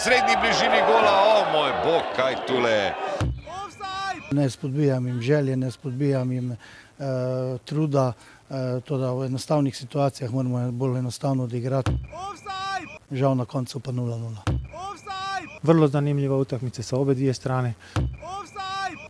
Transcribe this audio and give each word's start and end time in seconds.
neposrednji 0.00 0.34
bližini 0.40 0.80
gola, 0.86 1.12
o 1.36 1.52
moj 1.52 1.72
bog, 1.84 2.02
kaj 2.16 2.34
tule. 2.46 2.92
Ne 4.32 4.50
spodbijam 4.50 5.06
jim 5.06 5.20
želje, 5.20 5.56
ne 5.56 5.70
spodbijam 5.70 6.32
jim 6.32 6.52
eh, 6.52 6.56
truda, 7.64 8.12
eh, 8.50 8.80
to 8.84 8.98
da 8.98 9.12
v 9.12 9.26
enostavnih 9.26 9.76
situacijah 9.76 10.32
moramo 10.32 10.72
bolj 10.72 10.98
enostavno 10.98 11.44
odigrati. 11.44 11.90
Žal 13.10 13.36
na 13.36 13.44
koncu 13.44 13.80
pa 13.80 13.92
0-0. 13.92 14.36
Vrlo 15.62 15.88
zanimljiva 15.88 16.36
utakmica 16.36 16.82
sa 16.82 16.96
obe 16.96 17.14
dvije 17.14 17.34
strane. 17.34 17.74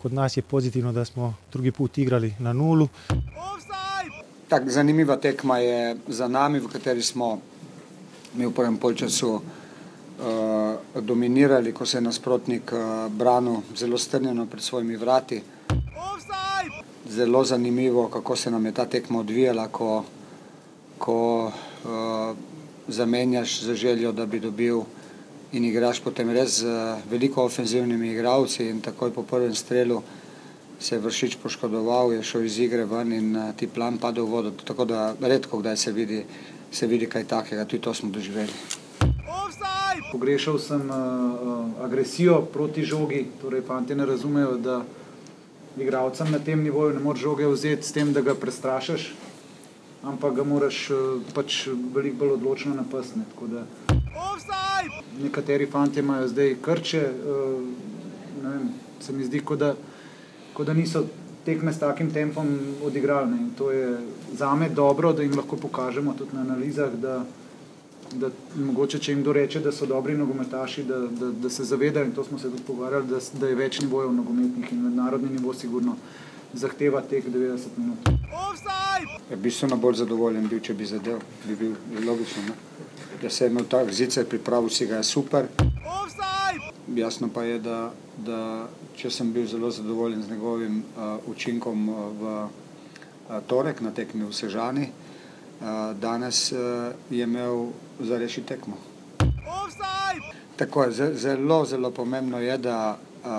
Kod 0.02 0.12
nas 0.12 0.36
je 0.36 0.42
pozitivno 0.42 0.92
da 0.92 1.04
smo 1.04 1.34
drugi 1.52 1.72
put 1.72 1.98
igrali 1.98 2.34
na 2.38 2.52
nulu. 2.52 2.88
Tak, 4.48 4.68
zanimiva 4.70 5.16
tekma 5.16 5.58
je 5.58 5.96
za 6.08 6.28
nami, 6.28 6.58
v 6.58 6.68
kateri 6.68 7.02
smo 7.02 7.38
mi 8.34 8.46
v 8.46 8.54
prvem 8.54 8.76
polčasu 8.76 9.34
uh, 9.34 9.42
dominirali, 11.00 11.72
ko 11.72 11.86
se 11.86 11.96
je 11.96 12.00
nasprotnik 12.00 12.72
uh, 12.72 13.12
branil 13.12 13.56
zelo 13.76 13.98
strnjeno 13.98 14.46
pred 14.46 14.62
svojimi 14.62 14.96
vrati. 14.96 15.42
Zelo 17.08 17.44
zanimivo, 17.44 18.08
kako 18.08 18.36
se 18.36 18.50
nam 18.50 18.66
je 18.66 18.72
ta 18.72 18.84
tekma 18.86 19.18
odvijala, 19.18 19.68
ko, 19.68 20.04
ko 20.98 21.46
uh, 21.46 22.36
zamenjaš 22.88 23.62
za 23.62 23.74
željo, 23.74 24.12
da 24.12 24.26
bi 24.26 24.40
dobil 24.40 24.80
in 25.52 25.64
igraš 25.64 26.00
potem 26.00 26.30
res 26.30 26.60
z 26.60 26.96
veliko 27.10 27.44
ofenzivnimi 27.44 28.12
igralci 28.12 28.68
in 28.68 28.80
takoj 28.80 29.10
po 29.10 29.22
prvem 29.22 29.54
strelu 29.54 30.02
se 30.80 30.94
je 30.94 31.00
vršič 31.00 31.36
poškodoval, 31.42 32.12
je 32.12 32.22
šel 32.22 32.44
iz 32.44 32.58
igre 32.58 32.84
ven 32.84 33.12
in 33.12 33.36
uh, 33.36 33.50
ti 33.56 33.66
plan 33.66 33.98
padel 33.98 34.24
v 34.24 34.30
vodo, 34.30 34.52
tako 34.64 34.84
da 34.84 35.14
redko 35.20 35.58
kdaj 35.58 35.76
se 35.76 35.92
vidi, 35.92 36.24
se 36.72 36.86
vidi 36.86 37.06
kaj 37.06 37.24
takega, 37.24 37.64
tudi 37.64 37.82
to 37.82 37.94
smo 37.94 38.10
doživeli. 38.10 38.79
Pogrešal 40.12 40.58
sem 40.58 40.90
uh, 40.90 41.84
agresijo 41.84 42.40
proti 42.52 42.82
žogi, 42.84 43.26
torej 43.40 43.62
fanti 43.62 43.94
ne 43.94 44.06
razumejo, 44.06 44.56
da 44.58 44.82
igralcem 45.78 46.30
na 46.32 46.38
tem 46.38 46.62
nivoju 46.62 46.94
ne 46.94 47.00
moreš 47.00 47.22
žoge 47.22 47.46
vzeti 47.46 47.86
s 47.86 47.92
tem, 47.92 48.12
da 48.12 48.20
ga 48.20 48.34
prestrašiš, 48.34 49.12
ampak 50.02 50.34
ga 50.34 50.44
moraš 50.44 50.90
uh, 50.90 51.22
pač 51.34 51.68
veliko 51.94 52.24
bolj 52.24 52.34
odločno 52.40 52.74
napasne. 52.74 53.22
Nekateri 55.22 55.66
fanti 55.66 56.00
imajo 56.00 56.28
zdaj 56.28 56.56
krče, 56.62 57.06
uh, 57.06 57.62
vem, 58.42 58.68
se 59.00 59.12
mi 59.12 59.24
zdi, 59.24 59.40
kot 59.40 59.58
da, 59.58 59.74
ko 60.54 60.64
da 60.64 60.74
niso 60.74 61.06
tekme 61.44 61.72
s 61.72 61.78
takim 61.78 62.10
tempom 62.10 62.58
odigrali. 62.84 63.30
Ne. 63.30 63.36
In 63.36 63.50
to 63.58 63.70
je 63.70 63.98
zame 64.36 64.68
dobro, 64.68 65.12
da 65.12 65.22
jim 65.22 65.36
lahko 65.36 65.56
pokažemo 65.56 66.14
tudi 66.18 66.36
na 66.36 66.40
analizah, 66.40 66.92
da, 66.92 67.24
da 68.14 68.30
mogoče, 68.54 68.98
če 68.98 69.12
jim 69.12 69.22
doreče, 69.22 69.60
da 69.60 69.72
so 69.72 69.86
dobri 69.86 70.16
nogometaši, 70.18 70.82
da, 70.84 70.98
da, 71.20 71.30
da 71.30 71.50
se 71.50 71.64
zavedajo 71.64 72.06
in 72.06 72.12
to 72.12 72.24
smo 72.24 72.38
se 72.38 72.50
tudi 72.50 72.62
pogovarjali, 72.66 73.06
da, 73.06 73.20
da 73.40 73.48
je 73.48 73.54
več 73.54 73.80
nivojev 73.80 74.12
nogometnih 74.12 74.72
in 74.72 74.82
mednarodni 74.82 75.30
nivo 75.30 75.54
sigurno 75.54 75.96
zahteva 76.52 77.00
teh 77.00 77.24
90 77.26 77.76
minut. 77.76 78.10
Ja, 79.30 79.36
bistveno 79.36 79.76
bolj 79.76 80.00
zadovoljen 80.02 80.48
bil, 80.48 80.60
če 80.60 80.74
bi 80.74 80.86
zadev, 80.86 81.20
bi 81.46 81.56
bil 81.56 81.74
logično. 82.06 82.42
Ne? 82.48 82.56
Da 83.22 83.30
se 83.30 83.44
je 83.44 83.50
imel 83.50 83.68
tak 83.70 83.92
zicer 83.94 84.26
pripravil, 84.26 84.70
si 84.70 84.86
ga 84.86 84.98
je 84.98 85.04
super. 85.04 85.46
Jasno 86.96 87.28
pa 87.34 87.44
je, 87.46 87.58
da, 87.62 87.92
da 88.26 88.40
če 88.98 89.10
sem 89.14 89.30
bil 89.32 89.46
zelo 89.46 89.70
zadovoljen 89.70 90.22
z 90.22 90.30
njegovim 90.30 90.80
uh, 90.82 91.30
učinkom 91.30 91.88
uh, 91.88 92.00
v 92.20 92.32
uh, 92.40 93.36
torek 93.46 93.80
na 93.80 93.94
tekmi 93.94 94.24
v 94.26 94.34
Sežani, 94.34 94.88
danes 96.00 96.52
uh, 96.52 96.58
je 97.10 97.22
imel 97.22 97.66
za 98.00 98.18
reši 98.18 98.42
tekmo. 98.42 98.76
Tako 100.56 100.82
je, 100.82 101.14
zelo, 101.14 101.64
zelo 101.64 101.90
pomembno 101.90 102.38
je, 102.40 102.58
da 102.58 102.98
uh, 103.24 103.30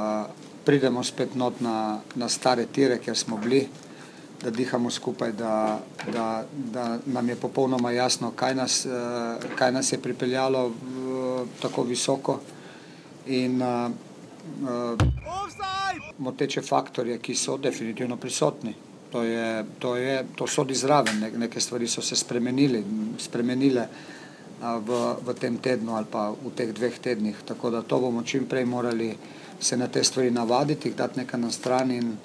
pridemo 0.66 1.04
spet 1.04 1.36
not 1.36 1.62
na, 1.62 2.00
na 2.16 2.30
stare 2.30 2.66
tire, 2.66 2.98
kjer 2.98 3.18
smo 3.18 3.38
bili, 3.38 3.68
da 4.44 4.50
dihamo 4.50 4.90
skupaj, 4.92 5.32
da, 5.32 5.80
da, 6.14 6.44
da 6.54 6.98
nam 7.06 7.30
je 7.30 7.36
popolnoma 7.36 7.92
jasno, 7.92 8.32
kaj 8.32 8.56
nas, 8.56 8.86
uh, 8.86 9.56
kaj 9.56 9.72
nas 9.72 9.92
je 9.92 10.02
pripeljalo 10.02 10.68
v, 10.70 11.46
tako 11.62 11.84
visoko. 11.84 12.40
In, 13.28 13.62
uh, 13.62 13.92
uh, 14.64 14.98
moteče 16.18 16.62
faktorje, 16.62 17.18
ki 17.20 17.36
so 17.36 17.58
definitivno 17.58 18.18
prisotni. 18.18 18.74
To, 19.12 19.24
je, 19.24 19.66
to, 19.80 19.96
je, 19.96 20.26
to 20.36 20.48
sodi 20.48 20.76
zraven, 20.76 21.20
ne, 21.20 21.32
neke 21.36 21.60
stvari 21.60 21.88
so 21.88 22.02
se 22.02 22.16
spremenile 22.16 23.84
uh, 23.84 23.88
v, 24.80 25.00
v 25.26 25.34
tem 25.36 25.58
tednu 25.58 25.96
ali 25.96 26.08
pa 26.08 26.30
v 26.32 26.52
teh 26.56 26.72
dveh 26.72 27.00
tednih. 27.00 27.36
Tako 27.46 27.70
da 27.70 27.82
to 27.82 28.00
bomo 28.00 28.24
čim 28.24 28.48
prej 28.48 28.66
morali 28.66 29.12
se 29.60 29.78
na 29.78 29.88
te 29.88 30.04
stvari 30.04 30.32
navaditi, 30.32 30.88
jih 30.90 30.96
dati 30.96 31.20
nekaj 31.20 31.40
na 31.40 31.52
stran 31.52 31.92
in, 31.92 32.16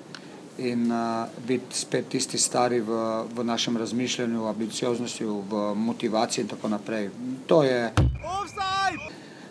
in 0.59 0.87
uh, 0.93 1.27
biti 1.49 1.77
spet 1.77 2.09
tisti 2.09 2.39
stari 2.39 2.81
v, 2.81 3.01
v 3.35 3.45
našem 3.45 3.77
razmišljanju, 3.77 4.45
v 4.45 4.49
ambicioznosti, 4.49 5.25
v 5.25 5.75
motivaciji 5.75 6.43
in 6.43 6.49
tako 6.49 6.69
naprej. 6.69 7.11
To 7.47 7.63
je. 7.63 7.93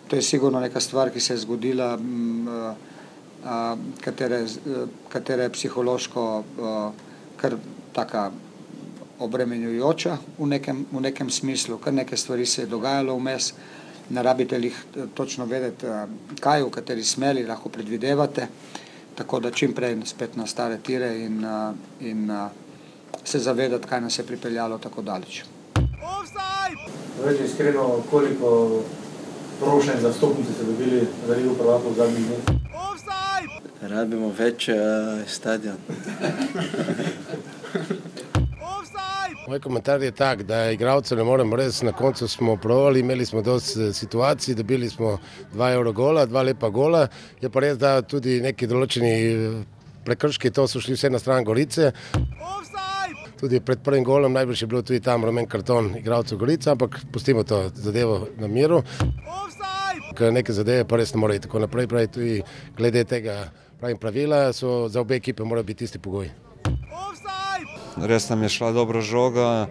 To 0.08 0.16
je 0.16 0.22
sigurno 0.22 0.60
neka 0.60 0.80
stvar, 0.80 1.10
ki 1.10 1.20
se 1.20 1.34
je 1.34 1.38
zgodila, 1.38 1.98
katere, 4.02 4.46
katere 5.10 5.44
je 5.44 5.50
psihološko 5.50 6.44
kar 7.38 7.56
taka 7.94 8.32
obremenjujoča 9.20 10.18
v 10.38 10.48
nekem, 10.48 10.86
v 10.92 11.02
nekem 11.02 11.30
smislu, 11.30 11.78
kar 11.78 11.94
nekaj 11.94 12.18
stvari 12.18 12.46
se 12.46 12.62
je 12.62 12.68
dogajalo 12.68 13.16
vmes, 13.16 13.54
ne 14.10 14.24
rabite 14.24 14.60
jih 14.60 14.84
točno 15.14 15.46
vedeti, 15.46 15.86
kaj 16.40 16.64
v 16.64 16.70
kateri 16.70 17.04
smeri 17.04 17.46
lahko 17.48 17.70
predvidevate, 17.70 18.48
tako 19.16 19.40
da 19.40 19.52
čim 19.52 19.74
prej 19.74 19.96
spet 20.06 20.36
na 20.36 20.48
stare 20.48 20.78
tire 20.78 21.16
in, 21.24 21.40
in 22.00 22.32
se 23.24 23.40
zavedati, 23.40 23.88
kaj 23.88 24.02
nas 24.02 24.20
je 24.20 24.26
pripeljalo 24.26 24.78
tako 24.78 25.02
daleč. 25.02 25.44
Reči 27.26 27.44
iskreno, 27.46 28.04
koliko 28.12 28.82
prošenj 29.60 30.02
za 30.02 30.14
stopnice 30.14 30.54
ste 30.54 30.64
dobili 30.64 31.08
za 31.28 31.36
Ligo 31.36 31.54
prvakov 31.54 31.92
v 31.92 31.96
zadnjih 31.96 32.28
dneh? 32.28 32.65
Rabimo 33.82 34.32
več 34.38 34.70
uh, 34.70 35.22
stadion. 35.28 35.78
Moj 39.48 39.60
komentar 39.60 40.02
je 40.02 40.12
tak, 40.12 40.44
da 40.44 40.72
igralcev 40.72 41.18
ne 41.18 41.24
moremo 41.24 41.56
res, 41.56 41.82
na 41.86 41.92
koncu 41.94 42.28
smo 42.28 42.56
provali, 42.58 43.00
imeli 43.00 43.26
smo 43.26 43.42
dosti 43.46 43.94
situacij, 43.94 44.56
dobili 44.56 44.90
smo 44.90 45.20
dva 45.54 45.72
evro 45.74 45.92
gola, 45.94 46.26
dva 46.26 46.42
lepa 46.42 46.70
gola, 46.70 47.08
je 47.42 47.50
pa 47.50 47.62
res, 47.62 47.78
da 47.78 48.00
tudi 48.02 48.40
neki 48.42 48.68
določeni 48.68 49.12
prekrški, 50.06 50.50
to 50.50 50.66
so 50.68 50.82
šli 50.82 50.96
vse 50.98 51.12
na 51.14 51.20
stran 51.22 51.46
Gorice. 51.46 51.92
Tudi 53.38 53.60
pred 53.60 53.84
prvim 53.84 54.04
golom 54.08 54.34
najbrž 54.34 54.64
je 54.64 54.68
bilo 54.72 54.82
tudi 54.82 55.04
tam 55.04 55.26
rumen 55.26 55.46
karton 55.46 55.92
igralcev 56.00 56.40
Gorice, 56.42 56.72
ampak 56.72 56.98
pustimo 57.14 57.44
to 57.44 57.68
zadevo 57.76 58.30
na 58.40 58.48
miru. 58.48 58.82
Ker 60.16 60.34
neke 60.34 60.54
zadeve 60.56 60.88
pa 60.88 60.98
res 60.98 61.14
ne 61.14 61.22
morejo 61.22 61.46
tako 61.46 61.62
naprej, 61.68 61.90
pravi 61.92 62.08
tudi 62.08 62.42
glede 62.78 63.04
tega 63.04 63.44
pravim 63.80 63.98
pravila, 63.98 64.54
so 64.54 64.88
za 64.90 65.02
obe 65.02 65.16
ekipe 65.16 65.44
morajo 65.44 65.64
biti 65.64 65.84
isti 65.84 66.00
pogoji. 66.00 66.32
Res 67.96 68.30
nam 68.30 68.44
je 68.44 68.50
šla 68.50 68.72
dobra 68.72 69.02
žoga, 69.02 69.68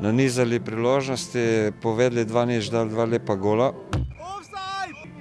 nanizali 0.00 0.60
priložnosti, 0.60 1.72
povedali 1.82 2.24
dva 2.24 2.44
nič, 2.46 2.70
dali 2.70 2.90
dva 2.90 3.04
lepa 3.04 3.34
gola. 3.34 3.72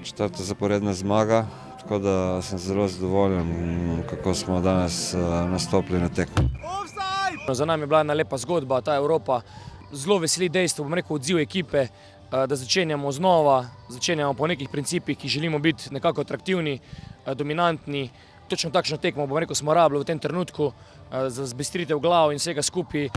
Četrta 0.03 0.43
zaporedna 0.43 0.93
zmaga, 0.93 1.47
tako 1.81 1.97
da 1.99 2.41
sem 2.41 2.59
zelo 2.59 2.87
zadovoljen, 2.87 4.03
kako 4.09 4.33
smo 4.33 4.61
danes 4.61 5.13
nastopili 5.49 5.99
na 5.99 6.09
tekmo. 6.09 6.49
Za 7.49 7.65
nami 7.65 7.83
je 7.83 7.87
bila 7.87 8.01
ena 8.01 8.13
lepa 8.13 8.37
zgodba, 8.37 8.81
ta 8.81 8.95
Evropa. 8.95 9.41
Zelo 9.91 10.17
veseli 10.17 10.49
dejstvo, 10.49 10.83
bom 10.83 10.93
rekel, 10.93 11.15
odziv 11.15 11.39
ekipe, 11.39 11.87
da 12.47 12.55
začenjamo 12.55 13.11
znova, 13.11 13.65
začenjamo 13.89 14.33
po 14.33 14.47
nekih 14.47 14.69
principih, 14.69 15.17
ki 15.17 15.27
želimo 15.27 15.59
biti 15.59 15.93
nekako 15.93 16.21
atraktivni, 16.21 16.79
dominantni. 17.35 18.09
Točno 18.47 18.69
takšno 18.69 18.97
tekmo, 18.97 19.27
bom 19.27 19.37
rekel, 19.37 19.55
smo 19.55 19.73
rabili 19.73 20.03
v 20.03 20.05
tem 20.05 20.19
trenutku 20.19 20.71
za 21.09 21.45
zbistritev 21.45 21.99
glav 21.99 22.31
in 22.31 22.37
vsega 22.37 22.61
skupaj. 22.61 23.09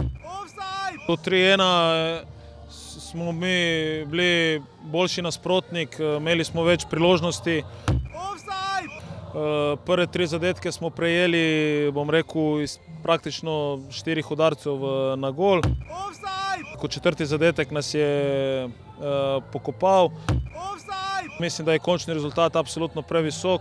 Do 1.09 1.17
3-1 1.17 2.23
smo 3.11 3.33
mi 3.33 4.05
bili 4.07 4.63
boljši 4.83 5.23
nasprotnik, 5.23 5.99
imeli 5.99 6.45
smo 6.45 6.65
več 6.65 6.87
priložnosti. 6.91 7.63
Prve 9.85 10.07
tri 10.07 10.27
zadetke 10.27 10.73
smo 10.73 10.91
prejeli, 10.91 11.91
bom 11.95 12.11
rekel, 12.11 12.63
iz 12.63 12.79
praktično 13.03 13.81
štirih 13.91 14.31
udarcev 14.31 14.79
na 15.17 15.31
gol. 15.31 15.63
Kot 16.79 16.91
četrti 16.91 17.27
zadetek 17.27 17.71
nas 17.71 17.95
je 17.95 18.65
uh, 18.67 18.73
pokopal. 19.53 20.11
Mislim, 21.41 21.67
da 21.67 21.73
je 21.73 21.79
končni 21.79 22.15
rezultat 22.15 22.57
absolutno 22.57 23.03
previsok. 23.03 23.61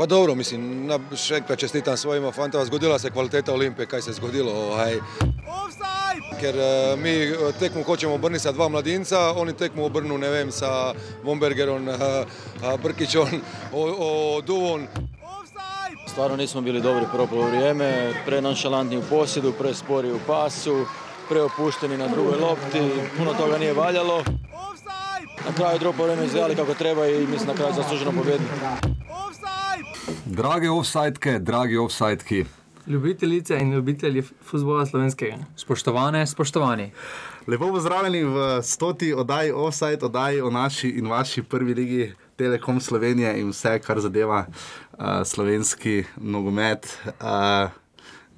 Pa 0.00 0.06
dobro, 0.06 0.32
mislim, 0.34 0.88
še 1.12 1.42
enkrat 1.42 1.60
čestitam 1.60 1.96
svojima 1.96 2.30
fantoma, 2.32 2.64
zgodila 2.64 2.98
se 2.98 3.10
kvaliteta 3.10 3.52
Olimpije, 3.52 3.86
kaj 3.86 4.02
se 4.02 4.12
zgodilo. 4.16 4.52
Ovaj. 4.52 4.94
Ker 6.40 6.56
uh, 6.56 6.96
mi 6.96 7.12
tekmo 7.58 7.82
hočemo 7.84 8.14
obrniti 8.14 8.42
sa 8.42 8.52
dva 8.56 8.68
mladinca, 8.68 9.18
oni 9.36 9.52
tekmo 9.52 9.84
obrnu, 9.84 10.16
ne 10.18 10.30
vem, 10.32 10.52
sa 10.52 10.94
Bombergerom, 11.24 11.88
uh, 11.88 12.70
Brkičom, 12.82 13.28
Oduvom. 13.72 14.86
Stvarno 16.08 16.36
nismo 16.36 16.60
bili 16.60 16.80
dobri 16.80 17.04
prvo 17.12 17.26
polovreme, 17.26 18.14
prenonšalantni 18.24 18.96
u 18.98 19.02
posjedu, 19.10 19.52
prespori 19.52 20.12
u 20.12 20.20
pasu, 20.26 20.86
preopušteni 21.28 21.98
na 21.98 22.08
drugoj 22.08 22.38
lopti, 22.40 22.80
puno 23.18 23.34
toga 23.34 23.58
nije 23.58 23.74
valjalo. 23.74 24.22
Na 25.46 25.52
kraju 25.56 25.78
drugo 25.78 25.96
polovreme 25.96 26.24
izgledali 26.24 26.56
kako 26.56 26.74
treba 26.74 27.06
i 27.06 27.26
mislim 27.26 27.48
na 27.48 27.54
kraju 27.54 27.74
zasluženo 27.76 28.12
pobjedili. 28.12 28.89
Drage 30.24 30.70
offsajtke, 30.70 31.38
dragi 31.38 31.76
offsajtki. 31.76 32.44
Ljubitelice 32.86 33.58
in 33.60 33.72
ljubitelji 33.72 34.22
futbola 34.22 34.86
slovenskega. 34.86 35.36
Spoštovane, 35.56 36.26
spoštovani. 36.26 36.90
Lepo 37.46 37.68
pozdravljeni 37.68 38.24
v 38.24 38.62
stoti 38.62 39.12
oddaji 39.14 39.52
Offside, 39.52 39.98
oddaji 40.02 40.40
o 40.40 40.50
naši 40.50 40.88
in 40.88 41.06
vaši 41.06 41.42
prvi 41.42 41.74
ligi 41.74 42.12
Telekom 42.36 42.80
Slovenije 42.80 43.40
in 43.40 43.50
vse, 43.50 43.78
kar 43.78 44.00
zadeva 44.00 44.46
uh, 44.46 45.04
slovenski 45.24 46.04
nogomet. 46.16 46.98
Uh, 47.06 47.70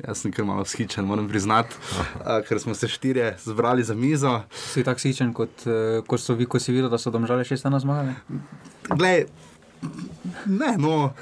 jaz 0.06 0.23
sem 0.23 0.33
kar 0.33 0.45
malo 0.45 0.65
skičen, 0.65 1.05
moram 1.05 1.29
priznati, 1.29 1.75
uh, 2.21 2.41
ker 2.49 2.61
smo 2.61 2.75
se 2.75 2.88
štirje 2.88 3.37
zbrali 3.45 3.85
za 3.85 3.95
mizo. 3.95 4.41
Si 4.50 4.85
tako 4.85 5.00
skičen, 5.00 5.33
kot, 5.33 5.67
uh, 5.67 6.05
kot 6.06 6.21
so 6.21 6.35
vi, 6.35 6.47
ko 6.47 6.59
si 6.59 6.73
videl, 6.73 6.91
da 6.91 6.99
so 6.99 7.11
domžale 7.11 7.45
šest 7.45 7.65
na 7.65 7.79
zmagali? 7.79 8.15
Glej, 8.88 9.27
ne, 10.47 10.77
no. 10.79 11.12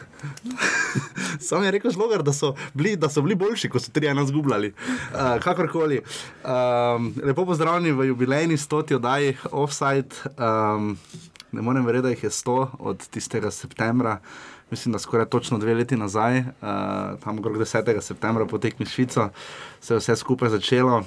Sam 1.46 1.64
je 1.64 1.70
rekel, 1.70 1.90
žlogar, 1.90 2.22
da, 2.22 2.32
so 2.32 2.55
bili, 2.75 2.96
da 2.96 3.08
so 3.08 3.22
bili 3.22 3.34
boljši, 3.34 3.69
ko 3.69 3.81
so 3.81 3.93
tri 3.93 4.06
ena 4.06 4.25
zgubljali. 4.26 4.72
Uh, 5.12 5.43
kakorkoli. 5.43 6.02
Um, 6.44 7.14
lepo 7.25 7.46
pozdravljeni 7.46 7.93
v 7.93 8.05
jubilejni 8.05 8.56
stoti 8.56 8.94
oddaji 8.94 9.37
Offside. 9.52 10.17
Um, 10.37 10.99
ne 11.52 11.62
morem 11.62 11.87
verjeti, 11.87 12.02
da 12.02 12.11
jih 12.11 12.25
je 12.25 12.31
sto 12.31 12.70
od 12.78 13.08
tistega 13.08 13.50
septembra. 13.50 14.19
Mislim, 14.70 14.93
da 14.93 14.99
skoraj 14.99 15.26
točno 15.26 15.58
dve 15.58 15.75
leti 15.75 15.96
nazaj, 15.96 16.38
uh, 16.38 16.44
tam 17.25 17.38
okrog 17.38 17.58
10. 17.58 18.00
septembra, 18.00 18.46
po 18.46 18.58
tekmi 18.58 18.87
Švico, 18.87 19.31
se 19.81 19.94
je 19.94 19.99
vse 19.99 20.16
skupaj 20.16 20.49
začelo 20.49 21.02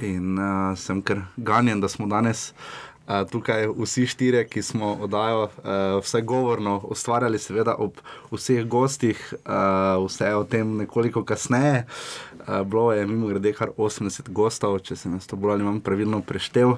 in 0.00 0.38
uh, 0.38 0.78
sem 0.78 1.02
kar 1.02 1.20
ganjen, 1.36 1.80
da 1.80 1.88
smo 1.88 2.06
danes 2.06 2.50
uh, 2.50 2.87
tukaj 3.30 3.66
vsi 3.78 4.06
štirje, 4.06 4.44
ki 4.52 4.62
smo 4.62 4.92
oddajo 5.06 5.48
vse 6.04 6.20
govorno 6.20 6.78
ustvarjali, 6.92 7.38
seveda 7.38 7.74
ob 7.78 8.00
vseh 8.30 8.66
gostih, 8.68 9.20
vse 10.04 10.34
o 10.36 10.44
tem 10.44 10.76
nekoliko 10.76 11.24
kasneje. 11.24 11.86
Bilo 12.64 12.92
je 12.92 13.06
mimo 13.06 13.26
grede 13.26 13.52
kar 13.52 13.70
80 13.76 14.28
gostov, 14.28 14.78
če 14.84 14.96
sem 14.96 15.16
jaz 15.16 15.26
to 15.28 15.36
bolj 15.36 15.56
ali 15.56 15.64
manj 15.64 15.80
pravilno 15.84 16.20
preštel. 16.20 16.76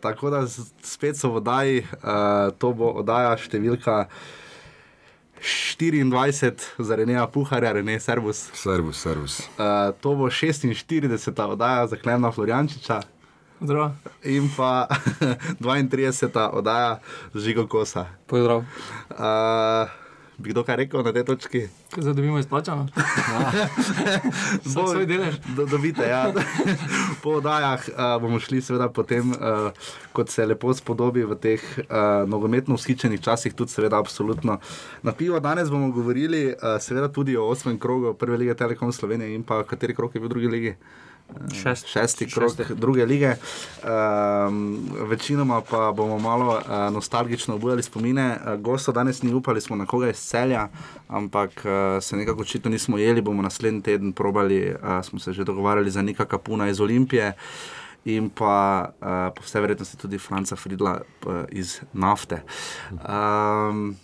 Tako 0.00 0.30
da 0.30 0.44
spet 0.82 1.16
so 1.16 1.32
v 1.32 1.40
oddaji, 1.40 1.84
uh, 1.84 2.52
to 2.58 2.72
bo 2.72 2.92
oddaja 3.02 3.36
številka. 3.40 4.06
24 5.36 6.80
za 6.80 6.96
Reneja 6.96 7.26
Puharja, 7.28 7.74
Rene 7.76 7.98
Servus. 8.00 8.46
Servus, 8.56 9.02
servus. 9.04 9.36
Uh, 9.60 9.92
to 10.00 10.14
bo 10.16 10.30
46. 10.32 11.28
oddaja 11.44 11.86
za 11.92 11.98
Klemna 12.00 12.32
Floriančiča. 12.32 13.02
Zdravo. 13.60 13.92
In 14.24 14.50
pa 14.56 14.88
32. 15.60 16.50
oddaja 16.52 16.98
Žigo 17.34 17.66
Kosa. 17.66 18.06
Pozdrav. 18.26 18.64
Uh, 19.10 19.88
bi 20.38 20.50
kdo 20.50 20.64
kaj 20.64 20.76
rekel 20.76 21.00
na 21.00 21.12
tej 21.12 21.24
točki? 21.24 21.60
Zdaj 21.96 22.14
dobimo 22.14 22.38
izplačano. 22.38 22.86
Bo, 24.74 24.84
svoj 24.92 25.06
delež. 25.08 25.40
Do, 25.56 25.64
dobite, 25.66 26.04
ja. 26.04 26.28
po 27.22 27.40
oddajah 27.40 27.80
uh, 27.88 28.20
bomo 28.20 28.40
šli, 28.40 28.60
seveda, 28.60 28.90
potem, 28.92 29.32
uh, 29.32 29.72
kot 30.12 30.28
se 30.28 30.44
lepo 30.46 30.74
spodobi 30.76 31.24
v 31.24 31.40
teh 31.40 31.64
uh, 31.88 32.28
nogometno 32.28 32.76
vzhičenih 32.76 33.20
časih, 33.20 33.56
tudi, 33.56 33.72
seveda, 33.72 33.96
absolutno 33.96 34.60
na 35.02 35.12
pivo. 35.16 35.40
Danes 35.40 35.72
bomo 35.72 35.88
govorili, 35.88 36.52
uh, 36.52 36.76
seveda, 36.80 37.08
tudi 37.08 37.36
o 37.36 37.48
osmem 37.48 37.80
krogu 37.80 38.12
prve 38.14 38.36
lige 38.36 38.54
Telekom 38.54 38.92
Slovenije 38.92 39.34
in 39.34 39.42
pa 39.42 39.64
kateri 39.64 39.96
krog 39.96 40.12
je 40.14 40.20
bil 40.20 40.28
v 40.28 40.34
drugi 40.36 40.48
ligi. 40.48 40.76
Šest. 41.62 41.86
Šesti 41.86 42.30
krok 42.30 42.52
druge 42.70 43.06
lige. 43.06 43.34
Um, 43.84 44.90
večinoma 45.08 45.60
pa 45.60 45.92
bomo 45.92 46.18
malo 46.18 46.54
uh, 46.54 46.94
nostalgično 46.94 47.54
obujali 47.54 47.82
spomine. 47.82 48.38
Uh, 48.46 48.60
Gosto 48.60 48.92
danes 48.92 49.22
ni 49.22 49.34
upali, 49.34 49.60
smo 49.60 49.76
na 49.76 49.86
koga 49.86 50.10
iz 50.10 50.16
celja, 50.16 50.68
ampak 51.08 51.50
uh, 51.50 52.02
se 52.02 52.16
nekako 52.16 52.40
očitno 52.40 52.70
nismo 52.70 52.98
jeli. 52.98 53.20
Bomo 53.20 53.42
naslednji 53.42 53.82
teden 53.82 54.12
probali, 54.12 54.74
uh, 54.74 55.04
smo 55.04 55.18
se 55.18 55.32
že 55.32 55.44
dogovarjali 55.44 55.90
za 55.90 56.02
neka 56.02 56.24
kapuna 56.24 56.68
iz 56.68 56.80
Olimpije. 56.80 57.32
In 58.04 58.30
pa 58.30 58.88
uh, 59.00 59.34
po 59.36 59.42
vsej 59.42 59.60
verjetnosti 59.60 59.96
tudi 59.96 60.18
Franca 60.18 60.56
Fridla 60.56 61.00
uh, 61.26 61.34
iz 61.50 61.80
nafte. 61.92 62.42
Um, 62.92 63.96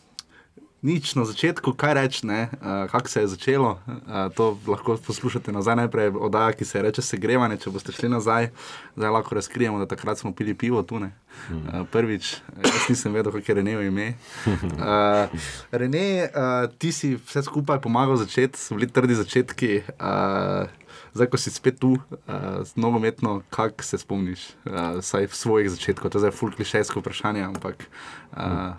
Nič 0.82 1.14
na 1.14 1.22
začetku, 1.22 1.78
kaj 1.78 1.94
reči, 1.94 2.26
uh, 2.26 2.90
kako 2.90 3.08
se 3.08 3.20
je 3.20 3.28
začelo. 3.30 3.78
Uh, 3.86 4.34
to 4.34 4.58
lahko 4.66 4.98
poslušate 4.98 5.54
nazaj, 5.54 5.76
najprej 5.76 6.10
oddaja, 6.18 6.58
ki 6.58 6.66
se 6.66 6.82
reče 6.82 7.02
Segrevanje. 7.06 7.60
Če 7.62 7.70
boste 7.70 7.94
šli 7.94 8.10
nazaj, 8.10 8.50
zdaj 8.98 9.14
lahko 9.14 9.38
razkrijemo, 9.38 9.78
da 9.78 9.86
takrat 9.86 10.18
smo 10.18 10.34
pili 10.34 10.58
pivo 10.58 10.82
tu. 10.82 10.98
Uh, 10.98 11.86
prvič, 11.86 12.42
jaz 12.66 12.90
nisem 12.90 13.14
vedel, 13.14 13.30
kako 13.30 13.46
je 13.46 13.54
Renejo 13.54 13.86
ime. 13.86 14.14
Uh, 14.44 15.30
Rene, 15.70 16.26
uh, 16.26 16.66
ti 16.78 16.90
si 16.92 17.14
vse 17.14 17.46
skupaj 17.46 17.78
pomagal 17.78 18.18
začeti, 18.18 18.58
so 18.58 18.74
bili 18.74 18.90
trdi 18.90 19.14
začetki. 19.14 19.84
Uh, 20.02 20.66
Zdaj, 21.12 21.28
ko 21.28 21.36
si 21.36 21.50
spet 21.52 21.76
tu, 21.76 21.96
uh, 22.00 22.64
nogometno, 22.76 23.42
kako 23.52 23.84
se 23.84 23.98
spomniš, 24.00 24.56
uh, 24.64 24.96
vsaj 25.00 25.28
v 25.28 25.36
svojih 25.36 25.68
začetkih, 25.70 26.08
to 26.08 26.16
je 26.16 26.24
zdaj 26.24 26.32
fulklišejsko 26.32 27.04
vprašanje, 27.04 27.44
ampak. 27.44 27.84
Uh, 28.32 28.72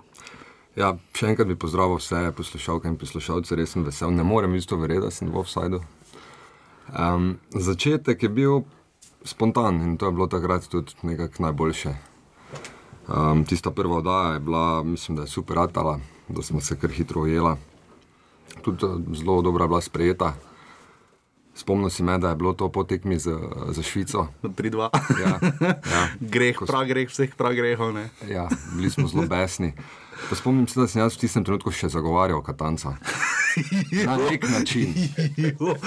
Ja, 0.73 0.95
še 1.13 1.27
enkrat 1.29 1.51
bi 1.51 1.55
pozdravil 1.59 1.99
vse 1.99 2.31
poslušalke 2.33 2.89
in 2.89 2.95
poslušalce, 2.97 3.53
res 3.59 3.75
sem 3.75 3.83
vesel. 3.85 4.09
Ne 4.09 4.23
morem 4.25 4.55
isto 4.57 4.77
verjeti, 4.81 5.05
da 5.05 5.11
sem 5.13 5.29
v 5.29 5.37
offsajdu. 5.43 5.83
Um, 6.97 7.35
začetek 7.53 8.25
je 8.25 8.29
bil 8.29 8.63
spontan 9.23 9.77
in 9.85 9.97
to 10.01 10.09
je 10.09 10.15
bilo 10.17 10.27
takrat 10.27 10.65
tudi 10.67 10.97
nekako 11.05 11.45
najboljše. 11.45 11.93
Um, 13.05 13.43
tista 13.45 13.69
prva 13.71 14.01
oddaja 14.01 14.33
je 14.33 14.39
bila, 14.39 14.83
mislim, 14.83 15.17
da 15.17 15.27
je 15.27 15.35
super 15.35 15.61
ratala, 15.61 15.99
da 16.27 16.41
smo 16.41 16.61
se 16.61 16.79
kar 16.79 16.89
hitro 16.89 17.21
ujela. 17.21 17.57
Tudi 18.65 18.89
zelo 19.13 19.41
dobro 19.41 19.63
je 19.63 19.73
bila 19.75 19.81
sprejeta. 19.81 20.33
Spomnim 21.55 21.89
se, 21.89 22.03
da 22.03 22.29
je 22.29 22.35
bilo 22.35 22.53
to 22.53 22.69
potekmi 22.69 23.19
za, 23.19 23.39
za 23.69 23.81
Švico. 23.83 24.27
Pri 24.55 24.69
dva. 24.69 24.89
Ja, 25.21 25.37
ja. 25.91 26.07
greh, 26.33 26.57
prav 26.67 26.85
greh, 26.85 27.09
vseh 27.09 27.35
prav 27.37 27.53
grehov. 27.53 27.93
Ne? 27.93 28.09
Ja, 28.29 28.47
bili 28.75 28.89
smo 28.89 29.07
zelo 29.07 29.27
besni. 29.27 29.73
Pa 30.29 30.35
spomnim 30.35 30.67
se, 30.67 30.79
da 30.79 30.87
sem 30.87 31.01
jaz 31.01 31.17
v 31.17 31.25
tistem 31.25 31.45
trenutku 31.45 31.71
še 31.71 31.89
zagovarjal 31.93 32.41
Katanca. 32.41 32.95
Na 34.07 34.17
nek 34.17 34.49
način. 34.49 34.93
uh, 35.61 35.77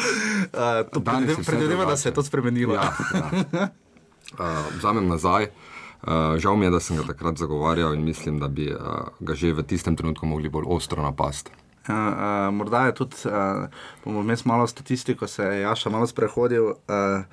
Predvidevam, 1.46 1.88
da 1.88 1.96
se 1.96 2.08
je 2.08 2.14
to 2.14 2.22
spremenilo. 2.22 2.74
Ja, 2.74 2.92
ja. 3.14 3.68
Uh, 4.26 4.42
Vzamem 4.78 5.06
nazaj. 5.06 5.46
Uh, 6.02 6.34
žal 6.42 6.56
mi 6.58 6.66
je, 6.66 6.70
da 6.74 6.80
sem 6.82 6.96
ga 6.98 7.04
takrat 7.06 7.38
zagovarjal 7.38 7.94
in 7.94 8.02
mislim, 8.04 8.40
da 8.42 8.48
bi 8.48 8.66
uh, 8.74 9.06
ga 9.20 9.34
že 9.38 9.52
v 9.54 9.62
tistem 9.62 9.96
trenutku 9.96 10.26
mogli 10.26 10.50
bolj 10.50 10.66
ostro 10.66 11.02
napasti. 11.02 11.54
Uh, 11.88 11.94
uh, 11.94 12.54
morda 12.54 12.86
je 12.86 12.94
tudi, 12.94 13.16
uh, 13.24 13.68
bomo 14.04 14.24
vmes 14.24 14.44
malo 14.44 14.66
statistiko, 14.66 15.26
se 15.26 15.44
je 15.44 15.60
Jaša 15.60 15.90
malo 15.90 16.06
sprehodil. 16.06 16.74
Uh, 16.88 17.24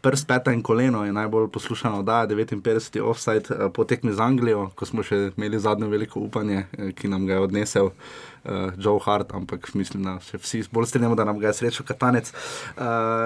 Prst, 0.00 0.24
peta 0.26 0.52
in 0.52 0.62
koleno 0.64 1.02
je 1.04 1.12
najbolj 1.12 1.50
poslušano, 1.52 2.02
da 2.02 2.22
je 2.22 2.28
59. 2.28 3.00
offside 3.04 3.68
po 3.74 3.84
tekmi 3.84 4.12
z 4.12 4.20
Anglijo, 4.20 4.70
ko 4.74 4.86
smo 4.88 5.04
še 5.04 5.18
imeli 5.36 5.60
zadnjo 5.60 5.90
veliko 5.92 6.22
upanje, 6.24 6.64
ki 6.96 7.08
nam 7.12 7.26
ga 7.28 7.36
je 7.36 7.40
odnesel 7.44 7.90
uh, 7.92 8.33
Joe 8.78 9.00
Hart, 9.04 9.34
ampak 9.34 9.74
mislim, 9.74 10.02
da 10.04 10.20
se 10.20 10.38
vsi 10.38 10.62
bolj 10.70 10.86
strinjamo, 10.86 11.14
da 11.14 11.24
nam 11.24 11.38
ga 11.38 11.46
je 11.46 11.54
srečo 11.54 11.84
katanec. 11.84 12.32
Uh, 12.76 12.84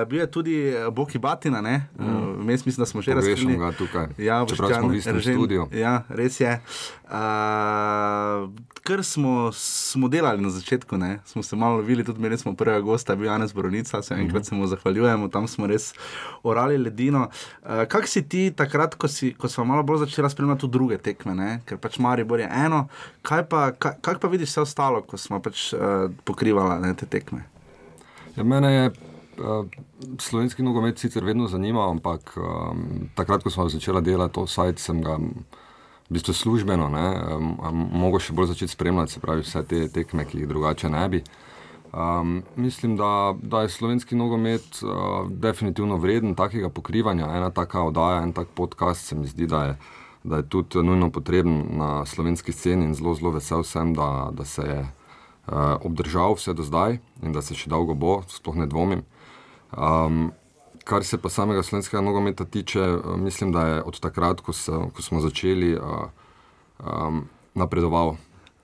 bil 0.08 0.20
je 0.20 0.30
tudi 0.30 0.74
Boki 0.92 1.18
Batina, 1.18 1.60
ne? 1.60 1.86
Uh, 1.98 2.06
mm. 2.06 2.46
mislim, 2.46 2.74
da 2.78 2.86
smo 2.86 3.02
že 3.02 3.14
razumeli. 3.14 3.34
Rešimo 3.34 3.58
ga 3.58 3.72
tukaj. 3.72 4.06
Ja, 4.18 4.46
Čeprav 4.48 4.70
smo 4.80 4.88
v 4.88 5.22
studiu. 5.22 5.68
Ja, 5.72 6.02
res 6.08 6.40
je. 6.40 6.60
Uh, 7.04 8.50
Ker 8.88 9.04
smo, 9.04 9.50
smo 9.52 10.08
delali 10.08 10.40
na 10.40 10.50
začetku, 10.50 10.96
ne? 10.96 11.18
smo 11.24 11.42
se 11.42 11.56
malo 11.56 11.76
lovili, 11.76 12.04
tudi 12.04 12.18
imeli 12.18 12.38
smo 12.38 12.54
prvega 12.56 12.80
gosta, 12.80 13.16
bil 13.16 13.26
Janes 13.26 13.52
Boronica, 13.54 14.02
se 14.02 14.14
enkrat 14.14 14.46
se 14.46 14.54
mu 14.54 14.66
zahvaljujemo, 14.66 15.28
tam 15.28 15.48
smo 15.48 15.66
res 15.66 15.92
orali 16.42 16.78
ledino. 16.78 17.28
Uh, 17.62 17.84
Kaj 17.88 18.06
si 18.06 18.22
ti 18.28 18.50
takrat, 18.56 18.94
ko, 18.94 19.08
si, 19.08 19.34
ko 19.34 19.48
smo 19.48 19.64
malo 19.64 19.82
bolj 19.82 19.98
začeli 20.06 20.30
spremljati 20.30 20.68
druge 20.68 20.98
tekme, 20.98 21.34
ne? 21.34 21.50
ker 21.68 21.76
pač 21.78 21.98
Maribor 21.98 22.40
je 22.40 22.48
eno, 22.64 22.86
kaj 23.22 23.44
pa, 23.48 23.70
kaj, 23.72 23.98
kaj 24.00 24.18
pa 24.20 24.28
vidiš 24.28 24.54
vse 24.54 24.64
ostalo, 24.64 25.02
ko 25.08 25.16
smo 25.16 25.40
pač 25.40 25.72
uh, 25.72 26.10
pokrivali 26.28 26.80
ne, 26.84 26.92
te 26.94 27.08
tekme? 27.08 27.46
Ja, 28.36 28.44
mene 28.44 28.72
je 28.72 28.90
uh, 28.90 29.64
slovenski 30.20 30.62
nogomet 30.62 31.00
sicer 31.00 31.24
vedno 31.24 31.48
zanimal, 31.48 31.90
ampak 31.96 32.34
um, 32.36 33.08
takrat, 33.16 33.42
ko 33.42 33.50
smo 33.50 33.68
začeli 33.72 34.02
delati 34.04 34.36
to 34.36 34.46
sajt, 34.46 34.78
sem 34.78 35.00
ga 35.02 35.16
v 35.16 36.16
bistvu 36.16 36.34
službeno, 36.36 36.88
um, 36.88 37.84
mogo 38.04 38.20
še 38.20 38.36
bolj 38.36 38.52
začeti 38.52 38.72
spremljati, 38.72 39.16
se 39.16 39.20
pravi 39.24 39.44
vse 39.44 39.64
te 39.68 39.86
tekme, 39.92 40.28
ki 40.28 40.42
jih 40.42 40.50
drugače 40.50 40.92
ne 40.92 41.04
bi. 41.08 41.22
Um, 41.88 42.42
mislim, 42.56 42.96
da, 42.96 43.32
da 43.42 43.62
je 43.64 43.72
slovenski 43.72 44.16
nogomet 44.16 44.82
uh, 44.84 45.24
definitivno 45.30 45.96
vreden 45.96 46.34
takega 46.36 46.68
pokrivanja. 46.68 47.30
Ena 47.36 47.48
taka 47.50 47.82
oddaja, 47.82 48.22
en 48.22 48.32
tak 48.36 48.52
podcast 48.54 49.08
se 49.08 49.16
mi 49.16 49.26
zdi, 49.26 49.48
da 49.48 49.64
je, 49.64 49.76
da 50.24 50.36
je 50.36 50.48
tudi 50.48 50.82
nujno 50.84 51.10
potreben 51.10 51.64
na 51.80 52.04
slovenski 52.06 52.52
sceni 52.52 52.84
in 52.84 52.94
zelo, 52.94 53.14
zelo 53.14 53.32
vesel 53.32 53.64
sem, 53.64 53.94
da, 53.96 54.28
da 54.36 54.44
se 54.44 54.62
je 54.68 54.82
obdržal 55.82 56.34
vse 56.34 56.54
do 56.54 56.62
zdaj 56.62 56.98
in 57.22 57.32
da 57.32 57.42
se 57.42 57.54
še 57.54 57.70
dolgo 57.70 57.94
bo, 57.94 58.22
sploh 58.28 58.56
ne 58.58 58.66
dvomim. 58.66 59.04
Um, 59.72 60.30
kar 60.88 61.04
se 61.04 61.18
pa 61.20 61.28
samega 61.28 61.62
slovenskega 61.62 62.00
nogometa 62.04 62.44
tiče, 62.44 62.80
uh, 62.80 63.16
mislim, 63.20 63.52
da 63.52 63.66
je 63.66 63.82
od 63.82 64.00
takrat, 64.00 64.40
ko, 64.40 64.52
se, 64.52 64.72
ko 64.72 65.02
smo 65.02 65.20
začeli, 65.20 65.74
uh, 65.76 66.08
um, 66.80 67.26
napredoval. 67.54 68.16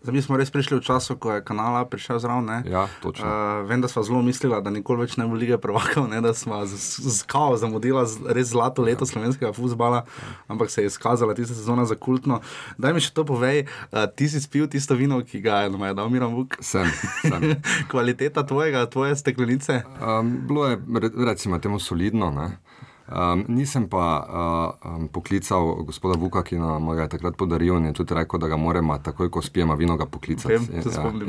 Zdaj, 0.05 0.13
mi 0.13 0.21
smo 0.21 0.37
res 0.37 0.51
prišli 0.51 0.77
v 0.77 0.83
času, 0.83 1.17
ko 1.17 1.33
je 1.33 1.41
kanala 1.41 1.81
prišel 1.83 2.19
zraven. 2.19 2.45
Ja, 2.63 2.85
točno. 3.01 3.25
Uh, 3.25 3.33
vem, 3.65 3.81
da 3.81 3.89
smo 3.89 4.03
zelo 4.03 4.21
mislili, 4.21 4.53
da 4.55 4.69
nikoli 4.69 5.01
več 5.01 5.17
ne 5.17 5.25
bo 5.25 5.33
lige 5.33 5.57
prvakov, 5.57 6.05
ne, 6.07 6.21
da 6.21 6.31
smo 6.31 6.61
z, 6.63 6.77
z, 7.01 7.23
kao 7.25 7.57
zamudila 7.57 8.05
z- 8.05 8.21
res 8.29 8.49
zlato 8.49 8.83
leto 8.83 9.03
slovenskega 9.03 9.49
futbola, 9.51 10.05
ampak 10.45 10.69
se 10.69 10.83
je 10.83 10.87
izkazala 10.87 11.33
tista 11.33 11.55
sezona 11.55 11.85
za 11.85 11.97
kultno. 11.97 12.43
Daj 12.77 12.93
mi 12.93 13.01
še 13.01 13.11
to 13.11 13.25
povej, 13.25 13.65
uh, 13.89 14.05
ti 14.07 14.29
si 14.29 14.37
spil 14.39 14.69
tisto 14.69 14.93
vino, 14.93 15.23
ki 15.23 15.41
ga 15.41 15.63
je 15.63 15.71
nam 15.71 15.81
je 15.83 15.95
dal 15.95 16.09
Miran 16.09 16.37
Vuk. 16.37 16.61
Sem, 16.61 16.85
sem. 17.23 17.57
Kvaliteta 17.91 18.45
tvojega, 18.45 18.85
tvoje 18.87 19.17
steklenice. 19.17 19.89
Um, 19.97 20.45
bilo 20.45 20.69
je, 20.69 20.77
re- 20.99 21.17
recimo, 21.25 21.57
temu 21.59 21.81
solidno. 21.81 22.29
Ne? 22.31 22.61
Um, 23.05 23.45
nisem 23.49 23.85
pa 23.89 24.05
uh, 24.25 24.91
um, 24.97 25.09
poklical 25.09 25.75
gospoda 25.85 26.17
Vuka, 26.19 26.43
ki 26.43 26.57
nam 26.57 26.89
ga 26.97 27.03
je 27.03 27.09
takrat 27.09 27.37
podaril 27.37 27.77
in 27.77 27.91
je 27.91 27.93
tudi 27.93 28.15
rekel, 28.17 28.41
da 28.41 28.49
ga 28.49 28.57
moramo 28.57 28.97
takoj, 28.99 29.29
ko 29.31 29.43
spijemo 29.43 29.77
vino, 29.77 29.97
ga 29.97 30.07
poklicati. 30.07 30.55
Vem. 30.57 30.65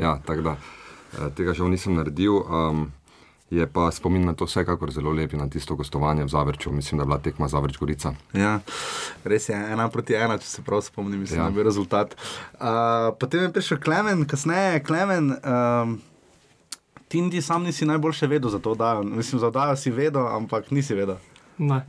ja, 0.00 0.12
tako 0.26 0.42
da 0.42 0.54
eh, 0.56 1.28
tega 1.36 1.52
žal 1.52 1.68
nisem 1.68 1.94
naredil. 1.94 2.40
Um, 2.40 2.86
je 3.50 3.66
pa 3.66 3.90
spomin 3.90 4.24
na 4.24 4.32
to 4.34 4.44
vsekakor 4.44 4.90
zelo 4.90 5.12
lep 5.12 5.32
in 5.32 5.38
na 5.38 5.46
tisto 5.48 5.76
gostovanje 5.76 6.24
v 6.24 6.28
Zavrču. 6.28 6.72
Mislim, 6.72 6.98
da 6.98 7.02
je 7.02 7.06
bila 7.06 7.18
tekma 7.18 7.48
Zavrč 7.48 7.76
Gorica. 7.78 8.14
Ja, 8.32 8.56
res 9.24 9.48
je, 9.48 9.54
ena 9.54 9.86
proti 9.88 10.16
ena, 10.18 10.38
če 10.38 10.46
se 10.48 10.62
prav 10.66 10.80
spomnim, 10.82 11.20
mislim, 11.20 11.38
Ja. 11.38 11.44
da 11.44 11.52
je 11.52 11.54
bil 11.54 11.64
rezultat. 11.64 12.16
Uh, 12.54 13.12
potem 13.20 13.42
je 13.42 13.52
prišel 13.52 13.78
Klemen, 13.84 14.24
kasneje 14.24 14.82
Klemen. 14.82 15.36
Um, 15.44 15.98
Ti 17.08 17.20
niti 17.22 17.38
sam 17.42 17.62
nisi 17.62 17.86
najboljše 17.86 18.26
vedel 18.26 18.50
za 18.50 18.58
to 18.58 18.72
oddajo. 18.72 19.02
Mislim, 19.02 19.38
za 19.38 19.46
oddajo 19.46 19.76
si 19.76 19.90
vedel, 19.90 20.26
ampak 20.26 20.70
nisi 20.70 20.94
vedel. 20.94 21.16
Ne. 21.58 21.80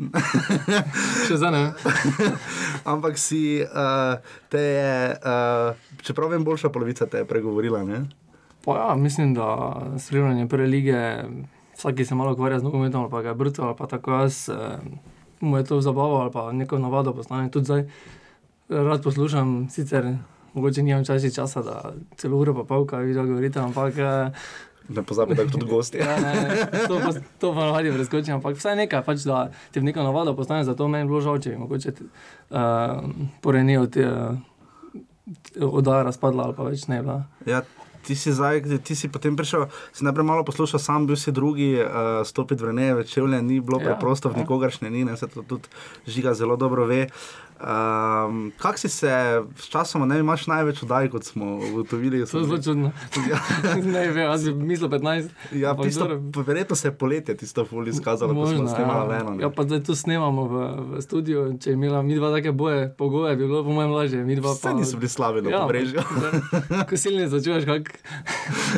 Še 1.27 1.37
zdaj 1.37 1.51
ne. 1.51 1.63
ampak 2.91 3.19
si 3.19 3.59
uh, 3.63 4.15
te 4.47 4.61
je, 4.63 4.95
uh, 5.19 5.99
čeprav 6.05 6.31
vem, 6.31 6.45
boljša 6.47 6.71
polovica 6.71 7.07
te 7.09 7.23
je 7.23 7.27
pregovorila. 7.27 7.83
Ne? 7.83 8.05
Pa 8.63 8.77
ja, 8.79 8.95
mislim, 8.95 9.33
da 9.35 9.75
spremljanje 9.99 10.47
prve 10.47 10.67
lige, 10.67 11.01
vsak, 11.75 11.95
ki 11.95 12.05
se 12.05 12.15
malo 12.15 12.31
ukvarja 12.35 12.59
z 12.59 12.67
nogometom, 12.67 13.01
ali 13.01 13.11
pa 13.11 13.21
ga 13.21 13.35
je 13.35 13.39
brcal, 13.43 13.67
ali 13.67 13.77
pa 13.77 13.87
tako 13.87 14.11
jaz, 14.11 14.49
eh, 14.49 14.79
mu 15.39 15.57
je 15.57 15.63
to 15.63 15.81
zabava 15.81 16.21
ali 16.21 16.31
pa 16.31 16.51
neko 16.51 16.79
navado 16.79 17.13
postane. 17.13 17.51
Tudi 17.51 17.65
zdaj 17.65 17.85
rad 18.69 19.03
poslušam, 19.03 19.69
sicer 19.69 20.15
mogoče 20.53 20.83
nimam 20.83 21.05
časi 21.05 21.33
časa, 21.35 21.61
da 21.61 21.93
celo 22.17 22.39
uro 22.39 22.53
pa 22.53 22.63
pol, 22.63 22.85
kaj 22.85 23.05
vi 23.05 23.13
govorite, 23.13 23.59
ampak. 23.59 23.97
Eh, 23.97 24.31
Ne 24.89 25.03
pozabi, 25.03 25.35
da 25.35 25.45
tudi 25.47 25.65
gosti. 25.65 25.97
ja, 25.97 26.19
ne, 26.19 26.33
ne, 26.33 26.87
to 26.87 26.99
to 27.39 27.53
pa 27.53 27.65
navadi 27.65 27.91
preskočim, 27.91 28.37
ampak 28.39 28.55
vsaj 28.55 28.75
nekaj, 28.75 29.03
pač, 29.03 29.25
da 29.27 29.49
ti 29.71 29.79
v 29.79 29.89
neko 29.89 30.03
navado 30.03 30.35
postane, 30.35 30.63
zato 30.63 30.87
meni 30.87 31.03
je 31.03 31.09
bilo 31.11 31.21
žal, 31.21 31.41
če 31.43 31.49
bi 31.49 31.57
mogoče 31.63 31.91
uh, 31.91 33.09
porenijo 33.43 33.87
te 33.91 34.07
uh, 34.07 34.37
oddaja 35.59 36.07
razpadla 36.07 36.47
ali 36.47 36.55
pa 36.55 36.69
več 36.69 36.87
ne 36.87 37.01
bila. 37.03 37.17
Ja, 37.45 37.65
ti 38.07 38.15
si, 38.15 38.31
zdaj, 38.31 38.63
ti 38.87 38.95
si 38.95 39.11
potem 39.11 39.35
prišel, 39.35 39.67
si 39.91 40.07
najprej 40.07 40.23
malo 40.23 40.47
poslušal, 40.47 40.79
sam 40.79 41.07
bil 41.09 41.19
si 41.19 41.35
drugi, 41.35 41.73
uh, 41.83 42.23
stopiti 42.23 42.63
v 42.63 42.71
Reneje, 42.71 42.95
večevlje, 43.03 43.41
ni 43.43 43.59
bilo 43.59 43.81
Ja, 43.83 43.91
preprosto, 43.91 44.31
v 44.31 44.39
ja. 44.39 44.47
nikogaršnje 44.47 44.87
ni, 44.87 45.03
ne, 45.03 45.17
se 45.19 45.27
to 45.27 45.43
tudi 45.43 45.67
žiga 46.07 46.31
zelo 46.31 46.55
dobro 46.55 46.87
ve. 46.87 47.09
Um, 47.57 48.51
Kako 48.57 48.77
si 48.77 48.89
se 48.89 49.43
s 49.55 49.65
časom, 49.69 50.07
ne 50.07 50.19
imaš 50.19 50.47
največ 50.47 50.83
oddaj, 50.83 51.09
kot 51.09 51.23
smo 51.23 51.59
ugotovili? 51.71 52.25
To 52.25 52.37
je 52.37 52.45
zelo 52.45 52.61
čudno. 52.61 52.91
Ja. 53.29 53.39
ne 53.93 54.07
vem, 54.07 54.17
jaz 54.17 54.43
bi 54.43 54.53
mislil 54.53 54.89
15. 54.89 55.29
Ja, 55.51 55.75
tisto, 55.83 56.07
verjetno 56.45 56.75
se 56.75 56.87
je 56.87 56.91
poletje 56.91 57.37
tisto 57.37 57.65
fuli 57.65 57.89
izkazalo, 57.89 58.33
ko 58.33 58.47
smo 58.47 58.67
snemali 58.67 59.13
ja. 59.13 59.19
eno. 59.19 59.31
ne. 59.31 59.43
Ja, 59.43 59.49
pa 59.49 59.63
zdaj 59.63 59.83
tu 59.83 59.95
snemamo 59.95 60.45
v, 60.45 60.67
v 60.91 61.01
studiu. 61.01 61.57
Če 61.57 61.69
je 61.69 61.73
imela 61.73 62.01
mi 62.01 62.15
dva 62.15 62.29
take 62.35 62.51
boje, 62.51 62.93
pogoje, 62.97 63.35
bi 63.35 63.47
bilo 63.47 63.63
po 63.63 63.73
mojem 63.73 63.91
lažje. 63.91 64.25
Saj 64.43 64.61
pa 64.61 64.77
niso 64.77 64.97
bili 64.97 65.09
slabi 65.09 65.41
na 65.41 65.61
pobrežju. 65.61 66.01
Ko 66.89 66.97
silni 66.97 67.27
začuješ, 67.27 67.65
kak. 67.65 67.93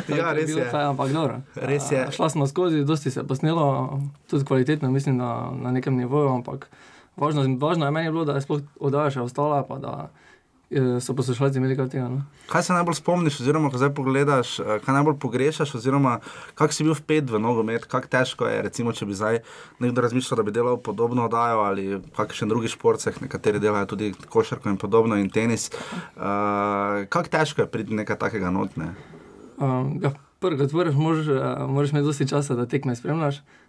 Ja, 0.08 0.16
kak 0.16 0.16
je 0.16 0.34
res 0.34 0.46
bilo 0.46 0.60
je. 0.64 0.70
Faj, 0.70 0.84
ampak 0.84 1.12
dobro. 1.12 1.40
Res 1.54 1.92
je. 1.92 2.00
A, 2.06 2.10
Šla 2.10 2.30
smo 2.30 2.46
skozi, 2.46 2.84
dosti 2.84 3.10
se 3.10 3.20
je 3.20 3.26
posnelo, 3.26 4.00
tudi 4.30 4.44
kvalitetno, 4.44 4.90
mislim, 4.90 5.16
na, 5.16 5.50
na 5.52 5.72
nekem 5.72 5.96
nivoju, 5.96 6.28
ampak 6.28 6.70
važno, 7.16 7.44
važno 7.58 7.86
je 7.86 7.94
meni 7.94 8.10
bilo, 8.10 8.24
da 8.24 8.38
je 8.38 8.44
sploh 8.44 8.62
oddaja 8.80 9.10
še 9.14 9.24
ostala, 9.24 9.62
pa 9.66 9.78
da 9.82 9.94
eh, 10.70 10.98
so 11.02 11.14
poslušalci 11.16 11.58
imeli 11.58 11.76
kaj 11.78 11.90
tega. 11.94 12.08
No? 12.12 12.22
Kaj 12.50 12.66
se 12.66 12.76
najbolj 12.76 12.98
spomniš, 13.00 13.40
oziroma 13.42 13.70
ko 13.70 13.80
zdaj 13.80 13.92
pogledaš, 13.96 14.54
eh, 14.60 14.78
kaj 14.84 14.96
najbolj 14.98 15.18
pogrešaš, 15.22 15.74
oziroma 15.80 16.18
kako 16.54 16.76
si 16.76 16.86
bil 16.86 16.96
vpet 16.98 17.30
v 17.30 17.42
nogomet, 17.42 17.86
kako 17.90 18.10
težko 18.12 18.48
je, 18.50 18.62
recimo, 18.66 18.94
če 18.96 19.08
bi 19.08 19.18
zdaj 19.18 19.42
nekdo 19.82 20.06
razmišljal, 20.06 20.40
da 20.40 20.46
bi 20.48 20.56
delal 20.56 20.80
podobno 20.80 21.28
oddajo 21.28 21.66
ali 21.66 22.00
kakšen 22.16 22.48
drugi 22.48 22.72
šport, 22.72 23.04
nekateri 23.20 23.62
delajo 23.62 23.92
tudi 23.94 24.12
košarko 24.28 24.72
in 24.72 24.80
podobno 24.80 25.18
in 25.20 25.30
tenis. 25.30 25.70
Uh, 25.70 27.06
kako 27.08 27.28
težko 27.30 27.62
je 27.62 27.70
priti 27.70 27.94
nekaj 27.94 28.18
takega 28.18 28.50
notne? 28.50 28.92
Um, 29.60 29.98
ja, 30.02 30.12
prvo, 30.40 30.58
kot 30.60 30.72
prvo, 30.72 30.92
moraš, 30.92 31.26
moraš 31.68 31.92
imeti 31.92 32.06
dosti 32.06 32.28
časa, 32.28 32.54
da 32.54 32.66
tekme 32.66 32.96
spremljaš. 32.96 33.40
Uh, 33.40 33.59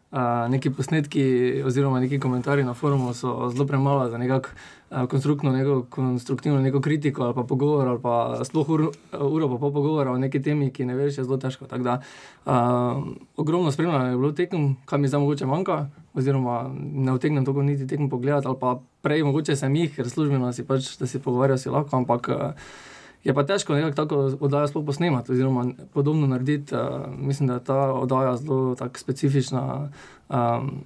neki 0.49 0.69
posnetki, 0.69 1.23
oziroma 1.65 1.99
neki 1.99 2.19
komentarji 2.19 2.63
na 2.63 2.73
forumu 2.73 3.13
so 3.13 3.49
zelo 3.49 3.65
premalo 3.65 4.09
za 4.09 4.17
nekako 4.17 4.49
uh, 4.89 5.05
konstruktivno, 5.05 5.57
neko, 5.57 5.85
konstruktivno 5.89 6.61
neko 6.61 6.81
kritiko 6.81 7.23
ali 7.23 7.35
pa 7.35 7.43
pogovor, 7.43 7.87
ali 7.87 8.01
pa 8.01 8.39
sploh 8.43 8.69
ur, 8.69 8.81
uro 9.19 9.49
pa 9.49 9.57
pol 9.57 9.73
pogovora 9.73 10.11
o 10.11 10.17
neki 10.17 10.41
temi, 10.41 10.69
ki 10.71 10.85
ne 10.85 10.95
veš, 10.95 11.17
je 11.17 11.23
zelo 11.23 11.37
težko. 11.37 11.65
Tako 11.65 11.83
Da, 11.83 12.01
uh, 12.45 13.03
ogromno 13.37 13.71
spremljanja 13.71 14.09
je 14.09 14.17
bilo 14.17 14.31
tekem, 14.31 14.75
kaj 14.85 14.99
mi 14.99 15.07
zdaj 15.07 15.19
mogoče 15.19 15.45
manjka, 15.45 15.85
oziroma 16.13 16.69
ne 16.75 17.13
utegnem 17.13 17.45
toliko 17.45 17.63
niti 17.63 17.87
tekem 17.87 18.09
pogledati, 18.09 18.47
ali 18.47 18.57
pa 18.59 18.79
prej 19.01 19.23
mogoče 19.23 19.55
sem 19.55 19.75
jih, 19.75 19.95
ker 19.95 20.09
službeno 20.09 20.53
si 20.53 20.67
pač, 20.67 20.97
da 20.99 21.07
si 21.07 21.19
pogovarjal, 21.19 21.57
si 21.57 21.69
lahko, 21.69 21.97
ampak. 21.97 22.29
Uh, 22.29 22.89
Je 23.23 23.33
pa 23.33 23.43
težko 23.45 23.73
nekako 23.73 23.95
tako 23.95 24.37
oddajo 24.39 24.67
sploh 24.67 24.85
posnemati, 24.85 25.31
oziroma 25.31 25.65
podobno 25.93 26.27
narediti. 26.27 26.75
Uh, 26.75 26.81
mislim, 27.17 27.47
da 27.47 27.53
je 27.53 27.63
ta 27.63 27.93
oddaja 27.93 28.37
zelo 28.37 28.75
specifična. 28.95 29.89
Um, 30.29 30.83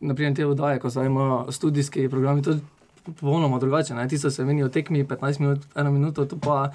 naprimer, 0.00 0.34
te 0.34 0.46
oddaje, 0.46 0.78
ko 0.78 0.90
zdaj 0.90 1.06
imajo 1.06 1.52
študijski 1.52 2.08
programi, 2.08 2.42
to 2.42 2.50
je 2.50 2.60
popolnoma 3.04 3.58
drugače. 3.58 3.94
Ne? 3.94 4.08
Ti 4.08 4.18
so 4.18 4.30
se 4.30 4.44
menijo 4.44 4.68
tekmi 4.68 5.04
15 5.04 5.40
minut, 5.40 5.58
1 5.74 5.90
minuto, 5.90 6.26
tu 6.26 6.38
pa. 6.38 6.70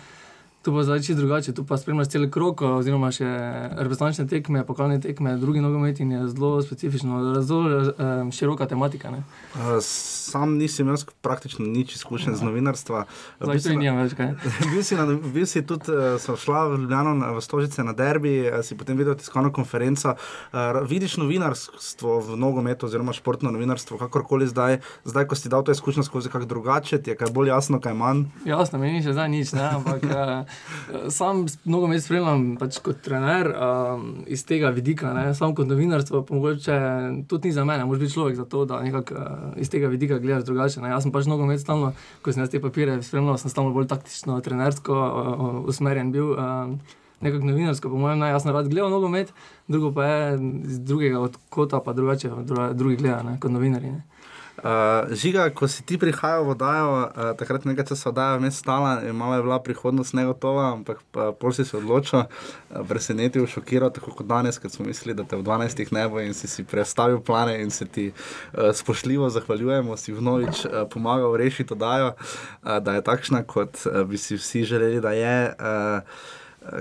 Tu 0.67 0.74
pa 0.74 0.83
zdaj 0.83 1.00
čisto 1.00 1.15
drugače, 1.15 1.53
tu 1.53 1.63
pa 1.63 1.77
spremljaš 1.77 2.07
cel 2.12 2.25
krok, 2.27 2.59
oziroma 2.62 3.07
še 3.07 3.24
reprezentančne 3.79 4.25
tekme, 4.27 4.65
pokalne 4.67 4.97
tekme, 5.00 5.38
drugi 5.39 5.62
nogomet 5.63 6.01
in 6.03 6.12
je 6.12 6.25
zelo 6.27 6.59
specifično, 6.59 7.39
zelo 7.39 7.62
um, 7.95 8.31
široka 8.36 8.67
tematika. 8.67 9.07
Ne? 9.07 9.21
Uh, 9.55 9.77
sam 9.79 10.57
nisem 10.59 10.83
imel 10.83 11.00
praktično 11.24 11.63
nič 11.63 11.95
izkušenj 11.95 12.36
z 12.36 12.43
novinarstva. 12.43 13.05
Zdaj 13.39 13.63
na- 13.63 13.79
nimam 13.79 14.01
več 14.03 14.17
kaj. 14.19 14.33
bil, 14.74 14.83
si 14.83 15.00
na, 15.00 15.05
bil 15.07 15.47
si 15.47 15.63
tudi, 15.63 15.88
sem 16.19 16.36
šla 16.36 16.65
v 16.67 16.81
Ljubljano 16.83 17.15
na- 17.15 17.31
v 17.31 17.39
Stožice 17.39 17.79
na 17.79 17.95
derbi, 17.95 18.36
si 18.59 18.75
potem 18.75 19.00
videl 19.00 19.15
tiskovno 19.15 19.53
konferenco. 19.55 20.17
Uh, 20.51 20.83
vidiš 20.83 21.15
novinarstvo 21.15 22.19
v 22.19 22.36
nogometu, 22.36 22.91
oziroma 22.91 23.15
športno 23.15 23.55
novinarstvo, 23.55 23.95
kakorkoli 23.97 24.51
zdaj, 24.51 24.83
zdaj, 25.07 25.31
ko 25.31 25.39
si 25.39 25.47
dal 25.47 25.63
to 25.63 25.71
izkušnjo 25.71 26.03
skozi 26.03 26.27
kak 26.27 26.43
drugače, 26.43 27.00
ti 27.00 27.09
je 27.09 27.15
kaj 27.15 27.31
bolj 27.31 27.55
jasno, 27.55 27.79
kaj 27.79 27.95
manj. 27.95 28.27
Jasno, 28.43 28.83
meni 28.83 29.00
še 29.00 29.15
zdaj 29.15 29.31
nič, 29.31 29.55
ne, 29.55 29.63
ampak 29.71 30.03
sam 31.10 31.46
nogomet 31.66 32.04
spremljam 32.04 32.44
pač 32.60 32.80
kot 32.84 33.00
trener 33.06 33.50
um, 33.52 34.08
iz 34.28 34.44
tega 34.48 34.70
vidika, 34.76 35.14
ne, 35.16 35.32
sam 35.38 35.56
kot 35.56 35.68
novinarstvo, 35.70 36.24
pa 36.28 36.36
mogoče 36.36 36.78
tudi 37.28 37.50
ni 37.50 37.56
za 37.56 37.66
mene, 37.66 37.86
moraš 37.86 38.04
biti 38.04 38.14
človek 38.14 38.36
za 38.36 38.46
to, 38.46 38.66
da 38.66 38.82
nekako 38.84 39.16
uh, 39.16 39.50
iz 39.58 39.70
tega 39.70 39.88
vidika 39.88 40.20
gledaš 40.20 40.46
drugače. 40.48 40.82
Ne. 40.84 40.94
Jaz 40.94 41.08
sem 41.08 41.16
pač 41.16 41.30
nogomet 41.30 41.62
stalno, 41.64 41.94
ko 42.22 42.34
sem 42.34 42.44
jaz 42.44 42.54
te 42.54 42.62
papire 42.64 43.00
spremljal, 43.04 43.40
sem 43.42 43.54
stalno 43.54 43.74
bolj 43.76 43.90
taktično, 43.92 44.40
trenersko 44.46 45.02
uh, 45.02 45.60
usmerjen 45.68 46.14
bil. 46.16 46.34
Uh, 46.36 46.96
Nekako 47.18 47.48
novinarsko, 47.50 47.90
po 47.90 47.98
mojem, 47.98 48.20
najjasno 48.22 48.52
rad 48.54 48.68
gledal 48.70 48.92
nogomet, 48.94 49.32
drugo 49.68 49.90
pa 49.90 50.06
je 50.06 50.36
iz 50.70 50.76
drugega 50.86 51.20
od 51.20 51.38
kota, 51.50 51.80
pa 51.82 51.94
drugače, 51.98 52.30
druga, 52.46 52.68
drugi 52.78 53.00
gledajo 53.00 53.24
ne, 53.26 53.40
kot 53.42 53.52
novinarji. 53.52 53.90
Ne. 53.92 54.04
Uh, 54.58 55.14
žiga, 55.14 55.50
ko 55.54 55.68
si 55.70 55.84
ti 55.86 56.00
prihajal 56.02 56.42
v 56.42 56.54
oddajo, 56.58 56.90
uh, 56.90 57.10
takrat 57.38 57.62
nekaj 57.70 57.94
časa 57.94 58.10
oddaja 58.10 58.40
vmes 58.42 58.58
stala, 58.58 59.04
in 59.06 59.14
malo 59.14 59.38
je 59.38 59.44
bila 59.46 59.60
prihodnost 59.62 60.18
negotova, 60.18 60.72
ampak 60.74 61.04
pa, 61.14 61.30
pol 61.30 61.54
si 61.54 61.62
se 61.62 61.78
odločil, 61.78 62.26
uh, 62.26 62.82
presenetil, 62.90 63.46
šokiral, 63.46 63.94
tako 63.94 64.16
kot 64.18 64.26
danes, 64.26 64.58
ker 64.58 64.74
smo 64.74 64.88
mislili, 64.90 65.14
da 65.14 65.28
te 65.30 65.38
v 65.38 65.46
12 65.46 65.94
ne 65.94 66.08
bo 66.10 66.24
in 66.26 66.34
si 66.34 66.50
si 66.50 66.66
prestavil 66.66 67.22
plane 67.22 67.62
in 67.62 67.70
se 67.70 67.86
ti 67.86 68.08
uh, 68.10 68.74
spoštljivo 68.74 69.30
zahvaljujemo, 69.30 69.94
si 69.94 70.18
vnovič 70.18 70.66
uh, 70.66 70.90
pomagal 70.90 71.38
rešiti 71.38 71.78
oddajo, 71.78 72.16
uh, 72.18 72.80
da 72.82 72.98
je 72.98 73.06
takšna, 73.06 73.44
kot 73.46 73.86
uh, 73.86 74.02
bi 74.10 74.18
si 74.18 74.42
vsi 74.42 74.66
želeli, 74.66 75.02
da 75.02 75.14
je. 75.14 75.54
Uh, 75.54 76.34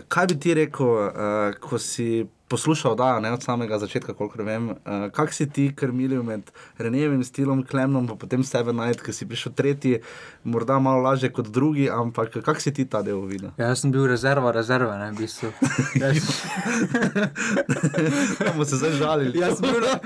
Kaj 0.09 0.27
bi 0.27 0.35
ti 0.41 0.55
rekel, 0.57 0.89
uh, 0.89 1.55
ko 1.63 1.79
si 1.79 2.25
poslušal, 2.49 2.95
da 2.95 3.21
ne 3.21 3.33
od 3.33 3.43
samega 3.43 3.79
začetka, 3.79 4.15
koliko 4.15 4.43
vem. 4.43 4.69
Uh, 4.71 4.77
kak 5.13 5.33
si 5.35 5.49
ti 5.51 5.73
krmilil 5.77 6.23
med 6.23 6.51
Renevim 6.79 7.25
stilom, 7.25 7.65
Klemnom, 7.67 8.07
pa 8.07 8.15
potem 8.15 8.45
sebe 8.45 8.73
najdete, 8.73 9.05
ki 9.05 9.13
si 9.13 9.27
prišel 9.27 9.53
tretji, 9.53 10.01
morda 10.45 10.79
malo 10.79 11.03
lažje 11.03 11.33
kot 11.33 11.49
drugi, 11.51 11.89
ampak 11.91 12.39
kak 12.45 12.61
si 12.61 12.73
ti 12.75 12.85
ta 12.85 13.03
del 13.03 13.25
videl? 13.27 13.51
Ja, 13.59 13.73
jaz 13.73 13.83
sem 13.83 13.91
bil 13.95 14.07
rezerva, 14.07 14.53
rezerva, 14.55 14.99
ne, 14.99 15.11
v 15.13 15.25
bistvu. 15.25 15.51
Bomo 18.47 18.65
se 18.65 18.77
zdaj 18.77 18.97
žalili. 19.01 19.39
jaz, 19.43 19.59
sem 19.59 19.83
na, 19.83 19.99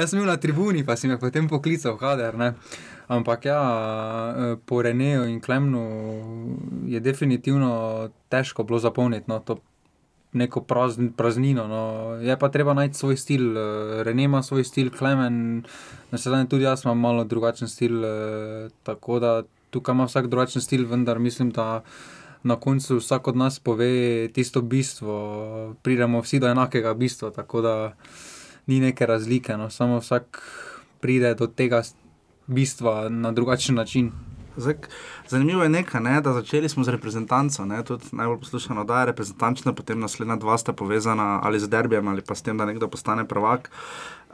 jaz 0.00 0.10
sem 0.10 0.20
bil 0.20 0.28
na 0.28 0.36
tribuni, 0.36 0.84
pa 0.84 0.96
si 0.96 1.08
me 1.08 1.18
potem 1.22 1.48
poklical, 1.48 1.96
kader. 2.00 2.34
Ne. 2.38 2.54
Ampak 3.06 3.44
ja, 3.46 3.60
eh, 4.34 4.56
po 4.66 4.82
Reneju 4.82 5.28
in 5.30 5.40
Klemnu 5.40 5.86
je 6.90 7.00
definitivno 7.00 8.10
težko 8.28 8.64
bilo 8.66 8.78
zapolniti 8.82 9.30
no, 9.30 9.38
to 9.38 9.60
neko 10.36 10.60
prazn, 10.60 11.08
praznino. 11.16 11.66
No. 11.68 11.82
Je 12.20 12.38
pa 12.38 12.48
treba 12.48 12.74
najti 12.74 12.94
svoj 12.94 13.16
stil. 13.16 13.56
Eh, 13.56 14.02
Rene 14.02 14.24
ima 14.24 14.42
svoj 14.42 14.64
stil, 14.64 14.90
Klemen, 14.90 15.64
na 16.10 16.18
sedaj 16.18 16.46
tudi 16.48 16.64
jaz 16.64 16.84
imam 16.84 17.00
malo 17.00 17.24
drugačen 17.24 17.68
stil. 17.68 18.04
eh, 18.04 18.68
Tako 18.82 19.18
da 19.18 19.42
tukaj 19.70 19.92
ima 19.92 20.04
vsak 20.04 20.26
drugačen 20.26 20.62
stil, 20.62 20.86
vendar 20.86 21.18
mislim, 21.18 21.50
da. 21.50 21.82
Na 22.42 22.56
koncu 22.56 22.96
vsak 22.96 23.28
od 23.28 23.36
nas 23.36 23.58
pove 23.58 24.28
tisto 24.28 24.60
bistvo, 24.62 25.74
pridemo 25.82 26.20
vsi 26.20 26.38
do 26.38 26.46
enakega 26.46 26.94
bistva, 26.94 27.30
tako 27.30 27.60
da 27.60 27.96
ni 28.66 28.80
neke 28.80 29.06
razlike, 29.06 29.56
no. 29.56 29.70
samo 29.70 29.98
vsak 29.98 30.42
pride 31.00 31.34
do 31.34 31.46
tega 31.46 31.82
bistva 32.46 33.08
na 33.08 33.32
drugačen 33.32 33.74
način. 33.74 34.12
Zanimivo 35.28 35.62
je 35.62 35.68
nekaj, 35.68 36.00
ne, 36.00 36.20
da 36.20 36.32
začeli 36.32 36.68
smo 36.68 36.84
z 36.84 36.94
reprezentanco, 36.96 37.64
ne, 37.64 37.82
tudi 37.84 38.04
najbolj 38.12 38.38
poslušano, 38.38 38.84
da 38.84 39.00
je 39.00 39.06
reprezentančna, 39.06 39.72
potem 39.72 40.00
naslednja 40.00 40.36
dva 40.36 40.58
sta 40.58 40.72
povezana 40.72 41.40
ali 41.42 41.60
z 41.60 41.68
derbijem 41.68 42.08
ali 42.08 42.22
pa 42.22 42.34
s 42.34 42.42
tem, 42.42 42.58
da 42.58 42.64
nekdo 42.64 42.88
postane 42.88 43.28
prvak. 43.28 43.70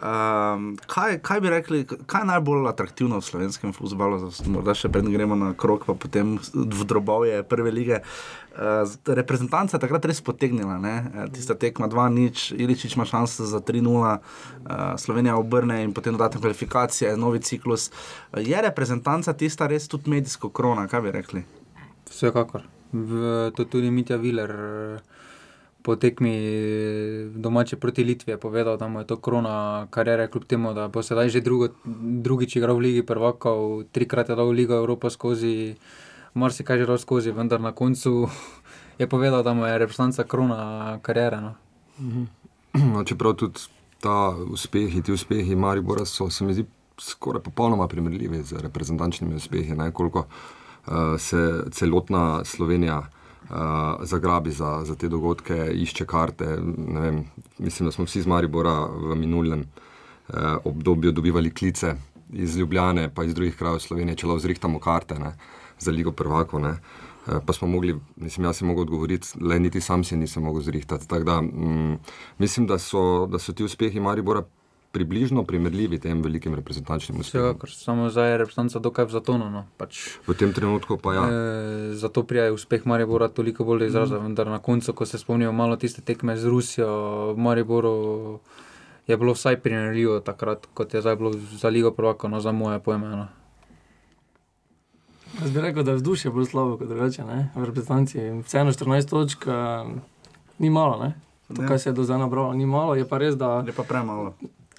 Um, 0.03 0.73
kaj, 0.87 1.21
kaj 1.23 1.41
bi 1.41 1.51
rekli, 1.51 1.81
kaj 1.87 2.25
je 2.25 2.27
najbolj 2.27 2.67
atraktivno 2.69 3.21
v 3.21 3.23
slovenskem 3.23 3.71
futbalu, 3.71 4.33
morda 4.51 4.75
še 4.75 4.91
preden 4.91 5.15
gremo 5.15 5.37
na 5.39 5.53
krok, 5.55 5.87
pa 5.87 5.95
potem 5.95 6.41
v 6.43 6.87
drobovje 6.91 7.45
prve 7.47 7.71
lige. 7.71 8.01
Uh, 8.51 8.83
reprezentanca 9.07 9.79
je 9.79 9.83
takrat 9.85 10.11
res 10.11 10.19
potegnila, 10.19 10.81
ne? 10.83 10.97
Eh, 11.07 11.31
tista 11.39 11.55
tekma 11.55 11.87
2-0, 11.87 12.51
Iličič 12.59 12.99
ima 12.99 13.07
šanse 13.07 13.47
za 13.47 13.63
3-0, 13.63 14.03
uh, 14.03 14.19
Slovenija 14.99 15.39
obrne 15.39 15.85
in 15.87 15.95
potem 15.95 16.19
dodatne 16.19 16.43
kvalifikacije, 16.43 17.15
novi 17.17 17.39
ciklus. 17.39 17.93
Je 18.35 18.59
reprezentanca 18.59 19.39
tista 19.39 19.71
res 19.71 19.87
tudi 19.87 20.11
medijsko 20.11 20.51
krona, 20.51 20.91
kaj 20.91 21.07
bi 21.07 21.15
rekli? 21.15 21.47
Vsekakor. 22.11 22.67
V, 22.93 23.53
to 23.57 23.65
tudi 23.65 23.95
Mitja 23.95 24.19
Viler 24.21 24.51
eh, 24.51 25.12
po 25.83 25.97
tekmi 25.97 26.35
domače 27.35 27.77
proti 27.77 28.05
Litvi 28.05 28.33
je 28.33 28.39
povedal, 28.39 28.77
da 28.77 28.89
mu 28.89 29.01
je 29.01 29.07
to 29.07 29.17
krona 29.17 29.87
karijere, 29.91 30.31
kljub 30.31 30.45
temu, 30.45 30.75
da 30.75 30.89
bo 30.89 31.03
sedaj 31.03 31.29
že 31.29 31.41
drugo, 31.41 31.69
drugič 32.25 32.57
igral 32.57 32.77
v 32.77 32.81
Ligi 32.81 33.03
prvakov, 33.03 33.85
trikrat 33.93 34.29
je 34.29 34.37
dal 34.37 34.47
v 34.47 34.63
Ligo 34.63 34.75
Evropa 34.75 35.11
skozi, 35.11 35.75
marsikaj 36.35 36.79
že 36.79 36.87
dal 36.87 36.99
skozi, 36.99 37.33
vendar 37.33 37.61
na 37.61 37.73
koncu 37.73 38.29
je 39.01 39.07
povedal, 39.07 39.43
da 39.43 39.55
mu 39.55 39.67
je 39.67 39.79
reprezentanca 39.79 40.25
krona 40.25 40.99
karijere. 41.03 41.41
No. 41.41 41.53
No, 42.73 43.05
čeprav 43.05 43.35
tudi 43.37 43.61
ta 44.01 44.33
uspehi, 44.33 45.03
ti 45.03 45.13
uspehi 45.13 45.57
Maribora 45.57 46.07
so 46.09 46.31
se 46.31 46.45
mi 46.45 46.55
zdi 46.55 46.65
skoraj 46.99 47.43
popolnoma 47.43 47.89
primerljivi 47.89 48.43
z 48.43 48.63
reprezentančnimi 48.65 49.35
uspehi, 49.35 49.75
ne, 49.77 49.91
koliko 49.93 50.19
uh, 50.19 50.95
se 51.19 51.65
celotna 51.71 52.45
Slovenija 52.45 53.03
uh, 53.51 53.57
zagrabi 54.03 54.51
za, 54.51 54.85
za 54.85 54.95
te 54.95 55.09
dogodke, 55.09 55.71
išče 55.75 56.07
karte. 56.07 56.47
Vem, 56.77 57.25
mislim, 57.59 57.87
da 57.89 57.93
smo 57.93 58.05
vsi 58.05 58.19
iz 58.19 58.27
Maribora 58.27 58.87
v 58.87 59.15
minulem 59.17 59.61
uh, 59.61 60.35
obdobju 60.65 61.13
dobivali 61.13 61.55
klice 61.55 61.95
iz 62.33 62.57
Ljubljane, 62.57 63.11
pa 63.15 63.25
iz 63.25 63.35
drugih 63.35 63.57
krajev 63.57 63.79
Slovenije, 63.79 64.17
če 64.17 64.27
lahko 64.27 64.41
zrihtamo 64.47 64.81
karte 64.81 65.19
ne, 65.19 65.35
za 65.79 65.91
Ligo 65.91 66.13
prvakov. 66.13 66.61
ne. 66.61 66.77
Eh, 67.27 67.41
Pa 67.47 67.53
smo 67.53 67.69
mogli, 67.69 67.95
mislim, 68.17 68.45
jaz 68.45 68.57
sem 68.57 68.69
mogel 68.69 68.83
odgovoriti, 68.83 69.29
le 69.41 69.59
niti 69.61 69.81
sam 69.81 70.05
si 70.05 70.17
nisem 70.17 70.43
mogel 70.43 70.63
zrihtati. 70.63 71.07
Da, 71.25 71.41
mm, 71.43 71.99
mislim, 72.39 72.67
da 72.67 72.79
so, 72.79 73.27
da 73.27 73.39
so 73.39 73.53
ti 73.53 73.65
uspehi 73.65 74.01
Maribora 74.01 74.43
približno 74.93 75.45
primerljivi 75.45 75.99
tem 75.99 76.23
velikim 76.23 76.55
reprezentančnim 76.55 77.21
uspehom. 77.21 77.47
Vsekakor, 77.49 77.71
samo 77.73 78.11
zdaj 78.11 78.31
je 78.31 78.39
reprezentanca 78.39 78.79
dokaj 78.79 79.09
v 79.09 79.11
zatonu. 79.11 79.51
No. 79.51 79.65
Pač, 79.77 80.01
V 80.27 80.37
tem 80.37 80.53
trenutku 80.53 80.99
pa 81.01 81.15
ja. 81.15 81.25
E, 81.25 81.95
zato 81.97 82.23
prija 82.29 82.53
uspeh 82.53 82.85
Maribora 82.87 83.29
toliko 83.29 83.65
bolj 83.65 83.87
izraza, 83.89 84.21
mm. 84.21 84.23
vendar 84.29 84.53
na 84.53 84.59
koncu, 84.59 84.93
ko 84.93 85.07
se 85.07 85.19
spomnimo 85.19 85.53
malo 85.53 85.77
tiste 85.77 86.05
tekme 86.05 86.37
z 86.37 86.45
Rusijo, 86.45 86.93
v 87.33 87.39
Mariboru 87.41 87.95
je 89.09 89.17
bilo 89.17 89.33
vsaj 89.33 89.61
primerljivo 89.65 90.21
takrat, 90.21 90.69
kot 90.75 90.95
je 90.95 91.01
zdaj 91.01 91.17
bilo 91.17 91.33
za 91.33 91.69
Ligo 91.69 91.91
prvaka, 91.91 92.29
no 92.29 92.41
za 92.41 92.53
moje 92.53 92.79
pojme. 92.79 93.17
No. 93.17 93.29
Jaz 95.41 95.51
bi 95.51 95.61
rekel, 95.61 95.83
da 95.83 95.91
je 95.91 96.05
vzdušje 96.05 96.31
bolj 96.31 96.53
slabo 96.53 96.77
kot 96.77 96.89
drugače, 96.89 97.25
ne? 97.25 97.49
v 97.57 97.65
reprezentanci. 97.65 98.45
Vseeno 98.45 98.73
14 98.73 99.09
točk 99.09 99.47
eh, 99.49 99.55
ni 100.59 100.71
malo, 100.71 101.01
ne? 101.01 101.15
to, 101.49 101.63
Ne. 101.63 101.69
kar 101.69 101.81
se 101.81 101.89
je 101.89 101.93
do 101.93 102.05
zdaj 102.05 102.19
nabralo, 102.19 102.53
ni 102.53 102.67
malo, 102.67 102.95
je 102.95 103.09
pa 103.09 103.19
res, 103.19 103.37
da 103.37 103.65
Je 103.67 103.73
pa 103.73 103.83
premalo. 103.83 104.35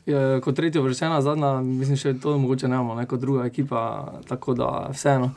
Je 0.06 0.42
kot 0.42 0.56
tretja 0.56 0.82
vršena, 0.82 1.22
zadnja, 1.22 1.62
mislim, 1.62 1.98
še 1.98 2.16
to 2.20 2.38
mogoče 2.38 2.68
ne 2.68 2.76
imamo, 2.76 2.96
ne? 2.96 3.06
kot 3.08 3.20
druga 3.20 3.46
ekipa, 3.46 3.84
tako 4.28 4.54
da 4.54 4.72
vseeno. 4.92 5.34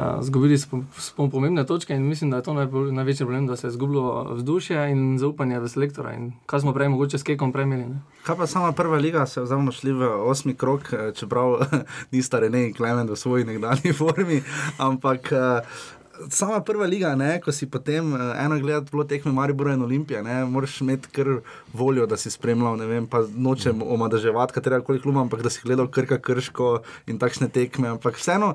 Uh, 0.00 0.06
zgubili 0.20 0.58
smo, 0.58 0.84
smo 0.96 1.26
pomembne 1.30 1.66
točke 1.66 1.94
in 1.94 2.06
mislim, 2.08 2.30
da 2.30 2.36
je 2.36 2.42
to 2.42 2.54
najbolj, 2.54 2.92
največji 2.92 3.26
problem, 3.26 3.46
da 3.46 3.56
se 3.56 3.66
je 3.66 3.68
izgubilo 3.68 4.34
vzdušje 4.34 4.90
in 4.90 5.18
zaupanje 5.18 5.58
v 5.60 5.68
selektora. 5.68 6.14
In 6.14 6.32
kaj 6.46 6.60
smo 6.60 6.72
prej, 6.72 6.88
mogoče 6.88 7.18
s 7.18 7.22
Kekom 7.22 7.52
premili. 7.52 7.84
Ne? 7.84 8.00
Kaj 8.22 8.36
pa 8.36 8.46
sama 8.46 8.72
prva 8.72 8.96
liga, 8.96 9.26
se 9.26 9.40
bomo 9.40 9.72
šli 9.72 9.92
v 9.92 10.08
osmi 10.30 10.54
krok, 10.54 10.92
eh, 10.92 11.12
čeprav 11.14 11.58
nista 12.12 12.40
Rene 12.40 12.64
in 12.68 12.74
Klemen 12.74 13.10
v 13.10 13.16
svoji 13.16 13.44
nekdanji 13.44 13.92
formi, 13.92 14.42
ampak. 14.78 15.32
eh, 15.32 15.98
Sama 16.28 16.60
prva 16.60 16.84
liga, 16.84 17.14
ne, 17.14 17.40
ko 17.40 17.52
si 17.52 17.66
potem 17.66 18.12
eh, 18.12 18.44
eno 18.44 18.58
gledal, 18.58 18.82
bilo 18.82 19.04
tekme 19.04 19.32
Maribora 19.32 19.72
in 19.72 19.82
Olimpija, 19.82 20.22
ne, 20.22 20.44
moraš 20.44 20.80
imeti 20.80 21.08
kar 21.08 21.26
voljo, 21.72 22.06
da 22.06 22.16
si 22.16 22.30
spremljal, 22.30 22.76
ne 22.76 22.86
vem, 22.86 23.06
pa 23.06 23.22
nočem 23.30 23.80
omadeževati 23.82 24.52
katerega 24.52 24.84
koli 24.84 25.00
kluba, 25.00 25.20
ampak 25.20 25.42
da 25.42 25.50
si 25.50 25.60
gledal 25.62 25.88
krka 25.88 26.18
krško 26.18 26.80
in 27.06 27.18
takšne 27.18 27.48
tekme, 27.48 27.88
ampak 27.88 28.16
vseeno 28.16 28.54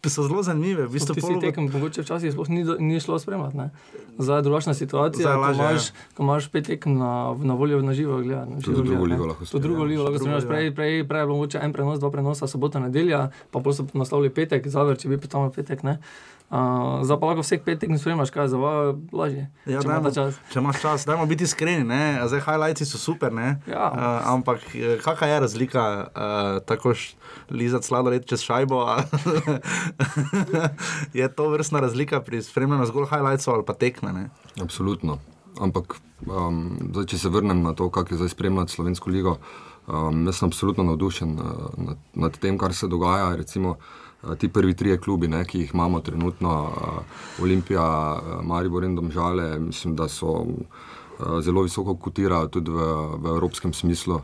so 0.00 0.22
zelo 0.22 0.42
zanimive. 0.42 0.86
V 0.86 0.90
bistvu 0.90 1.12
Ti 1.12 1.20
si 1.20 1.26
pol- 1.26 1.40
tekem, 1.40 1.66
mogoče 1.68 2.00
včasih 2.00 2.32
sploh 2.32 2.48
ni, 2.48 2.62
ni 2.78 2.96
šlo 2.96 3.18
spremljati. 3.18 3.56
ne. 3.56 3.70
Zdaj 4.18 4.38
je 4.38 4.42
drugačna 4.42 4.74
situacija, 4.74 5.20
Zdaj 5.20 5.32
je 5.32 5.36
ko 5.36 5.42
lažje, 5.42 5.60
imaš, 5.60 5.86
ja. 5.86 5.92
ko 6.14 6.22
imaš 6.22 6.48
pet 6.48 6.64
tekem 6.66 6.94
na, 6.94 7.10
na 7.36 7.54
voljo 7.54 7.82
na 7.82 7.92
živo 7.92 8.16
gledati. 8.18 8.62
Tudi 8.62 8.76
živo 8.76 8.82
drugo 8.84 8.96
gledati, 8.96 9.12
ligo 9.12 9.26
lahko 9.26 9.44
To 9.44 9.58
drugo 9.58 9.84
ligo 9.84 10.02
lahko 10.02 10.18
spremljaš. 10.18 10.46
Prej, 10.46 10.74
prej, 10.74 11.04
prej 11.04 11.20
je 11.20 11.26
bilo 11.26 11.36
mogoče 11.36 11.58
en 11.58 11.72
prenos, 11.72 11.98
dva 11.98 12.10
prenosa, 12.10 12.46
sobota, 12.46 12.78
nedelja, 12.78 13.20
pa 13.50 13.60
potem 13.60 13.72
so 13.86 13.98
naslovili 13.98 14.30
petek, 14.30 14.68
zaver, 14.68 14.96
če 14.96 15.08
bi 15.08 15.18
pa 15.18 15.26
tam 15.26 15.50
petek. 15.52 15.82
Ne. 15.82 15.98
Uh, 16.48 17.04
zdaj 17.04 17.18
pa 17.20 17.28
lahko 17.28 17.42
vseh 17.44 17.60
pet 17.60 17.76
tekem 17.76 17.98
spremljaš, 18.00 18.30
kaj 18.32 18.46
je 18.46 18.50
za 18.54 18.58
vas 18.62 18.96
lažje. 19.12 19.42
Ja, 19.68 19.82
če 19.84 19.88
dajmo, 19.90 20.12
čas. 20.16 20.38
če 20.48 20.62
imaš 20.62 20.78
čas, 20.80 21.04
dajmo 21.04 21.26
biti 21.28 21.44
iskreni. 21.44 21.84
Ne? 21.84 22.24
Zdaj, 22.24 22.40
highlights 22.46 22.88
so 22.88 22.96
super, 22.96 23.34
ne? 23.36 23.58
Ja. 23.68 23.90
uh, 23.92 24.30
ampak 24.32 24.64
eh, 24.72 24.96
kakšna 25.04 25.28
je 25.28 25.42
razlika, 25.44 25.84
uh, 26.08 26.62
tako 26.64 26.94
lizati 27.52 27.90
sladoled 27.90 28.24
čez 28.24 28.46
šajbo? 28.48 28.80
je 31.20 31.28
to 31.28 31.50
vrstna 31.52 31.84
razlika 31.84 32.22
pri 32.24 32.40
spremljanju 32.40 32.88
zgolj 32.94 33.10
highlightsov 33.12 33.60
ali 33.60 33.68
pa 33.68 33.76
tekme? 33.76 34.16
Ne? 34.16 34.24
Absolutno. 34.56 35.20
Ampak, 35.60 36.00
um, 36.24 36.64
zdaj, 36.94 37.12
če 37.12 37.24
se 37.26 37.34
vrnem 37.34 37.60
na 37.60 37.76
to, 37.76 37.92
kako 37.92 38.16
je 38.16 38.24
zdaj 38.24 38.32
spremljati 38.32 38.72
Slovensko 38.72 39.12
ligo, 39.12 39.36
um, 39.84 40.24
jaz 40.24 40.40
sem 40.40 40.48
absolutno 40.48 40.88
navdušen 40.88 41.36
uh, 41.36 41.72
nad, 41.76 42.04
nad 42.16 42.40
tem, 42.40 42.56
kar 42.56 42.72
se 42.72 42.88
dogaja. 42.88 43.34
Recimo, 43.36 43.76
uh, 43.76 43.97
ti 44.38 44.48
prvi 44.48 44.74
trije 44.74 44.98
klubi, 44.98 45.28
ne, 45.28 45.44
ki 45.44 45.60
jih 45.60 45.74
imamo 45.74 46.00
trenutno, 46.00 46.62
uh, 46.62 47.42
Olimpija, 47.42 48.12
uh, 48.14 48.44
Maribor 48.44 48.84
in 48.84 48.96
Domžale, 48.96 49.58
mislim, 49.58 49.96
da 49.96 50.08
so 50.08 50.26
uh, 50.26 51.40
zelo 51.40 51.62
visoko 51.62 51.94
kotirajo 51.94 52.46
tudi 52.46 52.70
v, 52.70 52.86
v 53.22 53.26
evropskem 53.26 53.72
smislu. 53.72 54.20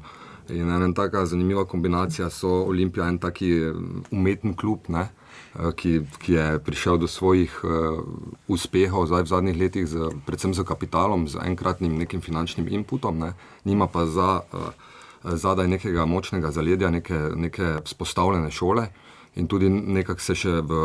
In 0.49 0.71
ena 0.71 0.93
taka 0.93 1.27
zanimiva 1.27 1.65
kombinacija 1.65 2.31
so 2.31 2.49
Olimpija 2.49 3.09
in 3.09 3.19
taki 3.19 3.53
umeten 4.11 4.57
klub. 4.57 4.89
Ne, 4.89 5.09
Ki, 5.77 6.01
ki 6.19 6.33
je 6.33 6.59
prišel 6.67 6.97
do 6.99 7.07
svojih 7.07 7.53
uh, 7.63 8.03
uspehov 8.51 9.07
zdaj 9.07 9.23
v 9.23 9.31
zadnjih 9.31 9.57
letih, 9.59 9.87
z, 9.87 10.11
predvsem 10.27 10.55
z 10.55 10.67
kapitalom, 10.67 11.29
z 11.31 11.39
enkratnim 11.47 11.95
nekim 11.95 12.21
finančnim 12.21 12.67
inputom, 12.71 13.19
ne, 13.19 13.33
nima 13.65 13.87
pa 13.87 14.03
za, 14.07 14.43
uh, 14.51 14.75
zadaj 15.23 15.69
nekega 15.71 16.07
močnega 16.11 16.51
zaledja, 16.51 16.91
neke, 16.91 17.19
neke 17.39 17.77
spostavljene 17.87 18.51
šole 18.51 18.89
in 19.37 19.47
tudi 19.47 19.69
nekako 19.69 20.21
se 20.21 20.35
še 20.39 20.61
v, 20.63 20.81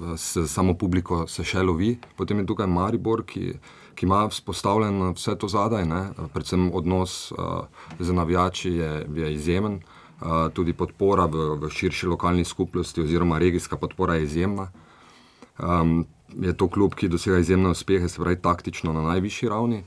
v 0.00 0.16
s 0.16 0.46
samo 0.48 0.74
publiko 0.78 1.26
se 1.28 1.44
še 1.44 1.62
lovi. 1.62 1.96
Potem 2.16 2.40
je 2.40 2.48
tukaj 2.48 2.66
Maribor, 2.70 3.24
ki, 3.28 3.52
ki 3.94 4.06
ima 4.08 4.24
vzpostavljen 4.30 5.12
vse 5.12 5.36
to 5.36 5.50
zadaj, 5.52 5.84
ne, 5.88 6.02
predvsem 6.32 6.70
odnos 6.72 7.32
uh, 7.36 7.68
z 8.00 8.16
navijači 8.16 8.72
je, 8.78 8.92
je 9.24 9.34
izjemen. 9.34 9.82
Uh, 10.22 10.48
tudi 10.54 10.72
podpora 10.72 11.26
v, 11.26 11.58
v 11.58 11.68
širši 11.68 12.06
lokalni 12.06 12.44
skupnosti, 12.46 13.02
oziroma 13.02 13.40
regijska 13.42 13.76
podpora, 13.76 14.20
je 14.20 14.28
izjemna. 14.30 14.70
Um, 15.58 16.06
je 16.40 16.54
to 16.56 16.68
klub, 16.70 16.94
ki 16.94 17.10
dosega 17.12 17.42
izjemne 17.42 17.74
uspehe, 17.74 18.08
se 18.08 18.22
pravi, 18.22 18.38
taktično 18.40 18.94
na 18.94 19.02
najvišji 19.02 19.50
ravni. 19.50 19.82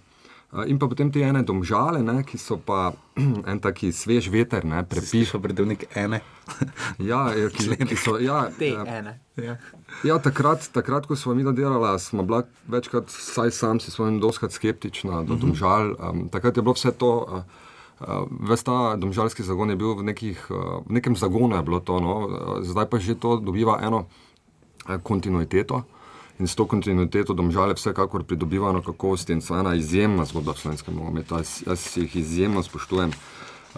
Uh, 0.53 0.63
in 0.69 0.77
pa 0.79 0.88
potem 0.88 1.10
te 1.12 1.19
ene 1.25 1.41
domžale, 1.43 1.99
ne, 2.05 2.21
ki 2.23 2.38
so 2.38 2.55
pa 2.62 2.93
en 3.49 3.60
taki 3.60 3.89
svež 3.91 4.29
veter, 4.31 4.63
ne, 4.63 4.84
prepišo 4.88 5.39
predevnik 5.43 5.88
ene. 5.97 6.21
ja, 7.10 7.34
ja, 7.34 7.49
ki, 7.49 7.75
ki 7.89 7.97
so, 7.97 8.15
ja, 8.21 8.45
Te 8.55 8.69
ja, 8.71 8.86
ene. 8.86 9.19
Ja. 9.36 9.58
Ja, 10.05 10.15
takrat, 10.21 10.69
takrat, 10.71 11.10
ko 11.10 11.15
smo 11.17 11.34
mi 11.36 11.43
delali, 11.43 11.99
smo 11.99 12.23
bila 12.23 12.43
večkrat, 12.71 13.10
vsaj 13.12 13.51
sam 13.51 13.79
si 13.84 13.91
svojim 13.91 14.21
doskrat 14.23 14.53
skeptična 14.55 15.23
do 15.23 15.34
Mhm. 15.36 15.41
domžal. 15.41 15.95
Um, 15.99 16.29
takrat 16.29 16.55
je 16.58 16.63
bilo 16.63 16.73
vse 16.77 16.91
to, 16.91 17.12
uh, 17.27 17.43
uh, 17.99 18.29
ves 18.47 18.63
ta 18.63 18.95
domžalski 18.95 19.43
zagon 19.43 19.69
je 19.69 19.75
bil 19.75 19.95
v, 19.95 20.03
nekih, 20.13 20.39
uh, 20.51 20.86
v 20.88 20.91
nekem 21.01 21.15
zagonu, 21.15 21.55
je 21.55 21.63
bilo 21.63 21.79
to, 21.79 21.99
no, 21.99 22.13
uh, 22.27 22.63
zdaj 22.63 22.86
pa 22.86 23.01
že 23.01 23.15
to 23.15 23.41
dobiva 23.41 23.81
eno 23.81 24.05
uh, 24.88 24.97
kontinuiteto. 25.03 25.84
In 26.39 26.47
s 26.47 26.55
to 26.55 26.65
kontinuiteto 26.67 27.33
domžale 27.33 27.73
vsekakor 27.73 28.23
pridobivajo 28.23 28.73
na 28.73 28.81
kakovosti 28.83 29.33
in 29.33 29.41
so 29.41 29.55
ena 29.55 29.75
izjemna 29.75 30.25
zgodba 30.25 30.51
v 30.51 30.59
slovenskem 30.59 30.95
nogometu. 30.95 31.35
Jaz, 31.39 31.63
jaz 31.67 31.97
jih 31.97 32.15
izjemno 32.15 32.63
spoštujem. 32.63 33.13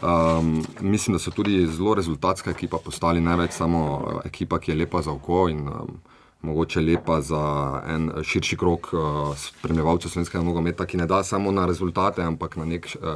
Um, 0.01 0.65
mislim, 0.81 1.13
da 1.13 1.19
so 1.19 1.31
tudi 1.31 1.67
zelo 1.67 1.93
rezultatska 1.93 2.51
ekipa 2.51 2.77
postali, 2.77 3.21
ne 3.21 3.35
več 3.35 3.51
samo 3.57 3.81
uh, 3.97 4.19
ekipa, 4.25 4.59
ki 4.59 4.71
je 4.71 4.77
lepa 4.77 5.01
za 5.01 5.11
oko 5.11 5.47
in 5.49 5.67
um, 5.67 5.97
mogoče 6.41 6.81
lepa 6.81 7.21
za 7.21 7.41
en 7.87 8.11
širši 8.23 8.57
krok 8.57 8.89
uh, 8.93 9.37
spremljevalcev 9.37 10.11
slovenskega 10.11 10.43
nogometa, 10.43 10.85
ki 10.85 10.97
ne 10.97 11.07
da 11.07 11.23
samo 11.23 11.51
na 11.51 11.65
rezultate, 11.65 12.21
ampak 12.21 12.55
na 12.55 12.65
nek, 12.65 12.87
uh, 13.01 13.15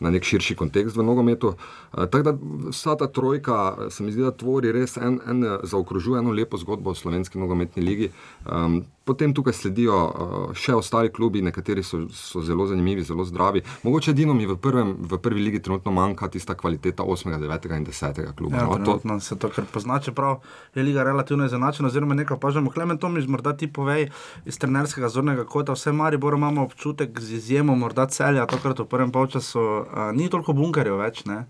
na 0.00 0.10
nek 0.10 0.24
širši 0.24 0.56
kontekst 0.56 0.96
v 0.96 1.04
nogometu. 1.06 1.54
Uh, 1.92 2.04
tako 2.06 2.22
da 2.22 2.36
vsa 2.70 2.96
ta 2.96 3.06
trojka 3.06 3.90
se 3.90 4.02
mi 4.02 4.12
zdi, 4.12 4.22
da 4.22 4.32
tvori 4.32 4.72
res 4.72 4.96
en, 4.96 5.20
en 5.28 5.44
zaokrožuje 5.62 6.18
eno 6.18 6.32
lepo 6.32 6.58
zgodbo 6.58 6.90
o 6.90 6.94
slovenski 6.94 7.38
nogometni 7.38 7.82
ligi. 7.82 8.10
Um, 8.46 8.82
Potem 9.04 9.34
tukaj 9.34 9.52
sledijo 9.52 9.96
uh, 9.96 10.52
še 10.54 10.74
ostali 10.78 11.10
klubi, 11.10 11.42
nekateri 11.42 11.82
so, 11.82 12.04
so 12.14 12.42
zelo 12.46 12.66
zanimivi, 12.70 13.02
zelo 13.02 13.24
zdravi. 13.26 13.62
Mogoče 13.82 14.12
edino 14.14 14.34
mi 14.34 14.46
v, 14.46 14.54
prvem, 14.62 14.94
v 15.10 15.18
prvi 15.18 15.42
ligi 15.42 15.62
trenutno 15.62 15.90
manjka 15.92 16.28
tista 16.30 16.54
kvaliteta 16.54 17.02
8., 17.02 17.34
9. 17.42 17.66
in 17.76 17.86
10. 17.86 18.22
kluba. 18.38 18.56
Ja, 18.56 18.68
no, 18.70 18.98
to, 19.02 19.18
se 19.20 19.38
to 19.38 19.50
kar 19.50 19.66
pozna, 19.72 19.98
čeprav 19.98 20.38
je 20.74 20.86
liga 20.86 21.02
relativno 21.02 21.46
izenačena, 21.50 21.90
oziroma 21.90 22.14
nekaj 22.14 22.38
pažemo. 22.38 22.70
Klemen 22.70 22.98
Tomiž, 22.98 23.26
morda 23.26 23.56
ti 23.56 23.66
povej 23.66 24.08
iz 24.46 24.58
trenerskega 24.62 25.10
zornega 25.10 25.44
kota, 25.44 25.74
vse 25.74 25.92
Maribor 25.92 26.38
imamo 26.38 26.62
občutek 26.70 27.20
z 27.20 27.40
izjemo, 27.40 27.74
morda 27.74 28.06
celja, 28.06 28.46
tokrat 28.46 28.84
v 28.84 28.86
prvem 28.86 29.10
polčasu 29.10 29.60
uh, 29.60 30.08
ni 30.14 30.30
toliko 30.30 30.54
bunkerjev 30.54 31.02
več. 31.02 31.26
Ne? 31.26 31.46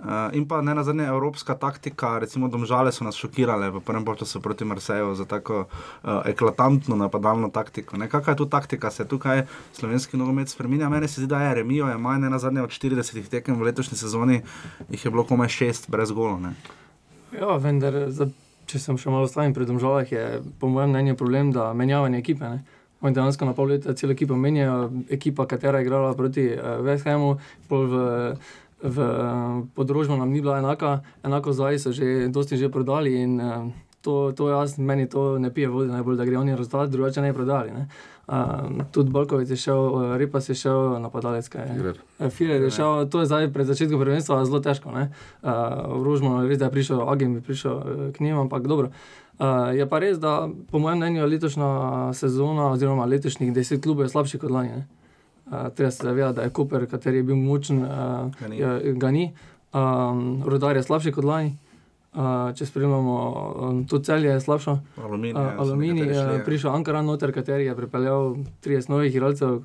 Uh, 0.00 0.32
in 0.32 0.48
pa 0.48 0.62
ne 0.64 0.74
na 0.74 0.82
zadnje 0.84 1.04
evropska 1.04 1.54
taktika, 1.54 2.18
recimo 2.18 2.48
Domžale 2.48 2.92
so 2.92 3.04
nas 3.04 3.16
šokirale 3.20 3.68
v 3.70 3.80
prvem 3.84 4.04
času 4.16 4.40
proti 4.40 4.64
Marseju 4.64 5.14
za 5.14 5.24
tako 5.24 5.68
uh, 5.68 6.24
eklatantno 6.24 6.96
napadalno 6.96 7.50
taktiko. 7.52 7.96
Ne? 7.96 8.08
Kakšna 8.08 8.32
je 8.32 8.36
tu 8.36 8.46
taktika, 8.46 8.90
se 8.90 9.04
tukaj 9.04 9.44
slovenski 9.72 10.16
nogomet 10.16 10.48
spremenja? 10.48 10.88
Meni 10.88 11.08
se 11.08 11.20
zdi, 11.20 11.28
da 11.28 11.42
je 11.42 11.54
remijo, 11.54 11.88
je 11.88 11.98
manj, 11.98 12.20
ne 12.20 12.30
na 12.30 12.38
zadnje 12.38 12.62
od 12.62 12.70
40 12.70 13.28
tekem 13.28 13.60
v 13.60 13.68
letošnji 13.68 13.98
sezoni, 13.98 14.40
jih 14.88 15.04
je 15.04 15.10
bilo 15.10 15.24
komaj 15.24 15.48
šest 15.48 15.90
brez 15.90 16.12
golov. 16.12 16.48
Ja, 17.36 17.56
vendar, 17.60 18.08
za, 18.08 18.30
če 18.66 18.78
sem 18.80 18.96
še 18.96 19.12
malo 19.12 19.28
stavim 19.28 19.52
pri 19.52 19.68
domžalah, 19.68 20.08
je 20.08 20.40
po 20.60 20.68
mojem 20.72 20.94
mnenju 20.94 21.16
problem, 21.20 21.52
da 21.52 21.74
menjavanje 21.76 22.18
ekipe. 22.18 22.48
Ne? 22.48 22.64
Oni 23.00 23.16
dejansko 23.16 23.44
na 23.44 23.52
pol 23.52 23.68
leta 23.74 23.92
celo 23.96 24.16
ekipo 24.16 24.36
menjajo, 24.36 24.90
ekipa, 25.12 25.46
katera 25.48 25.78
je 25.78 25.84
igrala 25.84 26.14
proti 26.16 26.48
uh, 26.52 26.80
West 26.84 27.04
Hamu, 27.08 27.36
pol 27.68 27.86
v, 27.88 28.02
v 28.82 28.96
podrožju 29.74 30.16
nam 30.16 30.30
ni 30.30 30.40
bila 30.40 30.58
enaka, 30.58 31.00
enako 31.22 31.52
zdaj 31.52 31.78
so 31.78 31.92
že 31.92 32.28
dosti 32.28 32.56
že 32.56 32.68
prodali 32.68 33.14
in 33.22 33.40
uh, 33.40 33.68
to, 34.00 34.32
to 34.32 34.48
jaz, 34.48 34.78
meni 34.78 35.08
to 35.08 35.38
ne 35.38 35.54
pije 35.54 35.68
vode 35.68 35.92
najbolj, 35.92 36.16
da 36.16 36.24
gre 36.24 36.38
oni 36.38 36.56
razdati, 36.56 36.92
drugače 36.92 37.20
ne 37.20 37.32
bi 37.32 37.36
prodali. 37.36 37.70
Ne? 37.70 37.88
Uh, 38.28 38.36
tudi 38.92 39.10
Balkovic 39.10 39.50
je 39.50 39.56
šel, 39.56 39.76
uh, 39.76 40.16
Repas 40.16 40.48
je 40.48 40.54
šel, 40.54 41.00
napadalec. 41.00 41.48
Firer. 41.50 41.98
Firer 42.30 42.62
je 42.62 42.70
šel, 42.70 43.08
to 43.08 43.20
je 43.20 43.26
zdaj 43.26 43.52
pred 43.52 43.66
začetkom 43.66 44.00
prvenstva 44.00 44.44
zelo 44.44 44.60
težko. 44.60 44.88
Uh, 44.88 45.08
v 46.00 46.02
Rožmanu 46.04 46.44
je 46.44 46.48
res, 46.48 46.58
da 46.58 46.70
je 46.70 46.76
prišel, 46.78 47.02
Agim 47.10 47.34
je 47.34 47.40
prišel 47.40 47.82
k 48.16 48.20
njim, 48.20 48.38
ampak 48.38 48.66
dobro. 48.66 48.90
Uh, 49.40 49.72
je 49.76 49.88
pa 49.88 49.98
res, 49.98 50.18
da 50.18 50.48
po 50.70 50.78
mojem 50.78 50.98
mnenju 50.98 51.26
letošnja 51.26 51.68
sezona, 52.14 52.70
oziroma 52.72 53.04
letošnjih 53.04 53.52
deset 53.52 53.82
klubov 53.82 54.04
je 54.04 54.14
slabši 54.14 54.38
kot 54.38 54.50
lani. 54.50 54.84
Uh, 55.50 55.68
treba 55.74 55.90
se 55.90 56.06
zavedati, 56.06 56.36
da 56.36 56.42
je 56.42 56.50
Koper, 56.50 56.86
kateri 56.86 57.16
je 57.16 57.22
bil 57.22 57.36
močen, 57.36 57.82
uh, 57.82 57.90
Ga 58.40 58.48
ni. 58.48 58.58
je, 58.58 58.92
ga 58.94 59.10
ni. 59.10 59.32
Um, 59.72 60.42
Rodar 60.46 60.76
je 60.76 60.82
slabši 60.82 61.12
kot 61.12 61.24
lani. 61.24 61.56
Uh, 62.10 62.50
če 62.58 62.66
spremljamo, 62.66 63.16
um, 63.68 63.82
tudi 63.86 64.04
celje 64.04 64.30
je 64.32 64.40
slabše. 64.40 64.72
Aluminij, 64.98 65.42
Uh, 65.42 65.60
Aluminij 65.62 65.94
nekateri 65.94 66.14
šli, 66.14 66.32
je 66.32 66.38
ja. 66.38 66.44
prišel 66.44 66.70
Ankaran 66.74 67.06
noter, 67.06 67.32
kateri 67.32 67.66
je 67.66 67.76
pripeljal 67.76 68.34
30 68.66 68.90
novih 68.90 69.14
igralcev. 69.14 69.60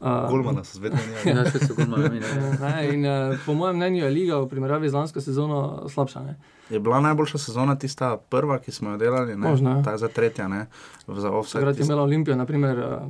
Uh, 0.00 0.28
Golmana 0.30 0.64
so 0.64 0.78
spet 0.78 0.92
menjali. 0.96 1.36
Ja, 1.38 1.44
so 1.44 1.74
menjali. 1.76 2.20
Ne, 2.64 2.88
in, 2.94 3.04
uh, 3.04 3.36
po 3.46 3.54
mojem 3.54 3.76
mnenju 3.76 4.04
je 4.04 4.10
liga 4.10 4.40
v 4.40 4.48
primerjavi 4.48 4.88
z 4.88 4.94
lansko 4.94 5.20
sezono 5.20 5.88
slabša. 5.88 6.20
Ne? 6.24 6.36
Je 6.70 6.80
bila 6.80 7.00
najboljša 7.00 7.38
sezona 7.38 7.76
tista 7.76 8.16
prva, 8.16 8.58
ki 8.58 8.72
smo 8.72 8.90
jo 8.90 8.96
delali, 8.96 9.36
ne? 9.36 9.48
Možno, 9.48 9.82
ta 9.84 9.92
je 9.92 9.98
za 9.98 10.08
tretja, 10.08 10.48
ne? 10.48 10.66
za 11.08 11.30
offset. 11.30 11.60
Takrat 11.60 11.78
je 11.78 11.84
imela 11.84 12.02
Olimpija, 12.02 12.36
naprimer, 12.36 12.78
uh, 12.78 13.02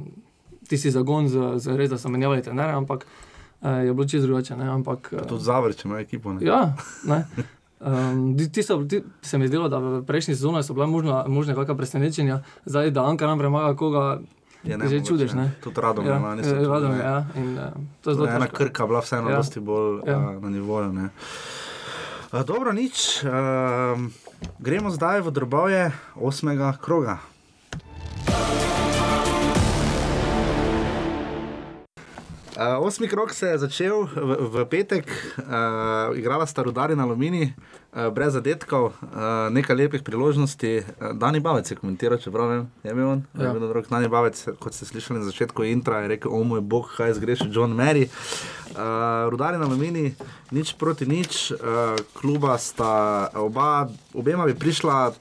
tisti 0.64 0.90
zagon, 0.90 1.28
z, 1.28 1.58
z 1.58 1.76
res, 1.76 1.90
da 1.90 1.98
so 1.98 2.08
menjavali 2.08 2.42
trenere, 2.42 2.72
ampak 2.72 3.06
uh, 3.60 3.68
je 3.80 3.92
bilo 3.92 4.04
čisto 4.04 4.26
drugače. 4.26 4.56
ne, 4.56 4.68
Ampak, 4.68 5.12
uh, 5.12 5.22
Tudi 5.22 5.44
Zavrč 5.44 5.84
ima 5.84 6.00
ekipo. 6.00 6.32
Ne? 6.32 6.44
Ja, 6.44 6.72
ne. 7.04 7.24
Um, 7.80 8.38
ti, 8.38 8.48
ti 8.48 8.62
so, 8.62 8.80
ti, 8.80 9.02
se 9.20 9.38
mi 9.38 9.44
zdelo, 9.44 9.68
da 9.68 9.76
v 9.76 10.00
prejšnji 10.02 10.34
sezoni 10.34 10.62
so 10.62 10.72
bila 10.72 10.86
možna, 10.86 11.24
možna 11.28 11.52
kakšna 11.54 11.74
presenečenja, 11.76 12.38
zdaj 12.64 12.90
da 12.90 13.04
Anka 13.04 13.26
nam 13.26 13.36
premaga 13.38 13.76
koga. 13.76 14.20
Je 14.62 14.78
ti 14.78 14.88
že 14.88 15.04
čudiš, 15.04 15.32
ne? 15.32 15.52
Tudi 15.60 15.80
Radom 15.80 16.06
ja, 16.06 16.16
lani 16.16 16.40
so 16.40 16.56
eh, 16.56 16.64
Radom 16.64 16.92
je, 16.92 16.96
čudili. 16.96 17.04
ja. 17.04 17.26
In, 17.34 17.48
uh, 17.52 17.64
to 18.00 18.10
je 18.10 18.14
zelo 18.14 18.26
Ena 18.26 18.46
krka 18.46 18.86
bila 18.86 19.00
vseeno 19.00 19.28
Ja. 19.28 19.36
dosti 19.36 19.60
bolj 19.60 20.00
Ja. 20.06 20.12
ja. 20.12 20.30
uh, 20.30 20.42
na 20.42 20.48
nivoju. 20.50 20.92
Ne? 20.92 21.08
Uh, 22.32 22.40
dobro, 22.40 22.72
nič. 22.72 23.20
Uh, 23.20 24.00
gremo 24.58 24.88
zdaj 24.88 25.20
v 25.20 25.30
drobove 25.30 25.92
osmega 26.16 26.72
kroga. 26.80 27.18
Uh, 28.24 28.63
osmi 32.80 33.08
krok 33.08 33.32
se 33.34 33.46
je 33.46 33.58
začel 33.58 34.04
v, 34.06 34.36
v 34.40 34.64
petek, 34.70 35.06
uh, 35.38 35.44
igrala 36.16 36.46
sta 36.46 36.62
Rudari 36.62 36.96
na 36.96 37.02
Alumini, 37.02 37.50
uh, 37.50 38.08
brez 38.14 38.32
zadetkov, 38.32 38.84
uh, 38.84 39.50
nekaj 39.50 39.76
lepih 39.76 40.02
priložnosti. 40.02 40.82
Uh, 41.00 41.12
Dani 41.18 41.40
Bavec 41.40 41.70
je 41.70 41.76
komentiral, 41.76 42.18
čeprav 42.18 42.48
vem, 42.48 42.62
je 42.84 42.94
bil 42.94 43.08
on. 43.08 43.24
Ja. 43.34 43.50
Je 43.50 43.58
bil 43.58 43.68
drug 43.68 43.90
Dani 43.90 44.08
Bavec, 44.08 44.38
kot 44.58 44.74
ste 44.74 44.86
slišali 44.86 45.18
na 45.18 45.26
začetku 45.26 45.64
intra, 45.64 46.04
je 46.06 46.14
rekel: 46.14 46.30
O 46.30 46.44
moj 46.44 46.60
bog, 46.60 46.94
kaj 46.96 47.18
zgrešil 47.18 47.50
John 47.50 47.74
Mary. 47.74 48.06
Uh, 48.06 49.26
Rudari 49.30 49.58
na 49.58 49.66
Alumini, 49.66 50.14
nič 50.50 50.74
proti 50.74 51.06
nič, 51.06 51.50
uh, 51.50 51.58
kluba 52.14 52.58
sta 52.58 53.28
oba, 53.34 53.88
obema 54.14 54.46
bi 54.46 54.54
prišla. 54.54 55.12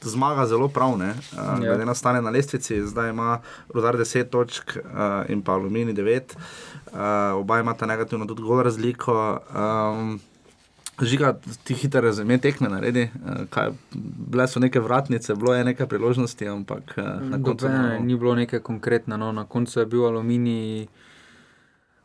Zmaga 0.00 0.46
zelo 0.48 0.64
prav, 0.68 0.96
ne. 0.96 1.12
Uh, 1.12 1.60
Ja. 1.60 1.76
glede 1.76 1.84
na 1.84 1.92
stanje 1.94 2.22
na 2.22 2.30
lestvici, 2.30 2.80
zdaj 2.88 3.10
ima 3.10 3.40
Rudar 3.68 3.96
10 3.96 4.32
točk 4.32 4.76
uh, 4.76 5.28
in 5.28 5.42
pa 5.42 5.52
Alumini 5.52 5.92
9. 5.92 6.40
Uh, 6.86 7.38
oba 7.40 7.60
imata 7.60 7.86
negativno 7.86 8.26
tudi 8.26 8.42
gol 8.42 8.62
razliko. 8.62 9.38
Um, 9.54 10.20
Žiga, 11.00 11.38
ti 11.64 11.74
hitro 11.74 12.00
razumej 12.04 12.38
tekme 12.44 12.68
naredi. 12.68 13.06
Uh, 13.14 13.44
kaj, 13.50 13.70
bile 14.30 14.48
so 14.48 14.60
neke 14.60 14.80
vratnice, 14.80 15.34
bilo 15.34 15.54
je 15.54 15.64
nekaj 15.64 15.86
priložnosti, 15.86 16.48
ampak 16.48 16.94
uh, 16.96 17.04
na 17.30 17.38
koncu. 17.42 17.68
Nobene 17.68 18.00
ni 18.00 18.16
bilo 18.16 18.34
nekaj 18.34 18.60
konkretne. 18.60 19.16
No. 19.18 19.32
Na 19.32 19.46
koncu 19.48 19.80
je 19.80 19.86
bil 19.86 20.04
aluminij 20.06 20.88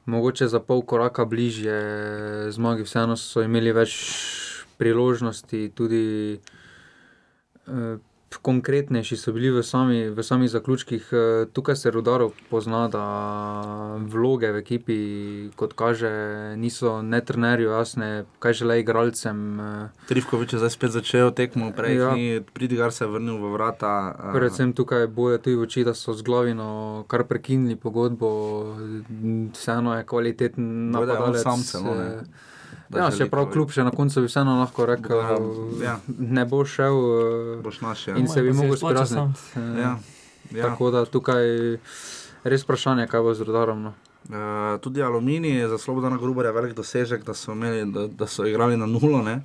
mogoče 0.05 0.47
za 0.47 0.59
pol 0.59 0.81
koraka 0.81 1.25
bližje 1.25 2.51
zmagi, 2.51 2.83
vseeno 2.83 3.17
so 3.17 3.41
imeli 3.41 3.73
več 3.73 3.95
priložnosti, 4.77 5.69
tudi 5.75 6.03
eh, 7.67 7.97
konkretnejši 8.41 9.17
so 9.17 9.33
bili 9.33 9.49
v, 9.51 9.63
sami, 9.63 10.09
v 10.09 10.23
samih 10.23 10.49
zaključkih. 10.49 11.09
Eh, 11.11 11.45
tukaj 11.53 11.75
se 11.75 11.91
rodaro 11.91 12.31
pozna, 12.49 12.87
da 12.87 13.03
vloge 13.99 14.51
v 14.51 14.61
ekipi, 14.61 14.97
kot 15.55 15.73
kaže, 15.73 16.09
niso 16.57 17.01
ne 17.01 17.21
trenerju 17.21 17.69
jasne, 17.69 18.25
kaj 18.39 18.53
žele 18.53 18.79
igralcem. 18.79 19.59
Eh, 19.59 19.89
Trivkovič 20.07 20.53
je 20.53 20.59
zdaj 20.59 20.69
spet 20.69 20.91
začel 20.91 21.31
tekmo, 21.31 21.71
prej 21.71 21.95
Ja. 21.95 22.01
ja. 22.09 22.15
ni 22.15 22.41
Pridigar 22.53 22.91
se 22.91 23.05
vrnil 23.05 23.37
v 23.37 23.53
vrata. 23.53 24.15
Uh, 24.19 24.33
Predvsem 24.33 24.73
tukaj 24.73 25.07
boje 25.07 25.37
tudi 25.37 25.55
oči, 25.55 25.83
da 25.83 25.93
so 25.93 26.13
z 26.13 26.21
glavino 26.21 27.05
kar 27.07 27.23
prekinili 27.23 27.75
pogodbo, 27.75 28.29
vseeno 29.53 29.97
je 29.97 30.03
kvaliteten 30.03 30.63
on 30.63 30.91
napadalec. 30.91 31.43
sam 31.43 31.63
celo, 31.63 31.95
ne, 31.95 32.05
eh, 32.05 32.21
da 32.21 32.54
Ja, 32.93 33.09
še 33.11 33.25
prav 33.25 33.49
kljub 33.51 33.71
še 33.71 33.83
na 33.83 33.91
koncu 33.91 34.21
bi 34.21 34.27
vseeno 34.27 34.59
lahko 34.59 34.85
rekel, 34.85 35.17
Ja, 35.17 35.37
ja. 35.83 35.95
ne 36.07 36.45
bo 36.45 36.65
šel 36.65 36.93
eh, 36.93 37.61
Boš 37.63 37.81
naš, 37.81 38.07
ja. 38.07 38.15
in 38.15 38.27
se 38.27 38.41
bi 38.41 38.53
mogel 38.53 38.77
sprazniti. 38.77 39.39
eh, 39.55 39.79
Ja, 39.81 39.97
ja. 40.51 40.63
Tako 40.63 40.91
da 40.91 41.05
tukaj 41.05 41.45
res 42.43 42.63
vprašanje, 42.63 43.07
kaj 43.07 43.21
bo 43.21 43.33
z 43.33 43.41
rodarom. 43.41 43.81
No. 43.81 43.93
Uh, 44.25 44.81
tudi 44.81 45.03
Aluminij 45.03 45.67
za 45.67 45.77
Slobodana 45.77 46.17
Grubarja 46.17 46.49
je 46.49 46.53
velik 46.53 46.73
dosežek, 46.73 47.23
da 47.23 47.33
so, 47.33 47.51
imeli, 47.51 47.91
da, 47.93 48.07
da 48.07 48.27
so 48.27 48.45
igrali 48.45 48.77
na 48.77 48.85
nulo. 48.85 49.19
Uh, 49.21 49.37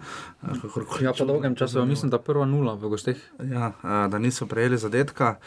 ja, 1.00 1.12
po 1.12 1.24
dolgem 1.24 1.54
času, 1.54 1.84
mislim, 1.84 2.10
da 2.10 2.18
prva 2.18 2.46
nula 2.46 2.74
v 2.74 2.88
gostih. 2.88 3.20
Ja, 3.42 3.72
uh, 3.74 4.08
da 4.08 4.18
niso 4.18 4.46
prejeli 4.46 4.78
zadetka, 4.78 5.36
uh, 5.36 5.44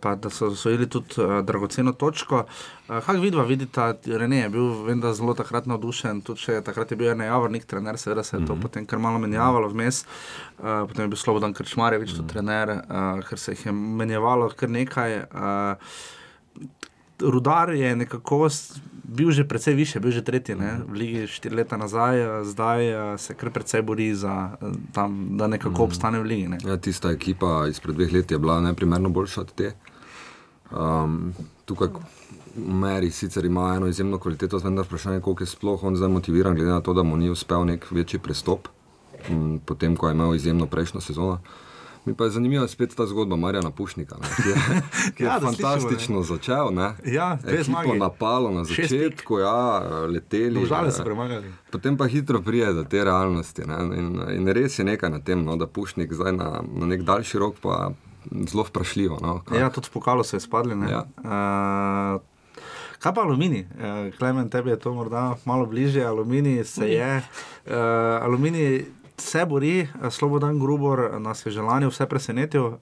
pa 0.00 0.14
da 0.14 0.30
so 0.30 0.46
osvojili 0.46 0.88
tudi 0.88 1.22
uh, 1.22 1.44
dragoceno 1.44 1.92
točko. 1.92 2.44
Uh, 2.88 2.98
Kaj 3.06 3.20
vidva, 3.22 3.44
vidita, 3.44 3.94
Rene 4.06 4.40
je 4.40 4.48
bil 4.48 4.72
vem, 4.84 5.02
zelo 5.14 5.34
takrat 5.34 5.66
navdušen, 5.70 6.20
tudi 6.26 6.40
če 6.40 6.60
takrat 6.66 6.90
je 6.90 6.98
bil 6.98 7.12
en 7.12 7.22
javornik, 7.24 7.64
trener, 7.70 7.98
seveda 7.98 8.24
se 8.26 8.36
je 8.36 8.46
to 8.46 8.54
mm 8.54 8.58
-hmm. 8.58 8.62
potem 8.62 8.86
kar 8.86 8.98
malo 8.98 9.18
menjavalo 9.18 9.68
vmes. 9.68 10.04
Uh, 10.58 10.64
potem 10.88 11.04
je 11.04 11.08
bil 11.08 11.16
Slobodan 11.16 11.52
Krčmarjevič, 11.52 12.10
mm 12.10 12.14
-hmm. 12.14 12.16
tudi 12.16 12.32
trener, 12.32 12.70
uh, 12.70 13.28
ker 13.28 13.38
se 13.38 13.52
jih 13.52 13.66
je 13.66 13.72
menjavalo 13.72 14.50
kar 14.56 14.70
nekaj. 14.70 15.18
Uh, 15.18 15.76
Rudar 17.20 17.70
je 17.70 17.96
nekako 17.96 18.48
bil 19.04 19.30
že 19.30 19.44
precej 19.44 19.74
više, 19.74 20.00
bil 20.00 20.10
že 20.10 20.22
tretji 20.22 20.54
ne? 20.54 20.80
v 20.86 20.92
Ligi 20.92 21.26
štiri 21.26 21.54
leta 21.56 21.76
nazaj, 21.76 22.44
zdaj 22.44 22.80
se 23.18 23.34
kar 23.34 23.50
precej 23.50 23.82
bori 23.82 24.14
za 24.14 24.56
to, 24.92 25.08
da 25.30 25.46
nekako 25.46 25.84
obstane 25.84 26.20
v 26.20 26.22
Ligi. 26.22 26.48
Ne? 26.48 26.58
Ja, 26.64 26.76
tista 26.76 27.10
ekipa 27.10 27.66
izpred 27.68 27.94
dveh 27.96 28.12
let 28.12 28.30
je 28.30 28.38
bila 28.38 28.60
neprimerno 28.60 29.08
boljša 29.08 29.40
od 29.40 29.52
te. 29.52 29.72
Um, 30.70 31.32
tukaj 31.64 31.88
meri 32.56 33.10
sicer 33.10 33.44
ima 33.44 33.74
eno 33.76 33.86
izjemno 33.86 34.18
kvaliteto, 34.18 34.58
vendar 34.58 34.84
vprašanje, 34.84 35.20
koliko 35.20 35.42
je 35.42 35.46
sploh 35.46 35.82
on 35.84 35.96
zdaj 35.96 36.08
motiviran, 36.08 36.54
glede 36.54 36.70
na 36.70 36.80
to, 36.80 36.94
da 36.94 37.02
mu 37.02 37.16
ni 37.16 37.30
uspel 37.30 37.64
nek 37.66 37.86
večji 37.90 38.18
prestop, 38.18 38.68
potem 39.64 39.96
ko 39.96 40.08
je 40.08 40.14
imel 40.14 40.34
izjemno 40.34 40.66
prejšnjo 40.66 41.00
sezono. 41.00 41.38
Mi 42.10 42.16
pa 42.16 42.24
je 42.24 42.30
zanimiva 42.30 42.68
spet 42.68 42.94
ta 42.96 43.06
zgodba 43.06 43.36
Marjana 43.36 43.70
Pušnika, 43.70 44.16
ne, 44.20 44.28
ki 44.36 44.48
je, 44.48 44.80
ki 45.14 45.22
je 45.22 45.26
ja, 45.26 45.36
fantastično 45.40 45.90
slišimo, 45.90 46.22
začel. 46.22 46.72
Ne. 46.74 46.88
Ja, 47.04 47.38
Ekipo 47.46 47.94
napalo 47.94 48.50
na 48.50 48.64
začetku, 48.64 49.38
ja, 49.38 49.78
leteli. 50.10 50.66
Žale 50.66 50.90
so 50.90 51.06
premagali. 51.06 51.52
Potem 51.70 51.96
pa 51.96 52.08
hitro 52.10 52.42
prije 52.42 52.72
do 52.72 52.82
te 52.84 53.04
realnosti. 53.04 53.62
In, 53.62 54.18
in 54.34 54.50
res 54.50 54.78
je 54.78 54.88
nekaj 54.90 55.10
na 55.10 55.22
tem, 55.22 55.44
no, 55.46 55.54
da 55.56 55.70
Pušnik 55.70 56.10
zdaj 56.10 56.34
na, 56.34 56.50
na 56.66 56.90
nek 56.90 57.06
daljši 57.06 57.38
rok 57.38 57.62
pa 57.62 57.92
zelo 58.50 58.66
vprašljivo. 58.66 59.22
No, 59.22 59.38
ja, 59.54 59.70
tudi 59.70 59.94
pokalo 59.94 60.26
so 60.26 60.36
izpadli. 60.36 60.74
Ja. 60.90 61.06
Uh, 61.22 62.26
Kaj 63.00 63.14
pa 63.14 63.22
aluminij? 63.22 63.64
Klemen, 64.18 64.50
tebi 64.50 64.74
je 64.74 64.78
to 64.78 64.90
morda 64.94 65.36
malo 65.44 65.66
bližje. 65.66 66.04
Aluminij 66.04 66.64
se 66.64 66.90
je. 66.90 67.22
Uh, 67.66 67.72
aluminij 68.22 68.84
se 69.20 69.44
bori, 69.46 69.88
Slobodan 70.10 70.58
Grubor 70.58 71.20
nas 71.20 71.46
je 71.46 71.52
želanje 71.52 71.88
vse 71.88 72.06
presenetil, 72.06 72.72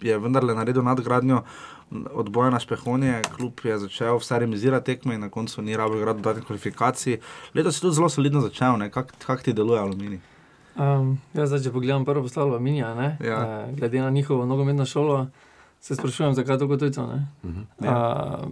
je 0.00 0.18
vendarle 0.18 0.54
naredil 0.54 0.82
nadgradnjo 0.82 1.42
odboja 2.12 2.50
na 2.50 2.60
Špehonje, 2.60 3.22
kljub 3.36 3.52
je 3.64 3.78
začel 3.78 4.18
vse 4.18 4.38
remisirati 4.38 4.86
tekme 4.86 5.14
in 5.14 5.20
na 5.20 5.28
koncu 5.28 5.62
ni 5.62 5.76
rabo 5.76 5.96
igrati 5.96 6.20
dodatnih 6.20 6.46
kvalifikacij. 6.46 7.18
Leto 7.54 7.72
si 7.72 7.80
tudi 7.80 7.94
zelo 7.94 8.08
solidno 8.08 8.40
začel, 8.40 8.90
kako 8.90 9.08
kak 9.26 9.42
ti 9.42 9.52
deluje 9.52 9.80
aluminij? 9.80 10.20
Um, 10.78 11.18
ja, 11.34 11.46
zdaj, 11.46 11.62
če 11.64 11.72
pogledam 11.72 12.04
prvo 12.04 12.22
postavljeno 12.22 12.54
aluminija, 12.54 13.16
ja. 13.20 13.38
uh, 13.38 13.76
glede 13.78 14.00
na 14.00 14.10
njihovo 14.10 14.46
nogometno 14.46 14.86
šolo, 14.86 15.26
se 15.80 15.94
sprašujem, 15.94 16.34
zakaj 16.34 16.58
tako 16.58 16.76
tujco. 16.76 17.02
Uh 17.02 17.50
-huh. 17.50 18.44
uh, 18.44 18.48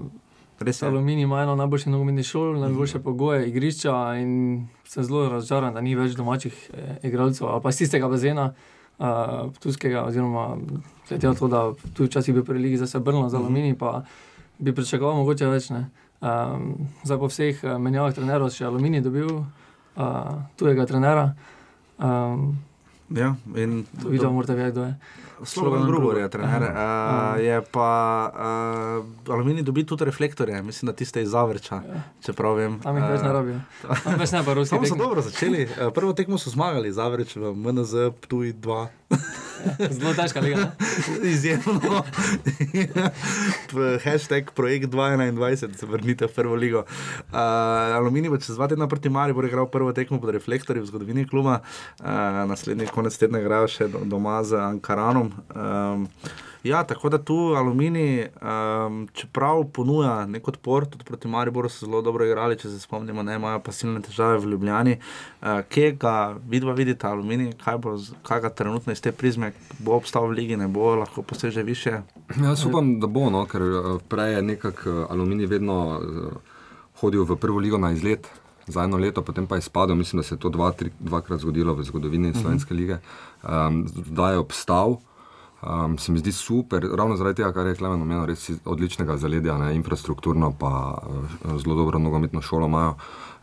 Res 0.61 0.83
je. 0.83 0.89
Aluminij 0.89 1.23
ima 1.23 1.43
eno 1.43 1.55
najboljših 1.57 1.93
nogometnih 1.93 2.27
šol, 2.27 2.61
najboljše 2.61 2.99
pogoje 3.05 3.49
igrišča 3.49 3.93
in 4.21 4.69
sem 4.85 5.05
zelo 5.05 5.29
razočaran, 5.29 5.75
da 5.75 5.81
ni 5.81 5.95
več 5.95 6.17
domačih 6.17 6.55
eh, 6.73 6.97
igralcev 7.09 7.49
ali 7.49 7.63
pa 7.63 7.69
iz 7.69 7.79
tistega 7.79 8.09
bazena, 8.09 8.47
uh, 8.99 9.53
tuskega, 9.61 10.05
oziroma 10.09 10.57
glede 11.09 11.29
na 11.29 11.35
to, 11.35 11.49
da 11.49 11.61
tu 11.95 12.05
včasih 12.05 12.35
bi 12.35 12.45
pri 12.45 12.59
Ligi 12.59 12.81
zase 12.81 13.01
brnil 13.01 13.29
za 13.29 13.39
aluminij, 13.39 13.77
pa 13.79 14.03
bi 14.59 14.73
pričakoval 14.75 15.17
mogoče 15.17 15.51
več. 15.53 15.71
Um, 15.71 16.89
zdaj 17.05 17.19
po 17.19 17.29
vseh 17.29 17.61
menjavah 17.79 18.15
trenerov 18.17 18.49
še 18.51 18.65
aluminij 18.65 19.05
dobil 19.05 19.29
uh, 19.37 19.45
tujega 20.57 20.87
trenera. 20.89 21.35
Um, 21.99 22.57
Ja, 23.15 23.35
in 23.55 23.85
to 24.03 24.09
videl, 24.09 24.33
morate 24.33 24.55
vedeti, 24.55 24.73
kdo 24.73 24.85
je. 24.85 24.95
Sloven 25.45 25.85
Grubor 25.87 26.19
je 26.19 26.29
trener. 26.31 26.63
Aha, 26.63 26.73
aha. 26.75 27.35
Uh, 27.37 27.45
je 27.45 27.63
pa 27.71 27.91
uh, 28.35 29.33
aluminij 29.33 29.63
dobi 29.63 29.87
tudi 29.87 30.05
reflektorje, 30.05 30.63
mislim, 30.63 30.87
da 30.87 30.93
tiste 30.97 31.23
iz 31.23 31.31
Zavrča. 31.31 31.75
Ja. 31.75 32.03
Čeprav 32.25 32.57
vem. 32.57 32.79
Tam 32.81 32.97
jih 32.97 33.05
več 33.11 33.23
ne 33.23 33.33
rabijo. 33.33 33.61
Tam 34.05 34.21
več 34.21 34.33
ne 34.33 34.43
ruski. 34.55 34.77
Tam 34.77 34.87
so 34.87 34.99
dobro 35.01 35.23
začeli. 35.23 35.69
Prvo 35.95 36.13
tekmo 36.13 36.39
so 36.39 36.51
zmagali, 36.51 36.93
Zavrč 36.93 37.37
v 37.37 37.53
MNZ, 37.53 38.11
Ptuj 38.25 38.55
2. 38.65 38.87
Zelo 39.97 40.15
težka 40.15 40.41
liga. 40.41 40.73
Izjemno. 41.33 42.03
Hashtag 44.05 44.51
projekt 44.55 44.91
2021, 44.91 45.77
se 45.77 45.87
vrnite 45.87 46.27
v 46.27 46.33
prvo 46.35 46.55
ligo. 46.55 46.85
Uh, 47.31 47.39
aluminij 47.99 48.31
bo 48.31 48.39
čez 48.39 48.57
dva 48.57 48.69
tedna 48.69 48.89
proti 48.89 49.09
Mari, 49.09 49.33
bo 49.33 49.45
igral 49.47 49.71
prvo 49.71 49.93
tekmo 49.93 50.21
pod 50.21 50.35
reflektorji 50.35 50.83
v 50.83 50.91
zgodovini 50.91 51.29
kluba. 51.29 51.61
Uh, 52.01 52.47
naslednji 52.51 52.91
konec 52.95 53.19
tedna 53.19 53.43
igrajo 53.43 53.71
še 53.71 53.89
doma 53.89 54.43
z 54.45 54.59
Ankaranom. 54.61 55.33
Um, 55.55 56.11
ja, 56.67 56.85
tako 56.85 57.09
da 57.09 57.19
tu 57.19 57.37
aluminij, 57.57 58.27
um, 58.27 59.09
čeprav 59.13 59.65
ponuja 59.73 60.27
nek 60.27 60.49
odpor, 60.49 60.87
tudi 60.87 61.05
proti 61.05 61.29
Mariboru 61.29 61.69
so 61.69 61.87
zelo 61.87 62.03
dobro 62.03 62.25
igrali, 62.27 62.59
če 62.59 62.71
se 62.71 62.81
spomnimo, 62.81 63.23
ne 63.23 63.37
imajo 63.37 63.61
pa 63.65 63.73
silne 63.73 64.03
težave 64.03 64.39
v 64.39 64.53
Ljubljani. 64.53 64.97
Uh, 65.41 65.61
kje 65.69 65.93
ga 66.01 66.37
vidva 66.49 66.73
vidite 66.73 67.07
aluminij, 67.07 67.53
kaj 67.65 67.79
bo, 67.79 67.97
kaj 68.27 68.41
ga 68.41 68.51
trenutno 68.51 68.93
iz 68.93 69.01
te 69.01 69.13
prizme, 69.13 69.53
bo 69.79 69.97
obstal 69.97 70.29
v 70.31 70.39
ligi, 70.41 70.57
ne 70.57 70.69
bo 70.69 70.95
lahko 70.95 71.23
poseže 71.23 71.63
više? 71.63 72.01
Jaz 72.37 72.65
upam, 72.67 72.97
da 73.01 73.07
bo, 73.07 73.31
no, 73.31 73.45
ker 73.47 73.63
prej 74.09 74.35
je 74.39 74.43
nekako 74.43 75.07
aluminij 75.11 75.47
vedno 75.47 75.79
uh, 76.01 76.59
hodil 77.01 77.25
v 77.25 77.37
prvo 77.37 77.59
ligo 77.61 77.79
na 77.79 77.93
izlet 77.93 78.29
za 78.67 78.83
eno 78.85 78.99
leto, 78.99 79.23
potem 79.23 79.47
pa 79.47 79.57
je 79.57 79.63
spadal. 79.63 79.97
Mislim, 79.97 80.21
da 80.21 80.23
se 80.27 80.35
je 80.35 80.39
to 80.39 80.49
dva, 80.49 80.73
tri, 80.73 80.91
dvakrat 80.99 81.41
zgodilo 81.41 81.75
v 81.75 81.83
zgodovini 81.83 82.29
mhm. 82.29 82.41
Slovenske 82.41 82.75
lige. 82.75 82.99
Um, 83.43 83.87
zdaj 83.89 84.35
je 84.35 84.39
obstal. 84.39 84.99
Um, 85.67 85.99
se 85.99 86.13
mi 86.13 86.19
zdi 86.19 86.33
super, 86.33 86.85
ravno 86.95 87.17
zaradi 87.17 87.37
tega, 87.37 87.53
kar 87.53 87.67
je 87.67 87.75
Klemen 87.75 88.03
omenil, 88.03 88.27
res 88.27 88.51
odličnega 88.65 89.17
zaledja, 89.19 89.57
ne, 89.59 89.73
infrastrukturno, 89.75 90.53
pa 90.59 90.71
uh, 90.95 91.57
zelo 91.59 91.75
dobro 91.75 91.99
nogometno 91.99 92.43
šolo 92.43 92.67
imajo. 92.67 92.95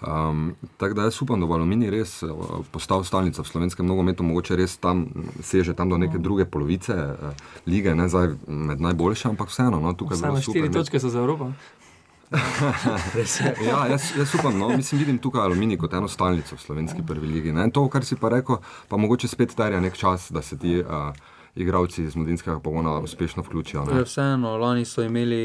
Um, 0.07 0.55
tako 0.77 0.93
da 0.93 1.03
jaz 1.03 1.21
upam, 1.21 1.39
da 1.39 1.47
bo 1.47 1.53
Aluminij 1.53 1.89
res 1.89 2.23
uh, 2.23 2.31
postal 2.71 3.03
stalnica 3.03 3.41
v 3.41 3.47
slovenskem 3.47 3.87
nogometu, 3.87 4.23
mogoče 4.23 4.55
res 4.55 4.77
tam 4.77 5.07
seže 5.41 5.73
tam 5.73 5.89
do 5.89 5.97
neke 5.97 6.17
druge 6.17 6.45
polovice 6.45 6.95
uh, 6.95 7.45
lige, 7.65 7.95
ne 7.95 8.07
zdaj 8.09 8.35
med 8.47 8.81
najboljše, 8.81 9.27
ampak 9.33 9.51
vseeno. 9.51 9.79
No, 9.83 9.93
tukaj 9.93 10.21
Vseeno 10.21 10.41
štiri 10.41 10.71
točke 10.71 10.99
so 10.99 11.09
za 11.09 11.19
Evropo. 11.19 11.51
ja, 13.67 13.85
jaz, 13.91 14.09
jaz 14.17 14.35
upam, 14.39 14.57
no, 14.57 14.69
mislim, 14.69 14.99
vidim 14.99 15.17
tukaj 15.17 15.43
aluminij 15.43 15.77
kot 15.77 15.93
eno 15.93 16.07
stalnico 16.07 16.55
v 16.55 16.59
slovenski 16.59 17.03
prvi 17.07 17.27
ligi. 17.27 17.51
Ne. 17.51 17.67
To, 17.71 17.85
kar 17.89 18.05
si 18.05 18.15
pa 18.15 18.31
rekel, 18.33 18.57
pa 18.87 18.97
mogoče 18.97 19.27
spet 19.27 19.55
terja 19.55 19.79
nek 19.83 19.97
čas, 19.99 20.31
da 20.31 20.41
se 20.41 20.57
ti. 20.57 20.79
Uh, 20.81 21.32
Igravci 21.55 22.03
iz 22.03 22.15
Mladinskega 22.15 22.59
pogona 22.59 22.99
uspešno 22.99 23.43
vključijo. 23.43 23.85
Ja, 23.95 24.01
vseeno, 24.01 24.57
lani 24.57 24.85
so 24.85 25.03
imeli 25.03 25.37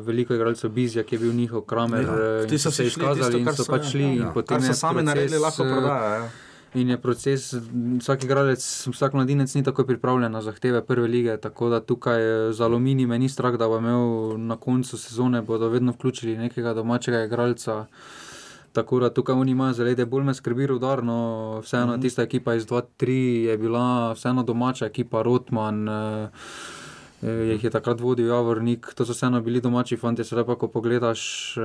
veliko 0.00 0.34
igralcev, 0.34 0.70
Bizja, 0.70 1.02
ki 1.02 1.14
je 1.14 1.18
bil 1.18 1.32
njihov 1.32 1.60
kramer. 1.60 2.04
Ja. 2.04 2.46
Ti 2.48 2.58
so 2.58 2.70
se 2.70 2.86
izkazali 2.86 3.40
in 3.40 3.52
so 3.52 3.64
pač 3.68 3.90
šli. 3.90 4.16
Ja. 4.16 4.32
Kar 4.46 4.62
so 4.62 4.72
sami 4.72 5.02
naredili, 5.02 5.38
lahko 5.38 5.62
prodajajo. 5.62 6.24
Ja. 6.24 6.30
In 6.74 6.88
je 6.90 6.96
proces, 7.00 7.54
vsak 7.98 8.24
igralec, 8.24 8.64
vsak 8.92 9.12
mladinec 9.12 9.54
ni 9.54 9.62
tako 9.64 9.84
pripravljen 9.84 10.32
na 10.32 10.42
zahteve 10.42 10.82
prve 10.84 11.08
lige. 11.08 11.36
Tako 11.36 11.68
da 11.68 11.80
tukaj 11.80 12.20
za 12.52 12.64
aluminij 12.64 13.06
me 13.06 13.18
ni 13.18 13.28
strah, 13.28 13.56
da 13.56 13.68
bo 13.68 13.78
imel 13.78 14.38
na 14.38 14.56
koncu 14.56 14.98
sezone, 14.98 15.42
bodo 15.42 15.68
vedno 15.68 15.92
vključili 15.92 16.36
nekega 16.36 16.74
domačega 16.74 17.24
igralca. 17.24 17.86
Tako 18.76 19.00
da 19.00 19.10
tukaj 19.10 19.34
oni 19.34 19.50
imajo 19.56 19.72
zelo, 19.72 20.06
bolj 20.06 20.24
me 20.24 20.34
skrbi 20.34 20.66
rodar. 20.66 21.04
No, 21.04 21.60
vseeno 21.64 21.86
mm 21.86 21.90
-hmm. 21.90 22.02
tista 22.02 22.22
ekipa 22.22 22.54
iz 22.54 22.66
2-3 22.66 23.10
je 23.48 23.58
bila 23.58 24.12
vseeno 24.12 24.42
domača 24.42 24.86
ekipa, 24.86 25.22
Rotman. 25.22 25.88
Eh, 25.88 26.28
jih 27.52 27.64
je 27.64 27.70
takrat 27.70 28.00
vodil 28.00 28.26
Javornik, 28.26 28.86
to 28.94 29.04
so 29.06 29.12
vseeno 29.12 29.40
bili 29.40 29.60
domači 29.60 29.96
fanti, 29.96 30.24
sedaj 30.24 30.44
pa 30.44 30.54
ko 30.54 30.68
pogledaš, 30.68 31.56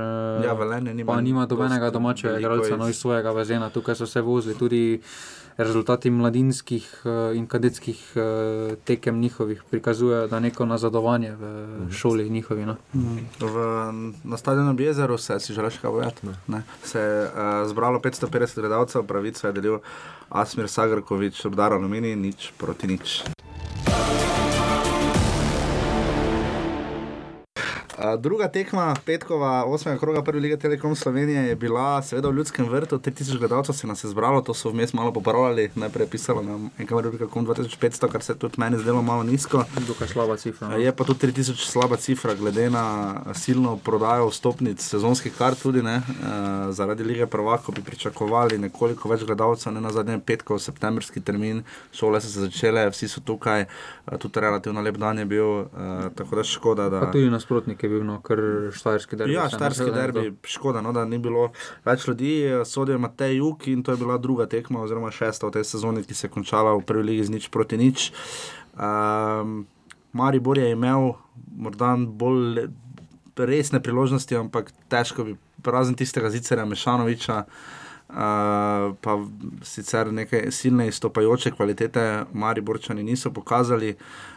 ja, 0.44 0.52
velene, 0.52 0.94
nima 0.94 1.12
pa 1.12 1.20
nima 1.20 1.46
dobenega 1.46 1.90
domačega 1.90 2.38
igralca, 2.38 2.76
no 2.76 2.88
iz 2.88 2.96
svojega 2.96 3.30
vezena, 3.30 3.68
tukaj 3.70 3.94
so 3.94 4.06
se 4.06 4.20
vozili 4.20 4.54
tudi 4.58 5.00
rezultati 5.56 6.10
mladinskih 6.10 7.02
in 7.34 7.46
kadetskih 7.46 8.14
tekem 8.84 9.20
njihovih 9.20 9.62
prikazujejo, 9.70 10.26
da 10.26 10.40
neko 10.40 10.66
nazadovanje 10.66 11.34
v 11.36 11.92
šoli 11.92 12.30
njihovi. 12.30 12.66
No. 12.66 12.76
V, 13.40 13.66
na 14.24 14.36
stadionu 14.36 14.74
Bjezeru 14.74 15.18
se 15.18 15.40
si 15.40 15.52
želiš 15.52 15.78
kaj 15.78 15.90
povedati. 15.90 16.26
Se 16.84 17.00
je 17.00 17.24
uh, 17.24 17.32
zbralo 17.68 17.98
550 17.98 18.60
gledalcev, 18.60 19.02
pravico 19.02 19.46
je 19.46 19.52
delil 19.52 19.78
Asmir 20.30 20.68
Sagrkovič, 20.68 21.44
obdar 21.44 21.72
aluminij, 21.72 22.16
nič 22.16 22.52
proti 22.58 22.86
nič. 22.86 23.22
Druga 28.18 28.48
tekma, 28.48 28.94
petkova, 29.06 29.64
osmega 29.64 29.98
kroga 29.98 30.22
prve 30.22 30.40
lige 30.40 30.56
Telekom 30.56 30.96
Slovenije 30.96 31.42
je 31.48 31.56
bila 31.56 32.02
seveda 32.02 32.28
v 32.28 32.34
Ljudskem 32.34 32.68
vrtu, 32.68 32.98
3000 32.98 33.38
gledalcev 33.38 33.74
se 33.74 33.86
nas 33.86 34.04
je 34.04 34.10
zbralo, 34.10 34.40
to 34.40 34.54
so 34.54 34.70
vmes 34.70 34.92
malo 34.92 35.12
popravljali, 35.12 35.70
najprej 35.74 36.04
je 36.04 36.10
pisalo 36.10 36.42
na 36.42 36.58
enkamer.com 36.78 37.46
2500, 37.46 38.08
kar 38.12 38.22
se 38.22 38.38
tudi 38.38 38.54
meni 38.56 38.78
zdelo 38.78 39.02
malo 39.02 39.22
nizko. 39.22 39.64
Dokaj 39.86 40.08
slaba 40.08 40.36
cifra. 40.36 40.68
Uh, 40.68 40.82
je 40.82 40.96
pa 40.96 41.04
tudi 41.04 41.26
3000 41.26 41.70
slaba 41.70 41.96
cifra, 41.96 42.34
glede 42.34 42.70
na 42.70 43.14
silno 43.34 43.76
prodajo 43.76 44.28
vstopnic, 44.28 44.82
sezonskih 44.82 45.36
kart 45.38 45.62
tudi 45.62 45.82
ne. 45.82 45.96
Uh, 45.96 46.74
zaradi 46.74 47.04
lige 47.04 47.26
prvako 47.26 47.72
bi 47.72 47.82
pričakovali 47.82 48.58
nekoliko 48.58 49.08
več 49.08 49.24
gledalcev, 49.24 49.72
ne 49.72 49.80
na 49.80 49.90
zadnjem 49.92 50.20
petkov, 50.20 50.58
septembrski 50.58 51.20
termin, 51.20 51.62
šole 51.92 52.20
so 52.20 52.28
se 52.28 52.40
začele, 52.40 52.88
vsi 52.90 53.08
so 53.08 53.20
tukaj, 53.20 53.66
uh, 54.06 54.18
tudi 54.18 54.40
relativno 54.40 54.82
lep 54.82 54.96
dan 54.96 55.18
je 55.18 55.24
bil, 55.24 55.46
uh, 55.46 55.68
tako 56.16 56.36
da 56.36 56.44
škoda. 56.44 56.88
Da... 56.88 57.00
Pa 57.00 57.12
tudi 57.12 57.30
nasprotnik 57.30 57.82
je 57.82 57.91
bil, 57.92 58.04
no, 58.06 58.18
kar 58.24 58.40
štajerski 58.74 59.18
derbi. 59.20 59.36
Ja, 59.36 59.48
štajerski 59.52 59.90
derbi, 59.94 60.24
škoda, 60.48 60.82
no, 60.84 60.92
da 60.96 61.04
ni 61.08 61.18
bilo 61.22 61.50
več 61.86 62.06
ljudi, 62.08 62.32
sodijo 62.68 63.00
Matej 63.02 63.38
Juk 63.38 63.68
in 63.72 63.84
to 63.84 63.94
je 63.94 64.00
bila 64.00 64.18
druga 64.18 64.48
tekma, 64.50 64.82
oziroma 64.82 65.12
šesta 65.14 65.48
v 65.48 65.58
tej 65.58 65.68
sezoni, 65.68 66.04
ki 66.06 66.16
se 66.16 66.26
je 66.26 66.32
končala 66.32 66.74
v 66.78 66.84
prvi 66.88 67.06
ligi 67.12 67.28
z 67.28 67.36
nič 67.36 67.50
proti 67.54 67.78
nič. 67.80 68.10
Um, 68.74 69.62
Maribor 70.12 70.58
je 70.58 70.72
imel 70.72 71.14
morda 71.56 71.94
bolj 71.96 72.66
resne 73.36 73.80
priložnosti, 73.80 74.36
ampak 74.36 74.72
težko 74.92 75.24
bi, 75.30 75.38
razen 75.64 75.96
tistega 75.96 76.32
Zicerja 76.32 76.66
Mešanoviča. 76.68 77.44
Uh, 78.12 78.92
pa 79.00 79.12
sicer 79.64 80.10
neke 80.12 80.50
silne 80.52 80.84
izstopajoče 80.90 81.54
kvalitete 81.56 82.02
Mariborčani 82.36 83.00
niso 83.00 83.30
pokazali, 83.32 83.94
uh, 83.94 84.31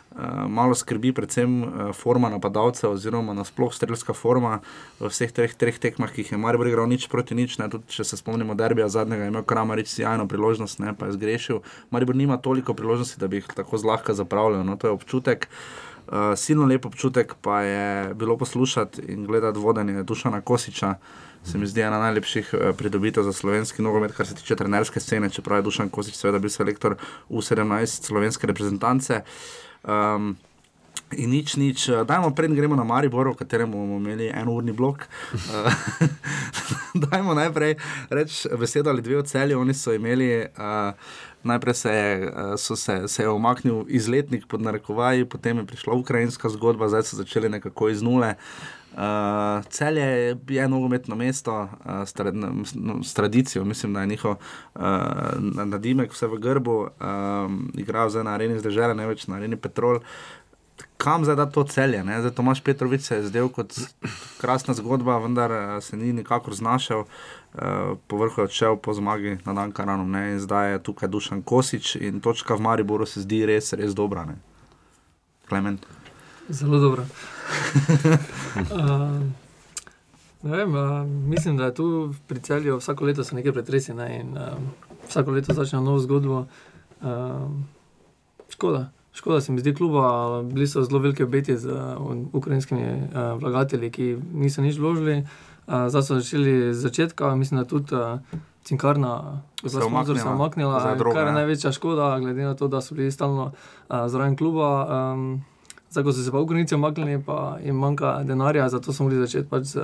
malo 0.48 0.76
skrbi 0.76 1.12
predvsem 1.14 1.64
uh, 1.64 1.70
forma 1.94 2.30
napadalcev, 2.30 2.92
oziroma 2.96 3.34
nasploh 3.34 3.74
strelska 3.74 4.14
forma 4.14 4.60
v 5.00 5.10
vseh 5.12 5.32
treh, 5.32 5.52
treh 5.52 5.80
tekmah, 5.80 6.12
ki 6.12 6.24
jih 6.24 6.32
je 6.32 6.40
Maribor 6.40 6.70
igral 6.70 6.88
nič 6.88 7.10
proti 7.12 7.36
nič. 7.36 7.58
Ne, 7.60 7.68
tudi 7.72 7.92
če 7.92 8.08
se 8.08 8.20
spomnimo 8.20 8.56
derbija 8.56 8.88
zadnjega, 8.88 9.28
je 9.28 9.34
imel 9.34 9.44
Kramarič 9.44 9.92
sjajno 9.92 10.28
priložnost, 10.32 10.80
ne, 10.80 10.96
pa 10.96 11.10
je 11.10 11.18
zgrešil. 11.20 11.60
Maribor 11.92 12.16
nima 12.16 12.38
toliko 12.38 12.74
priložnosti, 12.74 13.20
da 13.20 13.28
bi 13.28 13.44
jih 13.44 13.52
tako 13.56 13.78
zlahka 13.82 14.16
zapravljal. 14.16 14.64
No, 14.64 14.80
to 14.80 14.88
je 14.88 14.96
občutek. 14.96 15.50
Uh, 16.06 16.38
silno 16.38 16.68
lep 16.70 16.86
občutek 16.86 17.34
pa 17.42 17.62
je 17.66 18.14
bilo 18.14 18.38
poslušati 18.38 19.02
in 19.10 19.26
gledati 19.26 19.60
vodenje 19.60 20.04
Dušana 20.04 20.42
Kosiča. 20.42 20.96
Se 21.46 21.58
mi 21.58 21.68
zdi 21.68 21.82
ena 21.82 22.00
najlepših 22.00 22.54
eh, 22.54 22.74
pridobitev 22.74 23.24
za 23.24 23.34
slovenski 23.34 23.82
nogomet, 23.82 24.16
kar 24.18 24.26
se 24.28 24.36
tiče 24.36 24.56
trenerske 24.56 25.00
scene, 25.00 25.30
čeprav 25.30 25.60
je 25.60 25.68
Dušan 25.68 25.90
Kosič 25.90 26.16
seveda 26.18 26.40
bil 26.40 26.50
selektor 26.50 26.96
U17 27.30 28.08
slovenske 28.08 28.48
reprezentance. 28.48 29.22
Um, 29.88 30.38
In 31.14 31.30
nič, 31.30 31.56
nič. 31.56 31.86
Eh, 31.90 32.02
Dajmo, 32.02 32.34
preden 32.34 32.58
gremo 32.58 32.74
na 32.74 32.84
Maribor, 32.84 33.30
v 33.30 33.38
katerem 33.38 33.70
bomo 33.70 34.02
imeli 34.02 34.34
enourni 34.34 34.74
blok. 34.74 35.06
eh, 35.06 35.70
Dajmo 37.06 37.38
najprej 37.38 37.78
reči 38.10 38.50
besedo 38.58 38.90
ali 38.90 39.06
dve 39.06 39.22
o 39.22 39.24
celju. 39.24 39.60
Oni 39.62 39.74
so 39.74 39.94
imeli, 39.94 40.50
uh, 40.58 40.98
najprej 41.44 41.76
se 41.76 41.92
je, 41.92 42.32
se, 42.58 43.08
se 43.08 43.24
je 43.24 43.30
omaknil 43.30 43.86
izletnik 43.88 44.48
pod 44.48 44.62
narekovaji, 44.62 45.28
potem 45.30 45.62
je 45.62 45.68
prišla 45.68 45.94
ukrajinska 45.94 46.50
zgodba, 46.50 46.90
zdaj 46.90 47.04
so 47.04 47.20
začeli 47.22 47.50
nekako 47.50 47.90
iz 47.90 48.02
nule. 48.02 48.34
Uh, 48.34 48.85
celje 49.70 50.38
je, 50.48 50.68
nogometno 50.68 51.16
mesto 51.16 51.62
uh, 51.62 51.68
s, 52.06 52.14
tra, 52.14 52.32
no, 52.32 53.04
s 53.04 53.14
tradicijo, 53.14 53.66
mislim, 53.66 53.94
da 53.94 54.02
je 54.02 54.08
njihov 54.08 54.36
uh, 54.76 54.82
nadimek, 55.66 56.12
vse 56.12 56.28
v 56.28 56.40
grbu, 56.40 56.78
um, 56.82 57.72
igrajo 57.74 58.10
zdaj 58.10 58.24
na 58.24 58.34
areni 58.34 58.60
zdržele, 58.60 58.96
ne 58.96 59.08
več 59.08 59.28
na 59.28 59.36
areni 59.36 59.60
Petrol. 59.60 60.00
Kam 60.98 61.24
zdaj 61.24 61.36
da 61.36 61.46
to 61.46 61.64
celje? 61.64 62.04
Ne? 62.04 62.22
Zdaj 62.22 62.32
Tomaš 62.36 62.62
Petrovič 62.64 63.02
se 63.02 63.16
je 63.16 63.28
zdel 63.28 63.50
kot 63.50 63.76
krasna 64.42 64.74
zgodba, 64.74 65.18
vendar 65.20 65.52
se 65.82 65.98
ni 65.98 66.14
nikakor 66.14 66.56
znašel. 66.56 67.04
Uh, 67.54 68.00
povrhu 68.08 68.42
je 68.42 68.48
odšel 68.48 68.76
po 68.78 68.94
zmagi 68.94 69.38
na 69.46 69.54
dan 69.54 69.72
Karanom 69.72 70.12
ne? 70.12 70.34
in 70.34 70.40
zdaj 70.40 70.72
je 70.72 70.84
tukaj 70.84 71.10
Dušan 71.10 71.42
Kosič 71.42 71.96
in 71.96 72.20
točka 72.20 72.56
v 72.56 72.62
Mariboru 72.62 73.06
se 73.06 73.24
zdi 73.24 73.46
res, 73.46 73.74
res 73.74 73.96
dobra. 73.96 74.26
Ne? 74.26 74.36
Klement. 75.48 75.86
Zelo 76.50 76.80
dobro. 76.80 77.04
uh, 77.04 77.35
ne 80.44 80.58
vem, 80.58 80.76
uh, 80.76 81.08
mislim, 81.08 81.58
da 81.58 81.66
je 81.66 81.74
tu 81.74 82.14
pri 82.28 82.40
celju 82.40 82.78
vsako 82.78 83.06
leto 83.06 83.24
so 83.24 83.36
nekaj 83.36 83.52
pretresi 83.52 83.94
ne, 83.94 84.20
in 84.20 84.38
uh, 84.38 84.44
vsako 85.10 85.32
leto 85.32 85.54
začne 85.54 85.82
novo 85.82 86.00
zgodbo. 86.00 86.46
Uh, 87.02 87.08
škoda. 88.50 88.90
Škoda 89.14 89.42
se 89.42 89.52
mi 89.52 89.60
zdi 89.60 89.76
kluba, 89.76 90.42
bili 90.44 90.68
so 90.68 90.84
zelo 90.84 91.00
velike 91.00 91.24
obeti 91.24 91.58
z 91.58 91.72
uh, 91.72 92.18
ukrajinskimi 92.34 92.84
uh, 92.84 93.40
vlagatelji, 93.40 93.92
ki 93.92 94.18
niso 94.34 94.62
nič 94.62 94.78
vložili. 94.78 95.24
Uh, 95.68 95.88
zdaj 95.88 96.04
so 96.04 96.20
začeli 96.20 96.74
z 96.74 96.78
začetka, 96.78 97.36
mislim, 97.36 97.60
da 97.60 97.66
tudi 97.66 97.96
uh, 97.96 98.20
cinkarna, 98.64 99.42
Se 99.62 99.70
za 99.70 99.82
sponzor 99.82 100.18
se 100.18 100.28
je 100.28 100.34
umaknila, 100.34 100.98
kar 100.98 101.18
je 101.18 101.26
ne. 101.26 101.32
največja 101.32 101.72
škoda, 101.72 102.20
glede 102.20 102.44
na 102.44 102.56
to, 102.56 102.68
da 102.68 102.82
so 102.82 102.96
bili 102.96 103.12
stalno 103.12 103.46
uh, 103.46 104.08
zraven 104.08 104.36
kluba. 104.36 104.88
Um, 105.14 105.46
Zdaj, 105.96 106.04
ko 106.04 106.12
so 106.12 106.24
se 106.24 106.32
pa 106.32 106.40
Ukrajinci 106.44 106.76
omaknili, 106.76 107.24
pa 107.24 107.58
jim 107.64 107.76
manjka 107.76 108.24
denarja, 108.24 108.70
zato 108.70 108.94
smo 108.94 109.06
morali 109.06 109.22
začeti 109.22 109.48
pač 109.50 109.64
z, 109.64 109.80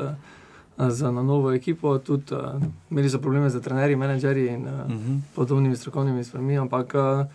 z 0.90 1.00
na 1.04 1.24
novo 1.24 1.54
ekipo. 1.56 1.98
Tudi, 1.98 2.36
uh, 2.36 2.60
imeli 2.92 3.10
so 3.10 3.20
probleme 3.20 3.50
z 3.50 3.62
trenerji, 3.62 3.96
menedžerji 3.96 4.48
in 4.48 4.68
uh, 4.68 4.74
uh 4.74 4.92
Mhm. 4.92 4.98
-huh. 4.98 5.20
podobnimi 5.36 5.76
strokovnimi 5.76 6.24
stvarmi, 6.24 6.58
ampak 6.58 6.94
uh, 6.96 7.26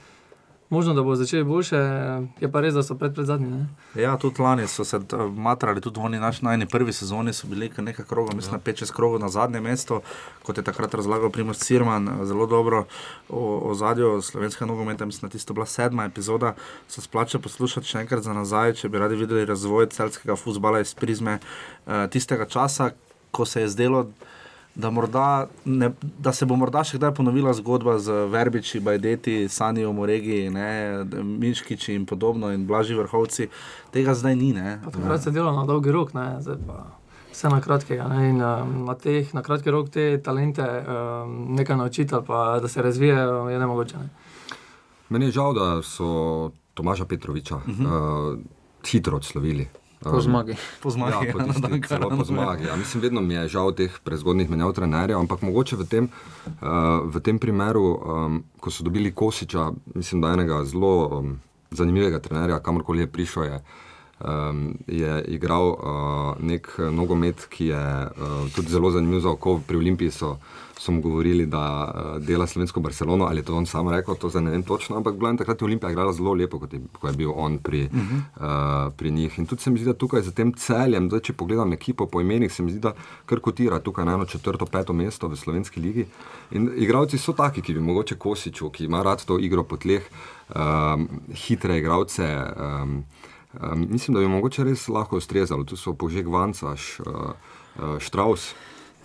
možno, 0.71 0.95
da 0.95 1.03
bo 1.03 1.15
začeli 1.17 1.45
boljše, 1.45 1.77
je 2.41 2.51
pa 2.53 2.61
res, 2.61 2.75
da 2.75 2.83
so 2.83 2.95
pred, 2.95 3.15
pred 3.15 3.27
zadnji. 3.27 3.67
Ja, 3.95 4.17
tudi 4.17 4.43
lani 4.43 4.67
so 4.67 4.85
se 4.85 5.01
t- 5.01 5.17
matrali, 5.17 5.81
tudi 5.81 6.01
oni 6.01 6.19
naši 6.19 6.45
najni 6.45 6.67
prvi 6.67 6.93
sezoni 6.93 7.33
so 7.33 7.47
bili 7.47 7.71
nekaj 7.79 8.05
krogov, 8.05 8.37
mislim, 8.37 8.55
na 8.55 8.73
5-6 8.73 8.93
krogov 8.93 9.21
na 9.21 9.29
zadnje 9.29 9.61
mesto, 9.61 10.01
kot 10.43 10.59
je 10.59 10.65
takrat 10.65 10.95
razlagal 10.95 11.31
Primoš 11.31 11.57
Cirman, 11.57 12.09
eh, 12.09 12.27
zelo 12.27 12.47
dobro 12.47 12.85
o, 13.29 13.71
o 13.71 13.75
zadju 13.75 14.23
slovenskega 14.23 14.67
nogometa, 14.67 15.07
mislim, 15.07 15.29
da 15.29 15.33
tisto 15.33 15.55
bila 15.55 15.67
sedma 15.67 16.05
epizoda, 16.05 16.55
se 16.89 17.01
splača 17.01 17.39
poslušati 17.39 17.87
še 17.87 17.99
enkrat 17.99 18.23
za 18.23 18.33
nazaj, 18.33 18.73
če 18.73 18.89
bi 18.89 18.99
radi 18.99 19.17
videli 19.17 19.45
razvoj 19.47 19.87
celskega 19.87 20.37
futbola 20.37 20.81
iz 20.81 20.95
prizme 20.95 21.39
uh, 21.39 22.07
tistega 22.11 22.47
časa, 22.47 22.91
ko 23.31 23.45
se 23.45 23.61
je 23.61 23.69
zdelo, 23.69 24.07
da, 24.77 24.91
morda 24.91 25.47
ne, 25.65 25.91
da 26.19 26.33
se 26.33 26.47
bo 26.47 26.57
morda 26.57 26.85
še 26.85 26.99
kdaj 27.01 27.15
ponovila 27.17 27.55
zgodba 27.57 27.97
z 27.99 28.27
Verbiči, 28.33 28.81
Bajdeti, 28.85 29.49
Sanijo, 29.49 29.93
Moregi, 29.97 30.51
ne, 30.53 30.69
Miškiči 31.25 31.95
in 31.97 32.05
podobno 32.07 32.53
in 32.53 32.67
Blaži 32.69 32.95
vrhovci. 32.95 33.49
Tega 33.95 34.15
zdaj 34.15 34.37
ni. 34.37 34.53
Ne. 34.53 34.79
Pa 34.85 34.93
Takrat 34.93 35.25
se 35.25 35.33
je 35.33 35.39
delalo 35.39 35.57
na 35.57 35.67
dolgi 35.69 35.95
rok, 35.95 36.13
ne, 36.15 36.29
zdaj 36.45 36.61
pa 36.69 36.85
vse 37.33 37.53
na 37.53 37.61
kratkega. 37.61 38.09
Ne, 38.13 38.29
in 38.31 38.43
um, 38.45 38.77
na, 38.89 38.97
teh, 39.01 39.33
na 39.37 39.43
kratki 39.45 39.73
rok 39.73 39.91
te 39.93 40.07
talente 40.25 40.65
um, 40.65 41.57
nekaj 41.57 41.77
naučiti, 41.77 42.21
pa 42.27 42.59
da 42.61 42.69
se 42.69 42.83
razvijajo, 42.83 43.49
je 43.53 43.59
nemogoče. 43.59 43.99
Ne. 43.99 44.09
Meni 45.09 45.29
je 45.29 45.37
žal, 45.39 45.55
da 45.55 45.83
so 45.83 46.51
Tomaža 46.75 47.05
Petroviča 47.05 47.57
uh 47.57 47.63
-huh. 47.65 47.85
uh, 47.87 48.39
hitro 48.85 49.17
odslovili. 49.17 49.69
Po 50.01 50.21
zmagi. 50.21 50.55
Po 50.83 50.91
zmagi, 50.91 51.27
Ja, 51.27 51.33
po 51.33 51.39
ja, 51.39 51.45
tisti, 51.45 51.63
dan 51.63 51.83
celo 51.83 52.11
po 52.11 52.25
zmagi. 52.25 52.65
Ja, 52.65 52.77
mislim, 52.77 53.03
vedno 53.03 53.21
mi 53.21 53.35
je 53.35 53.49
žal 53.49 53.73
teh 53.73 53.93
prezgodnih 54.05 54.51
menjav 54.51 54.73
trenerjev, 54.73 55.19
ampak 55.19 55.43
mogoče 55.43 55.77
v 55.77 55.87
tem, 55.89 56.09
uh, 56.61 57.01
v 57.09 57.21
tem 57.21 57.39
primeru, 57.39 57.85
um, 57.97 58.45
ko 58.61 58.71
so 58.71 58.85
dobili 58.85 59.15
Kosiča, 59.15 59.73
mislim, 59.95 60.21
da 60.21 60.37
enega 60.37 60.65
zelo 60.65 61.09
um, 61.19 61.41
zanimivega 61.71 62.21
trenerja, 62.21 62.61
kamorkoli 62.61 63.07
je 63.07 63.07
prišel, 63.07 63.45
je, 63.45 63.61
um, 64.21 64.77
je 64.87 65.25
igral 65.33 65.73
uh, 65.73 65.79
nek 66.45 66.69
nogomet, 66.93 67.49
ki 67.49 67.73
je 67.73 67.85
uh, 68.07 68.47
tudi 68.55 68.69
zelo 68.69 68.91
zanimiv 68.91 69.25
za 69.25 69.33
oko. 69.33 69.61
Pri 69.67 69.77
Olimpiji 69.77 70.11
so, 70.11 70.37
so 70.79 70.93
mu 70.93 71.01
govorili, 71.01 71.47
da 71.47 71.93
uh, 71.95 72.27
dela 72.27 72.47
slovensko 72.47 72.81
Barcelono, 72.81 73.25
ali 73.25 73.39
je 73.39 73.45
to 73.45 73.57
on 73.57 73.67
sam 73.67 73.89
rekel, 73.89 74.15
to 74.15 74.29
zdaj 74.29 74.43
ne 74.43 74.51
vem 74.51 74.63
točno, 74.63 74.97
ampak 74.97 75.17
glavno 75.17 75.39
takrat 75.39 75.63
je 75.63 75.65
Olimpija 75.65 75.91
igrala 75.91 76.13
zelo 76.13 76.35
lepo, 76.35 76.59
kot 76.59 76.73
je, 76.73 76.81
ko 77.01 77.09
je 77.09 77.13
bil 77.13 77.33
on 77.35 77.59
pri, 77.59 77.83
uh. 77.85 77.91
-huh. 77.93 78.87
uh, 78.87 78.93
pri 78.97 79.11
njih. 79.11 79.39
In 79.39 79.47
tudi 79.47 79.63
se 79.63 79.71
mi 79.71 79.79
zdi, 79.79 79.87
da 79.87 79.93
tukaj 79.93 80.23
za 80.23 80.31
tem 80.31 80.53
celjem, 80.53 81.09
zdaj, 81.09 81.21
če 81.21 81.33
pogledam 81.33 81.73
ekipo 81.73 82.07
po 82.07 82.21
imenih, 82.21 82.53
se 82.53 82.63
mi 82.63 82.71
zdi, 82.71 82.81
da 82.81 82.93
kar 83.27 83.41
kotira 83.41 83.79
tukaj 83.79 84.05
na 84.05 84.15
eno 84.15 84.25
četrto, 84.25 84.67
peto 84.67 84.93
mesto 84.93 85.29
v 85.29 85.37
slovenski 85.37 85.81
ligi. 85.81 86.07
In 86.51 86.71
igralci 86.77 87.19
so 87.19 87.33
taki, 87.33 87.63
ki 87.63 87.75
bi 87.75 87.81
mogoče 87.81 88.15
Kosiču, 88.15 88.71
ki 88.71 88.85
ima 88.85 89.03
rad 89.03 89.25
to 89.25 89.39
igro 89.39 89.63
po 89.63 89.77
tleh, 89.77 90.03
um, 90.55 91.09
hitre 91.35 91.79
igralce. 91.79 92.37
Um, 92.57 93.05
um, 93.63 93.87
mislim, 93.91 94.15
da 94.15 94.21
bi 94.21 94.29
mogoče 94.29 94.65
res 94.65 94.89
lahko 94.89 95.17
ustrezalo. 95.17 95.65
Tu 95.65 95.77
so 95.77 95.95
Požek 95.95 96.27
Vancaš, 96.27 97.01
uh, 97.01 97.07
uh, 97.79 97.99
Štraus. 97.99 98.55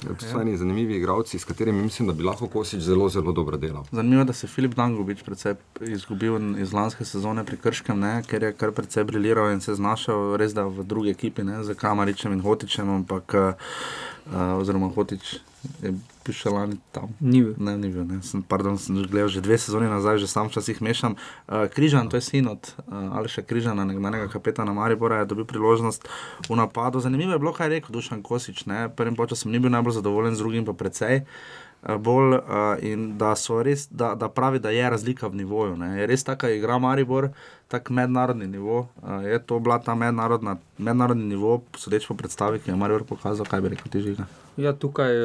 Ja. 0.02 0.42
eni 0.42 0.58
zanimivi 0.58 0.96
igralci, 0.96 1.40
s 1.40 1.46
katerimi 1.46 1.84
mislim, 1.84 2.08
da 2.08 2.14
bi 2.14 2.24
lahko 2.24 2.48
Kosič 2.48 2.82
zelo, 2.82 3.10
zelo 3.10 3.32
dobro 3.32 3.58
delal. 3.58 3.84
Zanimivo 3.92 4.22
je, 4.22 4.26
da 4.26 4.34
se 4.34 4.48
je 4.48 4.50
Filip 4.50 4.74
Dangovič 4.76 5.22
predvsej 5.24 5.56
izgubil 5.82 6.58
iz 6.60 6.74
lanske 6.74 7.06
sezone 7.06 7.46
pri 7.46 7.58
Krškem, 7.58 8.00
ne, 8.00 8.24
ker 8.28 8.44
je 8.44 8.54
kar 8.54 8.72
precej 8.72 9.04
briljiral 9.04 9.52
in 9.52 9.62
se 9.62 9.76
znašel 9.76 10.36
res 10.42 10.54
da 10.58 10.66
v 10.66 10.84
drugi 10.84 11.14
ekipi, 11.14 11.44
ne, 11.44 11.64
z 11.64 11.76
Kamaričem 11.78 12.34
in 12.34 12.42
Hotičem, 12.42 12.90
ampak, 12.90 13.34
uh, 13.34 14.58
oziroma 14.58 14.90
Hotič 14.96 15.38
je 15.82 15.94
bil 15.94 16.36
še 16.36 16.52
lani 16.54 16.78
tam. 16.96 17.14
Ni 17.22 17.42
bil. 17.44 17.54
Ne, 17.58 17.76
ni 17.78 17.90
bil. 17.94 18.06
Ne. 18.08 18.20
Sem, 18.26 18.44
pardon, 18.46 18.78
sem 18.82 18.98
gledal 19.06 19.30
že 19.30 19.44
dve 19.46 19.58
sezoni 19.62 19.90
nazaj, 19.90 20.22
že 20.22 20.30
sam 20.30 20.50
včasih 20.50 20.82
mešam. 20.82 21.18
Uh, 21.46 21.66
Križan, 21.72 22.10
to 22.10 22.18
je 22.18 22.26
sin 22.26 22.50
od 22.50 22.62
uh, 22.62 23.18
Aleša 23.18 23.46
Križana, 23.46 23.86
nekdanjega 23.86 24.30
kapetana 24.34 24.74
Maribora, 24.74 25.22
je 25.22 25.32
dobil 25.34 25.46
priložnost 25.50 26.06
v 26.50 26.54
napadu. 26.58 27.02
Zanimivo 27.02 27.34
je 27.34 27.42
bilo, 27.42 27.54
kaj 27.54 27.70
je 27.70 27.74
rekel 27.78 27.94
Dušan 27.94 28.26
Kosič. 28.26 28.66
Ne. 28.66 28.90
Prvim 28.90 29.18
časom 29.18 29.52
ni 29.54 29.62
bil 29.62 29.74
najbolj 29.74 30.02
zadovoljen, 30.02 30.38
z 30.38 30.44
drugim 30.46 30.66
pa 30.66 30.74
precej. 30.74 31.26
Uh, 31.26 31.61
bolj, 31.82 32.36
uh, 32.38 32.76
in 32.86 33.18
da, 33.18 33.34
res, 33.64 33.88
da, 33.90 34.14
da 34.16 34.30
pravi, 34.30 34.60
da 34.60 34.70
je 34.70 34.90
razlika 34.90 35.28
v 35.28 35.42
nivoju. 35.42 35.78
Ne. 35.78 35.94
Je 36.00 36.08
res 36.08 36.24
taka 36.24 36.50
igra 36.50 36.78
Maribor, 36.80 37.32
tak 37.68 37.90
mednarodni 37.90 38.48
nivo. 38.48 38.88
Uh, 39.02 39.24
je 39.26 39.40
to 39.40 39.60
bila 39.60 39.80
ta 39.80 39.96
mednarodni 39.96 41.26
nivo, 41.26 41.62
sodeč 41.78 42.08
po 42.08 42.14
predstavi, 42.14 42.60
ki 42.60 42.72
je 42.72 42.78
Maribor 42.78 43.08
pokazal, 43.10 43.50
kaj 43.50 43.62
bi 43.62 43.74
rekel 43.74 43.92
ti 43.92 44.02
žiga. 44.02 44.28
Ja, 44.62 44.74
tukaj 44.78 45.18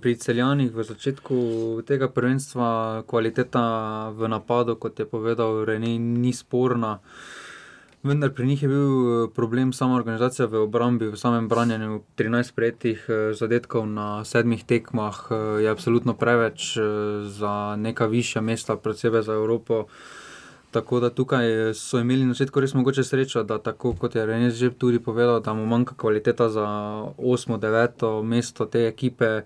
pri 0.00 0.16
celjanih 0.16 0.72
v 0.72 0.84
začetku 0.84 1.36
tega 1.84 2.08
prvenstva 2.08 3.02
kvaliteta 3.06 3.62
v 4.16 4.32
napadu, 4.32 4.74
kot 4.80 4.98
je 4.98 5.04
povedal 5.04 5.68
René, 5.68 6.00
ni 6.00 6.32
sporna. 6.32 6.98
Vendar 8.02 8.30
pri 8.32 8.46
njih 8.46 8.62
je 8.62 8.68
bil 8.68 9.28
problem 9.28 9.72
sama 9.72 9.94
organizacija 9.94 10.46
v 10.46 10.62
obrambi, 10.64 11.10
v 11.12 11.16
samem 11.20 11.48
branjenju. 11.48 12.00
13 12.16 12.54
prejetih 12.56 13.02
zadetkov 13.36 13.84
na 13.86 14.24
sedmih 14.24 14.64
tekmah 14.64 15.18
je 15.60 15.68
absolutno 15.68 16.14
preveč 16.16 16.78
za 17.28 17.76
neka 17.76 18.06
višja 18.06 18.40
mesta, 18.40 18.76
predvsem 18.76 19.22
za 19.22 19.34
Evropo. 19.36 19.84
Tako 20.70 21.00
da 21.00 21.10
tukaj 21.10 21.74
so 21.74 21.98
imeli 21.98 22.24
na 22.24 22.32
začetku 22.32 22.60
res 22.60 22.74
mogoče 22.74 23.04
srečo, 23.04 23.42
da 23.42 23.58
tako 23.58 23.92
kot 23.98 24.14
je 24.14 24.26
Renes 24.26 24.54
že 24.54 24.70
tudi 24.70 24.98
povedal, 24.98 25.40
da 25.40 25.52
mu 25.54 25.66
manjka 25.66 25.94
kvaliteta 25.94 26.48
za 26.48 26.66
8, 27.18 27.58
9 27.58 28.22
mesto 28.22 28.64
te 28.64 28.86
ekipe, 28.86 29.42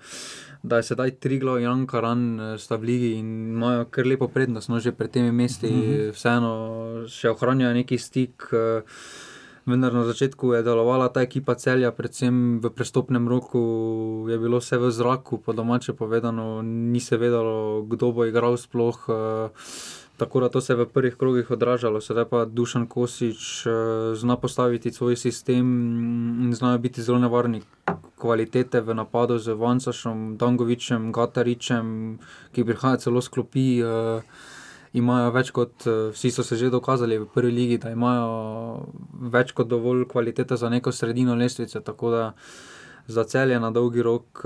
da 0.65 0.81
je 0.81 0.89
sedaj 0.89 1.11
tri 1.21 1.39
glav 1.39 1.61
in 1.61 1.69
Ankaran 1.69 2.23
sta 2.59 2.79
v 2.81 2.89
ligi 2.89 3.13
in 3.19 3.29
imajo 3.53 3.85
kar 3.93 4.09
lepo 4.09 4.29
prednost, 4.33 4.73
no 4.73 4.81
že 4.81 4.97
pred 4.97 5.11
temi 5.11 5.33
mesti, 5.33 5.71
mm 5.71 5.83
-hmm. 5.83 6.13
vseeno 6.17 6.53
še 7.09 7.31
ohranjajo 7.31 7.75
neki 7.75 7.99
stik. 7.99 8.49
Vendar 9.65 9.95
na 9.97 10.05
začetku 10.05 10.53
je 10.53 10.63
delovala 10.63 11.09
ta 11.09 11.23
ekipa 11.25 11.55
celja, 11.55 11.89
predvsem 11.93 12.61
v 12.61 12.71
prestopnem 12.71 13.29
roku 13.29 14.29
je 14.29 14.37
bilo 14.39 14.61
vse 14.61 14.77
v 14.77 14.91
zraku, 14.91 15.39
po 15.39 15.53
domače 15.53 15.93
povedano, 15.93 16.63
ni 16.63 17.01
se 17.01 17.17
vedelo, 17.17 17.83
kdo 17.89 18.13
bo 18.13 18.25
igral 18.25 18.57
sploh. 18.57 19.09
Tako 20.17 20.41
da 20.41 20.49
to 20.49 20.61
se 20.61 20.73
je 20.73 20.77
v 20.77 20.87
prvih 20.87 21.17
krogih 21.19 21.51
odražalo, 21.51 22.01
sedaj 22.01 22.25
pa 22.31 22.45
Dušan 22.45 22.87
Kosič 22.87 23.67
zna 24.15 24.37
postaviti 24.37 24.93
svoj 24.93 25.17
sistem 25.17 25.67
in 26.45 26.53
znajo 26.55 26.79
biti 26.79 27.03
zelo 27.03 27.19
nevarni. 27.19 27.63
Kvalitete 28.15 28.81
v 28.81 28.95
napadu 28.95 29.39
z 29.39 29.57
Vansašom, 29.59 30.37
Dangovičem, 30.39 31.11
Gataričem, 31.13 32.19
ki 32.55 32.65
prihajajo 32.65 33.03
celo 33.03 33.21
sklopi, 33.21 33.83
imajo 34.95 35.33
več 35.35 35.51
kot, 35.51 35.83
vsi 36.15 36.31
so 36.31 36.47
se 36.47 36.57
že 36.57 36.71
dokazali 36.71 37.19
v 37.19 37.27
prvi 37.35 37.51
ligi, 37.51 37.79
da 37.83 37.91
imajo 37.91 38.87
več 39.35 39.51
kot 39.53 39.67
dovolj 39.67 40.07
kvalitete 40.07 40.57
za 40.57 40.71
neko 40.71 40.93
sredino 40.93 41.35
lestvice. 41.35 41.83
Tako 41.83 42.11
da 42.11 42.23
za 43.07 43.25
celje 43.25 43.61
na 43.61 43.71
dolgi 43.71 44.03
rok 44.03 44.45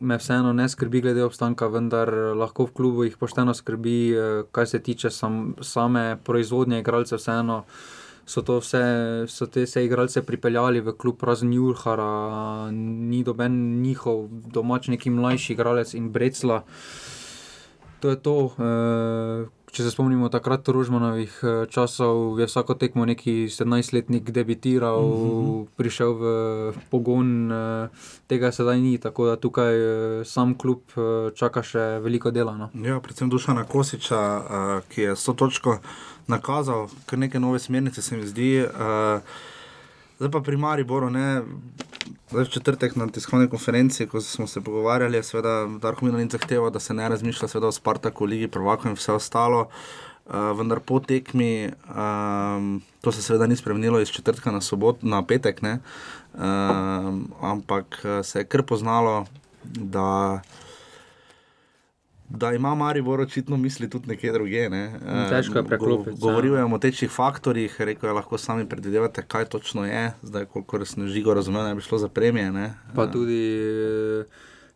me 0.00 0.18
vseeno 0.18 0.52
ne 0.52 0.68
skrbi 0.68 1.00
glede 1.00 1.24
obstanka, 1.24 1.66
vendar 1.66 2.10
lahko 2.36 2.66
v 2.66 2.72
klubu 2.74 3.04
jih 3.04 3.16
pošteno 3.16 3.54
skrbi, 3.54 4.14
kar 4.52 4.66
se 4.66 4.82
tiče 4.82 5.10
same 5.10 6.18
proizvodnje 6.24 6.80
igralcev, 6.80 7.18
vseeno 7.22 7.62
so 8.26 8.42
vse, 8.42 8.82
so 9.28 9.46
te 9.46 9.64
vse 9.66 9.84
igralce 9.84 10.22
pripeljali 10.22 10.80
v 10.80 10.92
klub 10.98 11.22
razen 11.22 11.52
Jurhara, 11.52 12.70
ni 12.72 13.22
noben 13.26 13.82
njihov 13.82 14.28
domač 14.30 14.88
neki 14.88 15.10
mlajši 15.10 15.52
igralec 15.52 15.94
in 15.94 16.10
Breclja. 16.12 16.62
To 18.00 18.10
je 18.10 18.16
to, 18.16 18.36
če 19.72 19.86
se 19.86 19.90
spomnimo 19.90 20.28
takrat 20.28 20.68
Rožmanovih 20.68 21.32
časov, 21.72 22.36
je 22.40 22.46
vsako 22.46 22.76
tekmo 22.76 23.06
neki 23.08 23.48
sedemnajstletnik 23.48 24.30
debitiral, 24.30 25.00
mm 25.00 25.16
-hmm. 25.16 25.66
prišel 25.76 26.12
v 26.12 26.24
pogon, 26.90 27.50
tega 28.26 28.52
sedaj 28.52 28.80
ni, 28.80 28.98
tako 28.98 29.26
da 29.26 29.36
tukaj 29.36 29.74
sam 30.24 30.54
klub 30.58 30.80
čaka 31.34 31.62
še 31.62 31.98
veliko 32.04 32.30
dela. 32.30 32.56
No. 32.56 32.70
Ja, 32.74 33.00
predvsem 33.00 33.30
Dušana 33.30 33.64
Kosiča, 33.64 34.42
ki 34.88 35.00
je 35.02 35.16
s 35.16 35.24
to 35.24 35.32
točko 35.32 35.78
nakazal, 36.26 36.88
kar 37.06 37.18
neke 37.18 37.40
nove 37.40 37.58
smernice 37.58 38.02
se 38.02 38.16
mi 38.16 38.26
zdi. 38.26 38.66
Zdaj 40.18 40.30
pa 40.30 40.40
pri 40.40 40.56
Mariboru, 40.56 41.10
ne, 41.10 41.42
v 42.30 42.44
četrtek 42.48 42.96
na 42.96 43.06
tiskovni 43.06 43.48
konferenci, 43.48 44.06
ko 44.06 44.20
smo 44.20 44.46
se 44.46 44.60
pogovarjali, 44.60 45.16
je 45.16 45.22
seveda 45.22 45.66
Darko 45.82 46.04
Milanic 46.04 46.32
zahteval, 46.32 46.70
da 46.70 46.80
se 46.80 46.94
ne 46.94 47.08
razmišlja 47.08 47.48
seveda 47.48 47.68
o 47.68 47.72
Spartaku, 47.72 48.24
Ligi 48.24 48.48
prvakov 48.48 48.90
in 48.90 48.96
vse 48.96 49.12
ostalo. 49.12 49.68
Uh, 50.26 50.52
vendar 50.58 50.80
po 50.80 51.00
tekmi, 51.00 51.70
um, 51.90 52.82
to 53.00 53.12
se 53.12 53.22
seveda 53.22 53.46
ni 53.46 53.56
spremenilo 53.56 54.00
iz 54.00 54.08
četrtka 54.08 54.50
na, 54.50 54.60
sobot, 54.60 55.02
na 55.02 55.22
petek, 55.26 55.60
um, 55.62 57.32
ampak 57.40 58.06
se 58.22 58.38
je 58.38 58.44
kar 58.44 58.62
poznalo, 58.62 59.26
da 59.64 60.40
da 62.38 62.52
ima 62.52 62.74
Maribor 62.74 63.20
očitno 63.20 63.56
misli 63.56 63.90
tudi 63.90 64.08
nekje 64.08 64.32
druge. 64.32 64.68
Ne. 64.70 65.00
Težko 65.30 65.58
je 65.58 65.64
preklopiti. 65.64 66.16
Go, 66.20 66.28
govoril 66.28 66.54
je 66.54 66.64
o 66.64 66.78
tečih 66.78 67.10
faktorjih, 67.10 67.80
rekel 67.80 68.10
je, 68.10 68.14
lahko 68.14 68.38
sami 68.38 68.68
predvidevate, 68.68 69.22
kaj 69.22 69.44
točno 69.44 69.86
je, 69.86 70.12
zdaj 70.22 70.44
koliko 70.44 70.84
sem 70.84 71.08
žigo 71.08 71.34
razumel, 71.34 71.64
da 71.64 71.74
bi 71.74 71.80
šlo 71.80 71.98
za 71.98 72.08
premije. 72.08 72.52
Ne. 72.52 72.74
Pa 72.94 73.06
tudi. 73.06 73.42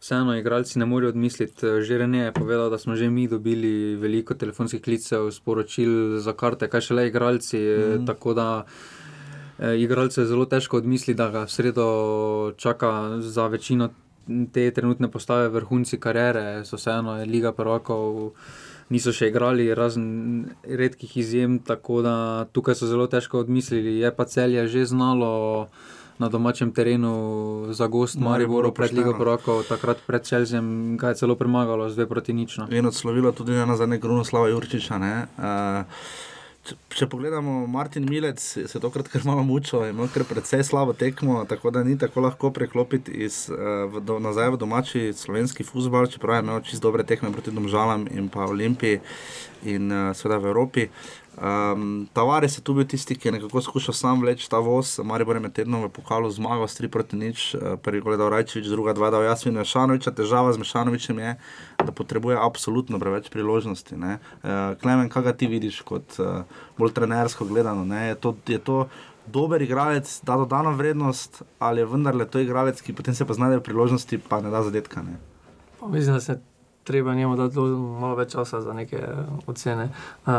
Vseeno, 0.01 0.37
igralci 0.37 0.79
ne 0.79 0.87
morejo 0.87 1.09
odmisliti. 1.09 1.67
Že 1.81 1.99
Rene 1.99 2.19
je 2.19 2.33
povedal, 2.33 2.71
da 2.71 2.79
smo 2.79 2.97
že 2.97 3.11
mi 3.11 3.29
dobili 3.29 3.97
veliko 3.97 4.35
telefonskih 4.35 4.83
klicev, 4.83 5.31
sporočil 5.33 6.19
za 6.21 6.33
karte, 6.33 6.69
kaj 6.69 6.81
šele 6.81 7.07
igralci. 7.09 7.59
Mm. 7.59 8.07
Tako 8.07 8.35
da 8.35 8.65
e, 9.59 9.79
igralce 9.81 10.21
je 10.21 10.27
zelo 10.27 10.45
težko 10.45 10.77
odmisliti, 10.77 11.17
da 11.17 11.31
ga 11.31 11.45
v 11.45 11.51
sredo 11.51 11.87
čaka 12.57 13.19
za 13.21 13.47
večino 13.47 13.89
te 14.53 14.70
trenutne 14.70 15.11
postave, 15.11 15.49
vrhunci 15.49 15.99
kariere, 16.01 16.64
so 16.64 16.77
vseeno 16.77 17.18
Liga 17.24 17.53
prvakov. 17.53 18.33
Niso 18.87 19.11
še 19.11 19.33
igrali, 19.33 19.66
razen 19.74 20.47
redkih 20.62 21.16
izjem, 21.18 21.59
tako 21.59 22.05
da 22.07 22.14
tukaj 22.55 22.77
so 22.79 22.87
zelo 22.87 23.09
težko 23.11 23.41
odmislili. 23.43 23.97
Je 23.99 24.12
pa 24.14 24.29
celje 24.31 24.62
že 24.70 24.85
znalo 24.87 25.66
na 26.18 26.29
domačem 26.29 26.70
terenu 26.72 27.66
za 27.70 27.87
gost 27.87 28.16
Mariboru 28.16 28.72
pred 28.72 28.93
Ligo 28.93 29.12
Prvakov, 29.18 29.66
takrat 29.68 30.01
pred 30.07 30.24
Čelzem, 30.24 30.97
ga 30.97 31.12
je 31.12 31.20
celo 31.20 31.37
premagalo 31.37 31.91
z 31.91 31.99
dve 31.99 32.07
proti 32.07 32.33
nično. 32.33 32.68
In 32.70 32.87
odslovilo 32.87 33.33
tudi 33.33 33.53
na 33.53 33.77
zadnje 33.77 33.99
Grunoslava 33.99 34.49
Jurčiča. 34.49 34.97
Uh, 34.97 35.85
če 36.97 37.09
pogledamo, 37.13 37.67
Martin 37.69 38.07
Milec 38.09 38.41
se 38.41 38.65
je 38.65 38.81
tokrat 38.81 39.09
kar 39.13 39.25
malo 39.29 39.43
mučil, 39.45 39.85
imel 39.91 40.09
kar 40.13 40.25
precej 40.29 40.65
slabo 40.65 40.95
tekmo, 40.97 41.43
tako 41.49 41.71
da 41.75 41.83
ni 41.85 41.99
tako 42.01 42.25
lahko 42.25 42.51
preklopiti 42.57 43.13
iz, 43.27 43.47
v, 43.51 44.01
do, 44.01 44.17
nazaj 44.23 44.55
v 44.55 44.61
domači 44.63 45.03
slovenski 45.17 45.67
futbol, 45.67 46.09
čeprav 46.09 46.41
je 46.41 46.47
imel 46.47 46.65
čisto 46.65 46.89
dobre 46.89 47.05
tekme 47.05 47.33
proti 47.35 47.53
Domžalam 47.53 48.09
in 48.09 48.31
pa 48.33 48.49
Olimpiji 48.49 49.01
in 49.67 49.93
seveda 50.15 50.41
v 50.41 50.53
Evropi. 50.53 50.89
Um, 51.37 52.09
Tavares 52.17 52.57
je 52.57 52.63
tu 52.65 52.73
bil 52.73 52.87
tisti, 52.89 53.13
ki 53.15 53.29
je 53.29 53.33
nekako 53.33 53.61
skušal 53.61 53.95
sam 53.95 54.21
vleči 54.25 54.49
ta 54.51 54.57
voz, 54.59 54.95
Marijo 55.05 55.35
je 55.37 55.41
med 55.41 55.53
tednom 55.53 55.85
v 55.85 55.91
pokalu 55.93 56.31
zmagal 56.33 56.65
s 56.65 56.81
3 56.81 56.89
proti 56.89 57.17
nič, 57.17 57.53
prvi 57.85 58.01
gol 58.01 58.17
je 58.17 58.21
dal 58.23 58.33
Rajčevič, 58.33 58.69
druga 58.73 58.97
dva 58.97 59.11
dal 59.13 59.21
Jasmin 59.21 59.61
Mešanovič, 59.61 60.09
težava 60.17 60.53
z 60.57 60.65
Mešanovičem 60.65 61.19
je, 61.21 61.37
da 61.77 61.93
potrebuje 61.93 62.41
absolutno 62.41 62.97
preveč 62.97 63.29
priložnosti. 63.29 63.93
Uh, 63.93 64.17
Klemen, 64.81 65.13
kaj 65.13 65.37
ti 65.37 65.47
vidiš 65.47 65.85
kot 65.85 66.17
uh, 66.17 66.49
bolj 66.87 66.97
trenersko 66.97 67.45
gledano? 67.51 67.84
Je 67.99 68.14
to, 68.14 68.37
je 68.47 68.59
to 68.59 68.87
dober 69.26 69.62
igralec, 69.62 70.20
da 70.22 70.37
dodano 70.37 70.72
vrednost 70.72 71.43
ali 71.59 71.80
je 71.82 71.87
vendarle 71.87 72.26
to 72.30 72.39
igralec, 72.39 72.80
ki 72.80 72.95
potem 72.95 73.14
se 73.14 73.26
pa 73.26 73.34
znajde 73.34 73.59
v 73.59 73.66
priložnosti, 73.68 74.18
pa 74.18 74.41
ne 74.41 74.51
da 74.51 74.62
zadetka? 74.62 75.03
Ne? 75.03 75.18
Mislim, 75.91 76.14
da 76.14 76.20
se 76.20 76.41
treba 76.87 77.14
njemu 77.14 77.37
dati 77.37 77.59
malo 78.01 78.14
več 78.14 78.32
časa 78.32 78.61
za 78.61 78.72
neke 78.72 79.03
ocene. 79.47 79.89
Uh, 80.26 80.32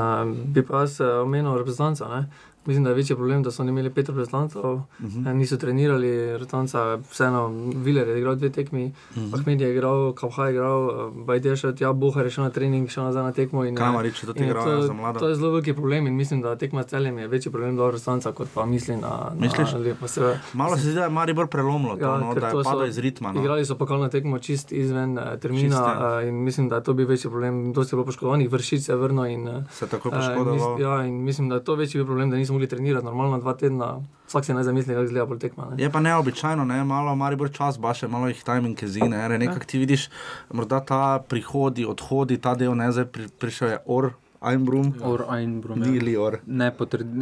bi 0.45 0.63
pa 0.65 0.85
jaz 0.85 1.01
omenil 1.01 1.57
reprezentanca. 1.57 2.23
Mislim, 2.67 2.83
da 2.83 2.89
je 2.89 2.95
večji 2.95 3.15
problem, 3.15 3.43
da 3.43 3.51
so 3.51 3.61
oni 3.61 3.71
imeli 3.71 3.89
pet 3.89 4.09
reprezentantov, 4.09 4.73
uh 4.75 4.83
-huh. 4.99 5.33
niso 5.33 5.57
trenirali, 5.57 6.31
reprezentanca, 6.31 6.97
vseeno, 7.11 7.47
Viler 7.75 8.07
je 8.07 8.17
igral 8.17 8.35
dve 8.35 8.49
tekmi, 8.49 8.85
uh 8.85 9.17
-huh. 9.17 9.39
Ahmed 9.39 9.61
je 9.61 9.71
igral, 9.71 10.13
Kavha 10.13 10.45
je 10.45 10.53
igral, 10.53 11.11
Bajde 11.11 11.55
še, 11.55 11.73
ja, 11.79 11.93
Bohar 11.93 12.25
je 12.25 12.31
šel 12.31 12.43
na 12.43 12.49
trening, 12.49 12.89
šel 12.89 13.03
nazaj 13.03 13.23
na 13.23 13.31
tekmo. 13.31 13.63
Kamarič 13.75 14.23
je 14.23 14.27
tudi 14.27 14.43
igral, 14.43 14.65
to, 14.65 14.81
za 14.81 14.93
mlado. 14.93 15.19
To 15.19 15.29
je 15.29 15.35
zelo 15.35 15.49
veliki 15.49 15.73
problem 15.73 16.07
in 16.07 16.15
mislim, 16.15 16.41
da 16.41 16.55
tekma 16.55 16.83
s 16.83 16.85
celjem 16.85 17.17
je 17.17 17.27
večji 17.27 17.51
problem 17.51 17.75
do 17.75 17.85
reprezentanca, 17.85 18.31
kot 18.31 18.47
pa 18.53 18.65
misli 18.65 18.95
na. 18.97 19.31
Misliš? 19.39 19.73
Na, 19.73 19.79
na, 20.01 20.07
se, 20.07 20.39
Malo 20.53 20.75
se 20.75 20.81
zdi, 20.81 20.93
da 20.93 21.03
je 21.03 21.09
Maribor 21.09 21.47
prelomilo, 21.47 21.93
ja, 21.93 21.99
to, 21.99 22.17
no, 22.17 22.33
da 22.33 22.47
je 22.47 22.63
padlo 22.63 22.85
iz 22.85 22.97
ritma. 22.97 23.31
No. 23.31 23.41
Igrali 23.41 23.65
so 23.65 23.75
pokalno 23.75 24.07
tekmo 24.07 24.39
čist 24.39 24.71
izven 24.71 25.17
uh, 25.17 25.23
termina 25.39 25.75
Čiste. 25.75 26.05
uh, 26.05 26.27
in 26.27 26.37
in 26.37 26.43
mislim, 26.43 26.69
da 26.69 26.75
je 26.75 26.83
to 26.83 26.93
bil 26.93 27.07
večji 27.07 27.29
problem. 27.29 27.73
Dosti 27.73 27.93
je 27.93 27.97
bilo 27.97 28.05
poškodovanih, 28.05 28.51
vršič 28.51 28.81
se 28.81 28.91
je 28.91 28.95
vrnil 28.95 29.25
in 29.25 29.63
Se 29.71 29.87
tako 29.87 30.09
eh, 30.09 30.15
mis- 30.15 30.27
poškodoval. 30.27 30.81
Ja, 30.81 31.05
in 31.05 31.23
mislim, 31.23 31.49
da 31.49 31.55
je 31.55 31.63
to 31.63 31.75
večji 31.75 32.05
problem, 32.05 32.29
da 32.29 32.37
nismo 32.37 32.56
mogli 32.57 32.67
trenirati 32.67 33.05
normalno 33.05 33.37
dva 33.39 33.53
tedna. 33.53 34.01
Vsak 34.27 34.45
si 34.45 34.53
ne 34.53 34.63
zamisli, 34.63 34.91
kako 34.91 35.05
izgleda 35.07 35.25
pol 35.29 35.37
tekma. 35.39 35.69
Ne? 35.71 35.83
Je 35.83 35.87
pa 35.87 36.01
neobičajno, 36.03 36.65
ne? 36.65 36.81
malo 36.83 37.15
Maribor 37.15 37.47
čas, 37.53 37.77
baše, 37.79 38.09
malo 38.11 38.27
jih 38.27 38.41
timing 38.43 38.75
kezi, 38.75 38.99
ne, 39.07 39.17
Ja. 39.17 39.27
nekako 39.37 39.65
ti 39.65 39.79
vidiš, 39.79 40.09
morda 40.51 40.81
ta 40.83 41.23
prihodi, 41.29 41.85
odhodi, 41.85 42.35
ta 42.37 42.55
del, 42.55 42.75
ne, 42.75 42.91
zdaj 42.91 43.05
pri, 43.05 43.27
prišel 43.39 43.69
je 43.69 43.77
Or, 43.85 44.11
Einbrum. 44.41 44.93
Or 45.01 45.25
Einbrum. 45.33 45.79
Ni 45.79 45.99
Lior. 45.99 46.39
Ne, 46.45 46.71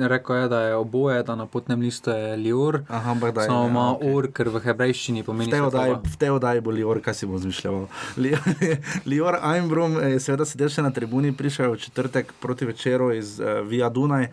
rekel 0.07 0.35
je, 0.35 0.47
da 0.49 0.61
je 0.61 0.75
oboje, 0.75 1.23
da 1.23 1.35
na 1.35 1.45
potnem 1.45 1.79
listu 1.81 2.11
je 2.11 2.35
Lior. 2.37 2.81
Aha, 2.87 3.11
ampak 3.11 3.35
da 3.35 3.41
je. 3.41 3.47
Samo 3.47 3.63
ja, 3.63 3.69
ima 3.69 3.85
okej. 3.95 4.13
Or, 4.13 4.27
ker 4.31 4.49
v 4.49 4.61
hebrejščini 4.65 5.23
pomeni 5.23 5.51
v 5.51 6.17
tej 6.19 6.35
oddaji 6.35 6.61
bo 6.61 6.71
Lior, 6.75 6.99
kaj 7.01 7.13
si 7.13 7.29
bo 7.29 7.39
zmišljal. 7.39 7.87
Lior 9.09 9.39
Einbrum 9.39 9.99
je 10.01 10.19
seveda 10.19 10.45
sedel 10.45 10.71
še 10.73 10.83
na 10.83 10.91
tribuni, 10.91 11.31
prišel 11.35 11.75
v 11.75 11.81
četrtek 11.87 12.33
proti 12.43 12.67
večeru 12.67 13.11
iz 13.15 13.39
uh, 13.39 13.63
Via 13.67 13.89
Dunaj 13.89 14.29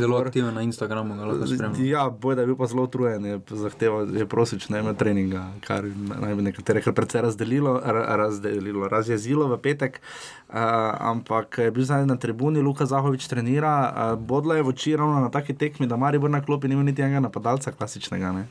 zelo 0.00 0.18
aktiven 0.18 0.54
na 0.54 0.62
Instagramu, 0.62 1.16
ga 1.16 1.24
lahko 1.24 1.46
spremljamo. 1.46 1.84
Ja, 1.84 2.08
boj, 2.10 2.34
da 2.34 2.42
je 2.42 2.46
bil 2.46 2.56
pa 2.56 2.66
zelo 2.66 2.86
utrujen, 2.86 3.24
je 3.24 3.40
zahteval, 3.50 4.14
je 4.14 4.26
prosič 4.26 4.68
ne 4.68 4.80
ima 4.84 4.94
treninga, 4.94 5.46
kar 5.66 5.84
naj 6.20 6.34
bi 6.34 6.46
nekatere 6.50 6.82
kar 6.84 6.94
precej 6.94 7.22
razdelilo, 7.26 7.80
ra, 7.84 8.16
razdelilo, 8.16 8.88
razjezilo 8.88 9.48
v 9.50 9.58
petek. 9.62 10.00
Uh, 10.46 10.54
ampak 11.02 11.58
je 11.58 11.70
bil 11.74 11.84
zdaj 11.96 12.06
na 12.06 12.16
tribuni, 12.16 12.60
Luka 12.60 12.86
Zahovič 12.86 13.26
trenira, 13.28 13.74
uh, 13.88 14.18
bodla 14.20 14.56
je 14.56 14.62
v 14.62 14.68
oči 14.68 14.96
ravno 14.96 15.20
na 15.20 15.30
taki 15.30 15.54
tekmi, 15.54 15.86
da 15.86 15.96
Maribor 15.96 16.30
na 16.30 16.40
klopi 16.44 16.68
nima 16.68 16.82
niti 16.82 17.02
enega 17.02 17.20
napadalca 17.20 17.72
klasičnega. 17.72 18.32
Ne? 18.32 18.44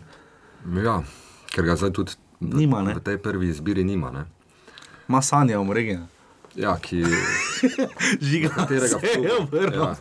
Ja, 0.83 1.03
ker 1.53 1.65
ga 1.65 1.75
zdaj 1.75 1.93
tudi 1.93 2.17
v, 2.41 2.57
Nima, 2.65 2.81
ne? 2.81 2.97
v 2.97 3.03
tej 3.05 3.17
prvi 3.17 3.49
izbiri 3.49 3.83
nima. 3.83 4.11
Ne? 4.11 4.25
Ma 5.07 5.21
sanja 5.21 5.59
v 5.61 5.65
mregi. 5.69 5.99
Ja, 6.55 6.77
ki 6.81 7.03
Žiga 8.27 8.49
katerega 8.49 8.97
obrnil. 8.97 9.75
ja, 9.75 9.95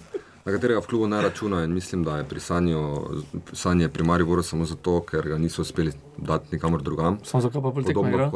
na 0.45 0.53
katerega 0.53 0.81
v 0.81 0.87
klubu 0.87 1.07
ne 1.07 1.23
računajo 1.23 1.65
in 1.65 1.75
mislim, 1.75 2.05
da 2.05 2.17
je 2.19 2.25
pri 2.25 2.41
Sanju, 2.41 2.81
Sanje 3.53 3.89
pri 3.89 4.05
Mariboru 4.05 4.43
samo 4.43 4.65
zato, 4.65 5.01
ker 5.03 5.29
ga 5.29 5.39
niso 5.39 5.63
uspeli 5.63 5.93
dati 6.17 6.55
nikamor 6.57 6.83
drugam. 6.83 7.19
Samo 7.25 7.41
zakaj 7.41 7.63
pa 7.63 7.71
Podobno 7.71 8.09
igra? 8.09 8.31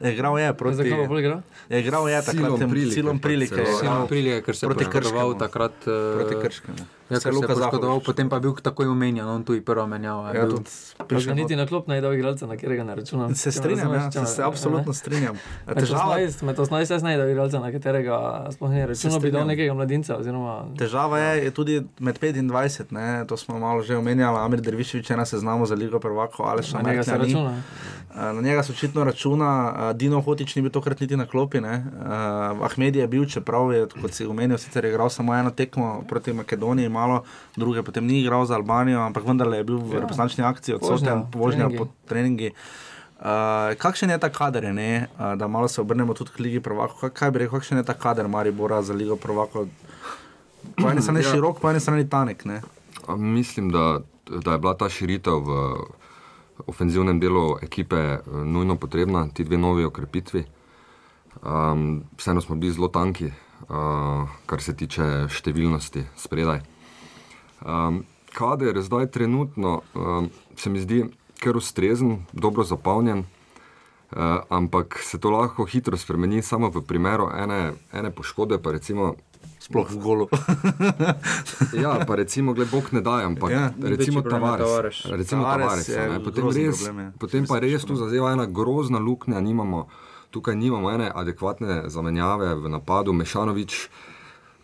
Je 0.00 0.12
igral 0.12 0.38
je 0.38 0.52
proti. 0.52 0.76
Zakaj 0.76 0.90
pa 0.92 1.06
pol 1.06 1.18
igra? 1.18 1.42
Je 1.68 1.80
igral 1.80 2.08
je 2.08 2.16
takrat 2.16 2.34
Silom 2.36 2.70
prilike, 2.70 2.94
silom 2.94 3.18
prilike. 3.18 3.54
je 3.54 3.62
igral 3.62 3.78
Silom 3.78 4.06
prilike, 4.06 4.42
ker 4.42 4.54
se 4.54 4.62
je 4.62 4.68
proti 4.68 4.84
Krškemu. 4.86 5.34
takrat. 5.34 5.72
eh, 5.82 6.14
Proti 6.14 6.34
Krškemu. 6.42 6.97
Ja, 7.10 7.20
Se 7.20 7.24
ker 7.24 7.32
je 7.32 7.36
Luka 7.36 7.54
poškodoval, 7.54 8.00
potem 8.04 8.28
pa 8.28 8.36
je 8.36 8.40
bil 8.40 8.54
takoj 8.60 8.86
omenjen, 8.92 9.24
on 9.24 9.44
tu 9.44 9.54
je 9.56 9.62
prva 9.64 9.86
menjava. 9.86 10.32
je 10.32 10.40
Ja, 10.40 10.48
tudi 10.48 11.24
ga 11.26 11.34
niti 11.34 11.56
na 11.56 11.66
klop 11.66 11.88
ne 11.88 12.00
da 12.00 12.12
igralca, 12.12 12.46
na 12.46 12.56
katerega 12.56 12.84
ne 12.84 12.94
računam. 12.94 13.34
Se 13.34 13.52
strinjam, 13.52 13.94
ja, 13.94 14.10
se, 14.12 14.26
se 14.26 14.42
absolutno 14.44 14.92
strinjam. 14.92 15.38
Težava, 15.74 16.18
18, 16.20 16.42
med 16.42 16.56
18 16.56 16.92
jaz 16.92 17.02
ne 17.02 17.16
da 17.16 17.28
igralca, 17.30 17.60
na 17.60 17.72
katerega 17.72 18.46
sploh 18.52 18.70
ne 18.70 18.86
računam, 18.86 19.22
bi 19.22 19.30
dal 19.30 19.46
nekega 19.48 19.74
mladinca. 19.74 20.18
Oziroma, 20.20 20.58
težava 20.78 21.18
je, 21.18 21.44
je 21.44 21.50
tudi 21.50 21.80
med 21.98 22.20
5 22.20 22.38
in 22.38 22.50
20, 22.50 22.92
ne, 22.92 23.24
to 23.28 23.36
smo 23.36 23.58
malo 23.58 23.82
že 23.82 23.96
omenjali, 23.96 24.38
Amir 24.44 24.60
Derviševič 24.60 25.10
je 25.10 25.16
na 25.16 25.24
seznamu 25.24 25.66
za 25.66 25.74
Ligo 25.74 26.00
prvako, 26.00 26.44
ali 26.44 26.62
še 26.62 26.76
Na 26.76 26.90
njega 26.90 27.02
se 27.02 27.18
računa. 27.18 27.54
Na 28.14 28.40
njega 28.40 28.62
se 28.62 28.72
očitno 28.72 29.04
računa, 29.04 29.92
Dino 29.94 30.20
Hotič 30.20 30.56
ni 30.56 30.62
bil 30.62 30.70
tokrat 30.70 31.00
niti 31.00 31.16
na 31.16 31.26
klopi. 31.26 31.60
Ne. 31.60 31.84
Uh, 32.00 32.64
Ahmed 32.64 32.96
je 32.96 33.06
bil, 33.08 33.24
čeprav 33.24 33.72
je, 33.72 33.86
kot 34.02 34.12
si 34.12 34.26
omenil, 34.26 34.58
sicer 34.58 34.84
je 34.84 34.90
igral 34.90 35.10
samo 35.10 35.34
eno 35.34 35.50
tekmo 35.50 36.04
proti 36.08 36.32
Makedoniji, 36.32 36.88
malo 36.98 37.22
druge, 37.54 37.82
potem 37.82 38.02
ni 38.02 38.20
igral 38.20 38.42
za 38.44 38.54
Albanijo, 38.54 39.00
ampak 39.00 39.22
vendarle 39.22 39.56
je 39.56 39.64
bil 39.64 39.78
v 39.78 39.94
Ja. 39.94 40.00
reprezentančni 40.02 40.44
akciji 40.44 40.74
odsoten, 40.74 41.24
vožnja 41.32 41.64
treningi. 41.64 41.78
po 41.78 41.84
treningi. 42.04 42.50
Uh, 43.18 43.24
kakšen 43.74 44.10
je 44.10 44.18
ta 44.18 44.28
kader, 44.28 44.70
ne? 44.70 44.90
uh, 45.12 45.34
da 45.34 45.48
malo 45.48 45.66
se 45.66 45.80
obrnemo 45.80 46.14
tudi 46.14 46.30
k 46.30 46.38
Ligi 46.40 46.60
prvako? 46.60 46.94
Kaj, 47.00 47.10
kaj 47.10 47.30
bi 47.30 47.38
rekel, 47.38 47.58
kakšen 47.58 47.78
je 47.78 47.84
ta 47.84 47.94
kader 47.94 48.28
Maribora 48.28 48.78
za 48.78 48.94
Ligo 48.94 49.16
prvako? 49.16 49.66
Po 50.76 50.86
eni 50.86 51.02
strani 51.02 51.22
Ja. 51.24 51.30
širok, 51.30 51.58
po 51.58 51.66
eni 51.66 51.80
strani 51.80 52.06
tanek. 52.06 52.44
Ne? 52.44 52.60
Mislim, 53.08 53.70
da, 53.70 53.98
da 54.28 54.52
je 54.52 54.58
bila 54.58 54.74
ta 54.74 54.86
širitev 54.86 55.34
v 55.40 55.50
ofenzivnem 56.66 57.18
delu 57.18 57.58
ekipe 57.58 57.96
eh, 57.96 58.20
nujno 58.44 58.76
potrebna, 58.76 59.26
ti 59.28 59.44
dve 59.44 59.58
novi 59.58 59.84
okrepitvi. 59.84 60.44
Um, 61.38 62.02
vseeno 62.14 62.40
smo 62.40 62.56
bili 62.56 62.72
zelo 62.72 62.88
tanki, 62.88 63.30
uh, 63.68 64.26
kar 64.46 64.62
se 64.62 64.74
tiče 64.74 65.26
številnosti 65.30 66.02
spredaj. 66.16 66.62
Um, 67.66 68.04
kader 68.32 68.82
zdaj 68.82 69.10
trenutno 69.10 69.80
um, 69.94 70.30
se 70.56 70.70
mi 70.70 70.80
zdi 70.80 71.04
kar 71.40 71.56
ustrezen, 71.56 72.18
dobro 72.32 72.64
zapolnjen, 72.64 73.18
uh, 73.18 74.18
ampak 74.48 74.98
se 75.02 75.18
to 75.18 75.30
lahko 75.30 75.64
hitro 75.64 75.96
spremeni, 75.96 76.42
samo 76.42 76.70
v 76.70 76.82
primeru 76.82 77.30
ene, 77.34 77.72
ene 77.92 78.10
poškodbe, 78.10 78.62
pa 78.62 78.72
recimo 78.72 79.14
Sploh 79.58 79.90
v 79.90 79.98
golu. 79.98 80.26
ja, 81.82 81.98
pa 82.06 82.14
recimo, 82.14 82.54
gled, 82.54 82.70
Bog 82.70 82.92
ne 82.94 83.02
daje, 83.02 83.26
ampak 83.26 83.50
Ja, 83.50 83.74
recimo 83.82 84.22
je 84.22 84.30
Tavares. 84.30 84.66
Tavares. 84.66 84.98
Recimo 85.04 85.42
Tavares 85.42 85.86
Tavares, 85.86 85.88
je 85.88 86.24
potem, 86.24 86.44
res, 86.46 86.78
problem, 86.78 86.98
ja. 86.98 87.10
potem 87.18 87.42
pa 87.46 87.58
res 87.58 87.82
tu 87.84 87.98
zazeva 87.98 88.32
ena 88.32 88.46
grozna 88.46 89.02
luknja, 89.02 89.42
nimamo, 89.42 89.90
tukaj 90.30 90.54
nimamo 90.54 90.88
ene 90.94 91.10
adekvatne 91.10 91.90
zamenjave 91.90 92.54
v 92.54 92.70
napadu. 92.70 93.12
Mešanovič 93.12 93.90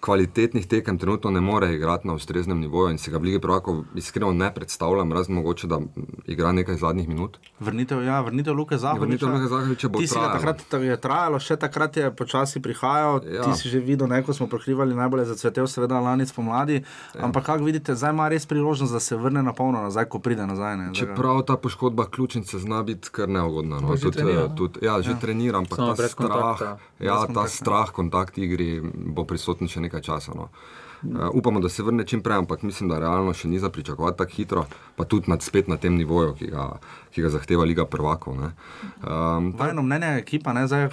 kvalitetnih 0.04 0.66
tekem 0.66 0.98
trenutno 0.98 1.30
ne 1.30 1.40
more 1.42 1.70
igrati 1.70 2.04
na 2.04 2.14
ustreznem 2.14 2.60
nivoju 2.60 2.90
in 2.90 2.98
si 2.98 3.10
ga 3.10 3.16
v 3.16 3.22
Ligi 3.22 3.38
prvako 3.38 3.74
iskreno 3.94 4.32
ne 4.34 4.50
predstavljam, 4.50 5.12
razen 5.12 5.34
mogoče, 5.34 5.66
da 5.66 5.78
igra 6.26 6.52
nekaj 6.52 6.76
zadnjih 6.76 7.08
minut. 7.08 7.38
Vrnitev, 7.60 8.02
ja, 8.02 8.20
vrnitev 8.20 8.54
Luke 8.54 8.76
Zahoviča. 8.76 9.00
Vrnitev 9.00 9.28
Luke 9.30 9.46
Zahoviča 9.46 9.88
bo 9.88 9.98
Ti 9.98 10.06
si 10.06 10.14
ga 10.14 10.20
trajala. 10.20 10.34
takrat 10.34 10.64
ta- 10.68 10.78
je 10.78 10.96
trajalo, 10.98 11.38
še 11.40 11.56
takrat 11.56 11.96
je 11.96 12.10
počasi 12.12 12.60
prihajal. 12.60 13.20
Ja. 13.26 13.42
Ti 13.42 13.54
si 13.54 13.68
že 13.68 13.80
videl, 13.80 14.06
ne, 14.06 14.22
ko 14.22 14.32
smo 14.32 14.46
prekrivali 14.46 14.94
najbolje 14.94 15.24
zacvetel, 15.26 15.66
seveda 15.66 15.96
lani 15.98 16.26
spomladi. 16.26 16.84
Ja. 17.14 17.24
Ampak 17.24 17.44
kako 17.44 17.64
vidite, 17.64 17.94
zdaj 17.94 18.12
ima 18.12 18.28
res 18.28 18.44
priložnost, 18.44 18.92
da 18.92 19.00
se 19.00 19.16
vrne 19.16 19.42
na 19.42 19.52
polno 19.52 19.80
nazaj, 19.80 20.04
ko 20.04 20.18
pride 20.18 20.44
nazaj. 20.44 20.76
Ne, 20.76 20.94
Čeprav 20.94 21.42
ta 21.42 21.56
poškodba 21.56 22.04
ključnice 22.06 22.58
zna 22.58 22.82
biti 22.82 23.08
kar 23.10 23.28
neugodna. 23.30 23.80
No. 23.80 23.96
Že 23.96 24.02
Tudi, 24.02 24.16
trenira, 24.16 24.40
eh, 24.40 24.48
ne? 24.48 24.54
tudi, 24.54 24.78
ja, 24.82 25.00
že 25.00 25.10
ja. 25.10 25.16
trenira, 25.16 25.58
ampak 25.58 25.76
Samo 25.76 25.88
ta 25.90 26.04
strah, 26.04 26.14
kontakta. 26.14 26.70
ja, 27.00 27.16
ta 27.26 27.48
strah, 27.48 27.88
kontakt 27.90 28.38
igri 28.38 28.82
bo 29.06 29.24
prisoten 29.24 29.64
še 29.66 29.80
nekaj 29.80 29.93
časa. 30.00 30.32
No. 30.34 30.48
Uh, 31.04 31.28
upamo, 31.36 31.60
da 31.60 31.68
se 31.68 31.82
vrne 31.82 32.06
čim 32.06 32.22
prej, 32.22 32.38
ampak 32.38 32.62
mislim, 32.62 32.88
da 32.88 32.98
realno 32.98 33.34
še 33.36 33.48
ni 33.48 33.58
za 33.60 33.68
pričakovati 33.70 34.18
tako 34.18 34.32
hitro, 34.32 34.66
pa 34.96 35.04
tudi 35.04 35.30
nad, 35.30 35.42
spet 35.42 35.68
na 35.68 35.76
tem 35.76 35.96
nivoju, 35.96 36.32
ki 36.38 36.48
ga, 36.54 36.68
ki 37.12 37.22
ga 37.26 37.32
zahteva 37.34 37.64
Liga 37.68 37.84
prvakov. 37.84 38.38
Um, 38.40 39.52
Vajno 39.58 39.84
mnenje 39.84 40.14
je 40.14 40.22
ekipa, 40.22 40.54
ne, 40.56 40.64
zdaj, 40.66 40.88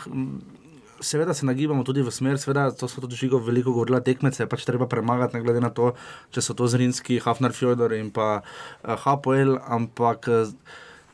seveda 0.99 1.33
se 1.33 1.45
nagibamo 1.45 1.83
tudi 1.87 2.03
v 2.03 2.11
smer, 2.11 2.37
seveda 2.39 2.69
to 2.75 2.87
smo 2.91 3.01
tudi 3.01 3.15
žigo 3.15 3.39
veliko 3.39 3.71
govorili, 3.71 4.03
tekmece 4.03 4.43
je 4.43 4.49
pač 4.51 4.67
treba 4.67 4.87
premagati, 4.87 5.37
ne 5.37 5.43
glede 5.43 5.63
na 5.63 5.71
to, 5.71 5.93
če 6.35 6.43
so 6.43 6.57
to 6.59 6.67
Zrinski, 6.67 7.21
Hafnar 7.23 7.55
Fjodor 7.55 7.95
in 7.95 8.11
pa 8.11 8.41
uh, 8.41 8.95
Hapoel, 9.05 9.57
ampak 9.63 10.27
uh, 10.27 10.51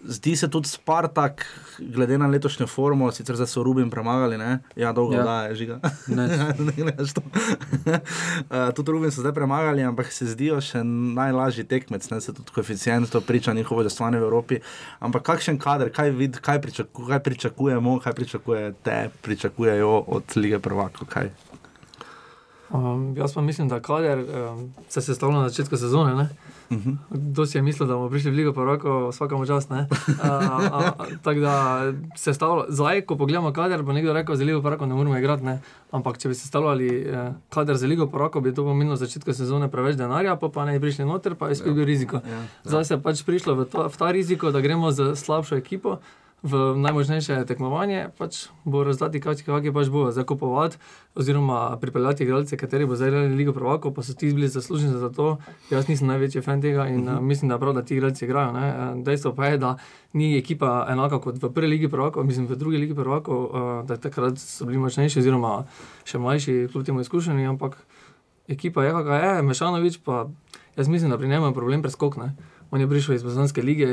zdi 0.07 0.35
se 0.35 0.47
tudi 0.49 0.67
Spartak, 0.67 1.45
glede 1.79 2.17
na 2.17 2.27
letošnjo 2.27 2.67
formo, 2.67 3.11
sicer 3.11 3.35
zdaj 3.35 3.47
so 3.47 3.63
Rubin 3.63 3.89
premagali, 3.89 4.37
ne, 4.37 4.59
ja, 4.75 4.93
dolgo 4.93 5.15
Ja. 5.15 5.23
da 5.23 5.43
je 5.43 5.55
žiga. 5.55 5.79
Ne. 6.07 6.27
ne 6.67 6.71
gledaš 6.77 7.13
to. 7.13 7.21
uh, 7.21 8.69
tudi 8.75 8.91
Rubin 8.91 9.11
so 9.11 9.21
zdaj 9.21 9.33
premagali, 9.33 9.83
ampak 9.83 10.11
se 10.11 10.25
zdijo 10.25 10.61
še 10.61 10.83
najlažji 10.83 11.67
tekmec, 11.67 12.09
ne 12.09 12.21
se 12.21 12.33
tudi 12.33 12.51
koeficient, 12.55 13.11
to 13.11 13.21
priča 13.21 13.53
njihovo 13.53 13.83
delovanje 13.83 14.19
v 14.19 14.23
Evropi. 14.23 14.59
Ampak 14.99 15.23
kakšen 15.23 15.59
kader, 15.59 15.91
kaj, 15.93 16.11
vid, 16.15 16.39
kaj, 16.41 16.61
pričaku, 16.61 17.07
kaj 17.07 17.23
pričakujemo, 17.23 17.99
kaj 17.99 18.13
pričakujete, 18.13 19.09
pričakujejo 19.21 19.99
od 20.07 20.23
lige 20.35 20.59
prvakov? 20.59 21.07
Kaj? 21.07 21.31
Um, 22.69 23.13
jaz 23.17 23.33
pa 23.33 23.41
mislim, 23.41 23.69
da 23.69 23.79
kader 23.79 24.19
um, 24.19 24.73
se 24.89 25.01
sestavlja 25.01 25.39
na 25.39 25.49
začetku 25.49 25.77
sezone. 25.77 26.15
Ne? 26.15 26.29
Uh 26.69 26.77
-huh. 26.77 26.97
Kdo 27.09 27.45
si 27.45 27.57
je 27.57 27.61
mislil, 27.61 27.87
da 27.87 27.93
bomo 27.93 28.09
prišli 28.09 28.31
v 28.31 28.33
Ligo 28.33 28.53
Poroko, 28.53 29.09
vsakamo 29.09 29.45
čas. 29.45 29.67
Tako 31.23 31.39
da 31.39 31.83
sestavlja, 32.15 32.65
zdaj, 32.69 33.01
ko 33.01 33.15
pogledamo 33.15 33.53
kader, 33.53 33.83
bo 33.83 33.93
nekdo 33.93 34.13
rekel, 34.13 34.35
za 34.35 34.43
Ligo 34.43 34.61
Poroko 34.61 34.85
ne 34.85 34.95
moremo 34.95 35.17
igrati. 35.17 35.43
Ne? 35.43 35.61
Ampak 35.91 36.17
če 36.17 36.27
bi 36.27 36.35
sestavljali 36.35 36.87
eh, 36.97 37.33
kader 37.49 37.77
za 37.77 37.87
Ligo 37.87 38.07
Poroko, 38.07 38.41
bi 38.41 38.53
to 38.53 38.63
pomenilo 38.63 38.93
na 38.93 38.95
začetku 38.95 39.33
sezone 39.33 39.71
preveč 39.71 39.95
denarja, 39.95 40.35
pa, 40.35 40.49
pa 40.49 40.65
ne 40.65 40.73
bi 40.73 40.79
prišli 40.79 41.05
noter, 41.05 41.35
pa 41.35 41.47
je 41.47 41.55
spet 41.55 41.73
bil 41.73 41.85
riziko. 41.85 42.15
Ja. 42.15 42.43
Zdaj 42.63 42.85
se 42.85 42.93
je 42.93 43.01
pač 43.01 43.23
prišlo 43.23 43.55
v, 43.55 43.65
to, 43.65 43.89
v 43.89 43.97
ta 43.97 44.11
riziko, 44.11 44.51
da 44.51 44.61
gremo 44.61 44.91
z 44.91 45.15
slabšo 45.15 45.55
ekipo. 45.55 45.97
V 46.45 46.77
najmočnejše 46.77 47.49
tekmovanje 47.49 48.13
pač 48.13 48.53
bo 48.61 48.85
rezultati, 48.85 49.17
kakšni 49.17 49.73
pač 49.73 49.89
bo. 49.89 50.13
Zdaj 50.13 50.25
kupovati, 50.29 50.77
oziroma 51.17 51.73
pripeljati 51.81 52.23
igralce, 52.23 52.57
kateri 52.57 52.85
bo 52.85 52.93
zdaj 52.93 53.09
igrali 53.09 53.33
Ligo 53.33 53.53
Prvako, 53.57 53.89
pa 53.89 54.05
so 54.05 54.13
ti 54.13 54.29
bili 54.29 54.45
zaslužni 54.45 54.93
za 54.93 55.09
to. 55.09 55.41
Jaz 55.73 55.89
nisem 55.89 56.07
največji 56.07 56.45
fan 56.45 56.61
tega 56.61 56.85
in 56.87 57.09
uh 57.09 57.09
-huh. 57.09 57.17
uh, 57.17 57.23
mislim, 57.23 57.49
da 57.49 57.55
je 57.55 57.59
prav, 57.59 57.73
da 57.73 57.81
ti 57.81 57.95
igralci 57.95 58.25
igrajo. 58.25 58.51
Ne. 58.51 58.67
Eh, 58.69 59.03
Dejstvo 59.03 59.33
pa 59.33 59.45
je, 59.45 59.57
da 59.57 59.77
ni 60.13 60.37
ekipa 60.37 60.85
enaka 60.89 61.19
kot 61.19 61.41
v 61.41 61.49
prvi 61.53 61.67
Ligi 61.67 61.89
Prvako, 61.89 62.23
mislim 62.23 62.47
v 62.47 62.55
drugi 62.55 62.77
Ligi 62.77 62.95
Prvako, 62.95 63.33
uh, 63.33 63.87
da 63.87 63.97
takrat 63.97 64.37
so 64.37 64.65
bili 64.65 64.77
močnejši, 64.77 65.19
oziroma 65.19 65.65
še 66.05 66.17
mlajši, 66.17 66.67
kljub 66.71 66.85
temu 66.85 67.01
izkušeni, 67.01 67.47
ampak 67.47 67.77
ekipa 68.47 68.83
je, 68.83 68.91
kakšna 68.91 69.15
je, 69.15 69.41
Mešanovič 69.41 69.99
pa. 70.05 70.29
Jaz 70.77 70.87
mislim, 70.87 71.11
da 71.11 71.17
pri 71.17 71.27
njemu 71.27 71.45
je 71.45 71.53
problem 71.53 71.81
preskok. 71.81 72.17
Ne. 72.17 72.35
On 72.71 72.81
je 72.81 72.87
prišel 72.87 73.15
iz 73.15 73.23
Bosanske 73.23 73.61
lige, 73.61 73.87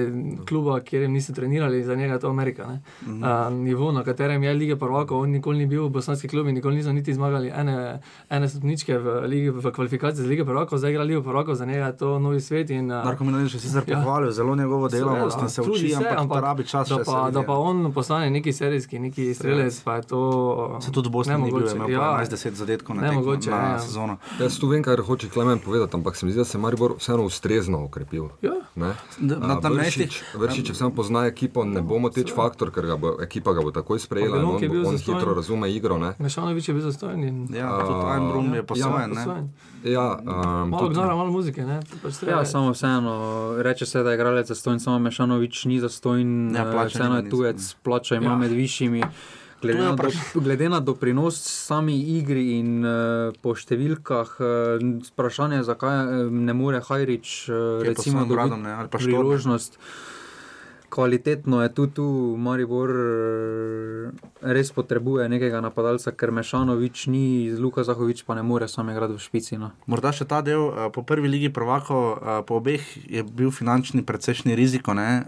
kluba, 0.49 0.81
kjer 0.81 1.03
jim 1.03 1.13
niso 1.13 1.33
trenirali, 1.33 1.83
za 1.85 1.95
njega 1.95 2.13
je 2.13 2.21
to 2.21 2.29
Amerika. 2.29 2.67
Ne. 2.67 2.81
Mhm. 3.03 3.25
A, 3.25 3.51
nivo, 3.51 3.93
na 3.93 4.05
katerem 4.05 4.43
je 4.43 4.55
lige 4.55 4.77
prvakov, 4.77 5.21
on 5.21 5.31
nikoli 5.31 5.59
ni 5.59 5.67
bil 5.67 5.87
v 5.87 5.91
bosanski 5.91 6.29
klubi, 6.29 6.53
nikoli 6.53 6.77
niso 6.77 6.93
niti 6.93 7.15
zmagali 7.15 7.53
ene, 7.55 8.01
ene 8.31 8.49
stopničke 8.49 8.99
v, 8.99 9.21
ligi, 9.27 9.51
v 9.51 9.71
kvalifikaciji 9.73 10.23
za 10.23 10.29
lige 10.29 10.45
prvakov, 10.45 10.79
zdaj 10.79 10.91
igra 10.91 11.03
ligo 11.03 11.23
prvakov, 11.23 11.55
za 11.55 11.65
njega 11.67 11.87
je 11.87 11.97
to 11.97 12.19
novi 12.19 12.41
svet. 12.41 12.71
In, 12.71 12.91
a, 12.93 13.05
Darko 13.05 13.25
Milanič 13.25 13.55
je 13.55 13.61
sicer 13.61 13.83
Ja. 13.87 13.97
pohvalil 14.01 14.31
zelo 14.31 14.57
njegovo 14.57 14.89
delavnost 14.89 15.43
in 15.43 15.49
se 15.49 15.63
trudi 15.63 15.85
uči, 15.87 15.95
ampak 16.17 16.39
to 16.39 16.41
rabi 16.41 16.65
čas, 16.67 16.89
da 16.89 16.95
še 16.95 17.05
se 17.05 17.11
pa, 17.11 17.31
da 17.31 17.41
ja. 17.41 17.47
pa 17.47 17.53
on 17.53 17.93
postane 17.93 18.31
neki 18.31 18.53
serijski, 18.53 18.99
neki 18.99 19.35
strelec, 19.35 19.81
pa 19.81 19.97
je 19.97 20.03
to. 20.03 20.79
Se 20.81 20.93
tudi 20.93 21.09
v 21.09 21.13
ni 21.13 21.23
bil, 21.23 21.29
je 21.29 21.39
nemogoče. 21.39 21.77
imel 21.77 21.91
Ja, 21.91 22.19
11-10 22.21 22.53
zadetkov 22.55 22.97
na 22.97 23.03
tekmo 23.03 23.21
nemogoče, 23.21 23.51
na 23.51 23.57
ja. 23.57 23.79
sezono. 23.79 24.17
Jaz 24.41 24.59
tu 24.59 24.69
vem, 24.69 24.83
kaj 24.83 24.97
hoče 24.97 25.29
Klemen 25.29 25.59
povedati, 25.59 25.97
ampak 25.97 26.17
se 26.17 26.27
mi 26.27 26.33
zdi, 26.33 26.39
da 26.41 26.45
se 26.45 26.59
je 26.59 26.63
Maribor 26.63 26.97
vseeno 26.99 27.23
ustrezno 27.25 27.85
okrepil. 27.85 28.29
Ja. 28.43 28.64
Ne? 28.77 28.91
Na 29.21 29.61
tam 29.61 29.73
Vršič, 29.73 29.97
mestih- 29.97 30.35
Vršič, 30.35 30.67
če 30.67 30.73
vseeno 30.73 30.91
pozna 30.91 31.27
ekipo, 31.27 31.65
ne 31.65 31.81
bo 31.81 31.99
moteč 31.99 32.33
faktor, 32.33 32.71
ker 32.71 32.85
ga 32.85 32.97
bo, 32.97 33.15
ekipa 33.19 33.53
ga 33.53 33.61
bo 33.61 33.71
takoj 33.71 33.99
sprejela 33.99 34.39
on, 34.39 34.57
on 34.57 34.61
zastojen. 34.91 34.99
hitro 34.99 35.35
razume 35.35 35.71
igro. 35.71 35.99
Ne? 35.99 36.15
Mešanovič 36.19 36.69
je 36.69 36.75
bil 36.75 36.83
zastojen. 36.83 37.21
In... 37.21 37.37
Ja, 37.51 37.71
pa 37.71 37.83
tudi 37.83 38.05
Einbrum 38.11 38.49
je 38.51 38.63
posojen, 38.65 39.11
ne? 39.11 39.15
posojen. 39.17 39.47
Ja, 39.85 40.07
um, 40.17 40.69
Malo 40.69 40.89
gnara, 40.89 41.15
malo 41.15 41.31
muzike. 41.31 41.63
Ne? 41.63 41.81
To 41.83 41.97
Pač 42.03 42.23
Ja, 42.23 42.45
samo 42.45 42.71
vseeno, 42.71 43.15
reče 43.59 43.87
se, 43.87 44.03
da 44.03 44.11
je 44.11 44.15
igralec 44.15 44.49
zastojen, 44.49 44.81
samo 44.81 44.99
Mešanovič 44.99 45.65
ni 45.65 45.79
zastojen, 45.79 46.51
Ja, 46.51 46.59
ja, 46.61 46.73
plača 46.73 46.99
vseeno 46.99 47.17
je 47.17 47.31
tujec, 47.31 47.75
plača 47.77 48.17
ima 48.17 48.25
Ja. 48.25 48.31
ja. 48.31 48.37
med 48.37 48.51
višjimi. 48.53 49.03
Glede 49.65 49.81
je 49.81 49.89
na, 49.89 49.97
do, 49.97 50.11
glede 50.47 50.69
na 50.69 50.81
doprinos 50.81 51.41
sami 51.41 51.97
igri 52.19 52.59
in 52.59 52.85
uh, 52.85 53.35
po 53.43 53.57
številkah, 53.57 54.35
uh, 54.41 54.89
vprašanje, 55.11 55.63
zakaj 55.67 56.01
uh, 56.05 56.33
ne 56.33 56.57
more 56.57 56.83
Hajrič 56.85 57.37
uh, 57.49 57.57
je 57.83 57.95
recimo 57.95 58.27
dobiti 58.29 58.61
ne, 58.61 58.77
priložnost. 58.93 59.81
Kvalitetno 60.95 61.59
je 61.65 61.73
tudi 61.75 61.97
tu, 61.99 62.05
Maribor 62.39 62.93
res 64.45 64.71
potrebuje 64.71 65.27
nekega 65.33 65.59
napadalca, 65.65 66.13
ker 66.15 66.31
Mešanovič 66.31 67.07
ni, 67.11 67.51
Luka 67.51 67.83
Zahovič 67.83 68.23
pa 68.23 68.37
ne 68.39 68.45
more 68.47 68.69
sam 68.69 68.91
igrati 68.93 69.17
v 69.17 69.23
špici. 69.23 69.59
No. 69.59 69.73
Morda 69.91 70.13
še 70.15 70.29
ta 70.29 70.39
del, 70.45 70.71
po 70.95 71.03
prvi 71.03 71.31
ligi 71.31 71.51
prvakov, 71.51 72.05
eh, 72.15 72.41
po 72.47 72.61
obeh 72.63 72.85
je 73.11 73.25
bil 73.27 73.51
finančni 73.51 74.05
precejšnji 74.07 74.55
riziko. 74.55 74.95
ne, 74.95 75.27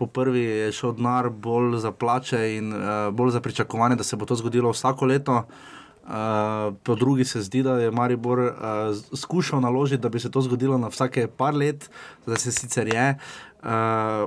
Po 0.00 0.06
prvi 0.08 0.40
je 0.40 0.72
šel 0.72 0.94
denar 0.96 1.28
bolj 1.28 1.76
za 1.78 1.92
plače 1.92 2.38
in 2.56 2.72
uh, 2.72 3.10
bolj 3.12 3.34
za 3.36 3.40
pričakovanje, 3.44 4.00
da 4.00 4.04
se 4.04 4.16
bo 4.16 4.24
to 4.24 4.34
zgodilo 4.40 4.70
vsako 4.72 5.06
leto. 5.06 5.42
Uh, 6.00 6.72
po 6.82 6.94
drugi 6.96 7.24
se 7.24 7.42
zdi, 7.44 7.60
da 7.62 7.74
je 7.78 7.90
Maribor 7.90 8.38
uh, 8.40 8.48
skušal 9.16 9.60
naložiti, 9.60 10.00
da 10.02 10.08
bi 10.08 10.20
se 10.20 10.30
to 10.30 10.40
zgodilo 10.40 10.78
na 10.78 10.88
vsake 10.88 11.26
par 11.28 11.54
let, 11.54 11.90
da 12.26 12.36
se 12.36 12.52
sicer 12.52 12.88
je. 12.88 13.10
Uh, 13.10 13.49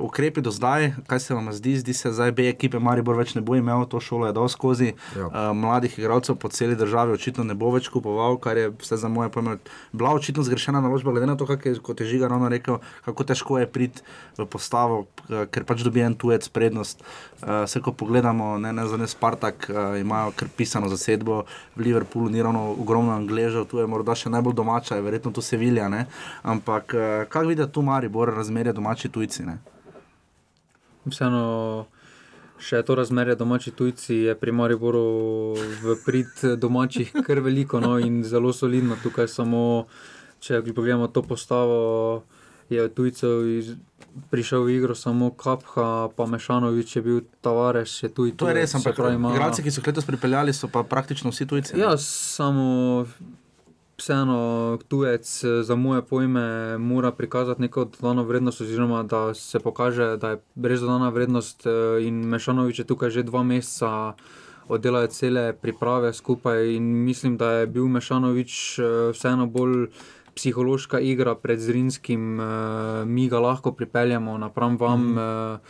ukrepi 0.01 0.41
do 0.41 0.51
zdaj, 0.51 0.91
kaj 1.07 1.19
se 1.19 1.33
vam 1.33 1.49
zdi, 1.53 1.77
zdi 1.77 1.93
se, 1.93 2.11
da 2.11 2.31
B 2.31 2.45
ekipe 2.49 2.79
Maribor 2.79 3.17
več 3.17 3.33
ne 3.35 3.41
bo 3.41 3.55
imel, 3.55 3.85
to 3.89 3.99
šolo 3.99 4.27
je 4.29 4.33
dal 4.33 4.49
skozi. 4.49 4.93
Ja. 5.17 5.25
Uh, 5.27 5.57
mladih 5.57 5.99
igralcev 5.99 6.35
po 6.35 6.49
celi 6.53 6.75
državi 6.75 7.13
očitno 7.17 7.43
ne 7.43 7.55
bo 7.57 7.71
več 7.73 7.89
kupoval, 7.89 8.37
kar 8.37 8.57
je 8.57 8.69
vse 8.77 8.97
za 8.97 9.09
moje 9.09 9.29
pojme 9.33 9.57
bila 9.91 10.13
očitno 10.13 10.43
zgrešena 10.43 10.81
naložba, 10.81 11.11
glede 11.11 11.27
na 11.27 11.37
to, 11.37 11.47
kak 11.49 11.65
je, 11.65 11.75
kot 11.81 12.01
je 12.01 12.07
Žiga 12.13 12.27
ravno 12.27 12.49
rekel, 12.49 12.77
kako 13.05 13.23
težko 13.23 13.59
je 13.59 13.67
priti 13.67 14.05
v 14.37 14.45
postavo, 14.45 15.07
k- 15.25 15.47
ker 15.49 15.65
pač 15.65 15.81
dobi 15.81 16.05
en 16.05 16.13
tujec 16.13 16.45
prednost. 16.53 17.01
Uh, 17.43 17.63
vse, 17.65 17.81
ko 17.83 17.91
pogledamo, 17.91 18.57
ne, 18.57 18.71
ne 18.73 18.85
za 18.87 18.97
ne 18.97 19.07
Spartak, 19.07 19.67
uh, 19.69 19.99
imajo 19.99 20.31
kar 20.35 20.47
pisano 20.57 20.87
zasedbo, 20.87 21.43
v 21.75 21.81
Liverpoolu 21.83 22.29
ni 22.29 22.43
ravno 22.43 22.71
ogromno 22.71 23.11
Angležev, 23.11 23.65
tu 23.67 23.81
je 23.83 23.87
morda 23.87 24.15
še 24.15 24.31
najbolj 24.31 24.55
domača, 24.55 24.95
je 24.95 25.03
verjetno 25.03 25.33
tu 25.35 25.43
Sevilja, 25.43 25.89
ne? 25.91 26.05
ampak 26.43 26.95
uh, 26.95 27.01
kako 27.27 27.51
vidi 27.51 27.67
tu 27.67 27.83
Maribor, 27.83 28.31
razmerje 28.31 28.73
domači 28.73 29.11
tujci? 29.11 29.43
Vseeno, 31.03 31.43
še 32.63 32.79
to 32.87 32.95
razmerje 32.95 33.35
domači 33.35 33.75
tujci 33.75 34.15
je 34.29 34.35
pri 34.39 34.55
Mariboru 34.55 35.03
v 35.83 35.97
prid 36.05 36.45
domačih 36.55 37.11
kar 37.27 37.43
veliko 37.43 37.83
no, 37.83 37.97
in 37.99 38.23
zelo 38.23 38.53
solidno. 38.55 38.95
Tukaj 39.03 39.27
samo, 39.27 39.87
če 40.39 40.63
pogledamo 40.71 41.11
to 41.11 41.25
postavo, 41.27 42.23
je 42.73 42.83
od 42.83 42.93
tujcev 42.93 43.33
iz, 43.49 43.73
prišel 44.29 44.63
v 44.63 44.69
igro 44.73 44.95
samo 44.95 45.29
Kapha, 45.33 45.87
pa 46.09 46.25
Mešanovič 46.25 46.95
je 46.95 47.01
bil 47.01 47.21
Tavares, 47.39 47.93
je 47.99 48.09
tuj. 48.09 48.33
To 48.35 48.45
je 48.45 48.53
res, 48.55 48.73
ampak 48.73 48.95
pravi, 48.95 49.15
ima- 49.15 49.31
igralci, 49.31 49.61
ki 49.61 49.69
so 49.69 49.79
jih 49.79 49.87
letos 49.87 50.05
pripeljali, 50.05 50.51
so 50.51 50.67
pa 50.67 50.83
praktično 50.83 51.29
vsi 51.29 51.45
tujci. 51.45 51.73
ne? 51.73 51.79
Ja, 51.81 51.97
samo 51.97 53.05
vseeno 53.97 54.39
tujec 54.83 55.23
eh, 55.43 55.63
za 55.63 55.75
moje 55.75 56.01
pojme 56.03 56.45
mora 56.79 57.11
prikazati 57.11 57.61
neko 57.61 57.85
dodano 57.85 58.23
vrednost, 58.23 58.61
oziroma 58.61 59.03
da 59.05 59.33
se 59.33 59.59
pokaže, 59.59 60.17
da 60.17 60.29
je 60.29 60.37
res 60.63 60.79
dodana 60.79 61.09
vrednost. 61.09 61.65
eh, 61.65 61.71
In 62.03 62.15
Mešanovič 62.25 62.79
je 62.79 62.85
tukaj 62.85 63.09
že 63.11 63.23
dva 63.23 63.43
meseca. 63.43 64.13
Oddelajo 64.65 65.07
cele 65.09 65.53
priprave 65.53 66.13
skupaj, 66.13 66.71
in 66.71 67.03
mislim, 67.03 67.37
da 67.37 67.51
je 67.53 67.67
bil 67.67 67.83
Mešanovič 67.85 68.53
eh, 68.79 68.83
vseeno 69.11 69.45
bolj 69.45 69.87
psihološka 70.35 70.99
igra 70.99 71.35
pred 71.35 71.59
Zrinskim, 71.59 72.39
eh, 72.39 72.45
mi 73.05 73.29
ga 73.29 73.39
lahko 73.39 73.71
pripeljemo 73.71 74.37
napram 74.37 74.77
vam. 74.77 75.13
Mm. 75.13 75.69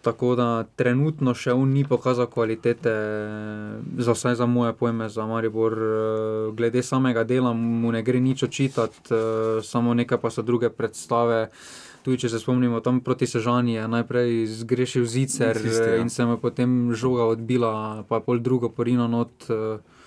Tako 0.00 0.32
da 0.34 0.64
trenutno 0.76 1.34
še 1.36 1.52
on 1.52 1.74
ni 1.76 1.84
pokazal 1.84 2.24
kvalitete, 2.26 2.92
za 4.00 4.12
vsaj 4.16 4.34
za 4.34 4.46
moje 4.46 4.72
pojme, 4.72 5.08
za 5.08 5.26
Maribor. 5.26 5.72
eh, 5.72 6.52
Glede 6.52 6.82
samega 6.82 7.24
dela 7.24 7.52
mu 7.52 7.92
ne 7.92 8.02
gre 8.02 8.20
nič 8.20 8.42
očitati, 8.42 9.00
eh, 9.10 9.62
samo 9.62 9.94
nekaj 9.94 10.18
pa 10.18 10.30
so 10.30 10.42
druge 10.42 10.70
predstave. 10.70 11.48
Tudi 12.02 12.18
če 12.18 12.28
se 12.28 12.38
spomnimo, 12.38 12.80
tam 12.80 13.00
proti 13.00 13.26
Sežani 13.26 13.74
je 13.74 13.88
najprej 13.88 14.46
zgrešil 14.46 15.04
zicer 15.04 15.52
Tisti, 15.52 15.84
ja. 15.84 15.94
eh, 15.94 16.00
in 16.00 16.08
se 16.08 16.24
mu 16.24 16.32
je 16.32 16.40
potem 16.40 16.94
žoga 16.94 17.28
odbila, 17.28 18.04
pa 18.08 18.16
je 18.16 18.24
pol 18.24 18.38
drugo 18.38 18.68
porino 18.68 19.08
not. 19.08 19.50
eh, 19.50 19.99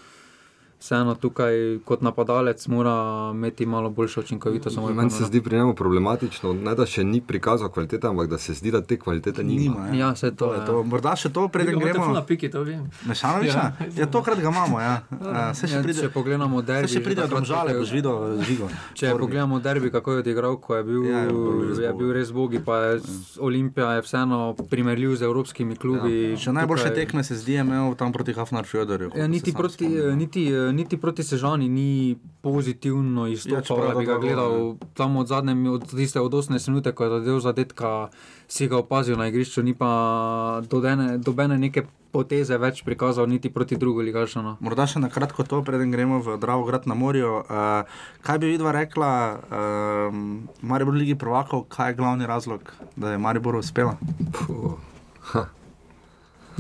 Vseeno 0.84 1.16
tukaj 1.16 1.54
kot 1.86 2.02
napadalec 2.02 2.68
mora 2.68 2.94
imeti 3.34 3.66
malo 3.66 3.90
boljšo 3.90 4.20
učinkovitost. 4.20 4.78
Meni 4.96 5.10
se 5.10 5.22
no. 5.22 5.28
zdi 5.28 5.42
pri 5.42 5.56
njemu 5.56 5.74
problematično, 5.74 6.54
ne 6.54 6.76
da 6.76 6.86
še 6.86 7.04
ni 7.04 7.22
prikazal 7.22 7.70
kvalitete, 7.70 8.08
ampak 8.08 8.28
da 8.28 8.38
se 8.38 8.54
zdi, 8.54 8.72
da 8.72 8.82
te 8.82 9.00
kvalitete 9.00 9.44
nima. 9.44 9.62
Nima, 9.62 9.98
Ja, 9.98 10.16
saj 10.16 10.32
to 10.32 10.54
je 10.54 10.60
je. 10.60 10.66
to. 10.66 10.84
Morda 10.84 11.16
še 11.16 11.30
to, 11.30 11.48
preden 11.48 11.80
gremo. 11.80 12.08
na 12.08 12.22
piki, 12.22 12.50
to 12.50 12.64
vem. 12.64 12.90
Mešanoviča? 13.06 13.58
Ja, 13.80 13.88
ja 13.96 14.08
tokrat 14.08 14.40
ga 14.40 14.50
imamo. 14.50 14.82
Ja. 14.82 15.02
Uh, 15.12 15.56
se 15.56 15.68
še 15.68 15.76
Ja, 15.76 15.84
pride, 15.84 16.02
če 16.02 16.10
pogledamo 16.10 16.62
derbi, 16.62 16.88
se 16.88 17.00
še 17.00 17.04
pride 17.04 17.22
ko 17.22 17.40
je- 17.70 17.80
boš 17.80 17.92
videl 17.92 18.42
žigo. 18.42 18.68
Če 18.94 19.14
pogledamo 19.14 19.60
derbi, 19.60 19.92
kako 19.92 20.12
je 20.12 20.18
odigral, 20.18 20.58
ko 20.58 20.76
je 20.76 20.84
bil, 20.84 21.06
Ja, 21.06 21.20
je 21.20 21.28
bil 21.30 21.70
res 21.70 21.80
je 21.80 21.94
bil 21.94 22.12
res 22.12 22.32
bogi, 22.32 22.60
pa 22.60 22.78
je 22.78 23.00
Olimpija 23.40 23.94
je 23.94 24.02
vseeno 24.02 24.56
primerljiv 24.70 25.16
z 25.16 25.22
evropskimi 25.22 25.76
klubi. 25.76 26.32
Ja. 26.32 26.38
Še 26.38 26.52
najboljše 26.52 26.94
tekme 26.94 27.24
se 27.24 27.36
zdi 27.36 27.54
je 27.54 27.60
imel 27.62 27.96
tam 27.96 28.12
proti 28.12 28.34
Hafnar 28.34 28.66
Fjodorju. 28.66 29.12
Ja, 29.16 29.28
niti, 29.28 29.54
proti, 29.54 29.88
niti, 30.16 30.52
niti 30.74 30.98
proti 30.98 31.24
Sežani 31.24 31.70
ni 31.70 32.18
pozitivno 32.42 33.28
Ja, 33.28 33.34
izstopal, 33.34 33.64
čeprav 33.64 33.88
ja, 33.88 33.94
da 33.94 34.00
bi 34.00 34.06
ga 34.06 34.18
gledal 34.18 34.76
tam 34.94 35.18
od 35.18 35.28
zadnje, 35.28 35.70
od 35.70 35.90
tiste 35.90 36.20
od 36.20 36.32
18 36.32 36.70
minut, 36.70 36.88
ko 36.96 37.04
je 37.04 37.10
zadel 37.10 37.40
zadetka, 37.40 38.10
si 38.48 38.68
ga 38.68 38.78
opazil 38.78 39.18
na 39.18 39.28
igrišču, 39.28 39.64
ni 39.64 39.74
pa 39.74 40.62
dodene, 40.70 41.18
dobene 41.18 41.58
neke 41.58 41.86
poteze 42.14 42.58
več 42.62 42.84
prikazal, 42.86 43.26
niti 43.30 43.50
proti 43.50 43.78
drugo 43.82 44.04
ligašano. 44.06 44.58
Morda 44.62 44.86
še 44.90 45.02
na 45.02 45.10
kratko 45.10 45.46
to, 45.50 45.64
preden 45.66 45.90
gremo 45.94 46.22
v 46.22 46.38
Dravograd 46.38 46.86
na 46.90 46.94
morju. 46.98 47.42
Uh, 47.42 47.90
kaj 48.26 48.38
bi 48.44 48.54
vidva 48.54 48.74
rekla, 48.76 49.10
um, 49.34 50.46
Maribor 50.62 50.94
Ligi 50.94 51.18
prvakov, 51.18 51.66
kaj 51.74 51.94
je 51.94 51.98
glavni 51.98 52.30
razlog, 52.30 52.74
da 52.96 53.16
je 53.16 53.22
Maribor 53.22 53.58
uspela? 53.58 53.98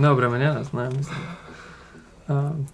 Neobremenjenost, 0.01 0.73
ne, 0.73 0.89
mislim. 0.89 1.21
Uh, 2.27 2.65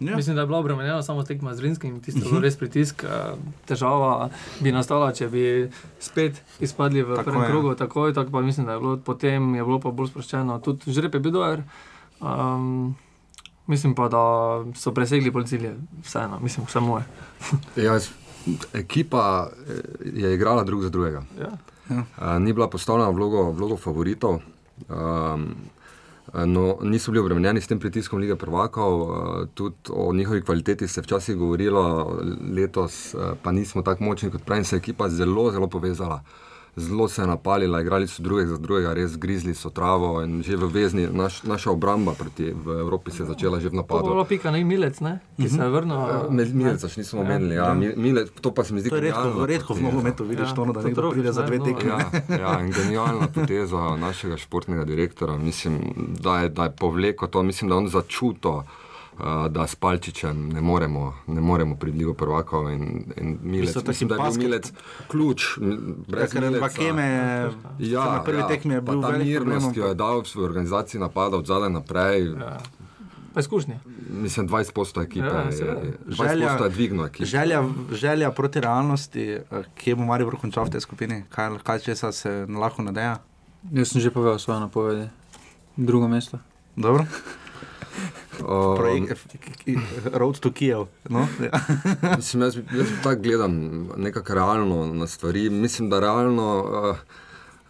Ja. 0.00 0.16
Mislim, 0.16 0.36
da 0.36 0.40
je 0.40 0.46
bila 0.46 0.58
obremenjena 0.58 1.02
samo 1.02 1.22
tekma 1.22 1.54
z 1.54 1.60
Rinskim, 1.60 2.00
tisto 2.00 2.20
je 2.20 2.26
Mhm. 2.26 2.38
res 2.38 2.56
pritisk. 2.56 3.04
eh, 3.04 3.34
Težava 3.66 4.28
bi 4.60 4.72
nastala, 4.72 5.10
če 5.10 5.28
bi 5.28 5.70
spet 5.98 6.32
izpadli 6.60 7.02
v 7.02 7.14
Tako 7.14 7.24
prvem 7.24 7.42
je. 7.42 7.48
krogu, 7.48 7.74
takoj, 7.76 8.14
tako 8.14 8.30
pa 8.30 8.40
mislim, 8.40 8.66
da 8.66 8.72
je 8.72 8.80
bilo 8.80 8.96
potem 8.98 9.54
je 9.54 9.64
bilo 9.64 9.80
pa 9.80 9.90
bolj 9.90 10.08
sproščeno. 10.08 10.58
Tudi 10.58 10.92
žreb 10.92 11.14
je 11.14 11.20
bil 11.20 11.32
dober. 11.32 11.62
Um, 12.20 12.94
mislim 13.66 13.94
pa, 13.94 14.08
da 14.08 14.22
so 14.74 14.92
presegli 14.92 15.30
pol 15.30 15.44
cilje, 15.44 15.74
vseeno, 16.00 16.38
mislim, 16.40 16.66
vse 16.66 16.80
moje. 16.80 17.04
Ja, 17.78 17.98
ekipa 18.74 19.48
eh, 19.66 19.80
je 20.14 20.34
igrala 20.34 20.64
drug 20.64 20.82
za 20.82 20.90
drugega. 20.90 21.22
Ja. 21.38 21.52
Uh, 21.88 22.02
ni 22.38 22.52
bila 22.52 22.68
postavljena 22.68 23.08
v 23.08 23.14
vlogo, 23.14 23.50
vlogo 23.50 23.76
favoritov. 23.76 24.40
Um, 24.86 25.54
No, 26.34 26.78
niso 26.82 27.12
bili 27.12 27.20
obremenjeni 27.22 27.60
s 27.60 27.70
tem 27.70 27.78
pritiskom 27.78 28.18
lige 28.18 28.34
prvakov, 28.36 28.94
uh, 29.00 29.48
tudi 29.54 29.92
o 29.94 30.12
njihovi 30.12 30.42
kvaliteti 30.42 30.88
se 30.88 31.00
je 31.00 31.02
včasih 31.02 31.36
govorilo, 31.36 31.82
letos 32.56 33.14
uh, 33.14 33.20
pa 33.42 33.52
nismo 33.52 33.82
tako 33.82 34.04
močni 34.04 34.30
kot 34.30 34.42
prej 34.42 34.58
in 34.58 34.64
se 34.64 34.76
je 34.76 34.78
ekipa 34.78 35.08
zelo, 35.08 35.50
zelo 35.52 35.68
povezala. 35.70 36.22
Zelo 36.76 37.08
se 37.08 37.22
je 37.22 37.26
napalila, 37.26 37.80
igrali 37.80 38.06
so 38.06 38.22
drugega 38.22 38.48
za 38.48 38.58
drugega, 38.58 38.92
res 38.92 39.16
grizli 39.16 39.54
so 39.54 39.70
travo 39.70 40.22
in 40.22 40.42
že 40.42 40.56
v 40.56 40.66
vezni, 40.66 41.06
naš, 41.06 41.42
naša 41.42 41.70
obramba 41.70 42.12
proti 42.12 42.50
v 42.50 42.80
Evropi 42.80 43.10
se 43.10 43.22
je 43.22 43.26
začela 43.26 43.56
že 43.56 43.68
v 43.68 43.72
To 43.72 43.76
bo 43.78 43.94
bilo 43.96 44.14
napadu. 44.14 44.24
pika, 44.26 44.50
ne 44.50 44.64
milec, 44.64 45.00
ne? 45.00 45.20
ki 45.36 45.48
se 45.48 45.56
je 45.56 45.70
vrnil. 45.70 45.96
Med 46.30 46.54
Milca 46.54 46.88
še 46.88 47.00
nismo 47.00 47.20
omenili, 47.20 47.54
ja, 47.54 47.74
Mi- 47.74 47.94
Milec, 47.96 48.30
to 48.36 48.50
pa 48.50 48.64
se 48.64 48.74
mi 48.74 48.80
zdi 48.80 48.90
To 48.90 48.96
je 48.96 49.02
redko, 49.02 49.46
redko 49.46 49.74
v 49.74 49.82
nogometu 49.82 50.24
vidiš 50.24 50.48
Ja, 50.48 50.54
to, 50.54 50.64
da 50.66 50.72
to 50.74 50.82
nekdo 50.84 51.10
pride 51.10 51.32
za 51.32 51.42
dve 51.42 51.58
tekme. 51.60 51.90
Ja, 51.90 51.98
ja, 52.36 52.52
in 52.60 52.70
genialna 52.70 53.28
poteza 53.28 53.96
našega 53.96 54.36
športnega 54.36 54.84
direktora. 54.84 55.36
Mislim, 55.36 55.78
da 56.16 56.40
je, 56.40 56.48
da 56.48 56.64
je 56.64 56.72
povleko 56.72 57.26
to, 57.26 57.42
mislim, 57.42 57.70
da 57.70 57.76
on 57.76 57.88
začuto. 57.88 58.64
Da 59.48 59.66
s 59.66 59.74
Palčičem 59.74 60.48
ne 60.48 60.60
moremo, 60.60 61.14
ne 61.26 61.40
moremo 61.40 61.76
prid 61.76 61.94
Ligo 61.94 62.14
prvakov 62.14 62.70
in, 62.70 62.82
in 63.16 63.38
Milec, 63.42 63.76
Mislim, 63.78 64.08
da 64.08 64.14
je 64.14 64.20
bil 64.22 64.38
Milec 64.40 64.72
ključ. 65.08 65.42
Ja, 65.54 65.76
Brez 66.08 66.32
ker 66.32 66.42
Mileca- 66.42 66.60
Vakeme 66.60 67.04
je 67.78 67.94
na 67.94 68.22
prvi 68.22 68.42
tekmi 68.48 68.74
je 68.74 68.80
bil 68.80 69.02
ta 69.02 69.12
mirnost, 69.12 69.72
ki 69.72 69.78
jo 69.78 69.86
je 69.86 69.94
dal 69.94 70.22
v 70.24 70.40
organizaciji 70.40 71.00
napada 71.00 71.36
od 71.36 71.46
zadaj 71.46 71.70
naprej. 71.70 72.26
Ja. 72.32 72.58
Pa 73.32 73.40
izkušnje. 73.40 73.78
Mislim, 74.12 74.48
20% 74.48 75.02
ekipe, 75.02 75.26
Ja, 75.26 75.40
ja, 75.40 75.52
seveda. 75.52 75.80
je, 75.80 75.92
20% 76.06 76.64
je 76.64 76.70
dvignil 76.70 77.04
ekipo. 77.04 77.24
želja, 77.24 77.62
želja 77.92 78.30
proti 78.30 78.60
realnosti, 78.60 79.22
eh, 79.22 79.40
kje 79.74 79.94
bo 79.94 80.04
Maribor 80.04 80.36
končal 80.36 80.64
v 80.64 80.70
tej 80.70 80.80
skupini, 80.80 81.22
kaj, 81.28 81.58
kaj 81.62 81.78
česa 81.80 82.12
se 82.12 82.46
lahko 82.50 82.82
nadeja. 82.82 83.18
Jaz 83.72 83.88
sem 83.88 84.00
že 84.00 84.10
povedal 84.10 84.38
svoje 84.38 84.60
napovedi. 84.60 85.08
Drugo 85.76 86.08
mesto. 86.08 86.38
Dobro. 86.76 87.06
Um, 88.40 88.76
Projekt, 88.76 89.36
Road 90.12 90.38
to 90.40 90.52
Kijev. 90.52 90.86
No? 91.08 91.28
Ja. 91.42 91.60
Mislim, 92.16 92.42
jaz, 92.42 92.56
jaz 92.56 92.86
tako 93.02 93.22
gledam 93.22 93.84
nekako 93.96 94.34
realno 94.34 94.94
na 94.94 95.06
stvari. 95.06 95.50
Mislim, 95.50 95.90
da 95.90 96.00
realno 96.00 96.64
uh, 96.90 96.96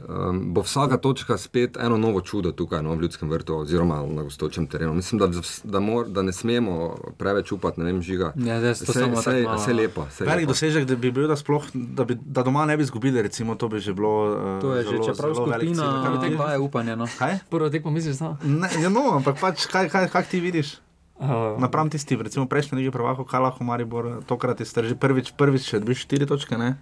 um, 0.07 0.53
bo 0.53 0.61
vsaka 0.61 0.97
točka 0.99 1.37
spet 1.37 1.77
eno 1.77 1.97
novo 1.97 2.21
čudo 2.21 2.53
tukaj 2.53 2.81
no, 2.81 2.93
v 2.93 3.01
ljudskem 3.01 3.27
vrtu 3.27 3.57
oziroma 3.57 4.03
na 4.03 4.23
gostočem 4.23 4.67
terenu. 4.67 4.95
Mislim, 4.95 5.19
da, 5.19 5.29
da, 5.65 5.81
mor, 5.81 6.09
da 6.09 6.23
ne 6.23 6.33
smemo 6.33 6.75
preveč 7.15 7.53
upati, 7.53 7.81
ne 7.81 7.87
vem, 7.87 8.03
žiga. 8.03 8.33
Ja, 8.37 8.61
zdaj 8.61 8.73
vse, 8.75 9.07
malo- 9.07 9.55
vse 9.55 9.73
lepo. 9.75 10.05
Vse 10.05 10.25
Velik 10.25 10.41
lepo. 10.41 10.53
dosežek, 10.53 10.85
da 10.85 10.97
bi 10.97 11.11
bil, 11.11 11.27
da, 11.27 11.35
sploh, 11.35 11.65
da, 11.75 12.05
bi, 12.05 12.15
da 12.17 12.43
doma 12.43 12.65
ne 12.65 12.77
bi 12.77 12.83
izgubili, 12.83 13.21
recimo, 13.21 13.55
to 13.55 13.69
bi 13.69 13.81
že 13.81 13.93
bilo. 13.93 14.13
Uh, 14.27 14.61
To 14.61 14.73
je 14.73 14.83
že, 14.83 14.91
zelo, 14.91 15.05
čeprav 15.05 15.31
velik 15.41 15.69
cilj. 15.69 15.77
skupina 15.77 16.21
ti- 16.21 16.37
daje 16.37 16.59
upanje. 16.61 16.95
No. 16.95 17.07
Kaj? 17.09 17.39
Prvo 17.49 17.69
tekmo 17.69 17.91
misliš, 17.91 18.17
da? 18.17 18.37
Ne, 18.43 18.69
ja, 18.77 18.89
no, 18.89 19.01
ampak 19.13 19.37
pač, 19.37 19.67
kaj, 19.67 19.89
kaj, 19.89 20.09
kaj 20.09 20.25
ti 20.25 20.41
vidiš? 20.41 20.79
Uh, 21.17 21.55
Napram 21.57 21.87
tisti, 21.87 22.17
recimo 22.17 22.43
prejšnji 22.45 22.75
lige 22.77 22.91
prvako, 22.91 23.23
kaj 23.23 23.41
lahko 23.41 23.65
Maribor 23.65 24.23
tokrat 24.25 24.59
iztrži. 24.59 24.95
Prvič, 24.95 25.31
prvič 25.33 25.63
še 25.65 25.79
dobiš 25.79 26.01
štiri 26.01 26.27
točke, 26.27 26.57
ne? 26.57 26.75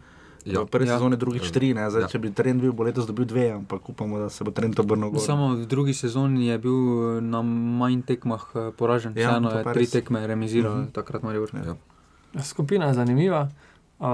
Ja. 0.44 0.60
V 0.60 0.66
prvi 0.66 0.84
Ja. 0.84 0.94
sezoni 0.94 1.16
drugič 1.16 1.50
tri, 1.50 1.70
ne? 1.70 1.86
Zdaj, 1.86 2.02
Ja. 2.02 2.08
če 2.08 2.18
bi 2.18 2.30
trend 2.30 2.60
bil, 2.60 2.72
bo 2.72 2.82
letos 2.82 3.04
dobil 3.04 3.24
dve, 3.24 3.52
ampak 3.52 3.78
upamo, 3.84 4.18
da 4.18 4.28
se 4.28 4.42
bo 4.42 4.50
trend 4.50 4.74
obrnil. 4.74 5.14
Samo 5.16 5.54
v 5.54 5.64
drugi 5.64 5.92
sezoni 5.92 6.46
je 6.46 6.58
bil 6.58 6.78
na 7.20 7.42
manj 7.42 8.02
tekmah 8.04 8.42
eh, 8.52 8.70
poražen. 8.72 9.12
Ja, 9.12 9.30
Vseeno 9.32 9.50
je 9.52 9.64
tri 9.66 9.86
tekme 9.86 10.18
remiziral, 10.20 10.72
Mhm. 10.72 10.80
uh 10.80 10.86
-huh. 10.86 10.92
takrat 10.92 11.22
Maribor. 11.22 11.50
Ja. 11.56 11.76
Skupina 12.40 12.86
je 12.86 12.94
zanimiva, 12.94 13.48
uh, 13.98 14.06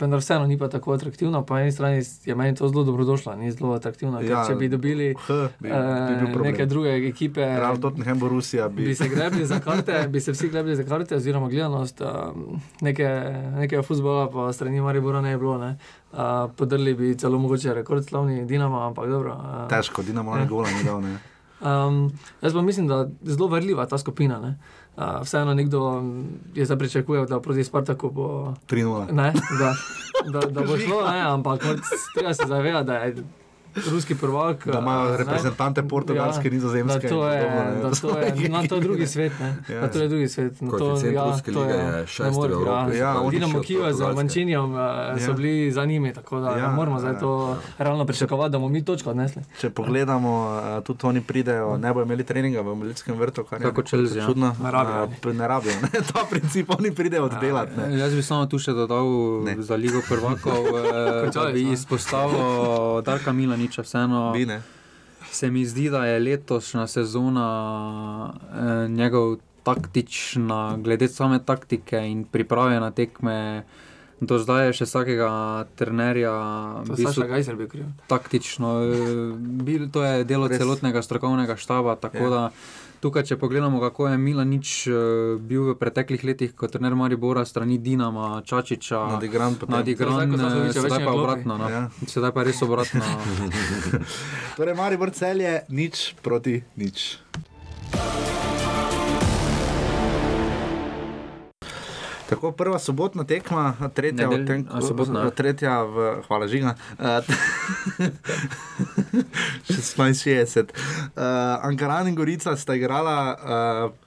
vendar 0.00 0.20
vseeno 0.20 0.46
ni 0.46 0.58
pa 0.58 0.68
tako 0.68 0.92
atraktivna. 0.92 1.42
Po 1.42 1.58
eni 1.58 1.72
strani 1.72 2.02
je 2.24 2.34
meni 2.34 2.56
to 2.56 2.68
zelo 2.68 2.84
dobrodošlo, 2.84 3.36
ni 3.36 3.52
zelo 3.52 3.72
atraktivno. 3.74 4.20
Ja, 4.20 4.44
če 4.48 4.54
bi 4.54 4.68
dobili 4.68 5.14
H, 5.26 5.34
bi, 5.60 5.68
bi 5.68 5.68
bil 5.68 6.28
eh, 6.28 6.32
problem. 6.32 6.52
neke 6.52 6.66
druge 6.66 6.96
ekipe, 7.08 7.40
Real 7.40 7.80
Tottenham 7.80 8.18
bo 8.18 8.28
Rusija. 8.28 8.68
Bi, 8.68 8.84
bi 8.84 8.94
se 8.94 9.08
grebli 9.08 9.46
za 9.46 9.60
karte, 9.60 10.06
bi 10.08 10.20
se 10.20 10.32
vsi 10.32 10.48
grebli 10.48 10.76
za 10.76 10.84
karte, 10.84 11.16
oziroma 11.16 11.48
gledanost 11.48 12.00
um, 12.00 12.60
neke, 12.80 13.08
nekega 13.56 13.82
futbola, 13.82 14.30
pa 14.30 14.52
strani 14.52 14.80
Maribora 14.80 15.20
ne 15.20 15.36
bi 15.36 15.40
bilo. 15.40 15.58
Ne. 15.58 15.76
Uh, 16.12 16.18
podrli 16.56 16.94
bi 16.94 17.14
celo 17.18 17.38
mogoče 17.38 17.74
rekord 17.74 18.04
slavni 18.04 18.44
Dinamo, 18.46 18.80
ampak 18.86 19.08
dobro. 19.10 19.34
Uh, 19.34 19.68
Težko, 19.68 20.02
Dinamo 20.02 20.36
ne 20.36 20.46
gola 20.46 20.70
ni 20.70 20.84
dal. 20.84 21.02
Ne. 21.02 21.18
Um, 21.64 22.12
jaz 22.42 22.52
pa 22.52 22.62
mislim, 22.62 22.88
da 22.88 22.94
je 22.94 23.10
zelo 23.22 23.48
verljiva 23.48 23.86
ta 23.86 23.98
skupina. 23.98 24.40
Ne? 24.40 24.58
Uh, 24.96 25.22
vseeno 25.22 25.54
nekdo 25.54 26.02
je 26.54 26.64
zdaj 26.64 26.78
pričakoval, 26.78 27.26
da 27.26 27.40
proti 27.40 27.64
Spartaku 27.64 28.10
bo 28.10 28.54
3-0. 28.70 29.12
Ne, 29.12 29.32
da, 29.58 29.74
da, 30.30 30.46
da 30.46 30.60
bo 30.60 30.78
šlo, 30.78 31.10
ne, 31.10 31.20
ampak 31.20 31.62
treba 32.14 32.34
se 32.34 32.42
zavedati, 32.46 32.86
da 32.86 32.94
je 32.94 33.16
ruski 33.84 34.14
prvak. 34.14 34.66
Da 34.66 34.78
imajo 34.78 35.10
ne, 35.10 35.16
reprezentante 35.16 35.82
Portugalske, 35.84 36.50
Nizozemske 36.50 37.00
Da 37.00 37.08
to 37.10 37.28
je, 37.28 37.40
podobno, 37.40 37.64
ne. 37.64 37.76
da 37.80 37.90
to 37.92 38.08
je, 38.40 38.48
no, 38.48 38.62
to 38.62 38.74
je 38.74 38.80
drugi 38.88 39.06
svet. 39.06 39.32
Ne, 39.40 39.56
Ja. 39.66 39.80
da 39.80 39.88
to 39.88 39.98
je 39.98 40.08
drugi 40.08 40.28
svet. 40.28 40.60
No, 40.60 40.70
to, 40.70 40.78
Koeficient 40.78 41.18
ruske 41.24 41.52
to 41.52 41.64
je 41.64 41.76
ne 42.20 42.30
more- 42.30 42.52
Evropi, 42.52 42.96
Ja, 42.96 43.14
Ja, 43.14 43.30
Dinamo 43.30 43.52
še 43.52 43.58
od 43.58 43.64
Kijev 43.64 43.80
z 43.80 43.84
Portugalske. 43.84 44.16
Mančinijem 44.16 44.64
uh, 44.66 44.78
so 45.16 45.26
Ja. 45.26 45.32
bili 45.34 45.70
za 45.70 45.84
njimi, 45.84 46.12
tako 46.12 46.40
da 46.40 46.50
Ja, 46.50 46.58
ja, 46.58 46.70
moramo 46.70 46.98
zdaj 46.98 47.12
ja, 47.12 47.18
to 47.18 47.30
realno 47.78 48.04
pričakovati, 48.04 48.50
da 48.50 48.58
bomo 48.58 48.68
mi 48.68 48.84
točko 48.84 49.10
odnesli. 49.10 49.42
Če 49.60 49.70
pogledamo, 49.72 50.30
uh, 50.78 50.84
tudi 50.84 51.00
oni 51.04 51.20
pridejo, 51.22 51.76
ne 51.76 51.88
bodo 51.90 52.04
imeli 52.04 52.24
treninga 52.24 52.60
v 52.62 52.84
Ljudskem 52.84 53.16
vrtu, 53.16 53.44
kar 53.44 53.60
je 53.60 53.64
Kako 53.64 53.82
Chelsea, 53.84 54.18
ja. 54.18 54.26
čudno. 54.26 54.54
Ne 54.56 54.70
rabijo. 54.70 55.08
P- 55.20 55.32
ne 55.32 55.48
rabijo, 55.48 55.72
ne, 55.82 55.88
ta 56.10 56.24
princip, 56.24 56.70
oni 56.70 56.90
pridejo 56.92 57.24
oddelati. 57.24 57.72
ne. 57.78 57.98
Jaz 57.98 58.14
bi 58.14 58.22
samo 58.22 58.46
tu 58.46 58.58
še 58.58 58.72
dodal 58.72 59.06
Ne. 59.42 59.56
ne. 59.56 59.62
za 59.62 59.74
Ligo 59.76 60.00
prvakov, 60.02 60.62
eh, 60.68 61.30
da 61.30 61.44
bi 61.46 61.62
smo. 61.62 61.72
izpostavil 61.72 62.44
Darka 63.02 63.32
Milaniča. 63.64 63.82
Vseeno 63.82 64.32
se 65.24 65.50
mi 65.50 65.64
zdi, 65.64 65.90
da 65.90 66.04
je 66.04 66.20
letošnja 66.20 66.86
sezona 66.86 67.48
eh, 68.30 68.88
njegov 68.88 69.36
taktična, 69.62 70.76
glede 70.76 71.08
same 71.08 71.38
taktike 71.40 71.98
in 71.98 72.24
priprave 72.24 72.78
na 72.78 72.90
tekme. 72.90 73.64
Do 74.20 74.38
zdaj 74.38 74.66
je 74.66 74.72
še 74.72 74.84
vsakega 74.84 75.30
trenerja 75.74 76.32
To 76.78 76.82
v 76.86 76.90
je 76.90 76.96
bistvu 76.96 77.12
Saša 77.14 77.26
Gajser 77.26 77.56
bil 77.56 77.68
kriv. 77.68 77.84
taktično. 78.06 78.68
eh, 78.84 79.32
Bil, 79.60 79.88
to 79.88 80.02
je 80.02 80.24
delo 80.24 80.46
Res. 80.46 80.56
Celotnega 80.56 81.02
strokovnega 81.02 81.56
štaba. 81.56 81.96
Tako 81.96 82.16
Ja. 82.16 82.22
ja. 82.22 82.30
da 82.30 82.42
tukaj, 83.04 83.26
če 83.28 83.36
pogledamo, 83.40 83.80
kako 83.82 84.08
je 84.08 84.18
Milanič 84.18 84.70
eh, 84.88 84.94
bil 85.36 85.68
v 85.68 85.76
preteklih 85.80 86.24
letih 86.24 86.54
kot 86.56 86.72
trener 86.72 86.96
Maribora, 86.96 87.44
strani 87.44 87.76
Dinama, 87.78 88.40
Čačiča, 88.48 89.02
Nadigran 89.12 89.58
nadigran, 89.68 90.32
eh, 90.32 90.72
sedaj 90.72 91.04
pa 91.04 91.12
obratno. 91.12 91.58
No. 91.60 91.68
Ja. 91.68 91.84
Sedaj 92.08 92.32
pa 92.36 92.46
res 92.48 92.62
obratno. 92.64 93.04
Torej, 94.58 94.78
Maribor 94.80 95.12
celje, 95.12 95.60
nič 95.68 96.14
proti 96.24 96.62
nič. 96.80 97.10
Tako 102.24 102.52
prva 102.52 102.78
sobotna 102.78 103.24
tekma, 103.24 103.64
tretja 103.90 104.24
v 104.24 104.32
Nedelj- 104.32 104.46
tem, 104.46 104.60
a, 104.66 104.80
sobotna. 104.80 105.28
tretja 105.30 105.82
v, 105.82 105.94
hvala 106.22 106.46
Žiga, 106.46 106.72
uh, 106.96 107.20
1660. 109.64 110.72
Uh, 111.12 111.22
Ankaran 111.62 112.08
in 112.08 112.14
Gorica 112.14 112.54
sta 112.54 112.72
igrala 112.72 113.16
uh, 113.30 114.03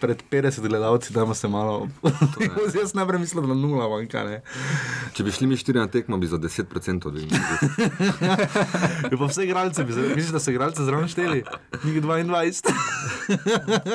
pred 0.00 0.22
50 0.24 0.60
gledalci, 0.62 1.12
da 1.12 1.34
se 1.34 1.48
malo. 1.48 1.88
Jaz 2.80 2.94
najprej 2.94 3.20
mislim, 3.20 3.46
da 3.46 3.54
nula 3.54 3.88
manjka. 3.88 4.24
Ne. 4.24 4.42
Če 5.12 5.24
bi 5.24 5.30
šli 5.30 5.46
mi 5.46 5.56
štiri 5.56 5.78
na 5.78 5.86
tekmo, 5.88 6.16
bi 6.16 6.26
za 6.26 6.38
10% 6.38 6.64
dvignili. 7.10 7.40
Ja, 9.02 9.16
pa 9.18 9.24
vse 9.26 9.44
igralce, 9.44 9.84
bi 9.84 9.92
misliš, 9.92 10.28
da 10.28 10.40
so 10.40 10.50
igralce 10.50 10.84
zraven 10.84 11.08
šteli? 11.08 11.42
Nik 11.84 11.96
22. 11.96 12.72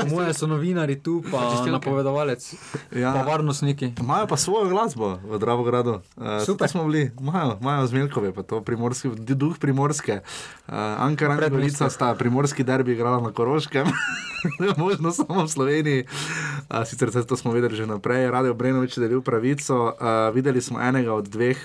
Po 0.02 0.08
moje 0.10 0.34
so 0.34 0.48
novinari 0.48 0.96
tu, 0.98 1.24
pa 1.24 1.50
Čistilke. 1.50 1.72
napovedovalec, 1.72 2.54
Ja. 2.92 3.14
pa 3.14 3.22
varnostniki. 3.24 3.94
Imajo 4.00 4.28
pa 4.28 4.38
svojo 4.38 4.70
glasbo 4.70 5.20
v 5.24 5.40
Dravogradu. 5.40 6.02
Uh, 6.16 6.42
Super. 6.42 6.70
Smo 6.70 6.84
bili, 6.84 7.12
imajo, 7.16 7.58
imajo 7.62 7.88
zmelkove, 7.88 8.34
pa 8.34 8.44
to 8.44 8.62
primorski, 8.62 9.10
duh 9.16 9.58
primorske. 9.58 10.20
Uh, 10.68 10.74
Ankara 11.00 11.34
in. 11.38 11.50
Gorica 11.50 11.90
sta 11.90 12.16
primorski 12.16 12.64
derbi 12.64 12.92
igrala 12.92 13.20
na 13.20 13.32
Koroškem, 13.32 13.88
možno 14.78 15.12
samo 15.12 15.44
v 15.44 15.50
Sloveniji. 15.50 15.95
Uh, 16.04 16.84
sicer 16.84 17.12
se 17.12 17.24
to 17.24 17.38
smo 17.38 17.54
vedeli 17.54 17.76
že 17.76 17.86
naprej, 17.88 18.28
Radio 18.32 18.54
Brenovič 18.54 18.98
je 18.98 19.02
delil 19.06 19.22
pravico. 19.22 19.94
Uh, 19.96 20.36
videli 20.36 20.62
smo 20.62 20.82
enega 20.82 21.14
od 21.14 21.30
dveh 21.30 21.58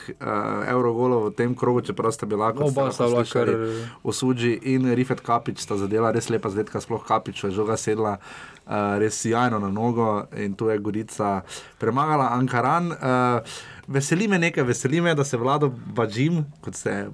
evrogolov 0.69 1.31
v 1.31 1.35
tem 1.35 1.55
krogu, 1.55 1.81
čeprav 1.81 2.13
sta 2.13 2.27
bila 2.27 2.53
kot 2.53 2.71
Oba 2.71 2.91
ste 2.91 2.95
sta 2.95 3.05
lahko 3.05 3.15
bila 3.15 3.25
slišali, 3.25 3.53
kar- 3.53 3.89
Osuđi 4.03 4.53
in 4.63 4.95
Rifet 4.95 5.21
Kapič 5.21 5.59
sta 5.59 5.77
zadela 5.77 6.13
res 6.13 6.29
lepa 6.31 6.51
zvedka, 6.51 6.81
sploh 6.81 7.03
Kapič 7.03 7.49
žoga 7.51 7.77
sedla 7.77 8.19
uh, 8.21 9.01
res 9.01 9.17
sjajno 9.21 9.59
na 9.59 9.71
nogo 9.73 10.29
in 10.37 10.55
tu 10.55 10.69
je 10.69 10.79
Gorica 10.79 11.41
premagala 11.79 12.31
Ankaran. 12.37 12.93
Uh, 12.93 13.41
veseli 13.89 14.29
me 14.29 14.39
nekaj, 14.39 14.65
veseli 14.65 15.01
me, 15.01 15.15
da 15.15 15.25
se 15.25 15.37
vlado 15.37 15.73
Bađim, 15.95 16.45
kot 16.61 16.75
se 16.75 17.09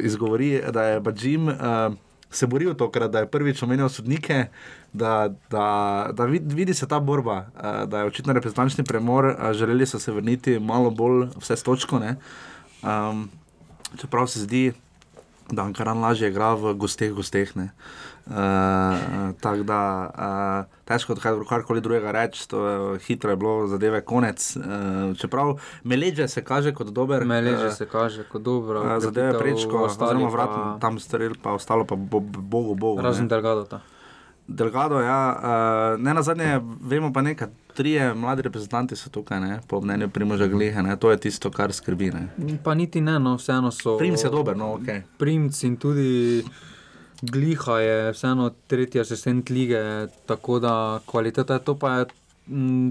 izgovori, 0.00 0.60
da 0.70 0.82
je 0.84 1.00
Bađim. 1.00 1.48
Uh, 1.48 1.56
Se 2.30 2.46
boril 2.46 2.74
tokrat, 2.74 3.10
da 3.10 3.18
je 3.18 3.26
prvič 3.26 3.62
omenil 3.62 3.88
sodnike, 3.88 4.46
da, 4.92 5.28
da, 5.50 5.64
da 6.12 6.26
vid- 6.26 6.52
vidi 6.54 6.74
se 6.74 6.86
ta 6.88 7.00
borba, 7.00 7.46
eh, 7.56 7.86
da 7.86 7.98
je 7.98 8.04
očitno 8.04 8.32
reprezentančni 8.32 8.84
premor, 8.84 9.26
eh, 9.26 9.54
želeli 9.54 9.86
so 9.86 9.98
se 9.98 10.12
vrniti 10.12 10.58
malo 10.58 10.90
bolj 10.90 11.26
vse 11.36 11.56
s 11.56 11.62
točko. 11.62 11.98
ne. 11.98 12.16
Um, 12.82 13.30
čeprav 13.96 14.26
se 14.26 14.40
zdi, 14.40 14.72
da 15.50 15.62
Ankaran 15.62 16.00
lažje 16.00 16.28
igra 16.28 16.54
v 16.54 16.74
gosteh, 16.74 17.12
gosteh. 17.12 17.52
Uh, 18.26 18.34
Tako 19.40 19.62
da 19.62 20.10
uh, 20.66 20.78
težko 20.84 21.12
je 21.12 21.44
karkoli 21.48 21.80
drugega 21.80 22.10
reči, 22.10 22.48
to 22.48 22.66
je 22.68 22.98
hitro 22.98 23.30
je 23.30 23.36
bilo, 23.36 23.66
zadeve 23.66 24.00
konec. 24.00 24.56
Uh, 24.56 25.16
čeprav 25.16 25.58
Meleže 25.84 26.28
se 26.28 26.44
kaže 26.44 26.74
kot 26.74 26.86
dober. 26.86 27.24
Meleže 27.24 27.70
se 27.70 27.86
kaže 27.86 28.24
kot 28.24 28.42
dobro. 28.42 28.80
Uh, 28.80 29.02
zadeve 29.02 29.38
prečko, 29.38 29.84
oziroma 29.84 30.28
vrat 30.28 30.48
pa... 30.48 30.76
tam 30.80 30.98
strel, 30.98 31.34
pa 31.42 31.52
ostalo 31.52 31.84
pa 31.84 31.96
bo, 31.96 32.20
bogu, 32.20 32.74
bogu. 32.74 33.02
Razen 33.02 33.28
Delgado. 33.28 33.64
Ta. 33.64 33.80
Delgado, 34.46 35.00
ja, 35.00 35.36
uh, 35.94 36.00
ne 36.02 36.14
na 36.14 36.22
zadnje, 36.22 36.60
vemo 36.80 37.12
pa 37.12 37.22
nekaj. 37.22 37.48
Trije 37.74 38.14
mladi 38.14 38.42
reprezentanti 38.42 38.96
so 38.96 39.10
tukaj, 39.10 39.40
ne, 39.40 39.60
po 39.68 39.80
mnenju 39.80 40.08
Primoža 40.08 40.46
Gleha, 40.46 40.82
ne, 40.82 40.96
to 40.96 41.10
je 41.10 41.16
tisto, 41.16 41.50
kar 41.50 41.72
skrbi. 41.72 42.10
Ne. 42.10 42.56
Pa 42.64 42.74
niti 42.74 43.00
ne, 43.00 43.14
no, 43.18 43.36
vseeno 43.38 43.70
so. 43.70 43.94
Primc 43.98 44.24
je 44.24 44.30
dober, 44.30 44.56
no, 44.56 44.72
ok. 44.74 44.90
Primc 45.18 45.62
in 45.62 45.76
tudi 45.76 46.42
Gliha 47.22 47.78
je 47.78 48.12
vseeno 48.12 48.50
tretji 48.66 49.00
asistent 49.00 49.50
lige, 49.50 49.80
tako 50.26 50.58
da 50.58 50.74
kvaliteta 51.06 51.54
je 51.54 51.60
to 51.60 51.74
pa 51.74 51.92
je 51.92 52.06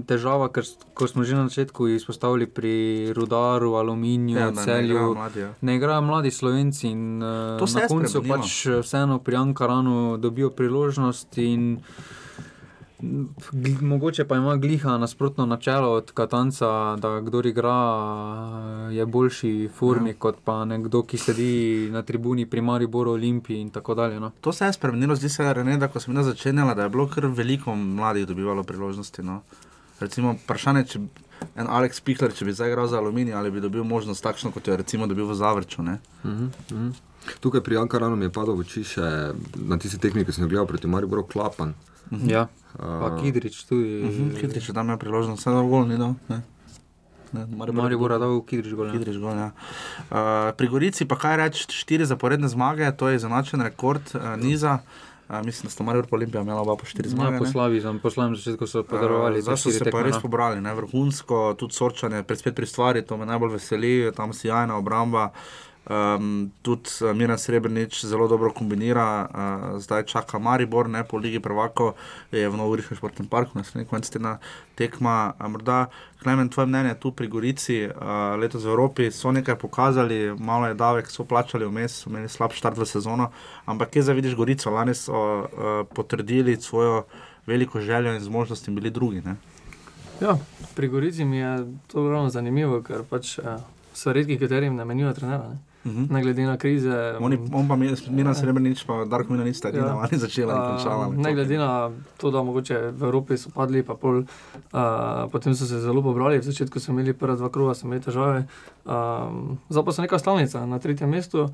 težava, 0.06 0.48
ker 0.48 0.64
ko 0.94 1.04
smo 1.04 1.20
že 1.20 1.34
na 1.34 1.44
začetku 1.44 1.88
izpostavili 1.88 2.46
pri 2.46 2.74
Rudaru, 3.12 3.74
Aluminiju, 3.74 4.38
Ja, 4.38 4.44
da 4.46 4.50
ne 4.52 4.64
Celju. 4.64 4.86
igrajo 4.86 5.14
mladi, 5.14 5.40
ja. 5.40 5.50
Ne 5.60 5.76
igrajo 5.76 6.00
mladi 6.00 6.30
slovenci 6.30 6.88
in 6.88 7.02
uh, 7.18 7.58
To 7.58 7.66
na 7.66 7.86
koncu 7.86 8.08
spremenilo. 8.10 8.36
pač 8.38 8.66
eh, 8.66 8.78
vseeno 8.78 9.18
pri 9.18 9.36
Ankaranu 9.36 10.16
dobijo 10.16 10.50
priložnost 10.50 11.38
in 11.38 11.80
Mogoče 13.80 14.24
pa 14.24 14.36
ima 14.36 14.56
gliha 14.56 14.98
nasprotno 14.98 15.46
načelo 15.46 15.92
od 15.92 16.12
Katanca, 16.12 16.96
da 16.96 17.20
kdo 17.20 17.42
igra, 17.44 17.76
je 18.90 19.06
boljši 19.06 19.70
formi, 19.74 20.10
ja. 20.10 20.16
kot 20.18 20.36
pa 20.44 20.64
nekdo, 20.64 21.02
ki 21.02 21.18
sedi 21.18 21.88
na 21.92 22.02
tribuni 22.02 22.46
pri 22.46 22.60
Mariboru, 22.60 23.10
Olimpiji 23.10 23.60
in 23.60 23.70
tako 23.70 23.94
dalje. 23.94 24.20
No. 24.20 24.30
To 24.40 24.52
se 24.52 24.64
je 24.64 24.72
spremenilo, 24.72 25.16
zdi 25.16 25.28
se, 25.28 25.52
Rene, 25.54 25.76
da 25.76 25.88
ko 25.88 26.00
sem 26.00 26.16
jaz 26.16 26.26
začenjala, 26.26 26.74
da 26.74 26.82
je 26.82 26.88
bilo 26.88 27.08
kar 27.08 27.26
veliko 27.26 27.74
mladih 27.74 28.26
dobivalo 28.26 28.62
priložnosti. 28.62 29.22
No. 29.22 29.40
Recimo, 30.00 30.36
vprašanje, 30.44 30.84
če 30.84 31.00
en 31.56 31.68
Alex 31.68 32.00
Pihler, 32.04 32.32
če 32.36 32.44
bi 32.44 32.54
zdaj 32.56 32.72
igral 32.72 32.88
za 32.88 32.98
aluminij, 32.98 33.34
ali 33.34 33.50
bi 33.50 33.60
dobil 33.60 33.84
možnost 33.84 34.24
takšno, 34.24 34.52
kot 34.52 34.66
jo 34.66 34.74
je 34.74 34.80
recimo 34.82 35.06
dobil 35.06 35.28
v 35.28 35.36
Zavrču. 35.36 35.82
Ne? 35.82 35.98
Tukaj 37.40 37.60
pri 37.60 37.76
Ankaranu 37.76 38.16
mi 38.16 38.28
je 38.28 38.32
padlo 38.32 38.54
v 38.56 38.64
oči 38.64 38.84
še 38.84 39.06
na 39.56 39.78
tisti 39.78 40.00
tekmi, 40.00 40.24
ki 40.24 40.32
sem 40.32 40.44
jo 40.44 40.52
gledal 40.52 40.68
proti 40.68 40.88
Mariboru, 40.88 41.26
Klapan. 41.28 41.74
Ja, 42.26 42.48
pa 42.76 43.16
Kidrič 43.20 43.64
tudi. 43.68 44.02
Mhm, 44.04 44.34
Kidrič 44.40 44.68
je 44.68 44.74
tam 44.74 44.90
imel 44.90 44.98
priložnost, 44.98 45.46
vse 45.46 45.66
gol 45.68 45.86
ni 45.86 45.98
dal. 46.00 46.16
Ne? 46.28 46.42
Ne, 47.32 47.46
Maribor 47.46 48.10
je 48.10 48.18
dal 48.18 48.40
Kidrič 48.42 48.74
gol. 48.74 48.90
ja. 48.90 48.92
Kidrič 48.92 49.18
gol 49.22 49.38
ja. 49.38 49.50
uh, 50.10 50.50
pri 50.58 50.66
Gorici 50.66 51.06
pa 51.06 51.14
kaj 51.14 51.38
reči, 51.38 51.70
štiri 51.70 52.02
zaporedne 52.02 52.50
zmage, 52.50 52.90
to 52.98 53.06
je 53.06 53.22
zanačen 53.22 53.62
rekord 53.62 54.02
uh, 54.14 54.34
niza. 54.34 54.82
Uh, 55.30 55.46
mislim, 55.46 55.70
da 55.70 55.70
sta 55.70 55.86
Maribor 55.86 56.10
pa 56.10 56.18
Olimpija 56.18 56.42
imela 56.42 56.66
oba 56.66 56.74
po 56.74 56.90
štiri 56.90 57.08
zmage. 57.08 57.38
Ja, 57.38 57.38
po 57.38 57.46
ne? 57.46 57.50
slavi, 57.54 57.78
po 58.02 58.10
slavnem 58.10 58.34
začetku 58.34 58.66
so 58.66 58.82
podarovali. 58.82 59.38
Uh, 59.38 59.46
Zdaj 59.46 59.62
so 59.62 59.70
se 59.70 59.86
pa 59.86 60.02
res 60.02 60.18
pobrali, 60.18 60.58
ne? 60.58 60.74
vrhunsko, 60.74 61.54
tudi 61.54 61.78
sorčanje, 61.78 62.26
pred 62.26 62.38
spet 62.42 62.58
pri 62.58 62.66
stvari, 62.66 63.06
to 63.06 63.14
me 63.14 63.30
najbolj 63.30 63.54
veseli, 63.54 64.10
tam 64.16 64.34
sjajna 64.34 64.74
obramba. 64.74 65.30
Um, 65.90 66.52
tudi 66.62 66.90
uh, 67.02 67.10
Miren 67.16 67.38
Srebrenic 67.38 68.04
zelo 68.06 68.28
dobro 68.28 68.52
kombinira, 68.54 69.26
uh, 69.26 69.80
zdaj 69.82 70.04
čaka 70.06 70.38
Maribor, 70.38 70.88
ne 70.88 71.02
po 71.04 71.18
Ligi 71.18 71.40
Prvako, 71.40 71.94
je 72.30 72.48
v 72.48 72.56
Novoriškem 72.56 72.96
športnem 72.96 73.26
parku, 73.26 73.58
naslednji 73.58 73.88
konec 73.90 74.10
tedna 74.10 74.36
tekma. 74.78 75.32
Uh, 75.40 75.48
morda, 75.50 75.88
Klemen, 76.22 76.48
tvoje 76.48 76.70
mnenje 76.70 76.94
tu 77.00 77.10
pri 77.12 77.26
Gorici, 77.26 77.80
uh, 77.88 78.38
letos 78.38 78.62
v 78.62 78.70
Evropi 78.70 79.10
so 79.10 79.32
nekaj 79.32 79.58
pokazali, 79.58 80.36
malo 80.38 80.68
je 80.70 80.76
davek, 80.78 81.10
so 81.10 81.24
plačali 81.24 81.66
vmes, 81.66 81.96
so 82.04 82.12
imeli 82.12 82.30
slab 82.30 82.54
štart 82.54 82.78
v 82.78 82.86
sezono, 82.86 83.32
ampak 83.66 83.90
kje 83.90 84.06
zdaj 84.06 84.18
vidiš 84.20 84.36
Gorico, 84.38 84.70
lani 84.70 84.94
so 84.94 85.16
uh, 85.18 85.82
potrdili 85.90 86.54
svojo 86.60 87.02
veliko 87.46 87.80
željo 87.80 88.14
in 88.14 88.20
zmožnost 88.20 88.68
in 88.68 88.74
bili 88.74 88.90
drugi. 88.90 89.24
Ne? 89.26 89.34
Ja, 90.20 90.36
pri 90.76 90.88
Gorici 90.88 91.24
mi 91.24 91.36
je 91.36 91.66
to 91.86 92.10
ravno 92.10 92.30
zanimivo, 92.30 92.82
ker 92.82 93.02
pač 93.10 93.38
eh, 93.38 93.56
so 93.94 94.12
redki, 94.12 94.38
katerim 94.38 94.76
namenijo 94.76 95.12
trenera. 95.12 95.48
Ne? 95.48 95.69
Uh 95.84 95.92
-huh. 95.92 96.10
Ne 96.10 96.22
glede 96.22 96.42
na 96.42 96.56
krize. 96.56 97.16
Oni, 97.20 97.38
on 97.52 97.68
pa 97.68 97.76
Miran 98.10 98.34
Srebrenic, 98.34 98.84
pa 98.84 99.04
Darko 99.04 99.32
Mina 99.32 99.44
nista 99.44 99.68
edina, 99.68 99.86
ja. 99.86 99.96
oni 99.96 100.18
začela 100.18 100.54
in 100.54 100.76
končala. 100.76 101.08
Uh, 101.08 101.16
ne 101.16 101.34
glede 101.34 101.58
na 101.58 101.90
to, 102.16 102.30
da 102.30 102.42
mogoče 102.42 102.90
v 102.90 103.02
Evropi 103.02 103.36
so 103.36 103.50
padli, 103.50 103.82
pa 103.82 103.94
pol, 103.94 104.18
uh, 104.18 104.24
potem 105.32 105.54
so 105.54 105.66
se 105.66 105.80
zelo 105.80 106.02
pobrali, 106.02 106.38
v 106.38 106.42
začetku 106.42 106.80
so 106.80 106.92
imeli 106.92 107.12
prva 107.12 107.36
dva 107.36 107.48
kruga, 107.48 107.74
so 107.74 107.86
imeli 107.86 108.02
težave. 108.02 108.46
Um, 108.84 109.58
Zdaj 109.68 109.84
pa 109.84 109.92
so 109.92 110.02
neka 110.02 110.18
stalnica 110.18 110.66
na 110.66 110.78
tretjem 110.78 111.10
mestu, 111.10 111.42
uh, 111.42 111.50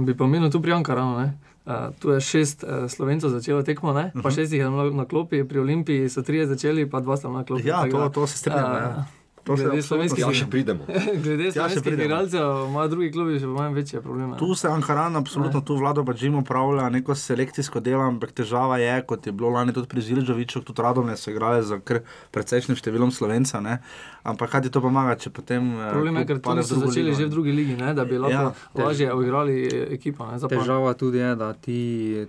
bi 0.00 0.14
pa 0.14 0.24
omenil 0.24 0.50
tu 0.50 0.60
pri 0.60 0.72
Ankaranu. 0.72 1.18
ne. 1.18 1.38
Uh, 1.66 1.72
tu 1.98 2.10
je 2.10 2.20
šest 2.20 2.62
uh, 2.62 2.70
slovencev 2.86 3.30
začelo 3.30 3.62
tekmo, 3.62 3.92
ne? 3.92 4.10
pa 4.12 4.18
Mhm. 4.18 4.30
šest 4.30 4.52
jih 4.52 4.60
je 4.60 4.70
na, 4.70 4.90
na 4.92 5.04
klopi, 5.04 5.44
pri 5.44 5.58
Olimpiji 5.60 6.08
so 6.08 6.22
trije 6.22 6.46
začeli, 6.46 6.86
pa 6.86 7.00
dva 7.00 7.16
sta 7.16 7.28
na 7.28 7.44
klopi. 7.44 7.68
Ja, 7.68 7.88
to, 7.90 7.98
da, 7.98 8.08
to 8.08 8.26
se 8.26 8.38
strinjam. 8.38 8.64
uh, 8.64 8.76
ja. 8.76 9.04
To 9.44 9.56
se 9.56 9.64
glede 9.64 9.82
slovenskih- 9.82 10.24
strinjam. 10.24 10.32
Tja 10.32 10.38
še 10.38 10.46
pridemo. 10.48 10.82
Glede 11.24 11.44
še 11.44 11.52
slovenskih 11.52 11.98
igralcev, 11.98 12.44
ima 12.64 12.86
drugi 12.86 13.10
klubi 13.10 13.36
še 13.36 13.46
manj 13.46 13.74
večje 13.74 14.00
probleme. 14.00 14.36
Tu 14.36 14.54
se 14.54 14.68
Ankaran, 14.68 15.12
absolutno, 15.14 15.60
tu 15.60 15.76
vlado 15.76 16.00
pa 16.00 16.14
Jim 16.14 16.34
upravlja 16.34 16.88
neko 16.88 17.12
selekcijsko 17.14 17.80
delo, 17.80 18.00
ampak 18.02 18.32
težava 18.32 18.78
je, 18.78 19.02
kot 19.02 19.20
je 19.22 19.32
bilo 19.32 19.50
lani 19.50 19.72
tudi 19.72 19.86
pri 19.86 20.00
Zilžoviču, 20.00 20.62
tudi 20.62 20.80
Radomne 20.80 21.12
so 21.14 21.28
igrali 21.28 21.60
za 21.62 21.76
kar 21.78 22.00
precejšnjim 22.30 22.72
številom 22.74 23.10
slovenca, 23.10 23.60
ne? 23.60 23.78
ampak 24.24 24.48
kaj 24.48 24.62
ti 24.62 24.70
to 24.70 24.80
pomaga, 24.80 25.14
če 25.14 25.28
potem... 25.28 25.60
eh, 25.78 25.92
Problem 25.92 26.16
je, 26.16 26.24
ker 26.24 26.36
v 26.36 26.64
so 26.64 26.80
začeli 26.80 27.04
ligo, 27.04 27.12
že 27.12 27.20
ne? 27.20 27.28
v 27.28 27.30
drugi 27.30 27.52
ligi, 27.52 27.74
ne, 27.76 27.92
da 27.92 28.04
bi 28.04 28.16
lahko 28.16 28.32
Ja, 28.32 28.56
ja, 28.72 28.80
lažje 28.80 29.08
uigrali 29.12 29.56
ekipo. 29.90 30.24
Ne, 30.24 30.40
Zdaj 30.40 30.48
pa- 30.48 30.56
Težava 30.56 30.94
tudi 30.94 31.20
je, 31.20 31.34
da 31.36 31.52
ti 31.52 31.78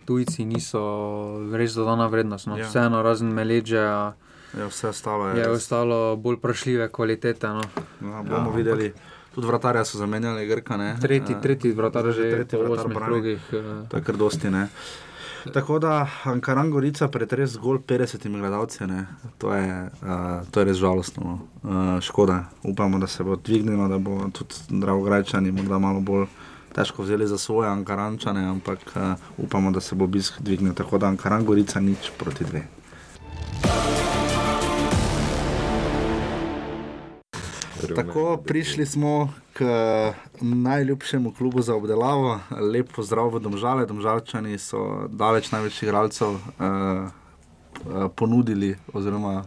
tujci 0.03 0.43
niso 0.43 0.83
res 1.49 1.71
dodana 1.71 2.07
vrednost. 2.07 2.47
No. 2.47 2.55
Ja. 2.55 2.63
Ja. 2.63 2.67
Vseeno, 2.67 2.99
razen 2.99 3.31
Meleđa, 3.31 4.11
Ja, 4.57 4.67
vse 4.67 4.87
ostalo 4.87 5.27
je. 5.27 5.39
je 5.39 5.49
ostalo 5.49 6.15
bolj 6.15 6.35
vprašljive 6.35 6.89
kvalitete. 6.89 7.47
No. 7.47 7.61
Ja, 8.03 8.21
bomo 8.21 8.49
ja, 8.49 8.55
videli. 8.55 8.93
Tudi 9.35 9.47
vratarja 9.47 9.85
so 9.85 9.97
zamenjali, 9.97 10.47
Grka. 10.47 10.77
Ne? 10.77 10.95
Tretji, 11.01 11.35
Eh, 11.35 11.41
tretji 11.41 11.71
vratar 11.71 12.05
že 12.07 12.31
tretji 12.31 12.59
vratar 12.59 12.87
brani. 12.87 13.05
krogih. 13.05 13.41
eh, 13.53 13.87
To 13.87 13.97
je 13.97 14.03
kar 14.03 14.15
dosti. 14.17 14.49
Ne? 14.49 14.67
Tako 15.53 15.79
da 15.79 16.07
Ankaran 16.23 16.71
Gorica 16.71 17.07
pretres 17.07 17.51
zgolj 17.51 17.77
50 17.79 18.31
gledalci, 18.31 18.87
ne. 18.87 19.05
to, 19.37 19.53
je, 19.53 19.89
uh, 20.01 20.09
to 20.51 20.59
je 20.59 20.65
res 20.65 20.77
žalostno. 20.77 21.23
no. 21.23 21.35
Uh, 21.95 22.01
škoda, 22.01 22.43
upamo, 22.63 22.97
da 22.99 23.07
se 23.07 23.23
bo 23.23 23.35
dvignilo, 23.35 23.87
da 23.87 23.97
bo 23.97 24.29
tudi 24.29 24.55
Dravograjčani 24.69 25.51
morda 25.51 25.77
malo 25.79 25.99
bolj 25.99 26.25
težko 26.73 27.03
vzeli 27.03 27.27
za 27.27 27.37
svoje 27.37 27.69
Ankarančane, 27.69 28.41
ampak 28.41 28.79
uh, 28.87 29.01
upamo, 29.37 29.71
da 29.71 29.79
se 29.79 29.95
bo 29.95 30.03
obisk 30.05 30.41
dvignil. 30.41 30.73
Tako 30.73 30.97
da 30.97 31.07
Ankaran 31.07 31.45
Gorica 31.45 31.79
nič 31.79 32.09
proti 32.17 32.43
dve. 32.43 32.63
Tako 37.95 38.37
prišli 38.37 38.85
smo 38.85 39.33
k 39.53 39.63
najljubšemu 40.41 41.33
klubu 41.33 41.61
za 41.61 41.75
obdelavo. 41.75 42.39
Lep 42.51 42.91
pozdrav 42.95 43.29
v 43.35 43.39
Domžale. 43.39 43.85
Domžalčani 43.85 44.57
so 44.57 45.07
daleč 45.09 45.51
največjih 45.51 45.87
igralcev 45.87 46.29
uh, 46.29 46.39
uh, 46.39 48.07
ponudili 48.15 48.75
oziroma 48.93 49.43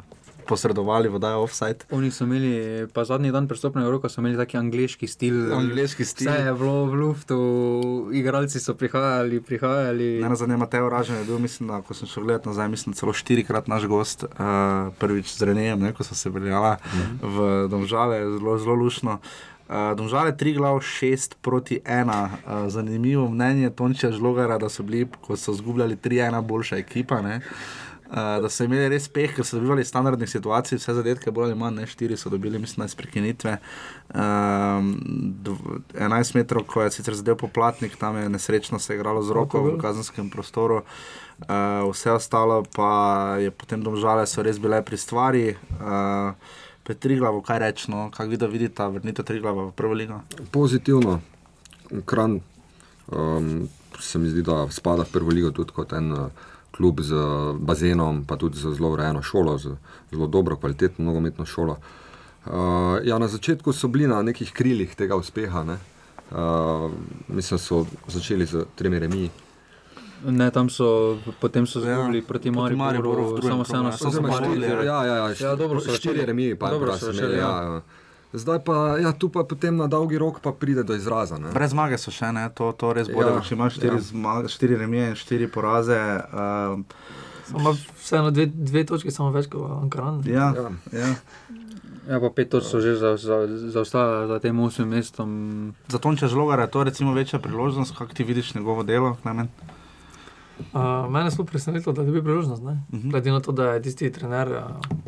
posredovali 0.49 1.13
v 1.13 1.21
Dajo 1.21 1.45
Offside. 1.45 1.85
Oni 1.93 2.09
so 2.11 2.25
imeli, 2.25 2.89
pa 2.93 3.05
zadnji 3.05 3.33
dan 3.33 3.49
prestopnega 3.49 3.91
roka 3.93 4.09
so 4.09 4.23
imeli 4.23 4.41
taki 4.41 4.57
angliški 4.57 5.07
stil. 5.07 5.53
Angleški 5.53 6.07
stil. 6.09 6.31
Vse 6.33 6.49
je 6.49 6.55
bilo 6.57 6.87
v 6.89 7.01
luftu, 7.03 7.39
igralci 8.17 8.63
so 8.63 8.75
prihajali, 8.79 9.43
prihajali. 9.45 10.09
Ne 10.25 10.33
nazadnje, 10.33 10.57
Mateo 10.57 10.89
Ražen 10.89 11.21
je 11.21 11.29
bil, 11.29 11.39
mislim, 11.43 11.69
da 11.69 11.83
ko 11.85 11.95
sem 11.95 12.09
šel 12.09 12.25
gledat 12.25 12.49
nazaj, 12.49 12.73
mislim, 12.73 12.97
celo 12.97 13.13
štirikrat 13.13 13.69
naš 13.69 13.85
gost, 13.91 14.25
uh, 14.25 14.89
prvič 14.99 15.37
z 15.37 15.53
Renejem, 15.53 15.85
ne, 15.85 15.93
ko 15.93 16.07
so 16.07 16.17
se 16.17 16.33
veljala 16.33 16.79
v 17.21 17.69
Domžale, 17.69 18.25
zelo, 18.39 18.59
zelo 18.59 18.81
lušno. 18.81 19.21
Uh, 19.69 19.93
Domžale 19.97 20.33
3 20.33 20.57
glav 20.57 20.81
6 20.81 21.37
proti 21.45 21.77
1. 21.85 22.09
Uh, 22.09 22.69
zanimivo 22.73 23.29
mnenje 23.29 23.71
Tončija 23.77 24.09
Žlogara, 24.17 24.57
da 24.59 24.73
so 24.73 24.83
bili, 24.83 25.05
ko 25.21 25.37
so 25.37 25.53
zgubljali 25.53 25.97
3-1, 25.97 26.41
boljša 26.41 26.81
ekipa. 26.81 27.21
Ne? 27.21 27.41
Uh, 28.09 28.39
da 28.41 28.49
so 28.49 28.65
imeli 28.65 28.87
res 28.89 29.05
peh, 29.13 29.35
ker 29.37 29.45
so 29.45 29.59
dobivali 29.59 29.83
standardnih 29.85 30.31
situacij, 30.31 30.79
vse 30.81 30.95
zadetke, 30.97 31.33
bolj 31.35 31.51
ali 31.51 31.59
manj, 31.61 31.75
ne 31.77 31.89
4 31.91 32.17
so 32.17 32.31
dobili, 32.33 32.57
mislim, 32.59 32.87
iz 32.89 32.95
prekinitve. 32.97 33.59
Um, 34.17 34.95
dv- 35.45 35.83
11 35.93 36.39
metrov, 36.39 36.65
ko 36.71 36.87
je 36.87 36.95
sicer 36.97 37.19
zadev 37.19 37.37
poplatnik, 37.37 37.99
tam 38.01 38.17
je 38.17 38.31
nesrečno 38.33 38.81
se 38.81 38.97
igralo 38.97 39.21
z 39.23 39.37
roko 39.37 39.61
v 39.67 39.77
kazenskem 39.83 40.31
prostoru. 40.33 40.81
Uh, 41.45 41.85
vse 41.93 42.17
ostalo 42.17 42.63
pa 42.77 43.37
je 43.45 43.53
potem 43.53 43.85
domžale, 43.85 44.25
so 44.27 44.43
res 44.43 44.57
bile 44.57 44.81
pri 44.83 44.97
stvari. 44.97 45.45
Uh, 45.77 46.33
Petriglavo, 46.89 47.43
kaj 47.45 47.59
rečemo, 47.59 48.09
kako 48.11 48.31
vi 48.31 48.37
da 48.41 48.47
vidite, 48.47 48.89
vrnite 48.89 49.23
Triglava 49.23 49.69
v 49.69 49.73
prvo 49.77 49.93
ligo? 49.93 50.23
Pozitivno, 50.51 51.21
kran 52.09 52.41
um, 53.13 53.69
se 54.01 54.19
mi 54.19 54.31
zdi, 54.33 54.43
da 54.43 54.65
spada 54.71 55.05
v 55.05 55.13
prvo 55.13 55.29
ligo 55.29 55.51
tudi 55.53 55.77
kot 55.77 55.93
en 55.93 56.13
uh, 56.13 56.47
klub 56.79 57.03
z 57.03 57.15
bazenom, 57.59 58.23
pa 58.25 58.39
tudi 58.39 58.59
z 58.59 58.71
zelo 58.79 58.93
urejeno 58.95 59.23
šolo, 59.23 59.59
z 59.59 59.75
zelo 60.13 60.27
dobro, 60.27 60.57
kvalitetno 60.57 61.05
nogometno 61.05 61.47
šolo. 61.47 61.77
Uh, 62.47 62.55
ja, 63.05 63.19
na 63.19 63.29
začetku 63.29 63.73
so 63.75 63.89
bili 63.89 64.07
na 64.09 64.23
nekih 64.23 64.53
krilih 64.55 64.95
tega 64.97 65.17
uspeha. 65.19 65.65
Ne? 65.65 65.77
Uh, 66.31 66.91
mislim, 67.29 67.59
so 67.59 67.83
začeli 68.07 68.47
z 68.47 68.65
tremi 68.79 68.99
remi. 68.99 69.31
Ne, 70.27 70.51
tam 70.51 70.71
so, 70.71 71.19
potem 71.41 71.67
so 71.67 71.79
Ja, 71.81 71.95
zgubili 71.99 72.23
proti 72.23 72.51
proti 72.51 72.51
Mariboru 72.51 72.85
Mariboru, 72.85 73.23
v 73.23 73.41
drugem 73.41 73.43
samo 73.43 73.65
krogu, 73.65 73.65
vseeno 73.65 73.89
ja. 73.89 73.97
so 73.97 74.09
Oziroma 74.09 74.29
zmagali. 74.29 74.57
štiri, 74.57 74.87
ja, 74.87 75.05
ja, 75.05 75.17
ja, 75.17 75.35
ja, 75.41 75.57
dobro 75.57 75.81
so 75.81 75.95
štiri 75.95 76.15
začeli. 76.15 76.27
remiji, 76.27 76.55
pa 76.55 76.71
dobro 76.71 76.87
prav 76.87 76.99
so 76.99 77.07
so 77.07 77.13
začeli, 77.13 77.33
imeli. 77.33 77.43
ja. 77.43 77.63
Ja, 77.63 77.75
ja. 77.75 77.81
Zdaj 78.33 78.59
pa, 78.61 78.99
ja, 79.01 79.13
tu 79.13 79.29
pa 79.33 79.45
potem 79.49 79.77
na 79.77 79.87
dolgi 79.89 80.19
rok 80.21 80.41
pa 80.45 80.53
pride 80.53 80.83
do 80.85 80.95
izraza. 80.95 81.39
Ne? 81.39 81.53
Brez 81.55 81.73
zmage 81.73 81.97
so 81.99 82.13
še, 82.13 82.29
ne? 82.37 82.49
to, 82.55 82.73
to 82.77 82.93
res 82.93 83.09
bode. 83.09 83.31
Ja, 83.33 83.41
če 83.41 83.57
imaš 83.57 83.79
štiri, 83.81 83.97
ja. 83.97 84.35
ja. 84.43 84.53
štiri 84.53 84.77
remije 84.77 85.15
in 85.15 85.17
štiri 85.17 85.49
poraze. 85.49 85.97
Uh, 86.29 87.57
Ima 87.57 87.73
vseeno 87.73 88.29
dve, 88.31 88.45
dve 88.53 88.85
točke, 88.85 89.09
samo 89.11 89.33
več 89.33 89.49
kot 89.49 89.65
Ankaran. 89.79 90.21
ja, 90.29 90.53
ja. 90.53 90.69
ja. 90.93 91.15
Ja, 92.09 92.17
pa 92.21 92.31
pet 92.33 92.49
točk 92.49 92.65
so 92.65 92.81
že 92.81 92.95
za, 92.97 93.17
za, 93.21 93.45
zaostale 93.69 94.25
za 94.29 94.39
tem 94.41 94.57
osmim 94.65 94.89
mestom. 94.97 95.29
Za 95.93 96.01
Tonča 96.01 96.29
Žlogara 96.29 96.65
je 96.65 96.73
to 96.73 96.85
recimo 96.85 97.13
večja 97.13 97.39
priložnost, 97.39 97.93
kako 97.97 98.17
ti 98.17 98.25
vidiš 98.25 98.55
njegovo 98.55 98.83
delo, 98.83 99.17
Klemen? 99.23 99.49
Uh, 100.73 101.11
mene 101.11 101.31
smo 101.31 101.45
presenetili, 101.45 101.95
da 101.95 102.03
dobi 102.03 102.23
priložnost. 102.23 102.63
Uh 102.63 102.69
-huh. 102.69 103.11
Glede 103.11 103.31
na 103.31 103.41
to, 103.41 103.53
da 103.53 103.65
je 103.65 103.83
tisti 103.83 104.13
trener, 104.13 104.49
uh, 104.49 104.63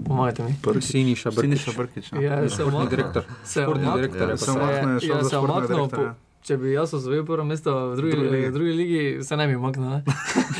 pomagajte 0.06 0.42
mi. 0.42 0.54
Brkić. 0.62 0.84
Siniša 0.84 1.30
Brkić. 1.30 1.42
Siniša 1.42 1.72
Brkić, 1.78 2.12
ja. 2.12 2.20
Ja, 2.20 2.48
se 2.48 2.54
Športni 2.54 2.74
umaknil. 2.74 2.90
direktor. 2.90 3.22
Se 3.44 3.62
Športni 3.62 3.82
umaknil. 3.82 4.08
direktor 4.08 4.28
je 4.30 4.62
umaknil, 4.62 4.94
je 4.94 5.00
šel 5.00 5.16
ja, 5.16 5.22
za 5.22 5.28
se 5.28 5.36
športnega 5.36 5.82
umaknil, 5.82 6.10
Če 6.40 6.56
bi 6.56 6.70
jaz 6.72 6.94
osvojil 6.94 7.20
prvo 7.22 7.44
mesto 7.44 7.68
v 7.86 7.96
drugi, 7.96 8.12
Drugi 8.12 8.28
ligi. 8.30 8.50
drugi 8.50 8.72
ligi, 8.72 9.00
se 9.22 9.36
ne 9.36 9.46
bi 9.46 9.56
umaknil. 9.56 10.00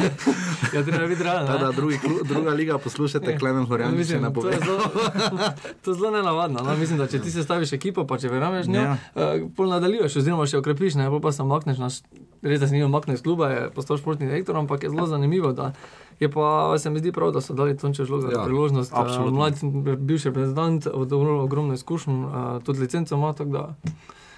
ja, 0.74 0.82
treba 0.82 1.06
biti 1.06 1.22
realen. 1.22 1.48
Ne. 1.48 1.58
da, 1.58 1.72
drugi, 1.72 1.96
druga 2.24 2.50
liga, 2.50 2.78
poslušajte, 2.78 3.38
Klemen 3.38 3.64
Horjan, 3.64 3.90
če 3.90 3.96
Mislim, 3.96 4.22
ne 4.22 4.28
to 4.28 4.34
pove. 4.34 4.52
je 4.52 4.58
zelo, 4.58 4.84
to 5.82 5.90
je 5.90 5.94
zelo 5.94 6.10
nenavadno. 6.10 6.60
No? 6.60 6.76
Mislim, 6.76 6.98
da 6.98 7.06
če 7.06 7.18
ti 7.18 7.30
se 7.30 7.42
staviš 7.42 7.72
ekipo, 7.72 8.04
pa 8.04 8.18
če 8.18 8.28
verjameš 8.28 8.66
njo, 8.66 8.76
Ja. 8.78 8.96
ja. 9.14 9.34
uh, 9.34 9.50
pol 9.50 9.68
nadaljuješ, 9.68 10.16
oziroma 10.16 10.46
še 10.46 10.58
okrepiš, 10.58 10.94
ne 10.94 11.08
pol 11.08 11.20
pa 11.20 11.32
se 11.32 11.44
makneš. 11.44 11.78
Naš, 11.78 11.94
res, 12.42 12.60
da 12.60 12.68
se 12.68 12.74
ni 12.74 12.84
umaknil 12.84 13.14
iz 13.14 13.22
kluba, 13.22 13.48
je 13.48 13.70
postal 13.70 13.96
športni 13.96 14.28
direktor, 14.28 14.56
ampak 14.56 14.82
je 14.82 14.90
zelo 14.90 15.08
zanimivo. 15.08 15.52
Da, 15.54 15.72
je 16.20 16.28
pa 16.28 16.44
se 16.76 16.90
mi 16.90 16.98
zdi 16.98 17.10
prav, 17.10 17.32
da 17.32 17.40
so 17.40 17.54
dali 17.54 17.72
Tonče 17.74 18.04
Žloga 18.04 18.28
Ja, 18.28 18.38
ja, 18.38 18.44
priložnost. 18.44 18.92
Uh, 18.92 19.00
absolutno. 19.00 19.32
mlad, 19.32 19.56
bivši 19.98 20.28
reprezentant, 20.28 20.86
ogromno 20.92 21.72
izkušenj, 21.72 22.20
uh, 22.20 22.32
tudi 22.60 22.80
licenco 22.80 23.14
ima. 23.14 23.32
tako 23.32 23.50
Da, 23.50 23.64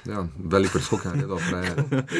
Ja, 0.05 0.23
velik 0.37 0.71
preskok 0.71 1.05
je 1.05 1.11
naredil. 1.11 1.39
prej. 1.49 1.67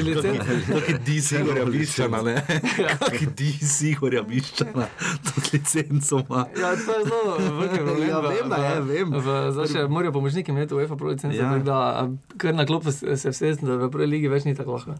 Licenca. 0.01 0.45
Taki 0.71 0.95
di 1.01 1.17
Igorja 1.19 1.65
Biščana, 1.67 2.21
ne? 2.23 2.35
Taki 3.01 3.27
di 3.29 3.49
Igorja 3.83 4.23
Biščana, 4.23 4.87
tudi 5.21 5.49
licenco 5.53 6.21
ima. 6.21 6.45
Ja, 6.55 6.71
to 6.77 6.93
je 6.93 7.05
zelo 7.05 7.23
velik 7.53 7.73
problem. 7.77 8.09
Ja, 8.09 8.21
v- 8.21 8.29
vem, 8.31 8.49
da 8.49 8.57
je, 8.59 8.81
v- 8.81 8.87
vem. 8.89 9.09
Zdaj 9.51 9.67
še 9.69 9.83
morajo 9.89 10.13
pomočniki 10.13 10.51
imeti 10.51 10.75
UEFA 10.75 10.95
Pro 10.95 11.09
licenco, 11.09 11.35
Ja. 11.35 11.43
ja. 11.43 11.51
tako 11.51 11.65
da 11.65 11.77
a, 11.97 12.03
kar 12.37 12.55
na 12.55 12.65
klopu 12.65 12.93
se 12.93 13.17
se 13.17 13.31
vse, 13.31 13.53
da 13.61 13.77
v 13.77 13.91
prvi 13.91 14.07
ligi 14.09 14.29
več 14.29 14.45
ni 14.45 14.55
tako 14.55 14.73
lahko. 14.73 14.95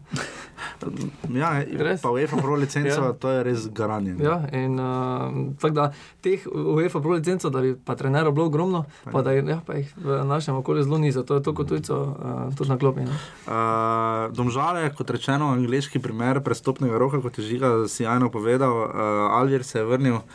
Ja, 1.31 1.53
Res? 1.79 2.01
pa 2.01 2.11
UEFA 2.11 2.37
Pro 2.37 2.55
licenco, 2.55 2.89
Ja. 3.01 3.13
to 3.13 3.29
je 3.29 3.43
res 3.43 3.67
garanje. 3.69 4.13
ne. 4.13 4.23
Ja, 4.23 4.37
in 4.53 4.75
uh, 4.75 5.31
tako 5.55 5.73
da 5.73 5.85
teh 6.19 6.43
UEFA 6.47 6.99
Pro 6.99 7.13
licenco, 7.13 7.49
da 7.49 7.61
bi 7.61 7.75
pa 7.75 7.95
trenerov 7.95 8.33
bilo 8.33 8.45
ogromno, 8.45 8.83
pa 9.05 9.21
da 9.21 9.31
jih, 9.31 9.47
ja, 9.47 9.61
pa 9.61 9.73
jih 9.73 9.87
v 9.97 10.23
našem 10.25 10.55
okolju 10.55 10.83
zelo 10.83 10.97
ni, 10.97 11.11
zato 11.11 11.35
je 11.35 11.41
to 11.41 11.53
kot 11.53 11.67
tujco 11.69 11.95
uh, 11.95 12.55
na 12.73 12.77
klopi. 12.77 13.01
Ne? 13.01 13.13
Uh, 13.45 13.53
domžale, 14.31 14.89
kot 14.91 15.07
rečeno, 15.09 15.51
angliški 15.51 15.99
primer 15.99 16.41
prestopnega 16.41 16.97
roka, 16.97 17.19
kot 17.19 17.37
je 17.37 17.45
Žiga 17.45 17.85
sjajno 17.87 18.27
povedal, 18.29 18.73
uh, 18.83 18.91
Alvir 19.31 19.63
se 19.63 19.77
je 19.77 19.85
vrnil 19.85 20.17
uh, 20.17 20.25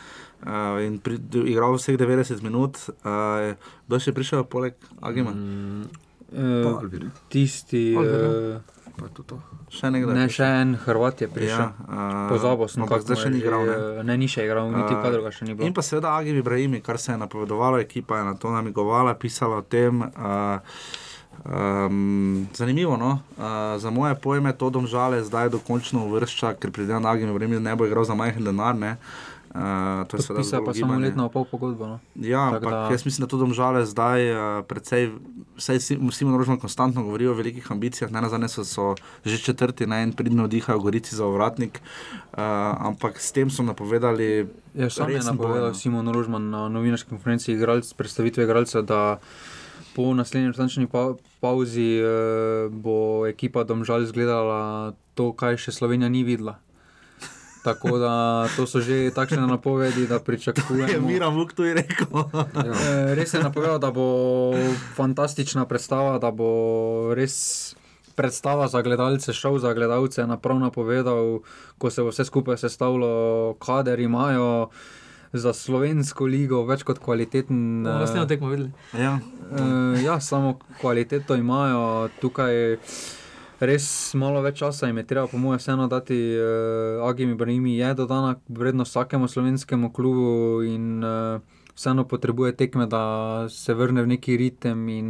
in 0.79 0.97
pri, 0.97 1.19
igral 1.45 1.75
vseh 1.75 1.95
90 1.95 2.39
minut. 2.41 2.79
Uh, 2.99 3.53
kdo 3.85 3.99
še 3.99 4.11
prišel 4.11 4.45
poleg 4.45 4.73
Agima? 5.01 5.31
Mm, 5.31 5.89
Eh, 6.29 6.61
Alvir. 6.63 7.07
Tisti, 7.27 7.95
Alvir, 7.95 8.21
eh, 8.53 8.77
Pa 8.93 9.07
je 9.07 9.13
to 9.13 9.23
to. 9.23 9.35
še 9.67 9.89
nekdo. 9.89 10.13
ne, 10.13 10.27
še 10.29 10.45
en 10.61 10.75
Hrvat 10.77 11.21
je 11.21 11.27
prišel. 11.27 11.57
Ja, 11.57 11.73
uh, 11.81 12.29
Pozabil 12.29 12.67
sem, 12.67 12.83
ampak 12.83 12.99
kako 12.99 13.05
zdaj 13.07 13.17
še 13.17 13.29
ni 13.31 13.39
igral. 13.39 13.65
Ne? 13.65 13.73
eh, 13.73 14.03
Ne, 14.03 14.13
ni 14.15 14.27
še 14.27 14.45
igral, 14.45 14.69
niti 14.69 14.93
Uh, 14.93 15.01
kadro 15.01 15.23
ga 15.23 15.31
še 15.31 15.41
ni 15.41 15.55
bilo. 15.55 15.65
In 15.65 15.73
pa 15.73 15.81
seveda 15.81 16.13
Agi 16.13 16.35
Ibrahimi, 16.35 16.81
kar 16.81 16.99
se 16.99 17.09
je 17.09 17.17
napovedovalo, 17.17 17.79
ekipa 17.79 18.19
je 18.19 18.25
na 18.25 18.35
to 18.35 18.45
namigovala, 18.47 19.15
pisala 19.15 19.57
o 19.57 19.65
tem. 19.65 20.03
Uh, 20.03 20.61
um, 21.45 22.47
zanimivo, 22.53 22.97
no? 22.97 23.19
uh, 23.37 23.79
za 23.81 23.89
moje 23.89 24.15
pojme 24.15 24.53
to 24.53 24.69
domžale 24.69 25.23
zdaj 25.23 25.49
dokončno 25.49 26.05
uvršča, 26.05 26.53
ker 26.53 26.71
da 26.71 27.01
Agi 27.09 27.23
Ibrahimi 27.23 27.59
ne 27.59 27.75
bo 27.75 27.85
igral 27.85 28.03
za 28.03 28.15
majhen 28.15 28.43
denar. 28.43 28.75
Ne? 28.75 28.97
Uh, 29.49 30.05
to 30.05 30.17
je 30.17 30.21
seveda 30.21 30.43
zgolj 30.43 30.65
pa 30.65 30.73
samo 30.73 30.93
letno 31.01 31.25
pol 31.29 31.45
pogodbo. 31.45 31.87
No. 31.87 31.97
Ja, 32.15 32.51
Tako 32.53 32.55
ampak 32.55 32.71
da- 32.71 32.91
jaz 32.93 33.05
mislim, 33.05 33.25
da 33.25 33.27
to 33.27 33.37
domžale 33.37 33.81
zdaj 33.85 34.21
uh, 34.29 34.65
precej, 34.65 35.09
vsaj 35.57 35.79
Si- 35.79 35.97
Simon 36.11 36.37
Rožman 36.37 36.59
konstantno 36.59 37.03
govori 37.03 37.27
o 37.27 37.33
velikih 37.33 37.71
ambicijah, 37.71 38.11
ne 38.11 38.21
nazadnje 38.21 38.47
so, 38.47 38.63
so 38.63 38.95
že 39.25 39.37
četrti, 39.37 39.87
ne 39.87 40.03
in 40.03 40.13
pridno 40.13 40.45
vdihajo 40.45 40.79
Gorici 40.79 41.15
za 41.15 41.25
ovratnik, 41.25 41.81
uh, 41.81 42.37
ampak 42.77 43.17
s 43.17 43.31
tem 43.31 43.49
so 43.49 43.63
napovedali. 43.63 44.47
Ja, 44.73 44.89
sam 44.89 45.09
je 45.09 45.17
resen 45.17 45.37
boj, 45.37 45.47
napovedal 45.47 45.67
no. 45.67 45.73
Simon 45.73 46.13
Rožman 46.13 46.49
na 46.49 46.69
novinarski 46.69 47.09
konferenci 47.09 47.53
igralc, 47.53 47.93
predstavitve 47.93 48.43
igralca, 48.43 48.81
da 48.81 49.17
po 49.99 50.13
naslednji 50.15 50.47
restančni 50.47 50.87
pa, 50.87 51.19
pauzi 51.43 51.99
eh, 51.99 52.71
bo 52.71 53.27
ekipa 53.27 53.67
Domžal 53.67 54.07
izgledala 54.07 54.95
to, 55.11 55.33
kaj 55.35 55.59
še 55.59 55.75
Slovenija 55.75 56.07
ni 56.07 56.23
videla. 56.23 56.55
Tako 57.67 57.97
da 57.99 58.13
to 58.55 58.63
so 58.63 58.79
že 58.79 59.11
takšne 59.11 59.43
napovedi, 59.43 60.07
da 60.07 60.15
Je 60.15 60.23
pričakujemo. 60.23 61.03
Miran 61.03 61.35
Vuk 61.35 61.51
to 61.51 61.67
je 61.67 61.75
rekel. 61.75 62.07
Eh, 62.07 63.11
Res 63.19 63.35
je 63.35 63.43
napovedal, 63.43 63.75
da 63.83 63.91
bo 63.91 64.55
fantastična 64.95 65.67
predstava, 65.67 66.15
da 66.15 66.31
bo 66.31 67.11
res 67.11 67.75
predstava 68.15 68.71
za 68.71 68.79
gledalce, 68.79 69.35
šov 69.35 69.59
za 69.59 69.75
gledalce. 69.75 70.23
Naprav 70.23 70.63
napovedal, 70.63 71.43
ko 71.75 71.91
se 71.91 72.07
bo 72.07 72.15
vse 72.15 72.23
skupaj 72.23 72.55
sestavilo, 72.63 73.59
kader 73.59 73.99
imajo 73.99 74.71
za 75.33 75.53
slovensko 75.53 76.25
ligo 76.25 76.63
več 76.65 76.83
kot 76.87 76.99
kvaliteten. 77.03 77.83
Bomo 77.83 77.99
naslednjo 78.01 78.25
tekmo 78.29 78.49
videli. 78.49 78.71
Ja. 78.97 79.19
Uh, 79.51 79.97
ja, 80.03 80.19
samo 80.19 80.59
kvaliteto 80.81 81.37
imajo 81.37 82.09
tukaj. 82.21 82.77
Res 83.59 83.85
malo 84.15 84.39
več 84.39 84.61
časa 84.61 84.87
jim 84.87 85.01
je 85.01 85.07
treba, 85.09 85.27
po 85.27 85.37
mojem, 85.37 85.59
vseeno 85.59 85.89
dati. 85.91 86.15
Uh, 86.15 87.03
Agimi 87.09 87.35
Brahimi 87.35 87.75
je 87.77 87.93
dodana 87.93 88.37
vrednost 88.47 88.95
vsakemu 88.95 89.27
slovenskemu 89.27 89.91
klubu 89.93 90.61
in 90.63 91.03
uh, 91.03 91.41
vseeno 91.75 92.07
potrebuje 92.07 92.55
tekme, 92.55 92.87
da 92.87 93.47
se 93.51 93.75
vrne 93.75 94.03
v 94.03 94.15
neki 94.15 94.37
ritem. 94.39 94.87
In 94.89 95.09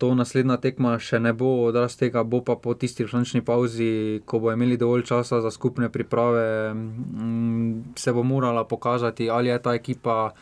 to 0.00 0.14
naslednja 0.16 0.56
tekma 0.56 0.94
še 0.96 1.20
ne 1.20 1.34
bo 1.36 1.50
odraz 1.66 1.98
tega, 2.00 2.24
bo 2.24 2.40
pa 2.44 2.56
po 2.56 2.72
tisti 2.74 3.04
rešančni 3.04 3.44
pauzi, 3.44 3.90
ko 4.24 4.40
bo 4.40 4.54
imeli 4.54 4.80
dovolj 4.80 5.04
časa 5.12 5.42
za 5.44 5.52
skupne 5.52 5.90
priprave, 5.92 6.72
mm, 6.72 7.92
se 8.00 8.14
bo 8.16 8.24
morala 8.24 8.64
pokazati, 8.64 9.28
ali 9.30 9.52
je 9.52 9.58
ta 9.62 9.76
ekipa 9.76 10.32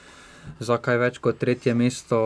za 0.61 0.79
kaj 0.81 0.99
več 1.03 1.19
kot 1.19 1.43
tretje 1.43 1.75
mesto, 1.75 2.19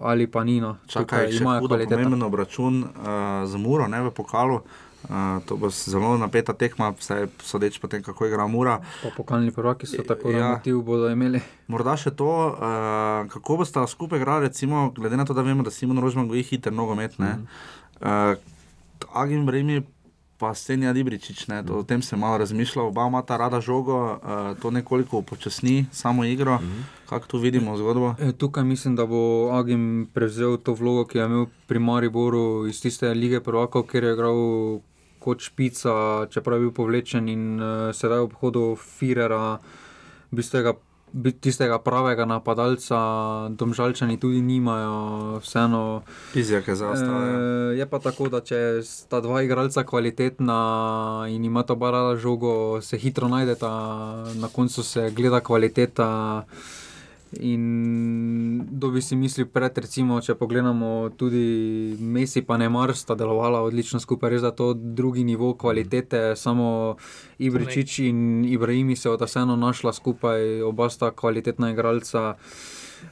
ali 0.00 0.30
pa 0.30 0.44
Nino. 0.46 0.76
Čakaj, 0.88 1.32
še 1.34 1.58
hudo 1.58 1.76
pomemben 1.82 2.22
obračun 2.22 2.80
uh, 2.84 3.44
z 3.44 3.60
Muro, 3.60 3.90
ne 3.90 4.00
v 4.06 4.14
pokalu. 4.14 4.62
Uh, 5.04 5.16
to 5.44 5.56
bo 5.56 5.68
zelo 5.70 6.18
napeta 6.18 6.52
tekma, 6.52 6.90
vsaj 6.90 7.26
sodeč 7.38 7.78
po 7.78 7.88
tem, 7.88 8.02
kako 8.02 8.26
igra 8.26 8.46
Mura. 8.46 8.80
Pa 9.02 9.08
pokalni 9.10 9.50
prvaki 9.50 9.86
so 9.86 10.02
tako, 10.02 10.30
Ja. 10.30 10.48
motiv 10.50 10.82
bodo 10.82 11.10
imeli. 11.10 11.40
Morda 11.68 11.96
še 11.96 12.10
to, 12.10 12.24
uh, 12.48 12.56
kako 13.28 13.56
boste 13.56 13.86
skupaj 13.86 14.18
igrali, 14.18 14.46
recimo, 14.46 14.90
glede 14.90 15.16
na 15.16 15.24
to, 15.24 15.34
da 15.34 15.42
vemo, 15.42 15.62
da 15.62 15.70
Simon 15.70 15.98
Rožman 15.98 16.28
goji 16.28 16.42
hiter 16.42 16.72
nogomet. 16.72 17.18
Mm 17.18 17.24
Mhm. 17.24 17.46
-hmm. 18.00 18.32
uh, 18.32 18.38
Agim 19.14 19.46
Bremi, 19.46 19.82
pa 20.36 20.54
Stenja 20.54 20.90
Libričič, 20.90 21.46
ne, 21.46 21.62
to, 21.62 21.74
o 21.74 21.82
tem 21.82 22.02
se 22.02 22.16
malo 22.16 22.38
razmišlja, 22.38 22.82
oba 22.82 23.06
imata 23.06 23.36
rada 23.36 23.60
žogo, 23.60 24.12
uh, 24.14 24.18
to 24.58 24.70
nekoliko 24.70 25.18
upočasni 25.18 25.86
samo 25.92 26.24
igro. 26.24 26.54
Mm 26.54 26.58
-hmm. 26.60 27.08
Kako 27.08 27.26
tu 27.26 27.38
vidimo 27.38 27.76
zgodbo? 27.76 28.14
E, 28.18 28.32
Tukaj 28.32 28.64
mislim, 28.64 28.96
da 28.96 29.06
bo 29.06 29.16
Agim 29.52 30.08
prevzel 30.14 30.56
to 30.56 30.72
vlogo, 30.74 31.04
ki 31.04 31.18
je 31.18 31.24
imel 31.24 31.46
pri 31.66 31.78
Mariboru 31.78 32.66
iz 32.66 32.82
tiste 32.82 33.14
lige 33.14 33.40
prvakov, 33.40 33.82
kjer 33.82 34.04
je 34.04 34.12
igral 34.12 34.34
kot 35.24 35.40
špica, 35.40 35.92
čeprav 36.28 36.58
je 36.60 36.66
bil 36.66 36.74
povlečen 36.76 37.28
in 37.32 37.44
uh, 37.56 37.92
sedaj 37.96 38.26
ob 38.26 38.34
hodu 38.42 38.64
Firera, 38.76 39.56
bistega, 40.34 40.74
bi- 41.12 41.32
tistega 41.32 41.78
pravega 41.80 42.26
napadalca, 42.28 42.98
domžalčani 43.56 44.18
tudi 44.20 44.42
nimajo, 44.44 45.40
vseeno. 45.40 46.02
Pizjake 46.34 46.76
zaostajajo. 46.76 47.40
E, 47.72 47.76
je 47.80 47.86
pa 47.88 48.02
tako, 48.04 48.28
da 48.28 48.42
če 48.44 48.82
sta 48.84 49.22
dva 49.24 49.40
igralca 49.46 49.86
kvalitetna 49.88 50.60
in 51.32 51.44
imata 51.48 51.72
oba 51.72 51.94
rada 51.94 52.16
žogo, 52.20 52.82
se 52.82 53.00
hitro 53.00 53.30
najdeta, 53.32 53.70
na 54.36 54.52
koncu 54.52 54.84
se 54.84 55.08
gleda 55.14 55.40
kvaliteta. 55.40 56.10
In 57.40 58.66
kdo 58.70 58.90
bi 58.90 59.02
si 59.02 59.16
mislil 59.16 59.46
pred, 59.46 59.78
recimo, 59.78 60.20
če 60.20 60.36
pogledamo 60.38 61.10
tudi 61.18 61.96
Messi, 61.98 62.42
pa 62.42 62.58
ne 62.60 62.68
mar, 62.68 62.94
sta 62.94 63.16
delovala 63.18 63.62
odlično 63.64 64.00
skupaj, 64.00 64.30
res 64.30 64.44
da 64.44 64.52
to 64.54 64.72
drugi 64.74 65.24
nivo 65.24 65.54
kvalitete, 65.58 66.34
samo 66.36 66.96
Ibričič 67.38 67.98
in 68.08 68.44
Ibrahimi 68.44 68.96
se 68.96 69.10
od 69.10 69.22
vseeno 69.24 69.56
našla 69.56 69.92
skupaj, 69.92 70.62
oba 70.62 70.90
sta 70.90 71.10
kvalitetna 71.10 71.72
igralca. 71.74 72.34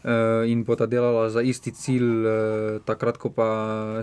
uh, 0.05 0.49
in 0.49 0.65
bo 0.65 0.77
ta 0.77 0.87
delala 0.87 1.31
za 1.31 1.43
isti 1.43 1.73
cilj, 1.73 2.09
uh, 2.25 2.81
takrat, 2.85 3.17
ko 3.17 3.31
pa 3.31 3.49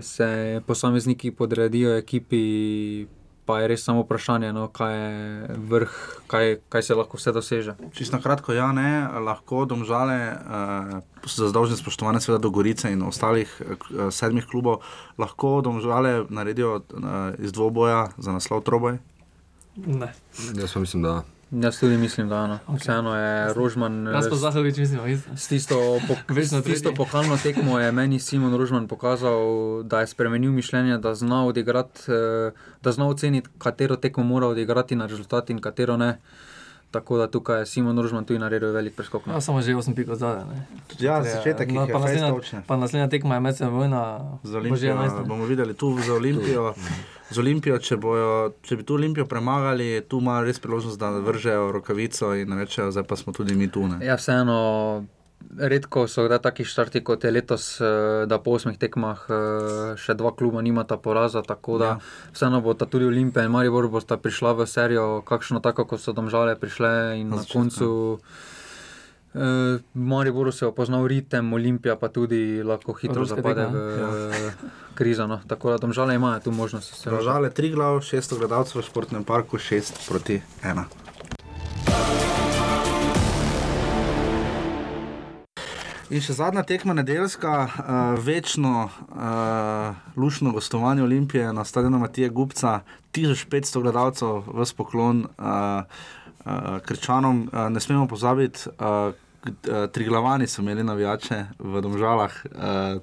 se 0.02 0.60
posamezniki 0.66 1.30
podredijo 1.30 1.96
ekipi, 1.96 3.06
pa 3.50 3.58
je 3.58 3.68
res 3.72 3.82
samo 3.82 4.04
vprašanje, 4.04 4.52
no, 4.54 4.68
kaj 4.70 4.94
je 4.94 5.56
vrh, 5.70 5.94
kaj, 6.30 6.52
kaj 6.70 6.84
se 6.86 6.94
lahko 6.94 7.18
vse 7.18 7.34
doseže. 7.34 7.74
Čisto 7.96 8.14
na 8.14 8.22
kratko, 8.22 8.54
ja, 8.54 8.68
ne, 8.76 9.08
lahko 9.26 9.64
domžale, 9.66 10.18
uh, 10.38 11.26
za 11.26 11.50
zdolžne 11.50 11.74
spoštovane, 11.80 12.22
seveda 12.22 12.44
do 12.46 12.52
Gorice 12.54 12.92
in 12.94 13.02
ostalih 13.02 13.50
uh, 13.58 14.06
sedmih 14.14 14.46
klubov, 14.46 14.86
lahko 15.18 15.58
domžale 15.66 16.30
naredijo 16.30 16.78
uh, 16.78 17.10
iz 17.42 17.50
dvoboja 17.50 18.12
za 18.22 18.38
naslov 18.38 18.62
troboj. 18.62 19.02
Ne. 19.82 20.14
Jaz 20.54 20.78
pa 20.78 20.86
mislim, 20.86 21.02
da. 21.02 21.20
Jaz 21.52 21.80
tudi 21.80 21.96
mislim, 21.96 22.28
da 22.28 22.46
no. 22.46 22.58
Ok. 22.66 22.78
vseeno 22.78 23.16
je 23.16 23.54
Rožman. 23.54 24.06
Jaz 24.06 24.28
pa 24.28 24.36
Zahovič 24.36 24.76
mislim, 24.76 25.08
isto. 25.08 25.30
S 25.36 25.48
tisto, 25.48 25.74
po, 26.08 26.14
Večno 26.30 26.60
s 26.60 26.64
tisto 26.64 26.88
tretji. 26.88 26.96
pokalno 26.96 27.36
tekmo 27.36 27.78
je 27.78 27.92
meni 27.92 28.18
Simon 28.18 28.54
Rožman 28.54 28.86
pokazal, 28.86 29.40
da 29.82 30.00
je 30.00 30.06
spremenil 30.06 30.52
mišljenje, 30.52 30.98
da 30.98 31.14
zna 31.14 31.46
odigrati, 31.46 32.00
eh, 32.08 32.52
da 32.82 32.92
zna 32.92 33.08
oceniti, 33.08 33.50
katero 33.58 33.96
tekmo 33.96 34.24
mora 34.24 34.46
odigrati 34.46 34.96
na 34.96 35.06
rezultat 35.06 35.50
in 35.50 35.58
katero 35.58 35.96
ne. 35.96 36.18
Tako 36.90 37.18
da 37.18 37.26
tukaj 37.26 37.58
je 37.58 37.66
Simon 37.66 37.98
Rožman 37.98 38.24
tudi 38.24 38.38
naredil 38.38 38.70
velik 38.70 38.96
preskok. 38.96 39.26
no. 39.26 39.32
Ja, 39.32 39.40
samo 39.40 39.62
že 39.62 39.72
8 39.72 39.94
pik 39.94 40.08
od 40.08 40.18
zadaj. 40.18 40.44
ne. 40.44 40.66
Ja, 40.98 41.22
začetek 41.24 41.70
no, 41.70 41.82
je 41.82 41.92
pa 41.92 41.98
naslednja- 41.98 42.30
točne. 42.30 42.62
Pa 42.66 42.76
naslednja 42.76 43.08
tekma 43.08 43.34
je 43.34 43.40
medsebojna 43.40 43.78
vojna. 43.98 44.38
Z 44.42 44.46
bo 44.46 44.50
že 44.50 44.58
Olimpijo 44.58 44.94
11. 44.94 45.26
bomo 45.26 45.44
videli 45.44 45.74
tu 45.74 45.98
za 45.98 46.14
Olimpijo. 46.14 46.74
Z 47.30 47.38
Olimpijo, 47.38 47.78
če, 47.78 47.96
bojo, 47.96 48.30
če 48.60 48.76
bi 48.76 48.82
tu 48.82 48.94
Olimpijo 48.94 49.24
premagali, 49.24 50.02
tu 50.02 50.18
imajo 50.18 50.44
res 50.44 50.58
priložnost, 50.58 50.98
da 50.98 51.10
vržejo 51.12 51.70
rokavico 51.70 52.34
in 52.34 52.50
rečejo, 52.52 52.90
zdaj 52.90 53.04
pa 53.04 53.16
smo 53.16 53.32
tudi 53.32 53.54
mi 53.54 53.68
tu. 53.68 53.84
Ne. 53.84 54.00
Ja, 54.00 54.16
vseeno, 54.16 55.04
redko 55.56 56.04
so 56.06 56.22
kdaj 56.22 56.40
taki 56.40 56.64
štarti 56.64 57.00
kot 57.02 57.22
je 57.22 57.30
letos, 57.30 57.80
eh, 57.80 57.86
da 58.26 58.38
po 58.38 58.52
osmih 58.52 58.76
tekmah 58.76 59.22
eh, 59.28 59.38
še 59.96 60.14
dva 60.14 60.32
kluba 60.32 60.60
nimata 60.60 60.96
poraza. 60.98 61.42
Tako 61.44 61.78
da 61.78 61.86
Ja. 61.86 61.98
vseeno 62.32 62.60
bo 62.60 62.74
ta 62.74 62.86
tudi 62.86 63.06
Olimpija 63.06 63.44
in 63.44 63.50
Maribor 63.50 63.88
bosta 63.88 64.16
prišla 64.18 64.52
v 64.54 64.66
serijo, 64.68 65.06
kakšno 65.22 65.60
tako, 65.60 65.84
kot 65.86 66.00
so 66.00 66.12
domžale 66.12 66.56
prišle 66.56 66.90
in 67.16 67.28
Na 67.28 67.36
na 67.36 67.42
začetku. 67.42 67.54
koncu. 67.54 67.88
eh, 68.16 68.58
V 69.34 69.80
Mariboru 69.94 70.52
se 70.52 70.64
je 70.64 70.68
opoznal 70.68 71.06
ritem, 71.06 71.52
Olimpija 71.52 71.96
pa 71.96 72.08
tudi 72.08 72.62
lahko 72.62 72.92
hitro 72.92 73.22
Evropska 73.22 73.36
zapade 73.36 73.62
tekma, 73.62 73.78
v 73.78 74.32
eh, 74.32 74.52
krizo. 74.94 75.26
No. 75.26 75.40
Tako 75.46 75.70
da 75.70 75.78
domžale 75.78 76.14
imajo 76.14 76.40
tu 76.40 76.50
možnost. 76.50 76.94
se 76.94 77.10
Žale 77.22 77.50
tri 77.50 77.70
glav, 77.70 78.00
šest 78.00 78.34
gledalcev 78.38 78.82
v 78.82 78.84
športnem 78.84 79.24
parku, 79.24 79.58
šest 79.58 80.02
proti 80.08 80.42
ena. 80.62 80.84
In 86.10 86.18
še 86.18 86.34
zadnja 86.34 86.64
tekma 86.66 86.90
nedeljska, 86.98 87.50
uh, 87.70 87.98
večno 88.18 88.88
uh, 88.90 89.94
lušno 90.18 90.50
gostovanje 90.50 91.04
Olimpije 91.04 91.52
na 91.54 91.62
stadionu 91.64 92.00
Matije 92.02 92.28
Gupca, 92.34 92.80
1500 93.14 93.82
gledalcev 93.82 94.42
v 94.42 94.66
spoklon 94.66 95.20
uh, 95.38 95.86
krčanom. 96.84 97.50
Uh, 97.52 97.68
ne 97.72 97.80
smemo 97.80 98.06
pozabiti, 98.06 98.68
uh, 98.68 99.14
Triglavani 99.92 100.46
so 100.46 100.62
imeli 100.62 100.84
navijače 100.84 101.44
v 101.58 101.80
Domžalah 101.80 102.32
uh, 102.44 103.02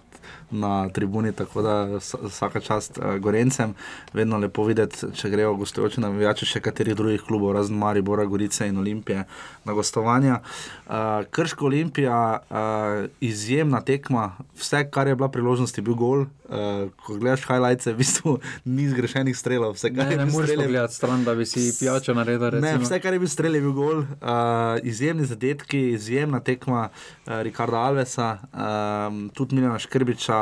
na 0.52 0.90
tribuni, 0.90 1.32
tako 1.32 1.62
da 1.62 1.74
vsa- 2.00 2.20
vsaka 2.28 2.60
čast 2.60 2.98
uh, 2.98 3.18
Gorencem. 3.20 3.74
Vedno 4.14 4.38
lepo 4.38 4.64
videti, 4.64 5.12
če 5.14 5.30
grejo 5.30 5.56
gostujoči 5.56 6.02
navijači 6.02 6.46
še 6.46 6.60
katerih 6.60 6.96
drugih 6.96 7.22
klubov, 7.22 7.52
razen 7.58 7.78
Maribora, 7.78 8.26
Gorice 8.26 8.68
in 8.68 8.78
Olimpije 8.78 9.26
na 9.66 9.74
gostovanja. 9.74 10.40
Uh, 10.86 10.94
Krško 11.32 11.66
Olimpija, 11.66 12.20
uh, 12.50 13.10
izjemna 13.20 13.82
tekma, 13.82 14.32
vse, 14.56 14.86
kar 14.92 15.08
je 15.08 15.16
bila 15.16 15.28
priložnost, 15.30 15.78
je 15.78 15.84
bil 15.84 15.96
gol. 15.96 16.26
Uh, 16.48 16.88
ko 17.04 17.18
gledaš 17.20 17.44
highlights, 17.44 17.90
v 17.92 17.98
bistvu 18.00 18.38
ni 18.78 18.88
zgrešenih 18.88 19.36
strelov. 19.38 19.76
Vse, 19.76 19.92
kar 19.92 20.08
Ne, 20.08 20.16
je 20.16 20.18
ne 20.18 20.26
bil 20.26 20.34
moreš 20.34 20.56
pogledati 20.56 20.96
stran, 20.96 21.26
da 21.28 21.36
bi 21.36 21.46
si 21.46 21.66
pijačo 21.80 22.14
naredil. 22.16 22.62
Ne, 22.62 22.72
recimo. 22.72 22.86
vse, 22.86 23.00
kar 23.04 23.14
je 23.14 23.20
bil 23.20 23.28
strel, 23.28 23.56
je 23.56 23.62
bil 23.62 23.76
gol. 23.76 23.98
Uh, 24.00 24.80
izjemni 24.84 25.26
zadetki, 25.28 25.90
izjemna 25.98 26.40
tekma 26.40 26.88
uh, 26.88 27.42
Rikarda 27.44 27.84
Alvesa, 27.90 28.30
um, 28.54 29.28
tudi 29.36 29.56
Milena 29.60 29.80
Škrbiča. 29.80 30.37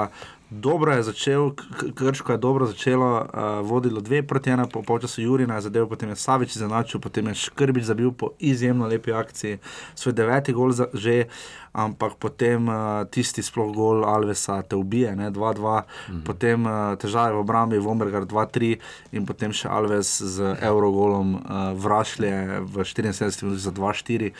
Dobro 0.50 0.93
je 0.93 1.04
začel, 1.04 1.52
Krško 1.96 2.32
je 2.32 2.38
dobro 2.38 2.66
začelo, 2.66 3.26
uh, 3.34 3.70
vodilo 3.70 4.02
dve 4.02 4.24
proti 4.24 4.50
ena, 4.50 4.68
po 4.68 4.84
polčasu 4.84 5.22
Jurina 5.22 5.56
je 5.56 5.62
zadev, 5.62 5.88
potem 5.89 6.10
je 6.10 6.16
Savič 6.16 6.56
izenačil, 6.56 7.00
potem 7.00 7.28
je 7.28 7.34
Škrbič 7.36 7.84
zabil 7.84 8.12
po 8.12 8.30
izjemno 8.39 8.88
lepi 8.88 9.14
akciji, 9.14 9.58
svoj 9.96 10.14
deveti 10.14 10.54
gol 10.54 10.72
za, 10.72 10.86
že, 10.93 11.26
ampak 11.74 12.16
potem 12.22 12.70
uh, 12.70 13.10
tisti 13.10 13.41
sploh 13.41 13.74
gol 13.74 14.06
Alvesa 14.06 14.62
te 14.62 14.78
ubije, 14.78 15.16
ne, 15.16 15.32
2-2, 15.32 15.82
mhm. 16.10 16.22
potem 16.24 16.66
uh, 16.66 16.93
težave 16.93 17.34
v 17.34 17.41
obrambi, 17.41 17.82
Vombergar 17.82 18.30
2-3 18.30 18.78
in 19.18 19.26
potem 19.26 19.50
še 19.50 19.68
Alves 19.68 20.22
z 20.22 20.56
Eurogolom 20.62 21.36
uh, 21.36 21.74
vrašlje 21.74 22.62
v 22.70 22.86
74 22.86 23.43
minutah 23.43 23.66
za 23.66 23.74
2-4. 23.74 24.32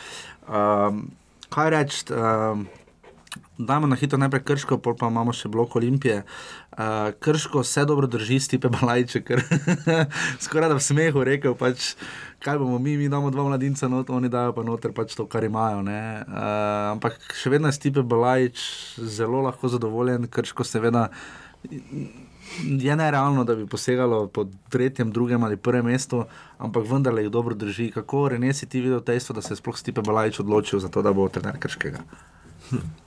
Um, 0.46 1.10
kaj 1.50 1.70
reči? 1.74 2.04
Um, 2.14 2.68
Dajmo 3.58 3.86
na 3.86 3.96
hitro 3.96 4.18
najprej 4.20 4.42
krško, 4.44 4.76
pol 4.84 4.92
pa 5.00 5.08
imamo 5.08 5.32
še 5.32 5.48
blok 5.48 5.78
Olimpije. 5.80 6.18
Uh, 6.76 7.08
krško 7.24 7.62
vse 7.64 7.86
dobro 7.88 8.08
drži, 8.10 8.36
stipe 8.44 8.68
balajče, 8.68 9.22
ker 9.24 9.40
skoraj 10.44 10.68
da 10.74 10.76
v 10.76 10.84
smehu 10.84 11.24
rekel, 11.24 11.54
pač, 11.56 11.94
kaj 12.44 12.60
bomo 12.60 12.76
mi, 12.82 12.98
mi 13.00 13.08
damo 13.08 13.32
dva 13.32 13.46
mladinca, 13.48 13.88
not, 13.88 14.12
oni 14.12 14.28
dajo 14.28 14.52
pa 14.52 14.64
noter 14.66 14.92
pač 14.92 15.16
to, 15.16 15.24
kar 15.24 15.46
imajo. 15.48 15.80
Uh, 15.80 16.18
ampak 16.92 17.16
še 17.32 17.54
vedno 17.54 17.72
je 17.72 17.78
stipe 17.78 18.04
balajč 18.04 18.60
zelo 19.00 19.40
lahko 19.46 19.72
zadovoljen, 19.72 20.28
krško 20.28 20.66
seveda. 20.68 21.08
Je 22.60 22.94
nerealno, 22.96 23.42
da 23.48 23.56
bi 23.56 23.64
posegalo 23.66 24.28
po 24.28 24.44
tretjem, 24.70 25.10
drugem 25.16 25.48
ali 25.48 25.56
prvem 25.56 25.88
mestu, 25.88 26.26
ampak 26.60 26.84
vendarle 26.86 27.24
jih 27.24 27.32
dobro 27.32 27.56
drži. 27.56 27.88
Kako 27.96 28.28
Renes 28.36 28.60
si 28.60 28.68
ti 28.68 28.84
videl 28.84 29.00
dejstvo, 29.00 29.40
da 29.40 29.42
se 29.42 29.56
je 29.56 29.62
sploh 29.64 29.80
Stipe 29.80 30.04
Balajč 30.04 30.44
odločil 30.44 30.80
za 30.80 30.92
to, 30.92 31.02
da 31.02 31.16
bo 31.16 31.26
trener 31.32 31.58
krškega? 31.58 32.04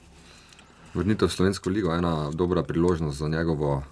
Vrnitev 0.93 1.27
v 1.27 1.31
Slovensko 1.31 1.69
ligo 1.69 1.91
je 1.91 1.97
ena 1.97 2.31
dobra 2.33 2.63
priložnost 2.63 3.17
za 3.17 3.27
njegovo, 3.27 3.83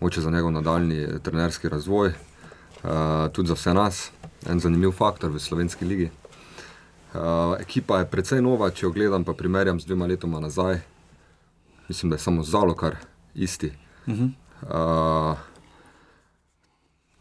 moče 0.00 0.20
za 0.20 0.30
njegov 0.30 0.52
nadaljni 0.52 1.06
trenerski 1.22 1.68
razvoj, 1.68 2.08
uh, 2.08 2.90
tudi 3.32 3.48
za 3.48 3.54
vse 3.54 3.74
nas, 3.74 4.10
en 4.46 4.60
zanimiv 4.60 4.92
faktor 4.92 5.30
v 5.30 5.40
Slovenski 5.40 5.84
ligi. 5.84 6.10
Uh, 7.14 7.20
ekipa 7.60 7.98
je 7.98 8.10
precej 8.10 8.42
nova, 8.42 8.70
če 8.70 8.86
jo 8.86 8.92
gledam, 8.92 9.24
pa 9.24 9.32
primerjam 9.32 9.80
z 9.80 9.86
dvema 9.86 10.06
letoma 10.06 10.40
nazaj. 10.40 10.80
Mislim, 11.88 12.10
da 12.10 12.16
je 12.16 12.20
samo 12.20 12.42
zalokar 12.42 12.96
isti. 13.34 13.72
Mhm. 14.08 14.28
Uh, 14.62 15.38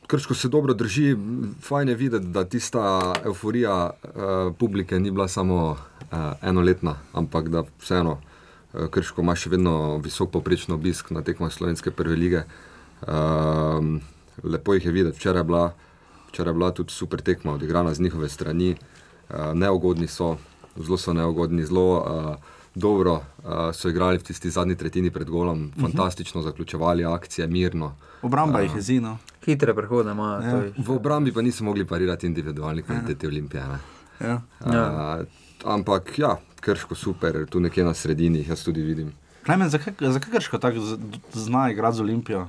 Krško 0.08 0.36
se 0.36 0.48
dobro 0.48 0.74
drži, 0.74 1.16
fajn 1.62 1.90
je 1.90 1.96
videti, 1.96 2.26
da 2.26 2.44
tista 2.46 3.14
euforija 3.24 3.90
uh, 3.90 4.56
publike 4.60 5.00
ni 5.00 5.12
bila 5.12 5.28
samo 5.28 5.72
uh, 5.72 6.18
enoletna, 6.42 6.96
ampak 7.14 7.50
da 7.50 7.64
vseeno 7.80 8.12
uh, 8.12 8.33
Krško 8.74 9.22
ima 9.22 9.36
še 9.36 9.50
vedno 9.50 9.74
visok 9.98 10.32
poprečno 10.32 10.76
obisk 10.76 11.12
na 11.12 11.22
tekmah 11.22 11.52
Slovenske 11.52 11.92
prve 11.92 12.16
lige. 12.16 12.44
Um, 13.04 14.02
lepo 14.44 14.74
jih 14.74 14.86
je 14.86 14.92
videti, 14.92 15.18
včeraj 15.18 15.40
je 15.40 15.44
bila, 15.44 15.74
včeraj 16.30 16.50
je 16.50 16.54
bila 16.54 16.72
tudi 16.72 16.92
super 16.92 17.22
tekma 17.22 17.54
odigrana 17.54 17.94
z 17.94 18.00
njihove 18.00 18.30
strani, 18.30 18.76
uh, 19.30 19.54
neugodni 19.54 20.08
so, 20.08 20.38
zelo 20.78 20.98
so 20.98 21.14
neugodni, 21.14 21.66
zelo 21.66 21.86
uh, 21.98 22.36
dobro 22.76 23.14
uh, 23.14 23.22
so 23.72 23.90
igrali 23.90 24.18
v 24.18 24.24
tisti 24.24 24.50
zadnji 24.50 24.76
tretjini 24.76 25.12
pred 25.12 25.30
golom, 25.30 25.64
uh 25.66 25.76
-huh. 25.76 25.82
fantastično 25.82 26.42
zaključevali 26.42 27.06
akcije, 27.06 27.48
mirno. 27.48 27.96
Obramba 28.22 28.58
Uh, 28.58 28.64
jih 28.64 28.76
je 28.76 28.82
zino. 28.82 29.18
Hitre 29.46 29.74
prehode 29.74 30.12
imajo. 30.12 30.42
Ja. 30.42 30.52
to 30.52 30.58
je- 30.58 30.74
V 30.78 30.90
obrambi 30.90 31.32
pa 31.32 31.42
niso 31.42 31.64
mogli 31.64 31.86
parirati 31.86 32.28
individualni 32.28 32.82
kvaliteti 32.82 33.28
Olimpije. 33.28 33.64
ne. 33.64 33.80
Ja. 34.22 34.42
Uh, 34.62 35.26
ampak 35.66 36.20
ja, 36.20 36.38
krško 36.60 36.96
super, 36.96 37.46
tu 37.50 37.60
nekje 37.60 37.84
na 37.84 37.94
sredini, 37.94 38.38
jih 38.38 38.50
jaz 38.50 38.64
tudi 38.64 38.82
vidim. 38.82 39.14
Klemen, 39.46 39.70
zakaj, 39.70 39.94
zakaj 40.00 40.32
Krško 40.32 40.58
tako 40.58 40.80
zna 41.34 41.72
igrati 41.72 41.98
z 41.98 42.02
Olimpijo? 42.02 42.48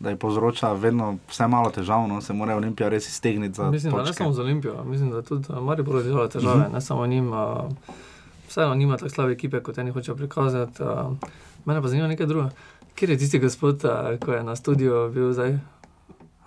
Da 0.00 0.10
je 0.10 0.16
povzroča 0.16 0.72
vedno 0.72 1.16
vse 1.30 1.46
malo 1.48 1.70
težav, 1.70 2.08
no? 2.08 2.20
se 2.20 2.32
mora 2.32 2.56
Olimpija 2.56 2.88
res 2.88 3.08
iztegniti 3.08 3.54
za 3.54 3.70
Mislim, 3.70 3.92
da 3.92 3.98
ne 3.98 4.04
točke. 4.04 4.18
samo 4.18 4.32
za 4.32 4.42
Olimpijo, 4.42 4.84
mislim, 4.84 5.10
da 5.10 5.22
tudi 5.22 5.46
uh, 5.48 5.62
Maribor 5.62 5.96
je 5.96 6.02
delal 6.02 6.28
težave, 6.28 6.56
uh. 6.56 6.62
-huh. 6.62 6.72
ne 6.72 6.80
samo 6.80 7.06
njim. 7.06 7.32
Uh, 7.32 7.38
vseeno 8.48 8.74
nima 8.74 8.96
tako 8.96 9.08
slabe 9.08 9.32
ekipe, 9.32 9.60
kot 9.60 9.78
eni 9.78 9.90
hočejo 9.90 10.16
prikazati. 10.16 10.82
Uh, 10.82 11.16
mene 11.64 11.82
pa 11.82 11.88
zanima 11.88 12.08
nekaj 12.08 12.26
drugega. 12.26 12.50
Kjer 12.94 13.10
je 13.10 13.18
tisti 13.18 13.38
gospod, 13.38 13.84
uh, 13.84 14.18
ko 14.18 14.32
je 14.32 14.42
na 14.42 14.56
studiu 14.56 15.08
bil 15.10 15.32
zdaj? 15.32 15.58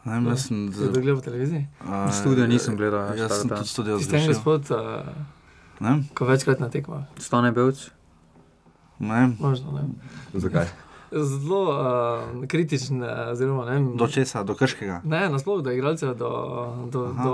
Ne 0.06 0.14
vem, 0.14 0.28
jaz 0.28 0.48
sem 0.48 0.72
gledal 0.72 1.16
po 1.16 1.22
televiziji. 1.22 1.68
A, 1.88 2.12
Studio 2.12 2.48
nisem 2.48 2.78
gledal, 2.78 3.18
Jaz 3.18 3.30
tako 3.30 3.42
sem 3.42 3.50
tudi 3.50 3.68
studio 3.68 3.98
Tisti 3.98 4.16
en 4.16 4.22
zgrešil. 4.22 4.34
gospod, 4.34 4.62
uh, 4.70 4.78
Ne? 5.80 6.04
ko 6.14 6.26
večkrat 6.26 6.60
na 6.60 6.70
tekmah. 6.70 7.04
Stane 7.20 7.52
Belc. 7.52 7.90
Ne. 9.00 9.36
Možno, 9.40 9.72
ne. 9.72 9.84
Zakaj? 10.34 10.68
zelo 11.12 11.64
uh, 11.64 12.48
kritičen. 12.48 13.04
Oziroma, 13.32 13.66
ne, 13.66 13.72
vem, 13.72 13.98
Do 13.98 14.08
česa, 14.08 14.44
do 14.44 14.56
krškega. 14.56 15.02
Ne, 15.04 15.30
nasploh 15.30 15.64
do 15.64 15.72
igralcev, 15.72 16.16
do, 16.18 16.30
do, 16.92 17.08
do 17.24 17.34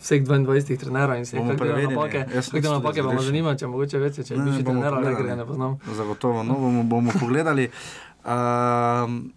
vseh 0.00 0.22
22 0.22 0.78
trenerov 0.80 1.16
in 1.16 1.24
vseh, 1.24 1.40
preverili. 1.56 1.94
napake. 1.94 2.24
Delajo 2.28 2.50
tudi 2.50 2.68
napake, 2.68 3.02
pa 3.02 3.12
me 3.12 3.22
zanima, 3.22 3.56
če 3.56 3.66
mogoče 3.66 3.98
veste, 3.98 4.24
če 4.24 4.36
Ne, 4.36 4.44
bivši 4.44 4.64
bomo 4.66 4.82
trener 4.82 4.94
ali 4.94 5.28
ga 5.28 5.36
ne 5.36 5.46
poznam. 5.46 5.76
Zagotovo, 5.96 6.42
no, 6.42 6.54
bomo, 6.54 6.82
bomo 6.82 7.14
pogledali. 7.20 7.68
Um, 8.24 9.32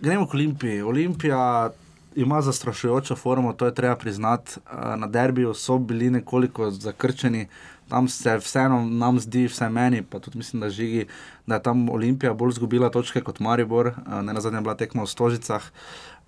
gremo 0.00 0.26
k 0.26 0.34
Olimpiji. 0.34 0.82
Olimpija 0.82 1.70
ima 2.16 2.40
zastrašujočo 2.42 3.16
formo, 3.16 3.52
to 3.52 3.66
je 3.66 3.74
treba 3.74 3.96
priznati. 3.96 4.58
Uh, 4.58 4.96
na 4.96 5.06
derbiju 5.06 5.54
so 5.54 5.78
bili 5.78 6.10
nekoliko 6.10 6.70
zakrčeni, 6.70 7.46
tam 7.90 8.08
se 8.08 8.36
vseeno 8.38 8.84
nam 8.86 9.18
zdi, 9.20 9.48
vse 9.50 9.68
meni, 9.68 10.02
pa 10.02 10.18
tudi 10.22 10.38
mislim, 10.38 10.62
da 10.62 10.70
žigi, 10.70 11.06
da 11.46 11.58
je 11.58 11.62
tam 11.62 11.88
Olimpija 11.90 12.32
bolj 12.34 12.56
izgubila 12.56 12.90
točke 12.90 13.20
kot 13.20 13.40
Maribor, 13.40 13.86
uh, 13.86 14.22
ne 14.22 14.32
na 14.32 14.40
zadnje 14.40 14.60
bila 14.60 14.76
tekma 14.78 15.02
v 15.02 15.10
Stožicah. 15.10 15.66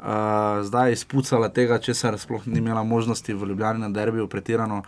Uh, 0.02 0.06
zdaj 0.66 0.90
je 0.90 0.98
izpucala 0.98 1.48
tega, 1.48 1.78
česar 1.78 2.18
sploh 2.18 2.46
ni 2.46 2.58
imela 2.58 2.82
možnosti 2.82 3.34
v 3.34 3.46
Ljubljani 3.52 3.80
na 3.80 3.88
derbiju, 3.88 4.28
pretirano. 4.28 4.82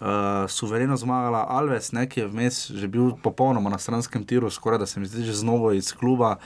Uh, 0.00 0.50
suvereno 0.50 0.96
zmagala 0.96 1.46
Alves, 1.48 1.92
ne, 1.92 2.08
ki 2.08 2.20
je 2.20 2.26
vmes 2.28 2.56
že 2.76 2.88
bil 2.90 3.14
popolnoma 3.22 3.70
na 3.70 3.78
stranskem 3.78 4.24
tiru, 4.26 4.50
skoraj 4.50 4.78
da 4.82 4.86
se 4.86 5.00
mi 5.00 5.06
zdi 5.06 5.22
že 5.24 5.32
znovo 5.32 5.72
iz 5.72 5.92
kluba. 5.92 6.36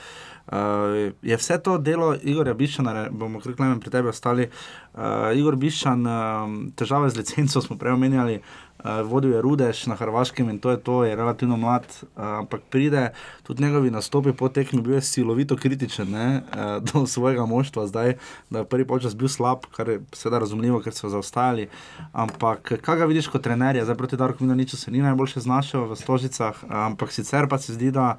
Uh, 0.47 1.11
je 1.21 1.37
vse 1.37 1.57
to 1.63 1.77
delo 1.77 2.15
Igorja 2.23 2.53
Bišana, 2.53 3.09
bomo 3.11 3.41
kar 3.41 3.55
klemen 3.55 3.79
pri 3.79 3.89
tebi 3.89 4.09
ostali. 4.09 4.49
Uh, 4.93 5.33
Igor 5.35 5.55
Bišan, 5.55 6.05
uh, 6.05 6.71
težave 6.75 7.09
z 7.09 7.17
licenco 7.17 7.61
smo 7.61 7.77
prej 7.77 7.97
omenjali, 7.97 8.37
uh, 8.37 8.68
vodil 9.03 9.33
je 9.33 9.41
Rudeš 9.41 9.85
na 9.85 9.95
Hrvaškem 9.95 10.49
in 10.49 10.59
to 10.59 10.71
je 10.71 10.79
to, 10.79 11.03
je 11.03 11.15
relativno 11.15 11.57
mlad, 11.57 11.83
uh, 11.83 12.23
ampak 12.23 12.61
pride 12.69 13.11
tudi 13.43 13.63
njegovi 13.63 13.91
nastopi 13.91 14.33
po 14.33 14.49
tekmi, 14.49 14.81
bil 14.81 14.93
je 14.93 15.01
silovito 15.01 15.57
kritičen 15.57 16.11
ne, 16.11 16.41
uh, 16.41 16.83
do 16.93 17.05
svojega 17.07 17.45
moštva, 17.45 17.87
zdaj, 17.87 18.15
da 18.49 18.59
je 18.59 18.65
prvi 18.65 18.87
počas 18.87 19.15
bil 19.15 19.27
slab, 19.27 19.65
kar 19.75 19.89
je 19.89 20.01
seveda 20.13 20.39
razumljivo, 20.39 20.79
ker 20.79 20.93
so 20.93 21.09
zaostajali. 21.09 21.67
Ampak 22.11 22.79
kaj 22.81 22.97
ga 22.97 23.05
vidiš 23.05 23.27
kot 23.27 23.43
trenerja, 23.43 23.85
zdaj 23.85 23.97
proti 23.97 24.17
Darku 24.17 24.43
Milaniču 24.43 24.77
se 24.77 24.91
ni 24.91 25.01
najboljše 25.01 25.39
znašel 25.39 25.87
v 25.91 25.95
Stožicah, 25.95 26.63
ampak 26.69 27.11
sicer 27.11 27.47
pa 27.49 27.57
se 27.57 27.73
zdi, 27.73 27.91
da 27.91 28.17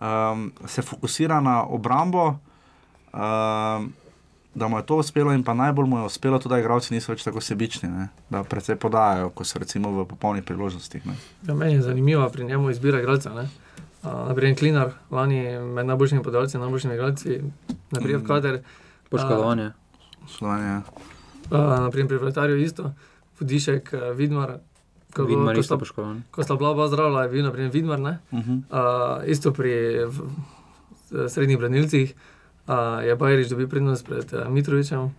um, 0.00 0.52
se 0.66 0.82
fokusira 0.82 1.40
na 1.40 1.62
obrambo, 1.64 2.36
um, 3.12 3.92
da 4.56 4.66
mu 4.66 4.78
je 4.78 4.84
to 4.84 4.96
uspelo, 4.96 5.32
in 5.32 5.42
pa 5.42 5.52
najbolj 5.54 5.84
mu 5.84 5.98
je 5.98 6.04
uspelo 6.06 6.38
tudi, 6.38 6.48
da 6.48 6.58
igralci 6.58 6.94
niso 6.94 7.12
več 7.12 7.20
tako 7.22 7.40
sebični, 7.40 7.88
ne? 7.90 8.06
da 8.30 8.40
precej 8.42 8.76
podajajo, 8.76 9.28
ko 9.30 9.44
so 9.44 9.58
recimo 9.58 9.90
v 9.92 10.06
popolnih 10.06 10.40
priložnostih. 10.42 11.04
Ne? 11.04 11.14
Ja, 11.44 11.54
meni 11.54 11.74
je 11.74 11.82
zanimiva 11.82 12.28
pri 12.28 12.44
njemu 12.46 12.70
izbira 12.70 12.98
igralcev. 12.98 13.34
ne. 13.34 13.44
Uh, 14.02 14.28
Naprimer, 14.28 14.56
Klinar, 14.56 14.92
lani 15.10 15.42
med 15.60 15.86
najboljšimi 15.86 16.22
podajalci, 16.22 16.58
najboljšimi 16.58 16.94
igralci, 16.94 17.40
naprej 17.90 18.16
v 18.16 18.24
kader. 18.24 18.58
Poškodovanje. 19.10 19.72
Poškodovanje. 20.22 20.64
ja. 20.64 20.82
Uh, 21.46 21.58
naprimer, 21.80 22.08
pri 22.08 22.18
Vratarju 22.18 22.56
isto, 22.58 22.92
Fudišek, 23.34 23.92
uh, 23.92 24.16
Vidmar. 24.16 24.56
ko- 25.12 25.24
Vidmar 25.24 25.54
ko 25.54 25.62
sta-. 25.62 25.78
Ko 26.30 26.40
sta 26.40 26.54
bila 26.54 26.70
oba 26.70 26.86
zdrava, 26.86 27.22
je 27.22 27.28
bil 27.28 27.44
naprimer 27.44 27.70
Vidmar. 27.70 28.00
ne. 28.00 28.18
Mhm. 28.32 28.52
Uh, 28.70 29.20
isto 29.26 29.52
pri 29.52 30.06
v 30.06 30.16
srednjih 31.28 31.58
branilcih 31.58 32.08
uh, 32.08 32.35
je 33.04 33.16
Bajriš 33.16 33.48
dobil 33.48 33.68
prednost 33.68 34.06
pred 34.06 34.32
uh, 34.32 34.48
Mitrovičem. 34.48 35.14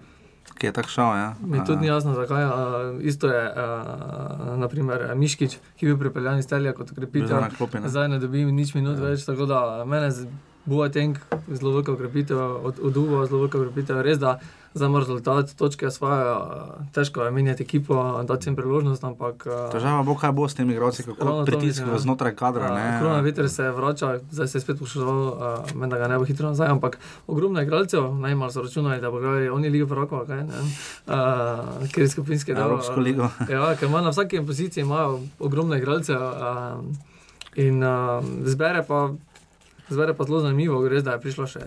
Ki 0.57 0.65
je 0.65 0.73
tako 0.73 0.89
šel. 0.89 1.05
Ja? 1.05 1.35
Mi 1.41 1.65
tudi 1.65 1.81
ni 1.81 1.87
jasno, 1.87 2.13
zakaj. 2.13 2.45
Uh, 2.45 2.51
isto 3.01 3.27
je, 3.27 3.43
uh, 3.51 4.57
naprimer, 4.57 5.11
Miškič, 5.15 5.57
ki 5.77 5.85
je 5.85 5.93
bil 5.93 5.99
pripeljan 5.99 6.39
iz 6.39 6.47
Telja 6.47 6.73
kot 6.73 6.91
ne? 7.79 7.89
Zdaj 7.89 8.09
ne 8.09 8.19
dobi 8.19 8.45
nič 8.45 8.73
minut 8.73 8.97
ja. 8.97 9.11
več, 9.11 9.25
tako 9.27 9.45
da 9.45 9.83
mene 9.85 10.09
Boateng 10.67 11.17
zelo 11.47 11.71
velika 11.71 11.95
ukrepitev, 11.95 12.37
od, 12.37 12.79
od 12.83 12.97
Uva 12.97 13.25
zelo 13.25 13.39
velika 13.39 13.57
ukrepitev. 13.57 14.01
Res 14.03 14.19
da 14.19 14.37
moj 14.85 14.99
rezultat, 15.01 15.49
točke 15.57 15.87
osvajajo, 15.87 16.37
težko 16.93 17.23
je 17.23 17.31
menjati 17.31 17.63
ekipo, 17.63 18.23
dati 18.23 18.49
jim 18.49 18.55
priložnost, 18.55 19.03
ampak. 19.03 19.47
Težava 19.71 20.03
bo, 20.03 20.15
kaj 20.15 20.31
bo 20.31 20.47
s 20.47 20.55
temi 20.55 20.73
igralci, 20.73 21.03
kako 21.03 21.25
Ravno 21.25 21.39
to 21.39 21.45
pritisk 21.45 21.79
mislim, 21.79 21.95
ja. 21.95 21.99
znotraj 21.99 22.35
kadra. 22.35 22.69
ne. 22.75 22.99
Krona 22.99 23.19
veter 23.19 23.49
se 23.49 23.71
vrača, 23.71 24.19
zdaj 24.31 24.47
se 24.47 24.57
je 24.57 24.61
spet 24.61 24.79
poškodoval, 24.79 25.23
uh, 25.23 25.75
meni 25.75 25.91
da 25.91 25.97
ga 25.97 26.07
ne 26.07 26.17
bo 26.17 26.25
hitro 26.25 26.49
nazaj, 26.49 26.67
ampak 26.67 26.99
ogromno 27.27 27.61
igralcev, 27.61 28.13
najmanj 28.13 28.51
so 28.51 28.61
računali, 28.61 29.01
da 29.01 29.11
bo 29.11 29.19
igrali 29.19 29.49
oni 29.49 29.69
ligo 29.69 29.87
prvakov, 29.87 30.27
kaj 30.27 30.43
ne, 30.43 30.63
uh, 31.07 31.89
ker 31.91 32.03
je 32.03 32.09
skupinski 32.09 32.53
del. 32.53 32.69
Evropsko 32.69 32.99
ligo. 32.99 33.29
ja, 33.49 33.75
ker 33.75 33.89
ima 33.89 34.01
na 34.01 34.09
vsaki 34.09 34.45
poziciji 34.45 34.81
imajo 34.81 35.19
ogromno 35.39 35.75
igralcev 35.75 36.21
uh, 36.21 36.83
in 37.55 37.83
uh, 37.83 38.23
zbere 38.45 38.83
pa, 38.87 39.09
zbere 39.89 40.13
pa 40.13 40.23
zelo 40.23 40.39
zanimivo, 40.39 40.87
res 40.87 41.03
da 41.03 41.11
je 41.11 41.19
prišla 41.19 41.47
še 41.47 41.59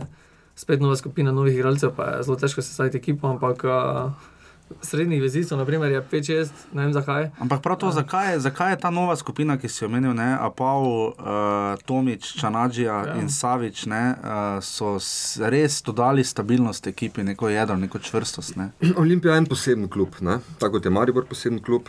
spet 0.56 0.80
nova 0.80 0.96
skupina 0.96 1.32
novih 1.32 1.54
igralcev, 1.54 1.90
pa 1.90 2.04
je 2.10 2.22
zelo 2.22 2.36
težko 2.36 2.60
sestaviti 2.60 2.96
ekipo, 2.96 3.28
ampak 3.28 3.64
uh, 3.64 4.12
srednjih 4.82 5.18
vezistov, 5.18 5.58
naprimer, 5.58 5.90
je 5.90 6.02
5-6, 6.02 6.48
ne 6.72 6.82
vem 6.82 6.92
zakaj. 6.92 7.30
Ampak 7.38 7.58
prav 7.60 7.76
to, 7.76 7.90
zakaj, 7.90 8.32
je- 8.32 8.40
zakaj 8.40 8.70
je 8.70 8.78
ta 8.78 8.90
nova 8.90 9.16
skupina, 9.16 9.56
ki 9.56 9.68
si 9.68 9.82
jo 9.82 9.88
omenil, 9.88 10.12
ne, 10.12 10.36
Apau, 10.36 10.84
uh, 11.08 11.14
Tomič, 11.82 12.36
Čanadžija 12.36 12.98
Ja. 13.04 13.14
in 13.16 13.28
Savič, 13.28 13.86
ne, 13.86 14.14
uh, 14.14 14.28
so 14.60 14.98
res 15.42 15.82
dodali 15.82 16.22
stabilnost 16.24 16.86
ekipi, 16.86 17.22
neko 17.24 17.48
jedro, 17.48 17.76
neko 17.76 17.98
čvrstost. 17.98 18.56
Ne. 18.56 18.70
Olimpija 18.96 19.34
je 19.34 19.38
en 19.38 19.46
poseben 19.46 19.88
klub, 19.88 20.14
ne? 20.20 20.38
tako 20.58 20.72
kot 20.72 20.84
je 20.84 20.90
Maribor 20.92 21.26
poseben 21.26 21.58
klub, 21.60 21.88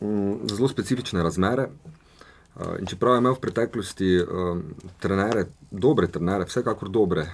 mm, 0.00 0.34
zelo 0.46 0.68
specifične 0.68 1.22
razmere. 1.22 1.68
Uh, 2.56 2.78
in 2.80 2.86
čeprav 2.86 3.14
je 3.14 3.18
imel 3.18 3.34
v 3.34 3.40
preteklosti 3.40 4.08
um, 4.22 4.62
trenere, 4.98 5.44
dobre 5.70 6.06
trenere, 6.06 6.44
vsekakor 6.44 6.88
dobre, 6.88 7.26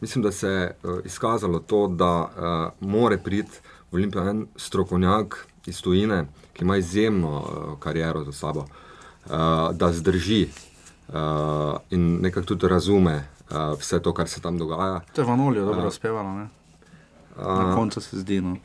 mislim, 0.00 0.22
da 0.22 0.32
se 0.32 0.48
je 0.48 0.76
uh, 0.82 0.98
izkazalo 1.04 1.58
to, 1.58 1.86
da 1.88 2.12
uh, 2.22 2.88
more 2.88 3.18
priti 3.18 3.58
v 3.90 3.94
Olimpijo 3.94 4.24
en 4.24 4.46
strokovnjak 4.56 5.36
iz 5.66 5.82
tujine, 5.82 6.24
ki 6.52 6.64
ima 6.64 6.76
izjemno 6.76 7.36
uh, 7.38 7.78
kariero 7.78 8.24
za 8.24 8.32
sabo, 8.32 8.60
uh, 8.60 9.30
da 9.72 9.92
zdrži 9.92 10.48
uh, 11.08 11.14
in 11.90 12.20
nekako 12.20 12.46
tudi 12.46 12.68
razume 12.68 13.14
uh, 13.50 13.56
vse 13.78 14.00
to, 14.00 14.14
kar 14.14 14.28
se 14.28 14.40
tam 14.40 14.58
dogaja. 14.58 15.00
To 15.12 15.20
je 15.20 15.26
Vanolijo 15.26 15.64
dobro 15.64 15.82
Ja. 15.82 15.88
uspevalo. 15.88 16.32
Ne. 16.32 16.48
Na 17.36 17.72
A, 17.72 17.74
koncu 17.74 18.00
se 18.00 18.18
zdi. 18.18 18.40
No. 18.40 18.56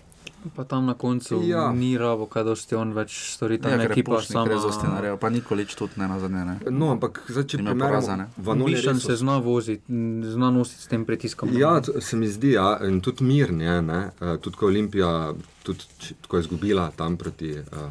Pa 0.47 0.63
tam 0.63 0.85
na 0.85 0.93
koncu 0.93 1.41
Ja. 1.43 1.71
ni 1.71 1.97
rabo, 1.97 2.25
kaj 2.25 2.43
dosti 2.43 2.75
on 2.75 2.93
več 2.93 3.31
stori, 3.31 3.57
tam 3.57 3.71
Ja, 3.71 3.75
ja, 3.75 3.81
ker 3.81 3.89
je 3.89 3.93
ekipa 3.95 4.21
sama. 4.21 4.45
res 4.45 4.61
dosti 4.61 4.85
naredil, 4.85 5.17
pa 5.17 5.29
Nikolič 5.29 5.73
tudi 5.73 5.97
ne 5.97 6.07
na 6.07 6.19
zadnje. 6.19 6.43
Ne. 6.45 6.55
No, 6.69 6.91
ampak 6.91 7.23
zdaj, 7.25 7.43
če 7.43 7.57
Nima 7.57 7.71
primerjamo 7.71 7.91
poraza, 7.91 8.15
ne. 8.15 8.27
Vanoli 8.37 8.71
Mišan 8.73 8.99
se 8.99 9.15
zna 9.15 9.37
voziti, 9.39 9.83
zna 10.27 10.51
nositi 10.51 10.81
s 10.81 10.87
tem 10.87 11.01
pritiskom. 11.01 11.49
Ja, 11.51 11.73
se 11.99 12.15
mi 12.15 12.27
zdi, 12.27 12.51
ja, 12.51 12.77
in 12.83 13.01
tudi 13.01 13.23
mirn 13.23 13.61
je, 13.61 13.81
ne, 13.81 14.11
eh, 14.15 14.37
tudi 14.37 14.55
ko 14.55 14.65
je 14.65 14.69
Olimpija, 14.69 15.33
tudi 15.63 15.81
ko 16.27 16.37
je 16.37 16.41
izgubila 16.41 16.91
tam 16.91 17.17
proti 17.17 17.55
uh, 17.55 17.89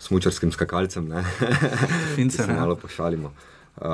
smučarskim 0.00 0.52
skakalcem, 0.52 1.04
ne, 1.06 1.24
Fince, 2.16 2.36
se 2.38 2.46
ne. 2.46 2.54
malo 2.54 2.76
pošalimo. 2.76 3.32
Uh, 3.76 3.86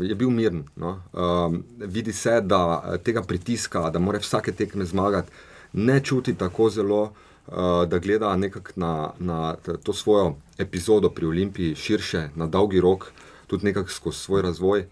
je 0.00 0.14
bil 0.14 0.30
miren. 0.30 0.64
No. 0.76 1.00
Uh, 1.12 1.54
vidi 1.78 2.12
se, 2.12 2.40
da 2.40 2.60
tega 2.98 3.22
pritiska, 3.22 3.90
da 3.90 3.98
mora 3.98 4.18
vsake 4.18 4.52
tekme 4.52 4.84
zmagati, 4.84 5.30
ne 5.74 6.00
čuti 6.00 6.34
tako 6.34 6.70
zelo, 6.70 7.02
uh, 7.02 7.84
da 7.88 7.98
gleda 7.98 8.36
na, 8.76 9.10
na 9.18 9.56
to 9.82 9.92
svojo 9.92 10.34
epizodo 10.58 11.10
pri 11.10 11.26
Olimpiji 11.26 11.74
širše, 11.74 12.28
na 12.34 12.46
dolgi 12.46 12.80
rok, 12.80 13.12
tudi 13.46 13.74
skozi 13.88 14.18
svoj 14.18 14.42
razvoj. 14.42 14.86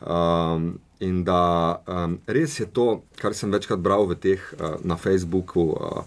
Um, 0.00 0.78
in 1.00 1.24
da 1.24 1.76
um, 1.86 2.18
res 2.26 2.60
je 2.60 2.66
to, 2.66 3.02
kar 3.20 3.34
sem 3.34 3.52
večkrat 3.52 3.78
bral 3.78 4.06
v 4.06 4.16
teh 4.16 4.40
uh, 4.40 4.76
na 4.84 4.96
Facebooku, 4.96 5.72
uh, 5.72 6.04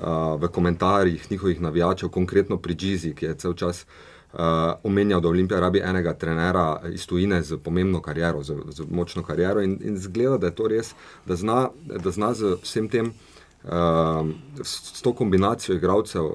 uh, 0.00 0.40
v 0.40 0.48
komentarjih 0.48 1.30
njihovih 1.30 1.60
navijačev, 1.60 2.08
konkretno 2.08 2.56
pri 2.56 2.74
Džizi, 2.74 3.14
ki 3.14 3.26
je 3.26 3.34
cel 3.34 3.54
čas 3.54 3.84
uh, 4.32 4.40
omenjal, 4.82 5.20
da 5.20 5.28
Olimpija 5.28 5.60
rabi 5.60 5.80
enega 5.80 6.14
trenera 6.14 6.80
iz 6.92 7.06
tujine 7.06 7.42
z 7.42 7.58
pomembno 7.58 8.00
kariero, 8.00 8.42
z, 8.42 8.56
z 8.70 8.84
močno 8.90 9.22
kariero. 9.22 9.60
In, 9.60 9.78
in 9.82 9.98
zgleda, 9.98 10.38
da 10.38 10.46
je 10.46 10.54
to 10.54 10.68
res, 10.68 10.94
da 11.26 11.36
zna, 11.36 11.68
da 11.84 12.10
zna 12.10 12.34
z 12.34 12.56
vsem 12.62 12.88
tem. 12.88 13.12
Uh, 13.64 14.28
s, 14.62 15.02
to 15.02 15.12
kombinacijo 15.12 15.74
igralcev, 15.76 16.24
uh, 16.24 16.32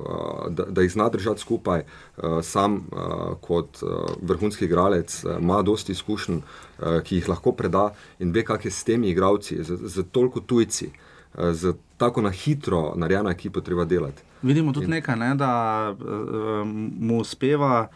da, 0.49 0.64
da 0.69 0.81
jih 0.81 0.91
zna 0.91 1.10
držati 1.10 1.41
skupaj, 1.41 1.81
uh, 1.81 2.23
sam 2.43 2.76
uh, 2.76 3.38
kot 3.41 3.81
uh, 3.81 3.89
vrhunski 4.22 4.65
igralec 4.65 5.23
uh, 5.23 5.31
ima 5.41 5.61
dosti 5.61 5.91
izkušenj, 5.91 6.38
uh, 6.38 7.02
ki 7.03 7.15
jih 7.15 7.30
lahko 7.30 7.52
preda 7.52 7.89
in 8.19 8.31
ve, 8.31 8.43
kak 8.45 8.65
je 8.65 8.72
s 8.72 8.84
temi 8.84 9.10
igralci, 9.10 9.57
z, 9.64 9.77
z 9.89 10.03
toliko 10.11 10.39
tujci, 10.39 10.91
uh, 11.34 11.49
z 11.52 11.73
tako 11.97 12.22
na 12.22 12.30
hitro 12.30 12.93
narejeno 12.95 13.30
ekipo 13.30 13.61
treba 13.61 13.85
delati. 13.85 14.22
Vidimo 14.41 14.73
tudi 14.73 14.88
nekaj, 14.88 15.15
ne, 15.15 15.35
da 15.35 15.52
uh, 15.97 16.68
mu 16.99 17.19
uspeva 17.19 17.88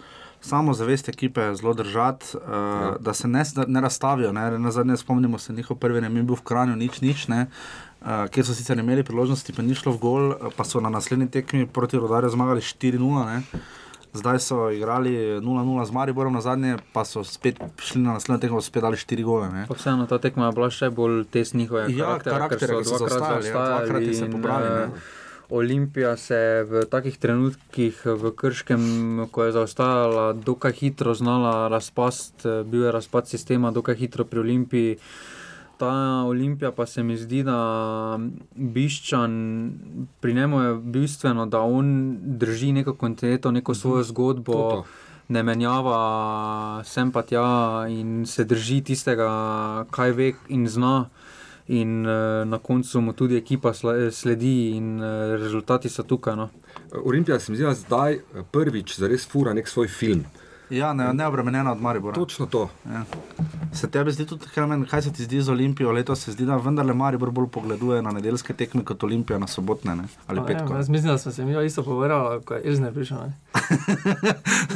samo 0.42 0.74
zavest 0.74 1.10
ekipe 1.10 1.54
zelo 1.56 1.74
držati, 1.74 2.26
uh, 2.34 2.42
ja. 2.52 2.96
da 3.00 3.14
se 3.14 3.28
ne, 3.28 3.44
ne 3.68 3.82
razstavijo. 3.82 4.32
Ne. 4.34 4.60
Na 4.60 4.72
zadnje 4.72 4.98
spomnimo 4.98 5.38
se 5.38 5.54
njihov 5.54 5.78
prvi, 5.78 6.02
ne 6.02 6.10
mi 6.10 6.24
bil 6.24 6.36
v 6.36 6.42
Kranju, 6.42 6.76
nič, 6.76 7.02
nič. 7.02 7.28
Ne. 7.28 7.46
Uh, 8.00 8.28
kjer 8.28 8.46
so 8.46 8.54
sicer 8.54 8.80
imeli 8.80 9.04
priložnosti, 9.04 9.52
pa 9.52 9.62
ni 9.62 9.76
šlo 9.76 9.92
v 9.92 10.00
gol, 10.00 10.26
uh, 10.32 10.48
pa 10.50 10.64
so 10.64 10.80
na 10.80 10.90
naslednji 10.90 11.28
tekmi 11.30 11.68
proti 11.68 11.98
Rodarju 11.98 12.30
zmagali 12.30 12.62
4-0. 12.62 12.96
ne. 13.26 13.44
Zdaj 14.10 14.40
so 14.40 14.72
igrali 14.72 15.12
0-0 15.38 15.44
z 15.86 15.92
Mariborom 15.92 16.34
na 16.34 16.42
zadnje, 16.42 16.78
pa 16.94 17.06
so 17.06 17.22
spet 17.24 17.60
šli 17.78 18.02
na 18.02 18.14
naslednjo 18.14 18.40
tekmo, 18.40 18.62
spet 18.62 18.82
dali 18.82 18.98
4 18.98 19.24
gole. 19.24 19.50
Vseeno 19.70 20.06
ta 20.06 20.18
tekma 20.18 20.46
je 20.46 20.52
bila 20.52 20.70
še 20.70 20.90
bolj 20.90 21.26
test 21.26 21.54
njihove 21.54 21.92
Ja, 21.92 22.16
karakterja, 22.18 22.50
ker 22.50 22.82
ki 22.82 22.86
so 22.86 22.98
dvakrat 22.98 23.12
zaostajali, 23.12 23.48
ja, 23.48 23.54
dvakrat 23.54 23.80
zaostajali. 23.80 24.16
se 24.16 24.26
in, 24.26 24.32
pobrali, 24.32 24.66
ne. 24.66 24.82
eh, 24.82 25.18
Olimpija 25.52 26.18
se 26.18 26.36
je 26.36 26.64
v 26.64 26.86
takih 26.86 27.18
trenutkih 27.18 28.02
v 28.06 28.32
Krškem, 28.32 28.82
ko 29.28 29.44
je 29.44 29.52
zaostajala, 29.52 30.34
dokaj 30.36 30.72
hitro 30.74 31.14
znala 31.14 31.68
razpast, 31.68 32.46
eh, 32.46 32.64
bil 32.64 32.84
je 32.84 32.92
razpad 32.92 33.28
sistema, 33.28 33.72
dokaj 33.72 33.96
hitro 33.96 34.24
pri 34.24 34.40
Olimpiji. 34.40 34.98
Ta 35.80 36.24
Olimpija 36.28 36.72
pa 36.76 36.86
se 36.86 37.04
mi 37.04 37.16
zdi, 37.18 37.44
da 37.44 38.20
Biščan, 38.56 39.32
pri 40.20 40.34
njemu 40.34 40.62
je 40.62 40.74
bistveno, 40.76 41.46
da 41.46 41.62
on 41.64 42.18
drži 42.22 42.72
neko 42.72 42.94
kontinuiteto, 43.00 43.52
neko 43.52 43.74
svojo 43.76 44.04
zgodbo. 44.04 44.54
To, 44.54 44.70
to. 44.70 44.84
Ne 45.30 45.44
menjava 45.44 46.82
sem 46.84 47.12
pa 47.12 47.22
tja 47.22 47.86
in 47.88 48.26
se 48.26 48.44
drži 48.44 48.82
tistega, 48.82 49.30
kaj 49.92 50.12
ve 50.12 50.34
in 50.50 50.68
zna. 50.68 51.10
In 51.70 52.02
uh, 52.02 52.48
na 52.50 52.58
koncu 52.58 53.02
mu 53.02 53.14
tudi 53.14 53.38
ekipa 53.38 53.70
sle- 53.78 54.12
sledi, 54.12 54.72
in 54.76 54.98
uh, 54.98 55.06
rezultati 55.38 55.90
so 55.90 56.04
tukaj. 56.04 56.36
No. 56.36 56.50
Olimpija 57.06 57.40
se 57.40 57.52
mi 57.52 57.58
zdi, 57.58 57.66
da 57.66 57.74
zdaj 57.74 58.14
eh, 58.14 58.44
prvič 58.52 58.98
zares 59.00 59.28
fura 59.30 59.54
nek 59.54 59.68
svoj 59.68 59.88
film. 59.88 60.26
Ja, 60.70 60.94
ne, 60.94 61.14
neobremenjena 61.14 61.72
od 61.72 61.82
Maribora. 61.82 62.16
Točno 62.16 62.46
to. 62.46 62.70
Ja. 62.86 63.04
Se 63.74 63.90
tebi 63.90 64.12
zdi 64.12 64.26
tudi, 64.26 64.46
Helmen, 64.54 64.86
kaj 64.86 65.02
se 65.02 65.14
ti 65.14 65.24
zdi 65.24 65.42
z 65.42 65.50
Olimpijo 65.50 65.92
letos? 65.92 66.24
Se 66.24 66.32
zdi, 66.32 66.46
da 66.46 66.58
vendarle 66.58 66.94
Maribor 66.94 67.32
bolj 67.32 67.48
pogleduje 67.48 68.02
na 68.02 68.12
nedeljske 68.12 68.54
tekme 68.54 68.84
kot 68.86 69.04
Olimpija 69.04 69.40
na 69.40 69.48
sobotne 69.48 69.96
ne? 69.96 70.04
ali 70.28 70.40
Pa 70.40 70.46
petko. 70.46 70.74
Jaz 70.74 70.90
mislim, 70.90 71.12
da 71.12 71.18
smo 71.18 71.32
se 71.32 71.46
mi 71.46 71.66
isto 71.66 71.84
pogovarjali, 71.84 72.42
ko 72.44 72.54
je 72.54 72.62
Elzner 72.66 72.94
prišel. 72.94 73.18
ne. 73.18 73.34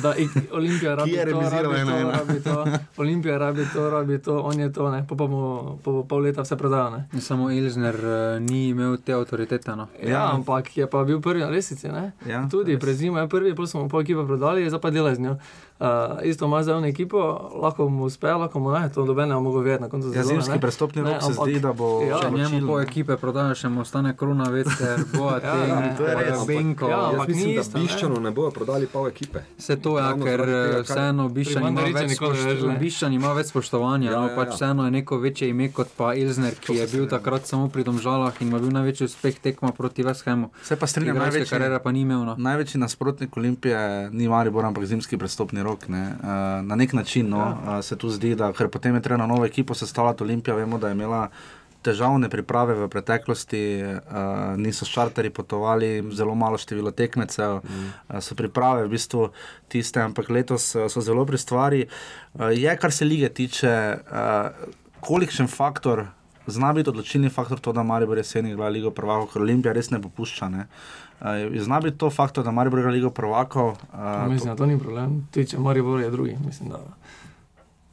da 0.02 0.14
Olimpija 0.52 0.96
rabi 0.96 1.12
to, 1.12 1.18
rabi 1.42 1.64
to, 1.64 1.76
ena, 1.76 2.00
ena. 2.00 2.12
rabi 2.12 2.44
to, 2.44 2.66
Olimpija 2.98 3.38
rabi 3.38 3.66
to, 3.74 3.90
rabi 3.90 4.20
to, 4.20 4.40
on 4.42 4.60
je 4.60 4.74
to, 4.74 4.92
ne. 4.92 5.02
Pa, 5.02 5.16
pa 5.16 5.16
bomo 5.16 5.80
po 5.84 6.04
pol 6.04 6.22
leta 6.22 6.42
vse 6.42 6.58
prodali. 6.58 7.04
ne. 7.12 7.22
Samo 7.22 7.52
Elžner 7.52 7.96
uh, 7.96 8.42
ni 8.42 8.68
imel 8.68 8.98
te 8.98 9.14
avtoritete. 9.14 9.76
No. 9.76 9.88
Ja, 10.04 10.32
ampak 10.34 10.78
je 10.78 10.90
pa 10.90 11.04
bil 11.04 11.22
prvi 11.22 11.40
na 11.40 11.50
lesici. 11.50 11.88
ne. 11.88 12.12
Ja, 12.28 12.48
Tudi 12.52 12.80
pred 12.80 12.96
zimo 12.96 13.20
je 13.20 13.30
prvi, 13.30 13.56
pol 13.56 13.68
smo 13.68 13.88
pol 13.90 14.02
ekipe 14.02 14.26
prodali, 14.26 14.70
zdaj 14.70 14.82
pa 14.82 14.90
dela 14.92 15.16
z 15.16 15.20
njo. 15.20 15.38
Uh, 15.80 15.88
isto 16.24 16.46
ima 16.46 16.64
zdaj 16.64 16.90
ekipo, 16.90 17.18
lahko 17.56 17.90
mu 17.90 18.06
uspe, 18.06 18.28
lahko 18.30 18.60
mu 18.60 18.72
ne, 18.72 18.90
to 18.90 19.04
dobe 19.04 19.26
ne 19.26 19.36
bomo 19.36 19.52
vedeti 19.52 19.82
na 19.82 19.90
koncu 19.90 20.08
Ja, 20.08 20.14
sezone. 20.14 20.28
zimski 20.28 20.52
ne. 20.52 20.62
prestopni 20.62 21.02
rok 21.02 21.24
se 21.24 21.34
zdi, 21.36 21.60
da 21.60 21.74
bo 21.74 22.02
Ja, 22.02 22.20
Če 22.20 22.32
njemu 22.32 22.68
po 22.68 22.80
ekipe 22.80 23.18
prodajo, 23.18 23.56
še 23.56 23.70
mu 23.70 23.82
ostane 23.82 24.16
krona, 24.16 24.44
veter, 24.46 25.00
Boateng, 25.18 25.68
Ja, 25.68 25.80
ja, 25.82 25.96
to 25.98 26.04
je 26.04 26.16
res. 26.16 26.46
Benko. 26.48 26.88
Ja, 26.88 26.98
Jaz 26.98 27.12
ampak 27.12 27.28
mislim, 27.28 27.48
ni 27.48 27.56
da 27.56 27.62
isto, 27.62 27.78
ne. 27.78 27.84
Biščanu 27.84 28.20
ne 28.20 28.32
bojo 28.32 28.52
prodali 28.52 28.88
pol 28.88 29.08
ekipe. 29.08 29.40
Vse 29.58 29.76
to 29.78 29.98
je, 29.98 30.04
Ravno 30.04 30.26
ker 30.26 30.42
eh, 30.42 30.82
vseeno 30.84 31.30
Biščan 31.30 31.68
ima, 31.68 31.82
več. 31.82 32.16
Biščan 32.80 33.14
ima 33.14 33.34
več 33.34 33.48
spoštovanja, 33.48 34.12
Ja, 34.12 34.20
no, 34.20 34.30
ja, 34.30 34.36
pač 34.36 34.48
ja. 34.48 34.54
vseeno 34.54 34.86
je 34.86 34.92
neko 34.94 35.18
večje 35.18 35.50
ime 35.50 35.72
kot 35.72 35.88
pa 35.98 36.14
Elzner, 36.14 36.56
ki 36.56 36.76
je 36.76 36.88
bil 36.88 37.08
takrat 37.08 37.46
samo 37.46 37.68
pri 37.68 37.84
Domžalah 37.84 38.34
in 38.40 38.48
ima 38.48 38.60
bil 38.60 38.72
največji 38.72 39.06
uspeh 39.06 39.40
tekma 39.40 39.72
proti 39.72 40.04
Vesthemu. 40.04 40.52
Se 40.62 40.76
pa 40.76 40.86
strinjam, 40.86 41.18
največji, 41.18 41.50
kariere 41.50 41.80
pa 41.80 41.92
ni 41.92 42.02
imel. 42.02 42.24
No. 42.24 42.36
največji 42.38 42.80
nasprotnik 42.80 43.38
Olimpije 43.38 43.80
ni 44.12 44.28
Maribor, 44.28 44.66
ampak 44.66 44.86
zimski 44.86 45.18
prestopni 45.18 45.63
rok. 45.64 45.88
Ne. 45.88 46.04
Uh, 46.04 46.28
na 46.66 46.76
nek 46.76 46.94
način 46.94 47.30
no, 47.30 47.38
Ja. 47.38 47.78
uh, 47.78 47.86
se 47.86 47.98
tu 47.98 48.10
zdi, 48.10 48.36
da 48.36 48.54
ker 48.54 48.70
potem 48.70 48.96
je 48.96 49.02
treba 49.02 49.18
na 49.18 49.28
novo 49.28 49.46
ekipo 49.46 49.74
sestavljati 49.74 50.24
Olimpija, 50.24 50.56
vemo, 50.56 50.78
da 50.78 50.88
je 50.88 51.00
imela. 51.00 51.30
Težavne 51.84 52.30
priprave 52.32 52.78
v 52.80 52.86
preteklosti, 52.88 53.84
uh, 53.84 54.56
niso 54.56 54.86
s 54.86 54.90
čarterji 54.90 55.34
potovali, 55.36 56.04
zelo 56.16 56.32
malo 56.36 56.58
število 56.58 56.92
tekmecev, 56.96 57.58
mm. 57.60 57.90
uh, 58.08 58.22
so 58.24 58.38
priprave 58.40 58.86
v 58.86 58.94
bistvu 58.94 59.28
tiste, 59.68 60.00
ampak 60.00 60.30
letos 60.30 60.76
uh, 60.76 60.88
so 60.88 61.04
zelo 61.04 61.26
pri 61.26 61.38
stvari. 61.38 61.82
Uh, 62.34 62.56
je, 62.56 62.78
kar 62.80 62.92
se 62.92 63.06
lige 63.06 63.30
tiče, 63.30 63.98
uh, 64.00 64.72
kolikšen 65.04 65.52
faktor, 65.52 66.06
zna 66.48 66.72
biti 66.74 66.90
odločilni 66.90 67.30
faktor 67.30 67.60
to, 67.60 67.76
da 67.76 67.84
Maribor 67.84 68.18
jeseni 68.18 68.56
igra 68.56 68.72
Ligo 68.72 68.92
prvakov, 68.92 69.34
ker 69.34 69.44
Olimpija 69.44 69.76
res 69.76 69.92
ne 69.92 70.00
popušča. 70.00 70.50
Ne? 70.50 70.64
Uh, 70.64 71.03
zna 71.58 71.80
biti 71.80 71.98
to 71.98 72.10
faktor, 72.10 72.44
da 72.44 72.52
Maribor 72.52 72.80
igra 72.80 72.92
Ligo 72.92 73.10
prvakov. 73.10 73.68
Uh, 73.68 74.28
Mislim, 74.30 74.50
da 74.50 74.56
to 74.56 74.66
ni 74.66 74.80
problem. 74.80 75.28
Tudi 75.32 75.48
če 75.48 75.58
Maribor 75.60 76.00
je 76.00 76.10
drugi, 76.10 76.38
mislim, 76.42 76.70
da. 76.70 76.80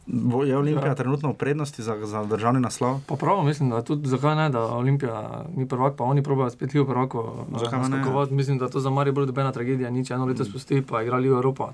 bo- 0.07 0.43
je 0.43 0.57
Olimpija 0.57 0.87
Ja. 0.87 0.95
trenutno 0.95 1.29
v 1.29 1.35
prednosti 1.35 1.83
za, 1.83 1.95
za 2.03 2.25
državni 2.25 2.61
naslov? 2.61 3.01
Pa 3.07 3.15
prav, 3.17 3.45
mislim, 3.45 3.71
da 3.71 3.83
tudi 3.83 4.09
zakaj 4.09 4.37
ne, 4.37 4.49
da 4.51 4.61
Olimpija 4.61 5.21
ni 5.55 5.69
prvak, 5.69 5.95
pa 5.97 6.05
oni 6.05 6.23
probajo 6.23 6.51
spet 6.51 6.75
Ligo 6.75 6.87
prvako 6.87 7.47
Zakaj 7.55 7.79
ne? 7.81 8.03
Mislim, 8.31 8.59
da 8.59 8.69
to 8.69 8.81
za 8.81 8.91
Maribor 8.91 9.27
dobena 9.27 9.53
tragedija, 9.53 9.91
nič 9.91 10.11
eno 10.11 10.27
leto 10.27 10.45
spusti, 10.45 10.83
pa 10.83 11.03
igra 11.03 11.17
Ligo 11.17 11.35
Evropa. 11.35 11.73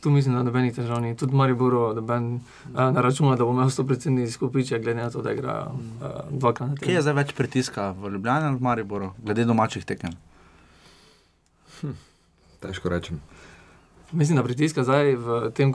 Tu 0.00 0.10
mislim, 0.10 0.34
da 0.34 0.42
nobenih 0.42 0.74
težav 0.74 1.00
ni. 1.00 1.16
Tudi 1.16 1.34
Maribor 1.34 1.94
noben 1.94 2.34
eh, 2.34 2.92
ne 2.92 3.02
računa, 3.02 3.36
da 3.36 3.44
bo 3.44 3.50
imel 3.50 3.66
100% 3.66 4.22
izkupiče, 4.22 4.78
glede 4.78 5.00
na 5.00 5.10
to, 5.10 5.22
da 5.22 5.32
igra 5.32 5.66
eh, 6.02 6.06
dvakrat 6.30 6.68
na 6.68 6.74
Kje 6.74 6.82
je 6.82 6.86
teden. 6.88 7.02
zdaj 7.02 7.14
več 7.14 7.32
pritiska, 7.32 7.90
v 7.92 8.08
Ljubljani 8.08 8.46
ali 8.46 8.56
v 8.56 8.60
Mariboru, 8.60 9.10
glede 9.18 9.44
domačih 9.44 9.84
tekem? 9.84 10.10
Težko 12.60 12.88
rečem. 12.88 13.20
Mislim, 14.12 14.36
da 14.36 14.42
pritiska 14.44 14.84
zdaj 14.84 15.14
v 15.16 15.50
tem, 15.54 15.74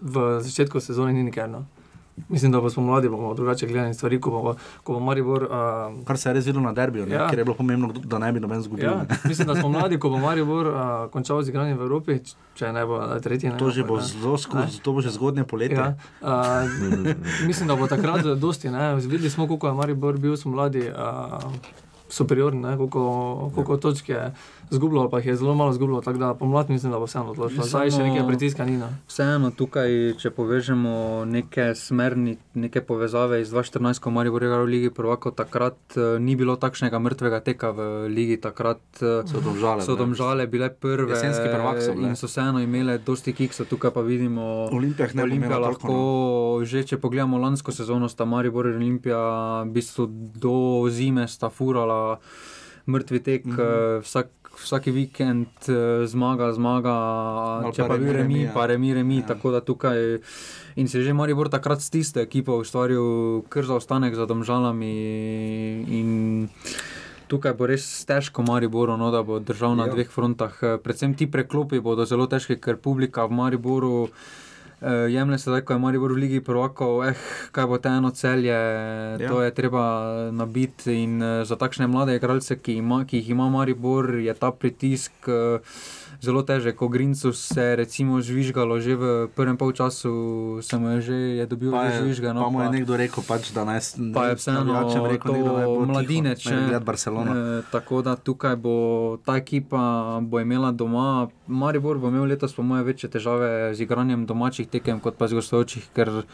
v 0.00 0.40
začetku 0.40 0.80
sezone 0.80 1.12
ni 1.12 1.22
nikjer. 1.22 1.48
No. 1.48 1.64
Mislim, 2.28 2.52
da 2.52 2.60
bo 2.60 2.70
smo 2.70 2.82
mladi, 2.82 3.08
bomo 3.08 3.34
drugače 3.34 3.66
gledali 3.66 3.94
stvari, 3.94 4.20
ko 4.20 4.30
bo, 4.30 4.54
ko 4.82 4.92
bo 4.92 5.00
Maribor. 5.00 5.42
Uh, 5.44 6.04
Kar 6.04 6.18
se 6.18 6.28
je 6.28 6.32
res 6.34 6.46
videlo 6.46 6.64
na 6.64 6.72
derbiju, 6.72 7.06
ja. 7.08 7.14
Ja. 7.14 7.28
ker 7.30 7.38
je 7.38 7.44
bilo 7.44 7.54
pomembno, 7.56 7.92
da 7.92 8.18
ne 8.18 8.32
bi 8.32 8.40
noben 8.40 8.62
zgubil. 8.62 8.84
ja, 8.84 8.94
ne. 9.08 9.18
mislim, 9.30 9.48
da 9.48 9.54
smo 9.54 9.68
mladi, 9.68 9.98
ko 9.98 10.10
bo 10.10 10.18
Maribor 10.18 10.66
uh, 10.66 10.74
končal 11.12 11.42
z 11.42 11.48
igranjem 11.48 11.78
v 11.78 11.82
Evropi, 11.82 12.18
če 12.54 12.72
ne 12.72 12.86
bo 12.86 12.98
tretji. 13.22 13.50
Ne, 13.50 13.58
To, 13.58 13.70
že 13.70 13.84
bo 13.84 13.96
ne. 13.96 14.02
zelo 14.02 14.38
skozi, 14.38 14.82
to 14.82 14.92
bo 14.92 15.00
že 15.00 15.10
zgodnje 15.10 15.44
poletje. 15.44 15.78
Ja, 15.78 15.94
uh, 16.22 17.46
mislim, 17.46 17.68
da 17.68 17.76
bo 17.76 17.86
takrat 17.86 18.26
dosti. 18.38 18.70
Ne. 18.70 18.96
Videli 18.96 19.30
smo, 19.30 19.46
koliko 19.46 19.68
je 19.68 19.74
Maribor 19.74 20.18
bil, 20.18 20.36
smo 20.36 20.52
mladi. 20.52 20.90
Uh, 20.90 21.86
Superiorni, 22.08 22.60
ne, 22.60 22.76
koliko, 22.76 23.50
koliko 23.54 23.76
točk 23.76 24.08
je 24.08 24.32
zgubljalo, 24.70 25.10
pa 25.10 25.18
jih 25.18 25.26
je 25.26 25.36
zelo 25.36 25.54
malo 25.54 25.72
zgubljalo, 25.72 26.02
tako 26.02 26.18
da 26.18 26.34
pomlad 26.34 26.70
mislim, 26.70 26.92
da 26.92 26.98
bo 26.98 27.04
vseeno 27.04 27.30
odločilo. 27.30 27.64
Zdaj 27.64 27.90
še 27.90 28.04
nekaj 28.04 28.26
pritiska 28.26 28.64
ni. 28.64 28.76
No. 28.80 28.88
Vseeno 29.08 29.50
tukaj, 29.50 30.14
če 30.20 30.30
povežemo 30.30 31.24
neke 31.28 31.72
smerni, 31.74 32.36
neke 32.54 32.80
povezave 32.84 33.40
iz 33.40 33.52
2014, 33.52 34.00
ko 34.00 34.10
Maribor 34.10 34.42
je 34.42 34.48
igral 34.48 34.64
v 34.64 34.72
Ligi 34.72 34.90
prvakov, 34.94 35.36
takrat 35.38 35.78
uh, 35.96 36.16
ni 36.20 36.36
bilo 36.36 36.56
takšnega 36.56 36.98
mrtvega 36.98 37.40
teka 37.44 37.72
v 37.76 38.08
Ligi, 38.12 38.40
takrat 38.40 38.80
uh, 39.02 39.24
So 39.28 39.40
Domžale 39.40 39.82
so 39.82 39.94
bile. 39.94 40.04
domžale 40.04 40.46
bile 40.46 40.70
prve 40.70 41.12
Jesenski 41.12 41.48
prvak 41.52 41.82
so 41.82 41.92
bile. 41.92 42.08
in 42.08 42.16
so 42.16 42.26
vseeno 42.26 42.60
imele 42.60 42.98
dosti 42.98 43.32
kiksov, 43.32 43.68
tukaj 43.68 43.92
pa 43.92 44.00
vidimo 44.00 44.68
Olimpija 44.72 45.08
jih 45.08 45.14
ne 45.16 45.22
Olimpija 45.22 45.58
lahko, 45.58 45.88
toliko, 45.88 46.64
že 46.64 46.84
če 46.84 46.98
pogledamo 46.98 47.38
lansko 47.38 47.72
sezono, 47.72 48.08
sta 48.08 48.24
Maribor 48.24 48.70
in 48.70 48.80
Olimpija 48.80 49.20
v 49.64 49.72
bistvu 49.72 50.08
do 50.38 50.56
zime 50.90 51.28
sta 51.28 51.50
furala 51.50 51.97
mrtvi 52.86 53.20
tek, 53.20 53.44
mm. 53.44 53.56
-hmm. 53.56 54.02
vsak, 54.02 54.28
vsaki 54.64 54.90
vikend 54.90 55.68
eh, 55.68 56.06
zmaga, 56.06 56.52
zmaga, 56.52 56.96
Ali 57.64 57.74
če 57.74 57.86
pa 57.88 57.96
bil 57.96 58.12
remi, 58.12 58.18
remi, 58.18 58.42
ja. 58.42 58.52
pa 58.54 58.66
remi, 58.66 58.94
remi. 58.94 59.20
Ja. 59.20 59.26
Tako 59.26 59.50
da 59.50 59.60
tukaj 59.60 60.18
in 60.76 60.88
se 60.88 61.02
že 61.02 61.12
Maribor 61.12 61.48
takrat 61.48 61.80
s 61.80 61.90
tisto 61.90 62.20
ekipo 62.20 62.58
ustvaril 62.58 63.42
kar 63.48 63.64
zaostanek 63.64 64.14
za 64.14 64.26
domžalami 64.26 64.94
in 65.88 66.38
Tukaj 67.28 67.52
bo 67.52 67.66
res 67.68 67.84
težko 68.08 68.42
Mariboru, 68.42 68.96
no, 68.96 69.10
da 69.12 69.20
bo 69.22 69.36
držal 69.38 69.76
na 69.76 69.84
Ja. 69.86 69.92
dveh 69.92 70.08
frontah. 70.08 70.54
Eh, 70.62 70.78
Predvsem 70.80 71.14
ti 71.14 71.26
preklopi 71.26 71.80
bodo 71.80 72.06
zelo 72.08 72.26
težki, 72.26 72.56
ker 72.56 72.76
publika 72.76 73.26
v 73.26 73.32
Mariboru 73.32 74.08
eh, 74.80 75.10
jemlje 75.12 75.38
se 75.38 75.50
zdaj, 75.50 75.60
ko 75.60 75.72
je 75.72 75.78
Maribor 75.78 76.12
v 76.12 76.16
Ligi 76.16 76.40
prvakov, 76.40 77.04
eh, 77.08 77.14
kaj 77.52 77.66
bo 77.66 77.78
te 77.78 77.88
eno 77.88 78.10
celje, 78.10 78.54
ja. 79.20 79.28
to 79.28 79.42
je 79.42 79.54
treba 79.54 79.84
nabiti. 80.32 81.02
In 81.02 81.22
eh, 81.22 81.44
za 81.44 81.56
takšne 81.56 81.86
mlade 81.86 82.16
igralce, 82.16 82.58
ki, 82.58 82.78
ima, 82.82 83.04
ki 83.04 83.22
jih 83.22 83.30
ima 83.30 83.48
Maribor, 83.48 84.14
je 84.14 84.34
ta 84.34 84.52
pritisk. 84.52 85.12
Eh, 85.28 85.60
Zelo 86.18 86.42
težek, 86.42 86.74
ko 86.74 86.88
Grincu 86.90 87.30
se 87.32 87.62
je 87.62 87.76
recimo 87.76 88.18
žvižgalo, 88.18 88.80
že 88.82 88.98
v 88.98 89.04
prvem 89.34 89.54
polčasu 89.54 90.58
se 90.62 90.74
mu 90.78 90.88
je 90.88 91.00
že 91.00 91.14
je 91.14 91.46
dobil 91.46 91.70
Pa, 91.70 91.84
je, 91.84 92.02
žvižga. 92.02 92.34
No, 92.34 92.42
pa 92.42 92.48
mu 92.50 92.62
je 92.62 92.70
nekdo 92.74 92.98
rekel, 92.98 93.22
pač, 93.22 93.54
da 93.54 93.62
naj 93.62 93.94
pa 94.10 94.34
je 94.34 94.34
vseeno 94.34 94.66
navijačem 94.66 95.06
rekel, 95.06 95.30
nekdo 95.38 95.52
naj 95.54 95.66
bo 95.66 95.74
to 95.78 95.86
mladinec. 95.86 96.38
tiho, 96.42 96.54
naj 96.58 96.64
gleda 96.74 96.82
Barcelono. 96.82 97.30
E, 97.30 97.62
tako 97.70 98.02
da 98.02 98.16
tukaj 98.18 98.56
bo 98.58 98.74
ta 99.22 99.38
ekipa 99.38 100.18
bo 100.18 100.42
imela 100.42 100.74
doma, 100.74 101.30
Maribor 101.46 102.02
bo 102.02 102.10
imel 102.10 102.26
letos, 102.26 102.50
po 102.50 102.66
mojem, 102.66 102.82
večje 102.82 103.14
težave 103.14 103.74
z 103.78 103.86
igranjem 103.86 104.26
domačih 104.26 104.66
tekem, 104.66 104.98
kot 104.98 105.14
pa 105.14 105.30
z 105.30 105.38
gostujočih, 105.38 105.86
ker 105.94 106.26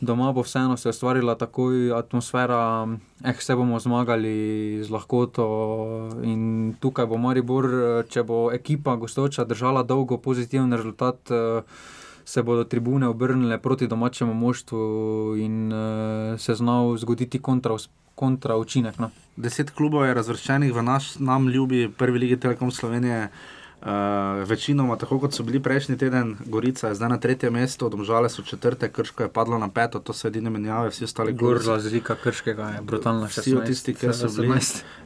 doma 0.00 0.32
bo 0.32 0.42
vseeno 0.42 0.76
se 0.76 0.88
ustvarila 0.88 1.34
takoj 1.34 1.92
atmosfera, 1.98 2.88
eh, 3.24 3.32
vse 3.32 3.56
bomo 3.56 3.78
zmagali 3.78 4.80
z 4.84 4.90
lahkoto. 4.90 5.44
In 6.22 6.74
tukaj 6.80 7.06
bo 7.06 7.18
Maribor, 7.18 7.64
eh, 7.64 8.02
če 8.08 8.22
bo 8.22 8.50
ekipa 8.52 8.96
gostujoča 8.96 9.44
držala 9.44 9.82
dolgo 9.82 10.18
pozitiven 10.18 10.72
rezultat. 10.72 11.30
eh, 11.30 11.62
Se 12.26 12.42
bodo 12.42 12.64
tribune 12.64 13.06
obrnile 13.06 13.58
proti 13.58 13.86
domačemu 13.86 14.34
moštvu 14.34 15.36
in 15.36 15.72
uh, 15.72 16.40
se 16.40 16.54
znal 16.54 16.96
zgoditi 16.96 17.38
kontra, 17.38 17.76
kontra 18.14 18.56
učinek. 18.56 18.98
No. 18.98 19.10
Deset 19.36 19.70
klubov 19.70 20.06
je 20.06 20.14
razvrščenih 20.14 20.72
v 20.72 20.82
naš 20.82 21.18
nam 21.18 21.48
ljubi 21.48 21.92
prvi 21.98 22.18
ligi 22.18 22.40
Telekom 22.40 22.70
Slovenije. 22.70 23.24
Uh, 23.24 23.63
večinoma, 24.44 24.96
tako 24.96 25.18
kot 25.18 25.32
so 25.32 25.42
bili 25.42 25.60
prejšnji 25.60 25.98
teden, 25.98 26.36
Gorica 26.46 26.88
je 26.88 26.94
zdaj 26.94 27.08
na 27.08 27.18
tretjem 27.18 27.52
mestu, 27.52 27.88
domžale 27.88 28.28
so 28.28 28.42
četrte, 28.42 28.88
krško 28.88 29.22
je 29.22 29.28
padlo 29.30 29.58
na 29.58 29.68
peto, 29.68 29.98
to 29.98 30.12
so 30.12 30.28
edine 30.28 30.50
menjave, 30.50 30.88
vsi 30.88 31.04
ostali 31.04 31.32
Gor 31.34 31.60
razlika 31.60 32.14
krškega 32.14 32.62
je 32.64 32.80
brutalna. 32.82 33.26
Vsi 33.26 33.54
od 33.54 33.66
tistih, 33.66 33.96
ki 33.96 34.06
so 34.08 34.28
bili. 34.32 34.58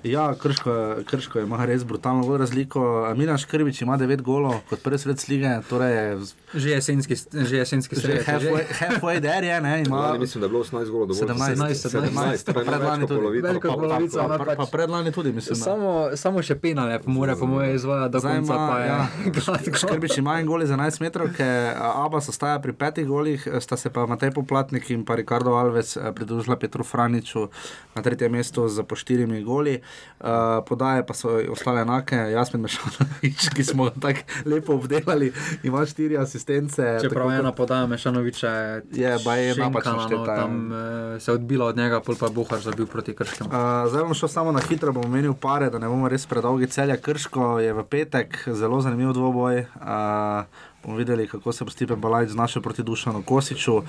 Ja, 0.05 0.34
krško, 0.34 0.70
je- 0.72 1.05
krško 1.05 1.40
ima 1.40 1.64
res 1.64 1.84
brutalno 1.84 2.36
razliko. 2.36 2.80
Milan 3.16 3.38
Škrbič 3.38 3.82
ima 3.82 3.98
9 3.98 4.22
golov 4.22 4.55
kot 4.68 4.80
prvi 4.80 4.98
sred 4.98 5.18
lige, 5.28 5.60
torej 5.68 5.92
je 5.92 6.18
z- 6.18 6.34
Že 6.55 6.68
jesenski, 6.70 7.14
že 7.34 7.56
jesenski 7.56 7.96
je 7.96 8.24
halfway, 8.24 8.64
halfway 8.72 9.20
there 9.20 9.44
je, 9.44 9.60
ne, 9.60 9.82
ima. 9.82 9.96
Lani 9.98 10.18
mislim, 10.18 10.40
da 10.40 10.46
je 10.46 10.50
bilo 10.50 10.60
18 10.60 10.90
golov 10.90 11.06
dovolj. 11.09 11.18
17, 11.18 11.55
17, 11.74 11.84
17, 11.84 12.44
to 12.44 12.50
je 12.50 12.64
predlani 12.64 12.82
največ 12.98 13.09
tudi. 13.09 13.42
pa- 13.60 13.74
polovica, 13.74 14.28
pa- 14.28 14.38
pa- 14.38 14.55
Pa, 14.56 14.66
predlani 14.66 15.12
tudi, 15.12 15.32
mislim. 15.32 15.55
da. 15.55 15.64
Samo, 15.64 15.90
samo 16.14 16.42
še 16.42 16.55
penale, 16.56 16.98
po 16.98 17.10
more, 17.10 17.34
po 17.34 17.46
moje 17.46 17.74
izvaja 17.74 18.09
do 18.09 18.18
Zdaj 18.18 18.36
konca. 18.36 18.55
Pa 18.69 18.78
je 18.81 18.89
ja, 18.89 18.99
gladko. 19.39 19.77
Škrbič 19.82 20.19
ima 20.19 20.39
en 20.40 20.47
gol 20.47 20.66
za 20.66 20.77
11 20.77 21.01
metrov, 21.01 21.32
ker 21.36 21.74
Abbas 21.78 22.28
ostaja 22.28 22.59
pri 22.62 22.73
petih 22.73 23.07
golih, 23.09 23.49
sta 23.61 23.77
se 23.77 23.90
pa 23.90 24.07
Matej 24.07 24.35
Poplatnik 24.36 24.90
in 24.90 25.05
pa 25.09 25.16
Ricardo 25.19 25.57
Alves 25.59 25.97
eh, 25.97 26.12
pridružila 26.12 26.57
Petru 26.57 26.85
Franiču 26.85 27.49
na 27.95 28.03
tretjem 28.03 28.32
mestu 28.32 28.69
z 28.69 28.85
po 28.86 28.97
štirimi 28.97 29.43
goli. 29.43 29.81
Uh, 30.19 30.61
podaje 30.66 31.07
pa 31.07 31.15
so 31.15 31.39
ostale 31.51 31.82
enake, 31.82 32.16
Jasmin 32.16 32.62
Mešanovič, 32.62 33.49
ki 33.55 33.65
smo 33.65 33.90
tako 33.90 34.20
lepo 34.51 34.74
obdelali, 34.74 35.32
ima 35.62 35.86
štiri 35.86 36.19
asistence. 36.19 36.99
Čeprav 37.03 37.31
ena 37.31 37.53
podaja 37.53 37.86
Mešanoviča 37.86 38.49
Je, 38.93 39.19
baje 39.24 39.47
je 39.47 39.55
šenkana, 39.55 39.69
napačno 39.69 39.93
no, 39.93 40.07
šteta, 40.07 40.32
ja. 40.32 40.40
Tam 40.43 40.73
eh, 40.73 41.20
se 41.20 41.31
je 41.31 41.35
odbila 41.35 41.66
od 41.66 41.77
njega, 41.77 42.01
pol 42.01 42.16
pa 42.20 42.27
je 42.27 42.32
Bohar 42.32 42.61
zabil 42.61 42.86
proti 42.86 43.15
krškemu. 43.15 43.51
Uh, 43.51 43.90
zdaj 43.90 44.03
bom 44.03 44.15
šel 44.15 44.28
samo 44.28 44.53
na 44.53 44.61
hitro, 44.61 44.93
bom 44.93 45.05
omenil 45.05 45.35
pare, 45.35 45.70
da 45.70 45.78
ne 45.78 45.89
bomo 45.89 46.09
res 46.09 46.27
predolgi. 46.27 46.66
Celja 46.66 46.97
Krško 46.97 47.59
je 47.59 47.73
v 47.73 47.85
petek, 47.85 48.43
zelo 48.59 48.80
zanimiv 48.80 49.12
dvoboj. 49.12 49.60
Uh, 49.60 50.44
bomo 50.82 50.97
videli, 50.97 51.28
kako 51.28 51.52
se 51.52 51.64
bo 51.64 51.70
Stipen 51.70 52.01
Balajč 52.01 52.30
znašel 52.30 52.62
proti 52.62 52.82
Dušanu 52.82 53.22
Kosiču. 53.22 53.76
Uh, 53.76 53.82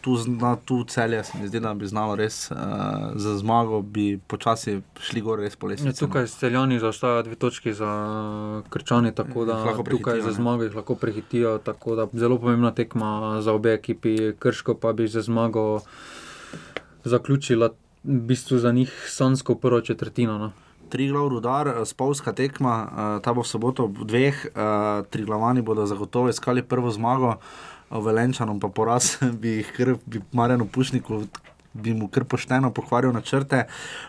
tu, 0.00 0.16
zna, 0.16 0.56
tu 0.56 0.84
celje 0.84 1.24
se 1.24 1.38
mi 1.38 1.48
zdi, 1.48 1.60
da 1.60 1.74
bi 1.74 1.86
znalo 1.86 2.16
res 2.16 2.50
uh, 2.50 2.56
za 3.14 3.36
zmago, 3.38 3.82
bi 3.82 4.18
počasi 4.26 4.80
šli 5.00 5.20
gor 5.20 5.38
res 5.38 5.56
po 5.56 5.66
Ja, 5.66 5.70
lesnici. 5.70 6.00
tukaj 6.00 6.26
Celjani 6.26 6.78
zaostajajo 6.78 7.22
dve 7.22 7.34
točki 7.34 7.72
za 7.72 7.90
Krčani, 8.68 9.14
tako 9.14 9.44
da 9.44 9.76
tukaj 9.90 10.20
za 10.20 10.32
zmago 10.32 10.62
jih 10.62 10.74
lahko 10.74 10.94
prehitijo. 10.94 11.58
tako 11.58 11.94
da 11.94 12.06
Zelo 12.12 12.38
pomembna 12.38 12.70
tekma 12.70 13.40
za 13.42 13.52
obe 13.52 13.72
ekipi, 13.74 14.32
Krško 14.38 14.74
pa 14.74 14.92
bi 14.92 15.08
za 15.08 15.22
zmago 15.22 15.80
zaključila 17.04 17.68
v 18.04 18.18
bistvu 18.20 18.58
za 18.58 18.72
njih 18.72 19.06
sansko 19.08 19.54
prvo 19.54 19.80
četrtino. 19.80 20.38
No. 20.38 20.52
Tri 20.90 21.08
glav 21.08 21.28
rudar, 21.30 21.68
eh, 21.68 21.84
spolska 21.86 22.32
tekma, 22.32 22.74
uh, 22.82 23.22
ta 23.22 23.32
bo 23.32 23.42
v 23.42 23.48
soboto 23.48 23.86
ob 23.86 24.02
dveh, 24.04 24.34
uh, 24.50 25.06
tri 25.06 25.22
glavani 25.24 25.62
bodo 25.62 25.86
zagotovo 25.86 26.28
iskali 26.28 26.62
prvo 26.62 26.90
zmago, 26.90 27.38
Velenčanom 27.90 28.60
pa 28.60 28.68
poraz, 28.68 29.18
bi 29.40 29.60
jih 29.60 29.70
kar, 29.76 29.94
bi 30.06 30.22
Marjanu 30.32 30.66
Pušniku. 30.66 31.24
Bi 31.70 31.94
mu 31.94 32.08
kar 32.10 32.24
pošteno 32.26 32.72
pokvaril 32.74 33.12
načrte. 33.14 33.68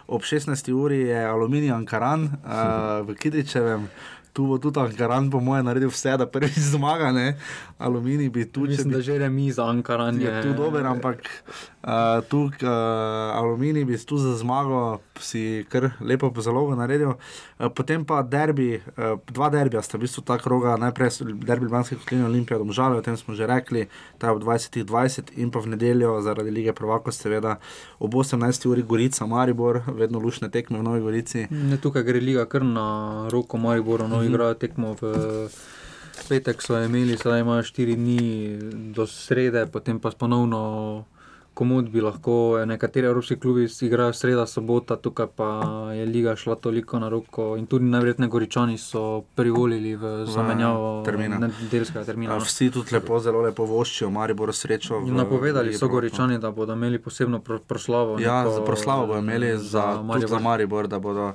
Ob 0.09 0.25
16. 0.25 0.71
uri 0.73 1.05
je 1.13 1.19
aluminij 1.29 1.69
Ankaran 1.69 2.23
uh, 2.25 3.05
v 3.05 3.13
Kidričevem, 3.13 3.85
tu 4.33 4.47
bo 4.47 4.57
tudi 4.57 4.79
Ankaran, 4.79 5.29
po 5.29 5.39
mojem, 5.39 5.65
naredil 5.65 5.91
vse, 5.91 6.15
da 6.17 6.25
prvi 6.25 6.61
zmaga. 6.73 7.11
Ne? 7.11 7.37
Aluminij 7.77 8.29
bi 8.29 8.45
tu, 8.51 8.65
Mislim, 8.65 8.89
bi 8.89 8.95
da 8.95 9.01
že 9.01 9.17
remi 9.17 9.51
za 9.51 9.65
Ankaran 9.69 10.21
je 10.21 10.27
je 10.27 10.41
tu 10.41 10.53
dober, 10.53 10.85
ampak 10.85 11.21
uh, 11.83 11.91
tu 12.29 12.37
uh, 12.43 12.67
Aluminij 13.35 13.85
bi 13.85 13.97
tu 13.97 14.17
za 14.17 14.37
zmago 14.37 14.99
si 15.19 15.65
kar 15.69 15.91
lepo 16.01 16.31
po 16.31 16.41
zalogo 16.41 16.75
naredil. 16.75 17.13
Uh, 17.59 17.69
potem 17.69 18.05
pa 18.05 18.21
derbi, 18.23 18.75
uh, 18.97 19.19
dva 19.27 19.49
derbija 19.49 19.81
sta 19.81 19.97
v 19.97 20.01
bistvu 20.01 20.21
ta 20.21 20.37
kroga, 20.37 20.77
najprej 20.77 21.09
derbi 21.45 21.65
Ljubljanske 21.65 21.95
kotline 21.95 22.25
Olimpije 22.25 22.57
domžale, 22.57 22.97
o 22.97 23.01
tem 23.01 23.17
smo 23.17 23.33
že 23.33 23.47
rekli, 23.47 23.87
ta 24.17 24.27
je 24.27 24.33
ob 24.33 24.43
20.20 24.43 25.37
in 25.37 25.51
pa 25.51 25.59
v 25.59 25.67
nedeljo 25.67 26.21
zaradi 26.21 26.51
lige 26.51 26.73
prvako 26.73 27.11
seveda 27.11 27.57
ob 27.99 28.13
18. 28.13 28.65
uri 28.65 28.81
Gorica, 28.83 29.25
Maribor, 29.25 29.81
vedno 29.87 30.19
lušne 30.19 30.49
tekme 30.49 30.79
v 30.79 30.83
Novi 30.83 31.01
Gorici. 31.01 31.47
Ne, 31.49 31.77
tukaj 31.77 32.03
gre 32.03 32.19
liga 32.19 32.45
kar 32.45 32.63
na 32.63 33.27
roko 33.29 33.57
Mariboru, 33.57 34.07
no 34.07 34.17
Mhm. 34.17 34.25
igrajo 34.25 34.53
tekmo 34.53 34.95
v 35.01 35.49
petek, 36.29 36.61
so 36.61 36.77
imeli, 36.77 37.17
sedaj 37.17 37.41
imajo 37.41 37.63
štiri 37.63 37.95
dni 37.95 38.57
do 38.93 39.07
srede, 39.07 39.65
potem 39.67 39.99
pa 39.99 40.11
ponovno 40.11 41.05
komod 41.53 41.89
bi 41.89 42.01
lahko, 42.01 42.63
nekateri 42.65 43.07
evropski 43.07 43.35
klubi 43.35 43.67
igrajo 43.81 44.13
sreda, 44.13 44.45
sobota, 44.47 44.95
tukaj 44.95 45.27
pa 45.35 45.47
je 45.93 46.05
liga 46.05 46.35
šla 46.35 46.55
toliko 46.55 46.99
na 46.99 47.09
roko 47.09 47.55
in 47.57 47.65
tudi 47.65 47.85
najverjetneje 47.85 48.29
Goričani 48.29 48.77
so 48.77 49.21
privolili 49.35 49.95
v 49.95 50.25
zamenjavo 50.25 51.03
termina. 51.05 51.39
nedeljskega 51.39 52.05
termina. 52.05 52.33
No. 52.33 52.39
vsi 52.39 52.71
tudi 52.71 52.95
lepo, 52.95 53.19
zelo 53.19 53.41
lepo 53.41 53.65
voščijo, 53.65 54.09
Maribor 54.09 54.53
srečo. 54.55 54.99
v 54.99 55.11
Napovedali 55.11 55.73
so 55.73 55.79
prvakov. 55.79 55.95
Goričani, 55.95 56.39
da 56.39 56.51
bodo 56.51 56.73
imeli 56.73 56.99
posebno 56.99 57.39
pro, 57.39 57.59
proslavo. 57.59 58.19
Ja, 58.19 58.43
neko, 58.43 58.55
za 58.55 58.65
proslavo 58.65 59.07
bodo 59.07 59.19
imeli 59.19 59.57
za, 59.57 60.03
tudi 60.13 60.27
za 60.27 60.39
Maribor, 60.39 60.87
da 60.87 60.99
bodo 60.99 61.33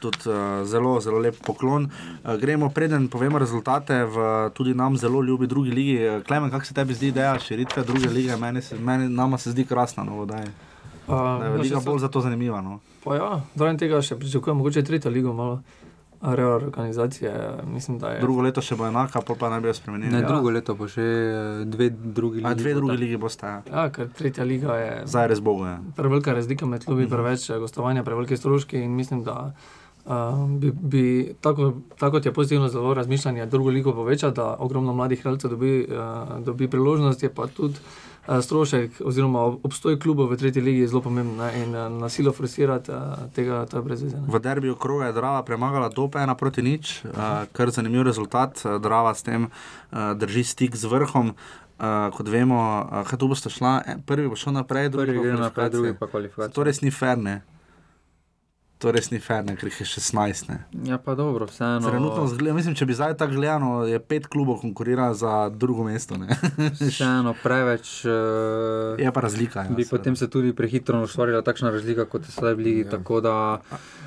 tudi 0.00 0.18
uh, 0.26 0.66
zelo, 0.68 1.00
zelo 1.00 1.18
lep 1.18 1.40
poklon. 1.46 1.88
Uh, 2.24 2.36
gremo, 2.40 2.68
preden 2.70 3.08
povemo 3.08 3.38
rezultate 3.38 4.04
v 4.04 4.50
tudi 4.54 4.74
nam 4.74 4.96
zelo 4.96 5.22
ljubi 5.22 5.46
drugi 5.46 5.70
ligi. 5.70 5.98
Klemen, 6.26 6.50
kako 6.50 6.64
se 6.64 6.74
tebi 6.74 6.94
zdi 6.94 7.08
ideja 7.08 7.38
širitve 7.38 7.82
druge 7.82 8.08
lige? 8.08 8.36
Meni 8.36 8.62
se, 8.62 8.78
meni, 8.78 9.08
nama 9.08 9.38
se 9.38 9.50
zdi 9.50 9.63
krasna 9.64 10.04
novo, 10.04 10.24
da 10.26 10.36
je, 10.36 10.52
Uh, 11.06 11.12
da 11.38 11.46
je 11.46 11.58
liga 11.58 11.80
bolj 11.80 11.98
zato 11.98 12.20
zanimiva. 12.20 12.60
No. 12.60 12.78
Pa 13.04 13.16
ja, 13.16 13.26
zraven 13.54 13.76
tega 13.76 13.98
še 14.00 14.16
pričakujem, 14.16 14.56
mogoče 14.56 14.82
tretjo 14.82 15.10
ligo, 15.10 15.32
malo 15.32 15.58
reorganizacije. 16.22 17.32
Mislim, 17.66 17.98
da 17.98 18.08
je. 18.08 18.20
Drugo 18.20 18.42
leto 18.42 18.60
še 18.60 18.74
bo 18.74 18.86
enaka, 18.86 19.20
pol 19.20 19.36
pa 19.36 19.48
naj 19.48 19.60
bi 19.60 19.68
jo 19.68 19.74
spremenili. 19.74 20.12
Ne, 20.12 20.20
Ja. 20.20 20.28
drugo 20.28 20.50
leto 20.50 20.74
bo 20.74 20.88
še 20.88 21.02
eh, 21.02 21.64
dve 21.66 21.90
drugi 21.90 22.36
ligi. 22.36 22.46
A 22.46 22.54
dve 22.54 22.74
drugi 22.74 22.88
bosta. 22.88 23.00
ligi 23.00 23.16
boste. 23.18 23.46
Ja. 23.46 23.62
Ja, 23.74 23.90
ker 23.90 24.08
tretja 24.10 24.44
liga 24.44 24.76
je. 24.76 25.02
Zdaj 25.06 25.28
res 25.28 25.40
bogo. 25.40 25.66
Ja. 25.66 25.78
Prevelika 25.94 26.32
razlika 26.32 26.66
med 26.66 26.80
Mhm. 26.80 26.86
klubi, 26.86 27.08
preveč 27.08 27.50
eh, 27.50 27.58
gostovanja, 27.58 28.02
prevelike 28.02 28.36
stroški 28.36 28.78
in 28.78 28.90
mislim, 28.92 29.22
da 29.22 29.52
uh, 30.06 30.12
bi, 30.50 30.72
bi 30.72 31.04
tako, 31.40 31.68
tako 31.98 32.20
je 32.24 32.32
pozitivno 32.32 32.68
zelo 32.68 32.94
razmišljanje, 32.94 33.46
drugo 33.46 33.70
ligo 33.70 33.92
poveča, 33.92 34.30
da 34.30 34.56
ogromno 34.58 34.92
mladih 34.94 35.20
igralcev 35.20 35.50
dobi, 35.50 35.86
uh, 35.86 35.98
dobi 36.40 36.68
priložnost, 36.68 37.22
je 37.22 37.28
pa 37.28 37.46
tudi 37.46 37.74
uh, 37.74 38.13
strošek 38.28 39.00
oziroma 39.04 39.40
ob- 39.40 39.60
obstoj 39.64 39.98
klubov 39.98 40.30
v 40.32 40.36
tretji 40.36 40.62
ligi 40.62 40.86
zelo 40.88 41.02
pomemben 41.02 41.36
ne, 41.36 41.50
in 41.62 41.74
uh, 41.74 41.88
nasilo 41.92 42.32
forsirati 42.32 42.92
uh, 42.92 43.28
tega, 43.34 43.66
to 43.66 43.76
je 43.76 43.82
brez 43.82 44.02
veze. 44.02 44.16
ne. 44.16 44.26
V 44.28 44.40
derbiju 44.40 44.76
kroga 44.76 45.06
je 45.06 45.12
Drava 45.12 45.42
premagala 45.42 45.88
Dope 45.88 46.18
ena 46.18 46.34
proti 46.34 46.62
nič, 46.62 47.04
uh, 47.04 47.44
kar 47.52 47.70
zanimiv 47.70 48.02
rezultat. 48.02 48.62
Drava 48.80 49.14
s 49.14 49.22
tem 49.22 49.48
drži 49.92 50.44
stik 50.44 50.76
z 50.76 50.84
vrhom. 50.84 51.34
Uh, 51.74 52.14
kot 52.14 52.28
vemo, 52.30 52.86
uh, 52.86 53.02
kaj 53.02 53.18
tu 53.18 53.26
boste 53.28 53.50
šla, 53.50 53.82
eh, 53.86 53.96
prvi 54.06 54.28
bo 54.30 54.36
šel 54.38 54.52
naprej, 54.54 54.88
drugi 54.94 55.10
Prvi 55.18 55.32
bo 55.32 55.40
naprej, 55.42 55.70
drugi 55.70 55.94
pa 55.98 56.06
kvalifikacije. 56.06 56.54
To 56.54 56.62
res 56.62 56.80
ni 56.80 56.90
fair, 56.94 57.18
ne? 57.18 57.42
To 58.84 58.92
res 58.92 59.06
ni 59.08 59.16
fair, 59.16 59.40
ker 59.56 59.70
jih 59.70 59.78
je 59.80 59.86
16. 59.88 60.50
Ne. 60.50 60.58
Ja, 60.84 60.98
pa 61.00 61.14
dobro, 61.16 61.46
vseeno. 61.48 61.88
Trenutno, 61.88 62.26
zgleda, 62.28 62.52
mislim, 62.52 62.74
če 62.76 62.84
bi 62.84 62.96
zdaj 62.98 63.14
tako 63.16 63.38
gledano, 63.38 63.70
je 63.88 63.96
pet 63.96 64.26
klubov 64.28 64.58
konkurira 64.60 65.06
za 65.16 65.48
drugo 65.48 65.86
mesto. 65.88 66.18
Vseeno 66.82 67.32
preveč. 67.40 67.94
Uh, 68.04 69.00
Je 69.00 69.08
pa 69.08 69.24
razlika, 69.24 69.64
ja, 69.64 69.72
bi 69.72 69.86
seveda. 69.86 69.96
potem 69.96 70.18
se 70.20 70.28
tudi 70.28 70.52
prehitro 70.52 71.00
ustvarila 71.08 71.40
takšna 71.40 71.72
razlika, 71.72 72.04
kot 72.04 72.28
je 72.28 72.36
zdaj 72.36 72.58
v 72.60 72.66
Ligi. 72.66 72.84
Ja. 72.84 72.90
Tako 72.98 73.22
da 73.24 73.34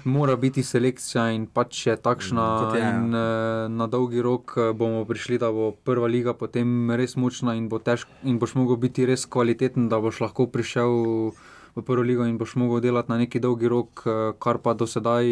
mora 0.06 0.38
biti 0.38 0.62
selekcija 0.62 1.32
in 1.34 1.50
pač 1.50 1.88
je 1.88 1.98
takšna. 1.98 2.46
Kot 2.62 2.78
je, 2.78 2.86
ja. 2.86 2.94
in, 2.94 3.10
uh, 3.18 3.66
na 3.74 3.90
dolgi 3.90 4.22
rok 4.22 4.54
eh, 4.62 4.72
bomo 4.78 5.02
prišli, 5.10 5.42
da 5.42 5.50
bo 5.50 5.72
prva 5.74 6.06
liga 6.06 6.38
potem 6.38 6.92
res 6.94 7.18
močna 7.18 7.58
in, 7.58 7.66
bo 7.66 7.82
težko, 7.82 8.14
in 8.30 8.38
boš 8.38 8.54
mogel 8.62 8.78
biti 8.78 9.10
res 9.10 9.26
kvaliteten, 9.26 9.90
da 9.90 9.98
boš 9.98 10.22
lahko 10.22 10.46
prišel 10.54 11.34
v 11.78 11.84
prvo 11.86 12.02
ligo 12.02 12.26
in 12.26 12.38
boš 12.38 12.56
mogel 12.58 12.82
delati 12.82 13.12
na 13.12 13.18
neki 13.18 13.40
dolgi 13.40 13.68
rok, 13.70 14.04
eh, 14.06 14.34
kar 14.40 14.58
pa 14.58 14.74
do 14.74 14.88
sedaj 14.88 15.26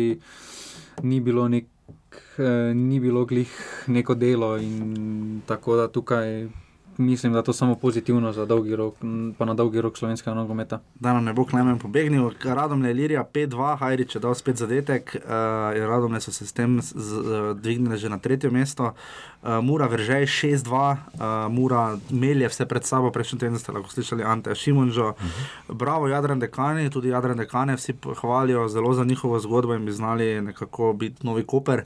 ni 1.04 1.20
bilo 1.20 1.48
nek. 1.48 1.66
eh, 2.40 2.74
Ni 2.74 3.00
bilo 3.00 3.26
glih 3.26 3.52
neko 3.88 4.16
delo, 4.16 4.58
in 4.58 5.42
tako 5.48 5.76
da 5.76 5.88
tukaj 5.88 6.48
mislim, 6.98 7.34
da 7.34 7.40
je 7.40 7.44
to 7.44 7.54
samo 7.54 7.76
pozitivno 7.76 8.32
za 8.32 8.46
dolgi 8.46 8.76
rok, 8.76 8.96
pa 9.38 9.46
na 9.46 9.54
dolgi 9.54 9.82
rok 9.82 9.98
slovenskega 9.98 10.34
nogometa. 10.34 10.80
Da 10.96 11.14
nam 11.14 11.24
ne 11.24 11.34
bo 11.34 11.46
klemen 11.46 11.80
pobegnil, 11.80 12.30
Radom 12.44 12.86
je 12.86 12.94
Lirija 12.94 13.26
5-2, 13.34 13.78
Hajrič 13.78 14.16
je 14.16 14.20
dal 14.20 14.36
spet 14.36 14.56
zadetek, 14.56 15.16
uh, 15.16 15.32
Radom 15.88 16.22
so 16.22 16.32
se 16.32 16.48
s 16.48 16.54
tem 16.54 16.82
z, 16.82 16.94
z, 16.96 17.54
dvignili 17.62 17.98
že 17.98 18.10
na 18.10 18.18
tretje 18.18 18.50
mesto, 18.50 18.94
uh, 19.44 19.50
Mura 19.64 19.88
Veržej 19.88 20.26
6-2, 20.26 20.72
uh, 20.72 20.98
Mura 21.52 21.98
melje 22.10 22.48
vse 22.48 22.66
pred 22.66 22.84
sabo, 22.84 23.12
prejšnji 23.12 23.40
teden 23.40 23.60
ste 23.60 23.72
lahko 23.72 23.90
slišali 23.90 24.24
Ante 24.24 24.56
Šimunžo, 24.56 25.10
uh 25.10 25.16
-huh. 25.16 25.76
bravo 25.76 26.08
Jadran 26.08 26.40
Dekani, 26.40 26.90
tudi 26.90 27.10
Jadran 27.10 27.38
Dekane 27.38 27.76
vsi 27.76 27.94
hvalijo 28.22 28.68
zelo 28.68 28.94
za 28.94 29.04
njihovo 29.04 29.40
zgodbo 29.40 29.74
in 29.74 29.86
bi 29.86 29.92
znali 29.92 30.42
nekako 30.42 30.94
biti 30.94 31.28
novi 31.28 31.44
Koper. 31.44 31.84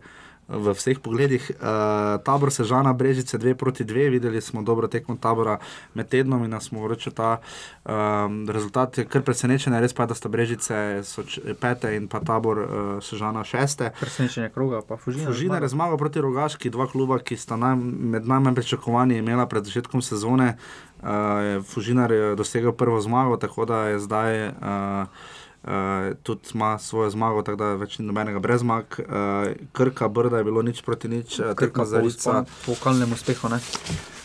V 0.49 0.73
vseh 0.73 0.97
pogledih. 0.99 1.51
Uh, 1.61 2.17
tabor 2.25 2.49
Sežana 2.49 2.93
Brežice 2.93 3.37
2 3.37 3.53
proti 3.53 3.85
2, 3.85 4.09
videli 4.09 4.41
smo 4.41 4.61
dobro 4.61 4.87
tekmo 4.87 5.15
tabora 5.21 5.59
med 5.93 6.09
tednom 6.09 6.43
in 6.43 6.49
nas 6.49 6.67
smo 6.73 6.87
reči 6.87 7.11
ta 7.11 7.37
um, 7.85 8.49
rezultat 8.49 8.97
je 8.97 9.05
kar 9.05 9.21
presenečen, 9.21 9.73
res 9.79 9.93
pa 9.93 10.03
je, 10.03 10.07
da 10.07 10.15
sta 10.17 10.29
Brežice 10.29 11.03
pete 11.61 11.93
in 11.95 12.09
pa 12.09 12.19
tabor 12.19 12.57
uh, 12.57 12.67
Sežana 13.03 13.43
šeste. 13.45 13.93
Presenečenje 13.99 14.49
kroga, 14.49 14.81
pa 14.81 14.97
Fužina. 14.97 15.29
Fužina 15.29 15.61
je 15.61 15.69
zmagal 15.69 15.97
proti 15.97 16.21
Rogaški, 16.21 16.73
dva 16.73 16.89
kluba, 16.89 17.19
ki 17.21 17.37
sta 17.37 17.55
naj, 17.55 17.77
med 17.77 18.25
najmanj 18.27 18.57
pričakovanji 18.57 19.21
imela 19.21 19.45
pred 19.45 19.65
začetkom 19.65 20.01
sezone. 20.01 20.55
Uh, 20.99 21.61
Fužinar 21.63 22.11
je 22.11 22.35
dosegel 22.35 22.73
prvo 22.73 23.01
zmago, 23.01 23.37
tako 23.37 23.65
da 23.65 23.93
je 23.93 23.99
zdaj. 23.99 24.47
Uh, 24.47 25.37
Uh, 25.63 26.15
tudi 26.23 26.41
ima 26.53 26.79
svojo 26.79 27.09
zmago, 27.09 27.41
tako 27.41 27.57
da 27.57 27.73
več 27.75 27.97
ni 27.99 28.05
nobenega 28.07 28.39
brez 28.39 28.61
zmag. 28.61 28.95
Uh, 28.99 29.51
Krka, 29.71 30.07
Brda 30.07 30.37
je 30.39 30.47
bilo 30.47 30.61
nič 30.61 30.81
proti 30.81 31.11
nič, 31.11 31.39
uh, 31.39 31.51
Krka 31.51 31.65
tekma 31.65 31.85
za 31.85 31.99
Rica. 31.99 32.43
po 32.65 32.75
kalnem 32.79 33.11
uspehu, 33.11 33.49
ne? 33.51 33.59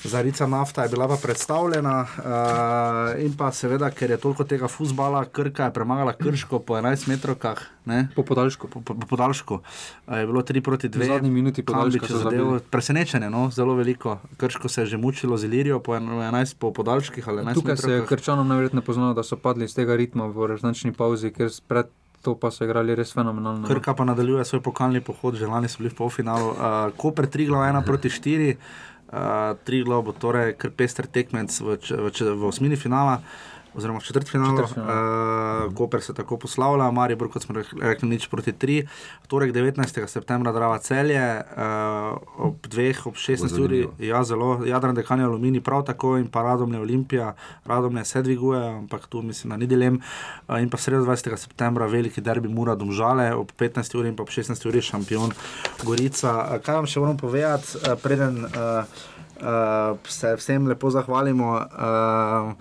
Zarica 0.05 0.47
nafta 0.47 0.83
je 0.83 0.89
bila 0.89 1.09
pa 1.09 1.17
predstavljena 1.23 2.01
uh, 2.03 3.25
in 3.25 3.37
pa 3.37 3.53
seveda, 3.53 3.91
ker 3.91 4.11
je 4.11 4.19
toliko 4.21 4.45
tega 4.45 4.69
fusbala, 4.69 5.25
Krka 5.25 5.65
je 5.65 5.73
premagala 5.73 6.13
Krško 6.13 6.59
po 6.59 6.77
11 6.77 7.09
metrovkah. 7.09 7.63
Ne? 7.85 8.09
Po 8.17 8.23
podaljšku. 8.23 8.69
Po, 8.69 8.81
po, 8.81 8.95
po 8.95 9.07
podaljšku. 9.07 9.55
Uh, 10.07 10.19
je 10.19 10.27
bilo 10.27 10.43
3 10.43 10.61
proti 10.61 10.89
2. 10.89 11.01
V 11.01 11.07
zadnji 11.07 11.31
minuti 11.31 11.65
podaljška 11.65 12.07
so. 12.07 12.61
Presenečenje, 12.71 13.31
no? 13.31 13.51
zelo 13.51 13.75
veliko. 13.75 14.19
Krško 14.37 14.69
se 14.69 14.83
je 14.83 14.87
že 14.87 14.97
mučilo 14.97 15.37
z 15.37 15.45
Ilirijo 15.45 15.81
po 15.81 15.97
en- 15.97 16.09
11 16.09 16.55
po 16.59 16.73
podaljških 16.73 17.29
ali 17.29 17.43
11 17.43 17.55
Tukaj 17.55 17.77
se 17.77 17.93
je. 17.93 18.07
Krčanom 18.07 18.49
najverjetneje 18.49 18.85
poznalo, 18.85 19.15
da 19.15 19.23
so 19.23 19.37
padli 19.37 19.65
iz 19.65 19.75
tega 19.75 19.97
ritma 19.97 20.27
v 20.27 20.47
režnačni 20.47 20.93
pauzi, 20.93 21.33
ker 21.33 21.49
pred 21.69 21.87
to 22.25 22.33
pa 22.41 22.49
so 22.51 22.65
igrali 22.65 22.97
res 22.97 23.13
fenomenalno. 23.13 23.61
no. 23.61 23.69
Krka 23.69 23.95
pa 23.95 24.05
nadaljuje 24.05 24.45
svoj 24.45 24.61
pokalni 24.65 25.01
pohod, 25.05 25.37
že 25.37 25.47
lani 25.47 25.69
so 25.69 25.85
bili 25.85 25.93
v 25.93 25.97
polfinalu. 26.01 26.57
Uh, 26.57 26.89
Koper 26.97 27.29
3 27.29 27.47
glav 27.47 27.69
1 27.69 27.85
proti 27.85 28.09
4. 28.09 28.57
Uh, 29.05 29.55
tri 29.65 29.83
glav 29.85 30.03
bo 30.03 30.13
torej 30.17 30.57
kar 30.59 30.73
pester 30.75 31.07
tekmec 31.07 31.53
v, 31.61 31.77
v, 31.77 32.09
v 32.11 32.43
osmini 32.49 32.77
finala. 32.77 33.21
Oziroma, 33.75 34.01
četrtfinalu, 34.01 34.57
Četrtfinalu. 34.57 35.67
uh, 35.67 35.75
Koper 35.75 36.01
se 36.01 36.15
tako 36.15 36.37
poslavlja, 36.37 36.91
Maribor, 36.91 37.31
kot 37.31 37.43
smo 37.43 37.55
rek- 37.55 37.75
rekli, 37.83 38.09
nič 38.09 38.29
proti 38.29 38.53
3. 38.53 38.87
Torek 39.27 39.53
19. 39.53 40.07
septembra 40.07 40.53
Drava 40.53 40.79
celje, 40.79 41.19
uh, 41.19 42.17
ob 42.39 42.55
2, 42.63 43.07
ob 43.07 43.15
16 43.15 43.51
Bo 43.51 43.65
uri, 43.65 43.89
ja, 43.99 44.25
zelo, 44.25 44.65
Jadran 44.65 44.95
Dekanje 44.95 45.25
Alumini 45.25 45.61
prav 45.61 45.85
tako 45.85 46.17
in 46.17 46.29
pa 46.29 46.43
Radomlje 46.43 46.81
Olimpija, 46.81 47.35
Radomlje 47.65 48.05
se 48.05 48.23
dviguje, 48.23 48.69
ampak 48.69 49.07
tu 49.07 49.23
mislim, 49.23 49.51
da 49.51 49.57
ni 49.57 49.67
dilem. 49.67 50.01
Uh, 50.49 50.63
in 50.63 50.71
pa 50.71 50.77
sredo 50.77 51.05
20. 51.05 51.37
septembra 51.37 51.87
veliki 51.87 52.21
derbi 52.21 52.49
Mura 52.49 52.75
Domžale, 52.75 53.35
ob 53.35 53.51
15 53.53 53.99
uri 53.99 54.09
in 54.09 54.17
pa 54.17 54.23
ob 54.23 54.29
16 54.29 54.69
uri 54.69 54.83
šampion 54.83 55.31
Gorica. 55.83 56.31
Uh, 56.47 56.63
kaj 56.63 56.75
vam 56.77 56.87
še 56.87 57.01
moram 57.01 57.17
povedati, 57.17 57.67
uh, 57.77 57.99
preden 57.99 58.45
uh, 58.45 58.85
uh, 59.37 59.99
se 60.05 60.37
vsem 60.37 60.67
lepo 60.67 60.91
zahvalimo. 60.91 61.57
Uh, 61.57 62.53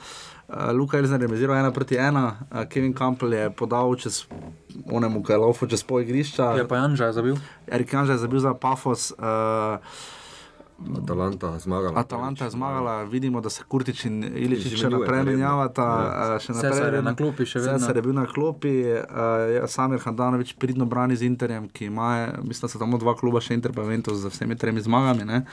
Luka 0.72 0.98
Elzner 0.98 1.18
je 1.18 1.28
remiziral 1.28 1.58
ena 1.58 1.72
proti 1.72 1.96
ena, 1.98 2.24
uh, 2.48 2.64
Kevin 2.66 2.94
Campbell 2.94 3.34
je 3.34 3.50
podal 3.52 3.96
čez 3.96 4.26
onemu, 4.88 5.24
ki 5.24 5.32
je 5.32 5.38
laufal 5.38 5.68
čez 5.68 5.84
pol 5.84 6.02
igrišča. 6.02 6.58
Ja, 6.58 6.66
pa 6.66 6.76
Janža 6.78 7.06
je 7.06 7.14
zabil. 7.14 7.36
Erik 7.68 7.94
Janža 7.94 8.12
je 8.12 8.18
zabil 8.20 8.40
za 8.40 8.54
Pafos. 8.54 9.12
Uh, 9.12 9.80
Atalanta 10.98 11.60
zmagala. 11.60 11.96
Atalanta 11.96 12.44
je 12.44 12.52
zmagala, 12.52 13.04
vidimo, 13.04 13.42
da 13.42 13.50
se 13.50 13.64
Kurtič 13.64 14.06
in 14.06 14.24
Iličič 14.26 14.74
še 14.76 14.90
naprej 14.90 15.24
menjavata. 15.24 15.82
Ja. 15.82 16.36
eh, 16.36 16.40
še 16.40 16.50
Cesar 16.50 16.64
naprej 16.66 16.82
je 16.82 16.92
redno. 16.92 17.06
na 17.06 17.16
klopi 17.16 17.46
še 17.46 17.60
vedno. 17.60 17.78
Cesar 17.78 17.96
je 17.96 18.02
bil 18.02 18.14
na 18.14 18.26
klopi, 18.26 18.74
uh, 18.84 19.64
Samir 19.66 20.00
Handanovič 20.00 20.54
pridno 20.54 20.86
brani 20.86 21.16
z 21.16 21.24
Interjem, 21.24 21.70
ki 21.70 21.86
ima, 21.86 22.10
mislim, 22.42 22.62
da 22.62 22.68
so 22.68 22.78
samo 22.78 22.98
dva 22.98 23.16
kluba, 23.16 23.40
še 23.40 23.54
Inter 23.54 23.72
pa 23.72 23.82
Ventus 23.82 24.18
z 24.18 24.28
vsemi 24.28 24.56
tremi 24.56 24.82
zmagami. 24.82 25.24
Ne? 25.24 25.46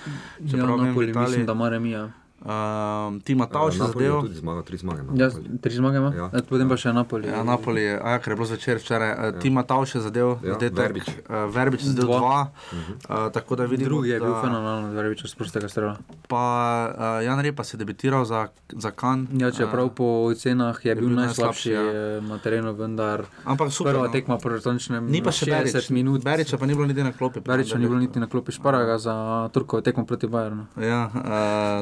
Ja, 0.43 0.67
vem, 0.67 0.89
Napoli, 0.89 1.13
Italiji- 1.13 1.21
mislim, 1.37 1.47
da 1.47 1.53
ima 1.53 1.69
remija. 1.69 2.03
Um, 2.41 3.21
Tima 3.21 3.45
Tauš 3.47 3.75
je 3.75 3.81
Napoli 3.81 4.05
je 4.05 4.11
zadev. 4.11 4.23
tudi 4.23 4.35
zmagal, 4.37 4.63
tri 4.63 4.77
zmage. 4.77 5.01
ima 5.03 5.13
Ja, 5.15 5.29
tri 5.61 5.73
zmage 5.73 5.97
ima, 5.97 6.11
Ja. 6.11 6.27
ja. 6.27 6.41
potem 6.43 6.65
pa 6.67 6.75
še 6.75 6.89
Napoli. 6.91 7.29
Ja, 7.29 7.45
Napoli 7.45 7.83
je, 7.83 7.95
a 7.95 8.11
ja, 8.11 8.19
ker 8.19 8.33
je 8.33 8.37
bilo 8.37 8.47
zvečer 8.47 8.77
včeraj. 8.77 9.09
Ja. 9.11 9.33
Tima 9.35 9.63
Tauš 9.63 9.95
je 9.95 10.01
zadev, 10.01 10.41
Ja, 10.41 10.55
zadetek, 10.55 10.73
Verbič. 10.75 11.07
Uh, 11.21 11.45
Verbič 11.47 11.81
je 11.83 11.89
zadev 11.89 12.07
Dva. 12.07 12.19
dva. 12.19 12.39
Mhm. 12.73 12.93
Uh, 13.05 13.29
tako 13.31 13.53
da 13.55 13.65
vidimo, 13.67 13.89
Drugi 13.91 14.09
je 14.09 14.19
bil 14.19 14.31
da- 14.31 14.41
fenomenalen, 14.41 14.91
Zverevič 14.91 15.21
iz 15.23 15.35
prostega 15.35 15.69
strela. 15.69 15.97
Pa 16.27 16.45
uh, 16.89 17.21
Jan 17.21 17.41
Repa 17.41 17.61
se 17.61 17.75
je 17.75 17.79
debitiral 17.79 18.25
za, 18.25 18.49
za 18.71 18.91
Kan. 18.91 19.29
Ja, 19.33 19.51
čeprav 19.51 19.91
po 19.91 20.05
ocenah 20.27 20.75
je, 20.79 20.89
je 20.89 20.95
bil 20.95 21.07
bil 21.07 21.17
najslabši 21.19 21.71
ja. 21.71 21.83
ja. 21.83 22.21
na 22.23 22.39
terenu, 22.39 22.73
vendar 22.73 23.29
Ampak 23.45 23.69
super, 23.71 23.93
prva 23.93 24.07
no. 24.07 24.13
tekma 24.13 24.39
po 24.39 24.49
retončnem 24.49 25.05
Ni 25.07 25.21
pa 25.21 25.29
še 25.31 25.45
60 25.47 25.73
Berič. 25.75 25.91
minut. 25.91 26.25
Beriča 26.25 26.57
pa 26.57 26.65
ni 26.65 26.73
bilo 26.73 26.87
niti 26.87 27.03
na 27.03 27.13
klopi. 27.13 27.41
Beriča 27.43 27.77
ni 27.77 27.85
bilo 27.85 27.99
niti 27.99 28.17
na 28.17 28.27
klopi 28.27 28.49
Šparaga 28.51 28.97
za 28.99 29.15
Turkovo 29.49 29.81
tekmo 29.81 30.05
proti 30.05 30.27
Bayernu. 30.27 30.65
Ja, 30.79 31.11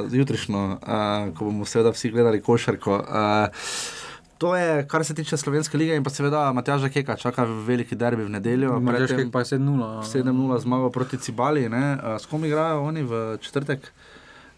uh, 0.02 0.10
jutrišnjo, 0.48 0.78
uh, 0.82 1.36
ko 1.36 1.44
bomo 1.44 1.64
seveda 1.64 1.90
vsi 1.90 2.10
gledali 2.10 2.42
košarko. 2.42 2.94
Uh, 2.94 3.96
To 4.38 4.54
je, 4.56 4.86
kar 4.86 5.04
se 5.04 5.14
tiče 5.14 5.36
slovenske 5.36 5.78
lige, 5.78 5.96
in 5.96 6.04
pa 6.04 6.10
seveda 6.10 6.52
Matjaža 6.52 6.88
Keka 6.88 7.16
čaka 7.16 7.42
veliki 7.44 7.96
derbi 7.96 8.22
v 8.22 8.30
nedeljo. 8.30 8.78
Matjaž 8.80 9.10
Kek 9.10 9.32
pa 9.32 9.40
je 9.40 9.58
7-0. 9.58 10.04
7-0 10.06 10.58
zmago 10.62 10.90
proti 10.90 11.18
Cibali. 11.18 11.68
ne. 11.68 11.98
Uh, 11.98 12.20
s 12.20 12.26
kom 12.26 12.44
igrajo 12.44 12.84
oni 12.84 13.02
v 13.02 13.38
četrtek? 13.40 13.90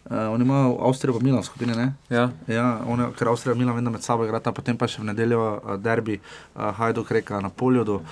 Uh, 0.04 0.16
oni 0.34 0.44
imajo 0.44 0.76
Avstrijo 0.84 1.16
pa 1.16 1.24
Milan 1.24 1.40
v 1.40 1.44
skupini, 1.44 1.72
ne? 1.72 1.94
Ja. 2.10 2.28
ja 2.46 2.80
oni, 2.86 3.08
ker 3.16 3.28
Avstrija 3.28 3.54
in 3.54 3.58
Milan 3.58 3.74
vedno 3.74 3.90
med 3.90 4.02
sabo 4.02 4.24
igrata, 4.24 4.52
potem 4.52 4.76
pa 4.76 4.84
še 4.84 5.00
v 5.00 5.08
nedeljo 5.14 5.40
uh, 5.56 5.76
derbi 5.80 6.20
uh, 6.20 6.76
Hajduk 6.76 7.10
reka 7.10 7.40
na 7.40 7.48
poljudu. 7.48 8.02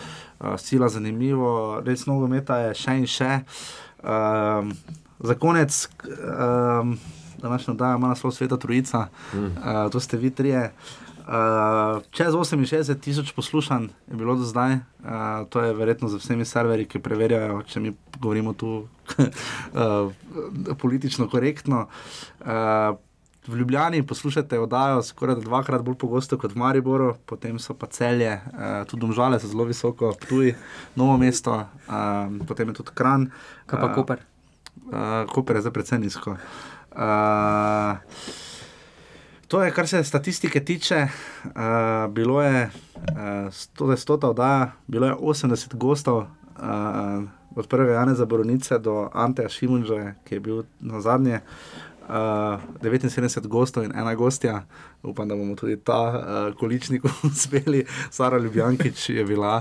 Uh, 0.41 0.57
sila 0.57 0.89
zanimivo, 0.89 1.83
res 1.85 2.07
nogometa 2.09 2.63
je 2.65 2.75
še 2.81 2.97
in 2.97 3.07
še. 3.07 3.43
Um, 4.01 4.73
za 5.21 5.35
konec, 5.35 5.89
um, 6.07 6.99
današnja 7.43 7.73
oddaja 7.73 7.97
ima 7.97 8.09
naslov 8.09 8.33
Sveta 8.33 8.57
Trojica, 8.57 9.07
mm. 9.35 9.45
uh, 9.45 9.53
to 9.93 10.01
ste 10.01 10.17
vi 10.17 10.31
trije. 10.31 10.73
Uh, 11.29 12.03
čez 12.11 12.33
68 12.33 13.01
tisoč 13.01 13.33
poslušanj 13.33 13.85
je 14.11 14.17
bilo 14.17 14.35
do 14.35 14.45
zdaj, 14.49 14.75
uh, 14.75 14.81
to 15.49 15.61
je 15.61 15.75
verjetno 15.75 16.09
za 16.09 16.17
vsemi 16.17 16.45
serverji, 16.45 16.87
ki 16.89 17.03
preverjajo, 17.05 17.63
če 17.69 17.81
mi 17.81 17.93
govorimo 18.21 18.55
tu 18.57 18.71
uh, 19.19 20.13
politično 20.83 21.29
korektno. 21.29 21.85
Uh, 22.41 22.97
v 23.49 23.57
Ljubljani 23.61 24.07
poslušate 24.07 24.59
oddajo 24.59 25.03
skoraj 25.03 25.37
dvakrat 25.45 25.85
bolj 25.85 25.99
pogosto 26.01 26.39
kot 26.39 26.57
v 26.57 26.63
Mariboru, 26.65 27.15
potem 27.27 27.59
so 27.61 27.77
pa 27.77 27.87
celje, 27.93 28.33
uh, 28.33 28.89
tudi 28.89 29.05
domžale 29.05 29.41
so 29.41 29.53
zelo 29.53 29.69
visoko, 29.69 30.15
tuj, 30.29 30.55
novo 30.97 31.19
mesto, 31.21 31.61
uh, 31.61 32.33
potem 32.49 32.73
je 32.73 32.81
tudi 32.81 32.97
kran. 32.97 33.29
Kaj 33.67 33.81
pa 33.85 33.93
Koper? 33.93 34.25
Uh, 34.89 35.29
Koper 35.29 35.61
je 35.61 35.67
zdaj 35.69 35.77
precej 35.77 36.01
nizko. 36.09 36.41
Uh, 36.41 36.68
To 39.49 39.63
je, 39.63 39.71
kar 39.71 39.89
se 39.89 40.05
statistike 40.05 40.61
tiče, 40.65 41.09
uh, 41.45 41.51
bilo 42.13 42.43
je 42.43 42.71
uh, 42.95 43.01
100 43.79 44.27
oddaja, 44.27 44.73
bilo 44.87 45.07
je 45.07 45.15
80 45.15 45.75
gostov, 45.75 46.17
uh, 46.19 46.27
od 47.57 47.67
prvega 47.67 47.93
Janeza 47.93 48.27
Boronice 48.27 48.79
do 48.79 49.09
Anteja 49.13 49.49
Šimunža, 49.49 50.13
ki 50.25 50.35
je 50.35 50.41
bil 50.41 50.63
na 50.81 51.01
zadnje. 51.01 51.41
Uh, 52.09 52.15
79 52.81 53.47
gostov 53.47 53.85
in 53.85 53.93
ena 53.93 54.15
gostja, 54.15 54.63
upam, 55.03 55.29
da 55.29 55.37
bomo 55.37 55.53
tudi 55.57 55.77
ta 55.77 56.01
uh, 56.09 56.55
količnik 56.57 57.05
uspeli. 57.29 57.85
Sara 58.11 58.39
Ljubljankič 58.39 59.09
je 59.11 59.25
bila 59.25 59.61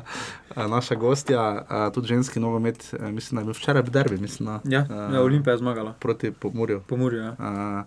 uh, 0.55 0.65
naša 0.71 0.95
gostja, 0.95 1.43
uh, 1.53 1.93
tudi 1.93 2.07
ženski 2.07 2.39
nogomet, 2.39 2.93
uh, 2.93 3.09
mislim, 3.09 3.35
da 3.35 3.41
je 3.41 3.45
bil 3.45 3.53
včeraj 3.53 3.81
v 3.81 3.89
derbi. 3.89 4.17
Mislim, 4.17 4.49
na, 4.49 4.59
Ja, 4.63 4.85
ja, 5.13 5.21
Olimpija 5.21 5.53
je 5.53 5.57
zmagala. 5.57 5.93
Proti 5.99 6.31
Pomorju. 6.31 6.81
Pomorju, 6.87 7.21
ja. 7.21 7.35
Uh, 7.39 7.83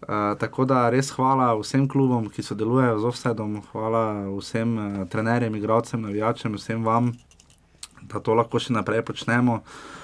Uh, 0.00 0.08
tako 0.40 0.64
da 0.64 0.88
res 0.90 1.10
hvala 1.12 1.50
vsem 1.58 1.82
klubom, 1.88 2.30
ki 2.32 2.42
sodelujejo 2.42 2.98
z 2.98 3.04
Offsidom, 3.04 3.58
hvala 3.72 4.30
vsem 4.32 4.70
uh, 4.78 5.08
trenerjem, 5.12 5.54
igralcem, 5.54 6.00
navijačem, 6.00 6.54
vsem 6.56 6.84
vam, 6.84 7.10
da 8.08 8.16
to 8.24 8.32
lahko 8.34 8.56
še 8.56 8.72
naprej 8.72 9.04
počnemo. 9.04 9.58
Uh, 9.60 9.99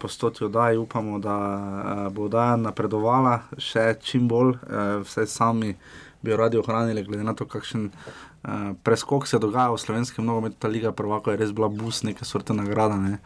po 0.00 0.08
stoti 0.08 0.44
oddaji 0.44 0.78
upamo, 0.78 1.18
da 1.18 1.36
uh, 1.36 2.12
bo 2.12 2.24
oddaja 2.30 2.56
napredovala 2.56 3.40
še 3.58 3.94
čim 4.00 4.28
bolj, 4.28 4.54
uh, 4.54 5.02
vse 5.02 5.26
sami 5.26 5.74
bi 6.22 6.30
jo 6.30 6.36
radi 6.38 6.58
ohranili, 6.58 7.02
glede 7.02 7.24
na 7.26 7.34
to, 7.34 7.44
kakšen 7.50 7.88
uh, 7.90 8.52
preskok 8.82 9.26
se 9.26 9.38
dogaja 9.42 9.72
v 9.74 9.80
slovenskem 9.82 10.24
nogometu. 10.24 10.56
Ta 10.58 10.68
liga 10.70 10.92
prvaka 10.92 11.34
je 11.34 11.40
res 11.42 11.52
bila 11.52 11.68
bus, 11.68 12.04
neke 12.06 12.24
sorte 12.24 12.54
nagrada. 12.54 12.96
Ne? 12.96 13.18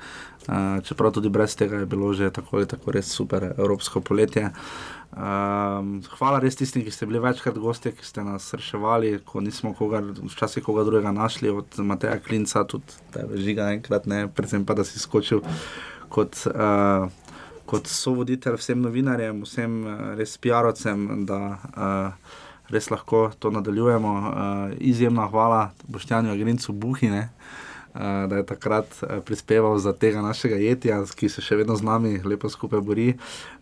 Uh, 0.49 0.81
čeprav 0.83 1.13
tudi 1.13 1.29
brez 1.29 1.57
tega 1.57 1.83
je 1.83 1.87
bilo 1.87 2.13
že 2.15 2.31
tako 2.31 2.57
ali 2.57 2.67
tako 2.67 2.97
res 2.97 3.13
super 3.13 3.53
evropsko 3.53 4.01
poletje. 4.01 4.51
Um, 5.17 6.01
hvala 6.19 6.41
res 6.43 6.57
tistim, 6.57 6.83
ki 6.85 6.93
ste 6.93 7.07
bili 7.07 7.21
večkrat 7.23 7.59
gosti, 7.61 7.93
ki 7.97 8.05
ste 8.05 8.25
nas 8.25 8.49
reševali, 8.57 9.21
ko 9.25 9.41
nismo 9.41 9.73
koga, 9.77 10.03
včasih 10.03 10.65
koga 10.65 10.85
drugega 10.85 11.13
našli, 11.13 11.53
od 11.53 11.79
Mateja 11.79 12.19
Klinca, 12.21 12.65
tudi 12.65 12.97
žiga 13.41 13.71
enkrat, 13.73 14.09
ne, 14.11 14.27
predvsem 14.29 14.67
pa, 14.67 14.75
da 14.77 14.85
si 14.85 15.01
skočil 15.01 15.41
kot, 16.09 16.39
uh, 16.51 17.09
kot 17.67 17.87
sovoditelj 17.91 18.59
vsem 18.61 18.83
novinarjem, 18.83 19.45
vsem 19.47 19.79
uh, 19.85 19.95
res 20.19 20.37
PR-ovcem, 20.39 21.27
da 21.29 21.41
uh, 21.55 22.35
res 22.73 22.91
lahko 22.91 23.31
to 23.39 23.51
nadaljujemo. 23.55 24.13
Uh, 24.19 24.77
izjemna 24.79 25.29
hvala 25.31 25.71
Boštjanju 25.89 26.33
Agrincu 26.33 26.73
Buhine. 26.73 27.29
uh, 27.97 28.29
da 28.29 28.37
je 28.37 28.47
takrat 28.47 28.87
prispeval 29.25 29.79
za 29.79 29.93
tega 29.93 30.23
našega 30.23 30.57
jetja, 30.57 31.01
ki 31.17 31.29
se 31.29 31.43
še 31.43 31.57
vedno 31.57 31.77
z 31.77 31.87
nami 31.87 32.19
lepo 32.25 32.49
skupaj 32.49 32.81
bori. 32.85 33.09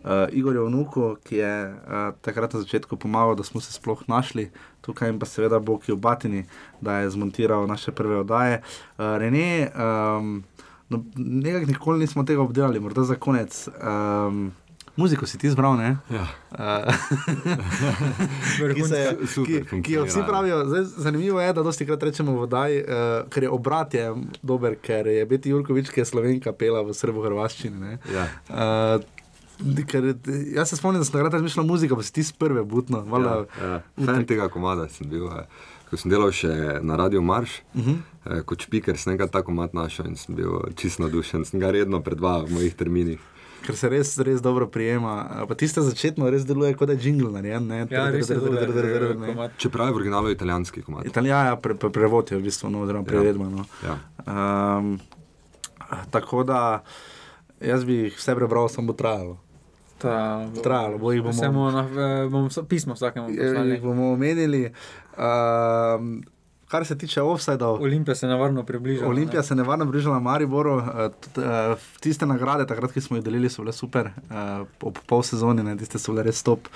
Uh, 0.03 0.27
Igor 0.35 0.55
je 0.55 0.65
vnuku, 0.67 1.15
ki 1.23 1.39
je 1.39 1.53
uh, 1.71 2.09
takrat 2.25 2.53
na 2.53 2.63
začetku 2.63 2.97
pomagal, 2.97 3.35
da 3.35 3.43
smo 3.43 3.61
se 3.61 3.73
sploh 3.73 4.03
našli 4.07 4.49
tukaj, 4.85 5.09
in 5.09 5.19
pa 5.19 5.25
seveda 5.25 5.59
Bog 5.59 5.87
je 5.87 5.95
v 5.95 5.99
Batini, 5.99 6.43
da 6.81 6.99
je 7.01 7.09
zmontiral 7.15 7.67
naše 7.67 7.91
prve 7.91 8.21
oddaje. 8.21 8.61
Uh, 8.97 9.15
Rene, 9.17 9.71
um, 9.71 10.43
no, 10.89 11.03
nekako 11.15 11.71
nikoli 11.71 11.99
nismo 11.99 12.23
tega 12.23 12.41
obdelali, 12.41 12.79
morda 12.79 13.03
za 13.03 13.15
konec. 13.15 13.67
Um, 13.81 14.51
Muziko 14.95 15.25
si 15.27 15.37
ti 15.37 15.47
izbral, 15.47 15.75
ne? 15.75 15.97
Ja. 16.09 16.27
Uh, 16.51 16.93
ki, 18.75 18.83
se, 18.87 19.17
ki, 19.45 19.81
ki 19.83 19.97
jo 19.97 20.05
vsi 20.07 20.23
pravijo, 20.27 20.61
zdaj, 20.69 20.85
zanimivo 21.03 21.41
je, 21.41 21.53
da 21.53 21.63
dosti 21.63 21.85
krat 21.85 22.03
rečemo 22.07 22.37
v 22.39 22.47
Daj, 22.47 22.77
uh, 22.79 22.85
ker 23.29 23.43
je 23.43 23.51
obrat 23.51 23.93
je 23.93 24.05
dober, 24.39 24.77
ker 24.79 25.07
je 25.11 25.25
Beti 25.27 25.51
Jurkovič, 25.51 25.91
ki 25.91 25.99
je 25.99 26.07
slovenka 26.07 26.55
pela 26.55 26.85
v 26.87 26.95
srbo-hrvaščini. 26.95 27.99
Ja. 28.13 28.29
Uh, 28.47 29.03
Ker, 29.87 30.03
jaz 30.51 30.67
se 30.67 30.75
spomnim, 30.75 30.99
da 30.99 31.05
sem 31.07 31.13
takrat 31.15 31.37
razmišljal 31.37 31.63
muzika, 31.63 31.95
pa 31.95 32.03
si 32.03 32.11
ti 32.13 32.23
z 32.27 32.33
prve 32.35 32.63
butno. 32.67 33.05
Ja, 33.07 33.35
ja. 33.55 33.77
Fan 34.03 34.25
tega 34.27 34.49
komada 34.51 34.89
sem 34.91 35.07
bil. 35.07 35.29
Je. 35.31 35.45
Ko 35.85 35.95
sem 35.95 36.09
delal 36.09 36.31
še 36.31 36.49
na 36.81 36.95
Radio 36.95 37.21
Marš, 37.21 37.61
uh 37.71 37.81
Mhm. 37.81 37.93
-huh. 38.25 38.43
kot 38.43 38.59
špiker, 38.59 38.97
sem 38.97 39.17
ga 39.17 39.27
tako 39.27 39.51
mat 39.51 39.73
našel 39.73 40.07
in 40.07 40.15
sem 40.15 40.35
bil 40.35 40.49
čisto 40.75 41.03
navdušen. 41.03 41.45
Sem 41.45 41.59
ga 41.59 41.69
redno 41.69 42.01
predvajal 42.01 42.45
v 42.45 42.51
mojih 42.51 42.75
terminih. 42.75 43.19
Ker 43.61 43.75
se 43.75 43.89
res, 43.89 44.17
res 44.19 44.41
dobro 44.41 44.67
prijema. 44.67 45.13
Pa 45.47 45.55
tiste 45.55 45.81
začetno 45.81 46.29
res 46.29 46.45
deluje 46.45 46.73
kot 46.73 46.87
da 46.87 46.93
je 46.93 46.99
jingle 47.01 47.31
narejen. 47.31 47.67
ne? 47.67 47.87
Ja. 47.89 48.11
Čeprav 49.57 49.87
je 49.87 49.91
v 49.91 49.95
originalu 49.95 50.29
italijanski 50.29 50.81
komad. 50.81 51.05
Italija, 51.05 51.43
ja, 51.43 51.55
pre, 51.55 51.73
pre, 51.75 51.89
prevod 51.89 52.31
je 52.31 52.37
v 52.37 52.43
bistvu 52.43 52.69
no, 52.69 52.81
oziroma 52.81 53.05
prevedba. 53.05 53.45
No. 53.45 53.65
Ja. 53.81 53.97
Um, 54.77 54.99
tako 56.11 56.43
da 56.43 56.83
jaz 57.59 57.85
bi 57.85 57.93
jih 57.95 58.15
vse 58.15 58.35
prebral, 58.35 58.67
samo 58.67 58.87
bo 58.87 58.93
trajalo. 58.95 59.37
Ta, 59.97 60.45
Trajalo 60.63 60.97
bo, 60.97 61.11
jih 61.11 61.23
bomo- 61.23 61.41
bomo, 61.43 61.71
na, 61.71 61.81
eh, 61.81 62.27
bomo 62.27 62.47
vsa- 62.49 62.63
pismo 62.63 62.93
vsakemu 62.93 63.27
poslali. 63.29 63.69
Jih 63.71 63.81
bomo 63.81 64.11
omenili. 64.11 64.71
Um, 65.17 66.23
kar 66.67 66.85
se 66.85 66.97
tiče 66.97 67.21
offsajdov. 67.21 67.81
Olimpija 67.81 68.15
se 68.15 68.27
nevarno 68.27 68.63
približa. 68.63 69.07
Olimpija 69.07 69.43
se 69.43 69.53
je 69.53 69.55
nevarno 69.55 69.85
bližala 69.85 70.19
Mariboru. 70.19 70.79
eh, 70.79 71.09
eh, 71.37 71.75
Tiste 71.99 72.25
nagrade, 72.25 72.65
takrat, 72.67 72.91
ki 72.91 73.01
smo 73.01 73.17
jih 73.17 73.23
delili, 73.23 73.49
so 73.49 73.61
bile 73.61 73.73
super, 73.73 74.05
eh, 74.07 74.65
ob 74.81 74.97
pol 75.07 75.23
sezoni, 75.23 75.63
ne, 75.63 75.77
tiste 75.77 75.99
so 75.99 76.11
bile 76.11 76.23
res 76.23 76.43
top. 76.43 76.67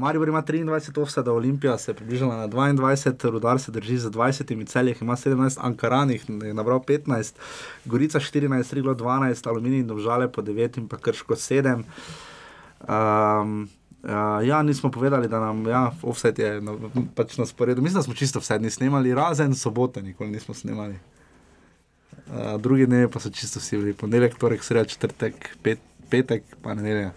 Maribor 0.00 0.28
ima 0.28 0.42
23 0.42 1.02
offsajdov, 1.02 1.36
Olimpija 1.36 1.78
se 1.78 1.90
je 1.90 1.94
približala 1.94 2.36
na 2.36 2.48
22, 2.48 3.30
Rudar 3.30 3.60
se 3.60 3.72
drži 3.72 3.98
za 3.98 4.10
20, 4.10 4.66
Celje 4.66 4.96
ima 5.00 5.16
17, 5.16 5.58
Ankaranih 5.60 6.24
je 6.28 6.54
nabral 6.54 6.80
15, 6.80 7.34
Gorica 7.84 8.20
14, 8.20 8.72
Riglo 8.72 8.94
12, 8.94 9.46
Aluminij 9.48 9.80
in 9.80 9.86
Dovžale 9.86 10.32
po 10.32 10.42
9 10.42 10.78
in 10.78 10.88
pa 10.88 10.96
Krško 10.96 11.34
7. 11.34 11.84
Um, 12.88 13.68
Uh, 14.08 14.46
ja, 14.46 14.62
nismo 14.62 14.90
povedali, 14.90 15.28
da 15.28 15.40
nam 15.40 15.66
ja, 15.66 15.90
offset 16.02 16.38
je 16.38 16.60
na, 16.60 16.72
pač 17.14 17.36
na 17.36 17.46
sporedu. 17.46 17.82
Mislim, 17.82 17.98
da 17.98 18.02
smo 18.02 18.14
čisto 18.14 18.40
vse 18.40 18.56
dni 18.58 18.70
snemali, 18.70 19.14
razen 19.14 19.54
sobote, 19.54 20.02
nikoli 20.02 20.30
nismo 20.30 20.54
snemali. 20.54 20.96
Uh, 22.28 22.56
drugi 22.60 22.86
dnevi 22.86 23.10
pa 23.12 23.20
so 23.20 23.30
čisto 23.30 23.60
vsi 23.60 23.76
bili, 23.76 23.92
ponedeljek, 23.92 24.38
torek, 24.38 24.64
sreda, 24.64 24.88
četrtek, 24.88 25.56
pet, 25.62 25.78
petek, 26.10 26.44
pa 26.62 26.74
nedelja. 26.74 27.10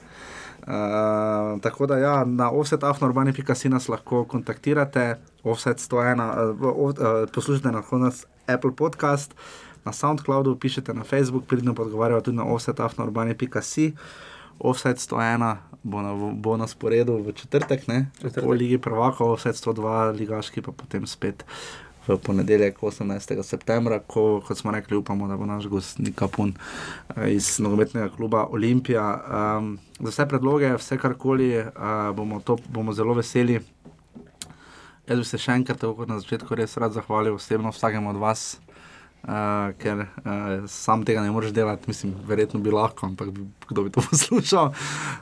Uh, 0.61 1.61
tako 1.61 1.87
da 1.87 1.97
ja, 1.97 2.25
na 2.25 2.51
offsetafnorbani.si 2.51 3.69
nas 3.69 3.87
lahko 3.87 4.25
kontaktirate, 4.25 5.15
offset 5.43 5.79
101, 5.79 6.27
uh, 6.59 6.77
uh, 6.77 6.93
poslušajte 7.33 7.71
lahko 7.71 7.97
nas 7.97 8.25
Apple 8.47 8.75
podcast, 8.75 9.31
na 9.85 9.93
SoundCloudu, 9.93 10.57
pišete 10.59 10.93
na 10.93 11.03
Facebook, 11.03 11.47
pridno 11.47 11.75
pa 11.75 11.87
odgovarjajo 11.87 12.21
tudi 12.21 12.37
na 12.37 12.45
offsetafnorbani.si. 12.45 13.93
Offset 14.61 14.97
101 14.97 15.57
bo 15.83 16.01
na, 16.01 16.13
bo 16.13 16.57
na 16.57 16.67
sporedu 16.67 17.17
v 17.23 17.33
četrtek, 17.33 17.87
ne? 17.87 18.11
Četrtek. 18.21 18.43
po 18.43 18.53
Ligi 18.53 18.77
Prvakov, 18.77 19.33
Offset 19.33 19.55
102, 19.55 20.13
Ligaški 20.17 20.61
pa 20.61 20.71
potem 20.71 21.07
spet 21.07 21.45
v 22.07 22.17
ponedeljek 22.17 22.81
18. 22.81 23.43
septembra, 23.43 23.99
ko, 23.99 24.41
kot 24.45 24.57
smo 24.57 24.71
rekli, 24.71 24.97
upamo, 24.97 25.27
da 25.27 25.37
bo 25.37 25.45
naš 25.45 25.67
gost 25.69 25.99
Nika 25.99 26.27
Pun 26.27 26.53
eh, 27.15 27.33
iz 27.33 27.59
nogometnega 27.59 28.09
kluba 28.09 28.47
Olimpija. 28.49 29.05
Um, 29.57 29.77
za 29.99 30.09
vse 30.09 30.27
predloge, 30.29 30.73
vse 30.77 30.97
karkoli, 30.97 31.57
uh, 31.61 32.15
bomo, 32.15 32.41
to, 32.41 32.57
bomo 32.69 32.93
zelo 32.93 33.13
veseli. 33.13 33.59
Jaz 35.07 35.19
bi 35.19 35.25
se 35.25 35.37
še 35.37 35.57
enkrat, 35.59 35.77
tako 35.81 36.01
kot 36.01 36.09
na 36.09 36.17
začetku, 36.21 36.55
res 36.57 36.77
rad 36.77 36.93
zahvalil 36.93 37.37
osebno 37.37 37.73
vsakemu 37.73 38.13
od 38.13 38.21
vas. 38.21 38.59
Uh, 39.21 39.33
ker 39.77 39.99
uh, 40.01 40.63
sam 40.65 41.03
tega 41.05 41.21
ne 41.21 41.29
moreš 41.31 41.51
delati, 41.53 41.85
mislim, 41.87 42.15
verjetno 42.25 42.59
bi 42.59 42.71
lahko, 42.73 43.05
ampak 43.05 43.29
bi, 43.29 43.43
kdo 43.69 43.83
bi 43.83 43.91
to 43.91 44.01
poslušal. 44.09 44.71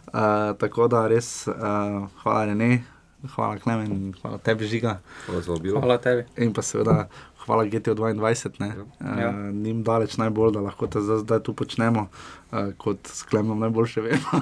Uh, 0.08 0.14
tako 0.56 0.88
da 0.88 1.08
res, 1.08 1.48
uh, 1.48 1.56
hvala 2.22 2.46
Rene, 2.46 2.84
hvala 3.36 3.58
Klemen, 3.60 3.92
in 3.92 4.14
hvala 4.22 4.38
tebi, 4.38 4.68
Žiga. 4.68 5.02
Hvala 5.26 5.42
za 5.42 5.52
obilo. 5.54 5.82
Hvala 5.82 5.98
tebi. 5.98 6.24
In 6.38 6.54
pa 6.54 6.64
seveda 6.64 7.10
hvala 7.44 7.66
GTO 7.66 7.92
22, 7.96 8.60
ne. 8.60 8.72
Ja. 9.20 9.30
Uh, 9.30 9.36
Nim 9.52 9.84
daleč 9.84 10.16
najbolj, 10.18 10.54
da 10.54 10.62
lahko 10.62 10.88
te 10.88 11.02
zdaj, 11.02 11.40
tu 11.44 11.52
počnemo, 11.54 12.08
uh, 12.52 12.72
kot 12.78 13.04
s 13.04 13.24
Klemnom 13.24 13.60
najboljše 13.60 14.02
vemo. 14.02 14.40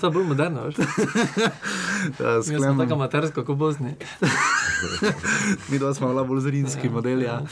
To 0.00 0.06
je 0.06 0.12
bolj 0.12 0.24
moderno, 0.24 0.68
veš? 0.68 0.78
Sem 2.46 2.54
Klemnom- 2.54 2.78
tako 2.78 2.94
amatersko, 2.94 3.42
kot 3.44 3.56
Bosni. 3.56 3.96
Mi 5.70 5.78
dva 5.78 5.94
smo 5.94 6.08
bila 6.08 6.24
bolj 6.24 6.40
zrinski 6.40 6.88
model. 6.88 7.22
Ja. 7.22 7.42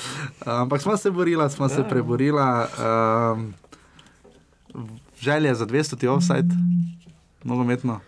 Ampak 0.46 0.82
smo 0.82 0.96
se 0.96 1.10
borila, 1.10 1.48
smo 1.48 1.68
se 1.68 1.84
preborila. 1.88 2.68
Um, 3.34 3.54
želje 5.20 5.54
za 5.54 5.66
200 5.66 5.98
ti 5.98 6.08
offside, 6.08 6.54
nogometno. 7.44 8.00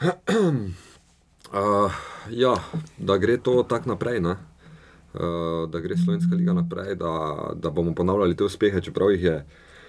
Uh, 1.52 1.92
ja, 2.30 2.54
da 2.98 3.16
gre 3.16 3.36
to 3.36 3.62
tako 3.68 3.88
naprej. 3.88 4.20
Ne? 4.20 4.36
Uh, 5.14 5.70
da 5.70 5.80
gre 5.80 5.96
Slovenska 5.96 6.36
liga 6.36 6.52
naprej, 6.52 6.94
da, 6.94 7.36
da 7.54 7.70
bomo 7.70 7.94
ponavljali 7.94 8.36
te 8.36 8.44
uspehe, 8.44 8.80
čeprav 8.80 9.10
jih 9.10 9.22
je 9.22 9.46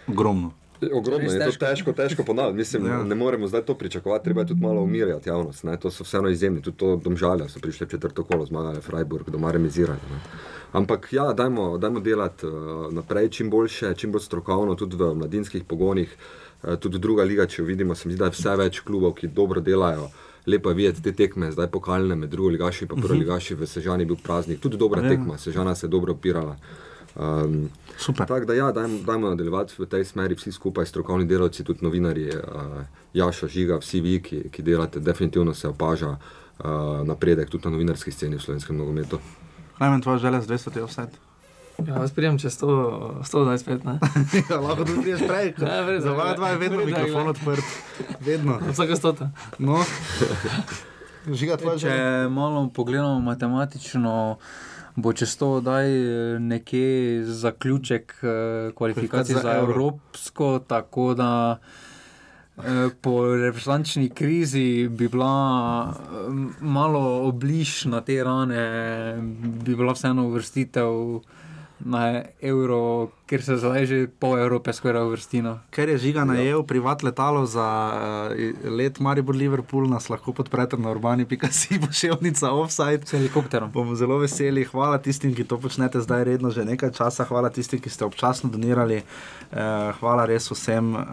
ogromno. 0.07 0.53
Ogromno 0.89 1.25
je 1.25 1.39
to 1.41 1.51
težko. 1.57 1.93
težko, 1.93 2.23
ponavljati. 2.23 2.57
Mislim, 2.57 2.85
Ja. 2.85 3.03
ne 3.03 3.15
moremo 3.15 3.47
zdaj 3.47 3.61
to 3.61 3.75
pričakovati, 3.75 4.23
treba 4.23 4.41
je 4.41 4.47
tudi 4.47 4.61
malo 4.61 4.81
umirjati 4.81 5.29
javnost. 5.29 5.63
Ne? 5.63 5.77
To 5.77 5.91
so 5.91 6.03
vseeno 6.03 6.29
izjemni, 6.29 6.61
tudi 6.61 6.77
to 6.77 6.95
domžalje 6.97 7.49
so 7.49 7.59
prišli 7.59 7.85
v 7.85 7.89
četrto 7.89 8.23
kolo, 8.23 8.45
zmagali 8.45 8.81
Freiburg, 8.81 9.29
doma 9.29 9.51
remizirali. 9.51 9.99
Ne? 10.09 10.19
Ampak 10.71 11.07
ja, 11.11 11.33
dajmo, 11.33 11.77
dajmo 11.77 11.99
delati 11.99 12.45
uh, 12.45 12.53
naprej 12.91 13.29
čim 13.29 13.49
boljše, 13.49 13.93
čim 13.95 14.11
bolj 14.11 14.21
strokovno, 14.21 14.75
tudi 14.75 14.95
v 14.95 15.15
mladinskih 15.15 15.63
pogonih. 15.63 16.15
Uh, 16.63 16.75
tudi 16.75 16.99
druga 16.99 17.23
liga, 17.23 17.45
če 17.45 17.61
jo 17.61 17.65
vidimo, 17.65 17.95
se 17.95 18.07
mi 18.07 18.13
zdi, 18.13 18.19
da 18.19 18.25
je 18.25 18.31
vse 18.31 18.55
več 18.57 18.79
klubov, 18.81 19.13
ki 19.13 19.27
dobro 19.29 19.61
delajo. 19.61 20.09
Lepo 20.45 20.69
je 20.69 20.75
videti 20.75 21.01
te 21.01 21.11
tekme, 21.13 21.51
zdaj 21.51 21.67
pokalne 21.67 22.15
med 22.15 22.29
drugo 22.29 22.49
ligaši 22.49 22.83
in 22.83 22.89
Mhm. 22.89 23.01
prvo 23.01 23.13
ligaši 23.15 23.55
v 23.55 23.67
Sežani 23.67 24.03
je 24.03 24.07
bil 24.07 24.17
praznik. 24.17 24.59
Tudi 24.59 24.77
dobra 24.77 25.01
Ja. 25.01 25.09
tekma, 25.09 25.37
Sežana 25.37 25.75
se 25.75 25.85
je 25.85 25.89
dobro 25.89 26.13
opirala. 26.13 26.55
Um, 27.15 27.69
Tako 28.15 28.45
da, 28.45 28.53
ja, 28.53 28.71
dajmo, 28.71 28.99
dajmo 29.05 29.29
nadaljevati 29.29 29.73
v 29.77 29.85
tej 29.85 30.05
smeri, 30.05 30.35
vsi 30.35 30.51
skupaj, 30.51 30.85
strokovni 30.85 31.25
delavci, 31.25 31.63
tudi 31.63 31.83
novinarji, 31.83 32.29
uh, 32.29 32.83
Jaša, 33.13 33.47
Žiga, 33.47 33.79
vsi 33.79 34.01
vi, 34.01 34.21
ki, 34.21 34.43
ki 34.51 34.63
delate, 34.63 34.99
definitivno 34.99 35.53
se 35.53 35.67
opaža 35.67 36.09
uh, 36.09 36.65
napredek 37.03 37.49
tudi 37.49 37.65
na 37.65 37.71
novinarski 37.71 38.11
sceni 38.11 38.37
v 38.37 38.41
slovenskem 38.41 38.77
nogometu. 38.77 39.19
Najmanj 39.79 40.01
tvoja 40.01 40.17
želja 40.17 40.41
za 40.41 40.53
200 40.53 40.73
ti 40.73 40.81
offside. 40.81 41.11
Ja, 41.87 41.95
jaz 41.95 42.11
prijem 42.11 42.39
čez 42.39 42.59
100, 42.59 43.23
125, 43.23 43.85
ne? 43.85 43.99
ja, 44.49 44.59
lahko 44.59 44.85
tudi 44.85 45.01
priješ 45.01 45.19
prej. 45.27 45.53
Ja, 45.61 45.81
vredno, 45.81 46.01
Za 46.01 46.11
vas 46.11 46.35
dva 46.35 46.49
je 46.49 46.57
vedno 46.57 46.77
vredno, 46.77 46.97
mikrofon 46.97 47.23
glej. 47.23 47.29
odprt. 47.29 47.63
Vedno. 48.19 48.59
Vsaka 48.71 48.95
stota. 48.95 49.29
No. 49.59 49.79
Žiga, 51.39 51.57
tvoja 51.57 51.77
Če 51.77 51.89
želja. 51.89 52.29
malo 52.29 52.69
pogledamo 52.75 53.19
matematično, 53.19 54.37
bo 54.95 55.13
čez 55.13 55.37
to 55.37 55.61
daj 55.61 55.89
nekje 56.39 57.23
zaključek 57.25 58.15
eh, 58.23 58.71
kvalifikacij 58.75 59.35
za 59.35 59.41
za. 59.41 59.51
Evropsko, 59.51 60.59
tako 60.67 61.13
da 61.13 61.59
eh, 62.57 62.89
po 63.01 63.35
reprezentančni 63.35 64.09
krizi 64.09 64.87
bi 64.89 65.07
bila 65.07 65.93
eh, 65.93 66.05
malo 66.59 67.27
obliž 67.27 67.85
na 67.85 68.01
te 68.01 68.23
rane, 68.23 69.17
bi 69.65 69.75
bila 69.75 69.93
vseeno 69.93 70.27
uvrstitev 70.27 71.19
na 71.79 72.23
Euro, 72.41 73.09
ker 73.27 73.41
se 73.43 73.55
zdaj 73.57 73.85
že 73.85 73.97
pol 74.19 74.37
Evrope 74.39 74.73
skoraj 74.73 75.07
uvrstino. 75.07 75.59
Ker 75.71 75.89
je 75.89 75.97
žiga 75.97 76.25
najel 76.27 76.63
privat 76.63 77.03
letalo 77.03 77.45
za 77.45 77.63
uh, 77.63 78.69
let 78.69 78.99
Maribor 78.99 79.35
Liverpool, 79.35 79.87
nas 79.87 80.09
lahko 80.09 80.33
podprete 80.33 80.77
na 80.77 80.91
urbani.si, 80.91 81.79
pošiljnica 81.87 82.51
offside. 82.51 83.05
S 83.05 83.15
helikopterom. 83.15 83.71
Bomo 83.71 83.95
zelo 83.95 84.19
veseli. 84.19 84.65
Hvala 84.67 84.97
tistim, 84.97 85.35
ki 85.35 85.47
to 85.47 85.57
počnete 85.57 86.01
zdaj 86.03 86.23
redno 86.23 86.51
že 86.51 86.67
nekaj 86.67 86.91
časa. 86.91 87.23
Hvala 87.23 87.49
tistim, 87.49 87.79
ki 87.79 87.89
ste 87.89 88.05
občasno 88.05 88.49
donirali. 88.49 89.01
Uh, 89.49 89.95
hvala 89.99 90.27
res 90.27 90.51
vsem 90.51 90.93
uh, 90.95 91.03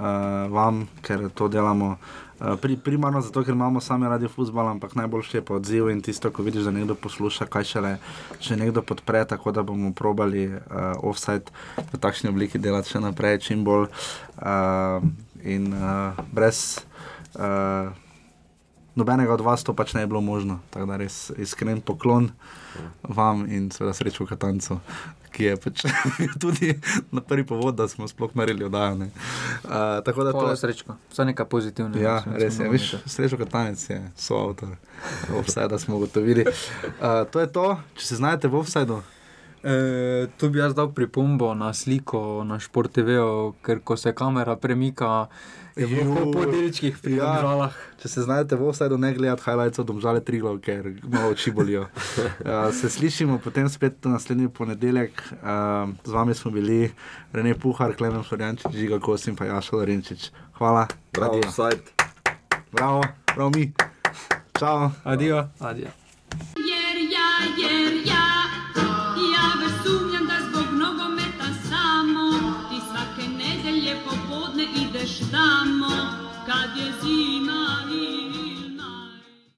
vam, 0.51 0.89
ker 1.03 1.31
to 1.31 1.49
delamo 1.49 1.97
pri, 2.39 2.77
primarno 2.77 3.21
zato, 3.21 3.45
ker 3.45 3.55
imamo 3.55 3.81
sami 3.81 4.09
radi 4.09 4.29
futbol, 4.29 4.69
ampak 4.69 4.95
najboljše 4.95 5.39
je 5.39 5.45
pa 5.45 5.55
odziv 5.55 5.91
in 5.91 6.03
tisto, 6.03 6.31
ko 6.31 6.43
vidiš, 6.43 6.69
da 6.69 6.75
nekdo 6.75 6.95
posluša, 6.95 7.49
kaj 7.49 7.65
šele, 7.65 7.93
če 8.41 8.57
nekdo 8.61 8.83
podpre, 8.85 9.25
tako 9.25 9.53
da 9.57 9.65
bomo 9.67 9.93
probali 9.97 10.47
uh, 10.53 10.61
offside 11.01 11.53
v 11.93 12.01
takšni 12.01 12.31
obliki 12.31 12.61
delati 12.61 12.93
še 12.93 13.01
naprej, 13.01 13.41
čim 13.49 13.65
bolj 13.65 13.89
uh, 13.89 15.05
in 15.45 15.73
uh, 15.73 16.19
brez. 16.33 16.83
Uh, 17.37 17.95
Nobenega 18.97 19.35
od 19.35 19.43
vas 19.45 19.61
to 19.61 19.75
pač 19.77 19.93
ne 19.93 20.07
bi 20.07 20.15
bilo 20.15 20.23
možno. 20.25 20.63
Tako 20.73 20.87
da 20.89 20.97
res 20.97 21.29
iskren 21.37 21.83
poklon 21.85 22.31
vam 23.05 23.45
in 23.45 23.69
seveda 23.69 23.93
srečo 23.93 24.25
v 24.25 24.31
Katancu, 24.31 24.79
ki 25.37 25.51
je 25.51 25.57
pač 25.61 25.85
tudi 26.43 26.73
na 27.13 27.21
prvi 27.21 27.45
povod, 27.47 27.77
da 27.77 27.89
smo 27.89 28.09
sploh 28.09 28.33
naredili 28.35 28.65
oddajanje. 28.65 29.11
Uh, 29.13 29.71
tako 30.05 30.25
da 30.25 30.33
Hvala, 30.33 30.55
to 30.55 30.63
Srečko. 30.63 30.97
Vse 31.13 31.27
nekaj 31.29 31.49
pozitivnega. 31.53 32.01
Ja, 32.01 32.17
res 32.41 32.57
je. 32.59 32.67
imeli. 32.67 33.03
srečo 33.05 33.37
Katanec 33.37 33.85
je 33.91 34.01
soavtor. 34.17 34.77
Offside 35.37 35.79
smo 35.79 36.01
ugotovili. 36.01 36.47
Uh, 36.49 37.29
to 37.31 37.45
je 37.45 37.53
to, 37.53 37.69
če 38.01 38.07
se 38.07 38.23
znajdete 38.23 38.49
v 38.49 38.59
offsideu. 38.63 39.03
E, 39.67 40.27
tu 40.39 40.49
bi 40.51 40.61
jaz 40.61 40.75
dal 40.79 40.93
pripombo 40.95 41.55
na 41.55 41.73
sliko 41.75 42.45
na 42.47 42.61
Šport 42.63 42.93
TV, 42.95 43.17
ker 43.67 43.81
ko 43.83 43.97
se 43.99 44.13
kamera 44.15 44.55
premika, 44.57 45.27
je 45.77 45.87
bilo 45.87 46.15
po, 46.15 46.33
po 46.33 46.47
delčkih 46.47 46.99
pri 46.99 47.17
Ja. 47.17 47.25
domžalah. 47.37 47.73
Če 48.01 48.09
se 48.09 48.23
znajdete 48.23 48.57
v 48.57 48.69
offsideu, 48.69 48.99
ne 48.99 49.15
gledati 49.15 49.43
highlights 49.45 49.79
od 49.79 49.87
domžale 49.87 50.21
Triglav, 50.21 50.59
ker 50.61 50.97
malo 51.03 51.31
oči 51.31 51.51
bolijo. 51.51 51.83
Uh, 51.83 52.73
se 52.81 52.91
slišimo 52.91 53.39
potem 53.39 53.69
spet 53.69 54.05
naslednji 54.05 54.49
ponedeljek. 54.49 55.13
Uh, 55.33 55.93
z 56.05 56.11
vami 56.11 56.35
smo 56.35 56.51
bili 56.51 56.93
Rene 57.33 57.55
Puhar, 57.55 57.93
Klemen 57.93 58.23
Florjančič, 58.23 58.73
Žiga 58.73 59.01
Kosim 59.01 59.37
in 59.41 59.47
Jaša 59.47 59.77
Lorenčič. 59.77 60.31
Hvala. 60.55 60.87
Bravo, 61.13 61.39
offside. 61.39 61.85
Bravo, 62.73 63.05
prav 63.27 63.51
mi. 63.51 63.73
Čau. 64.59 64.91
Adijo. 65.05 65.49
Adijo. 65.61 65.93
Jer 66.57 66.97
ja, 67.13 67.29
jer 67.61 67.93
ja 68.07 68.26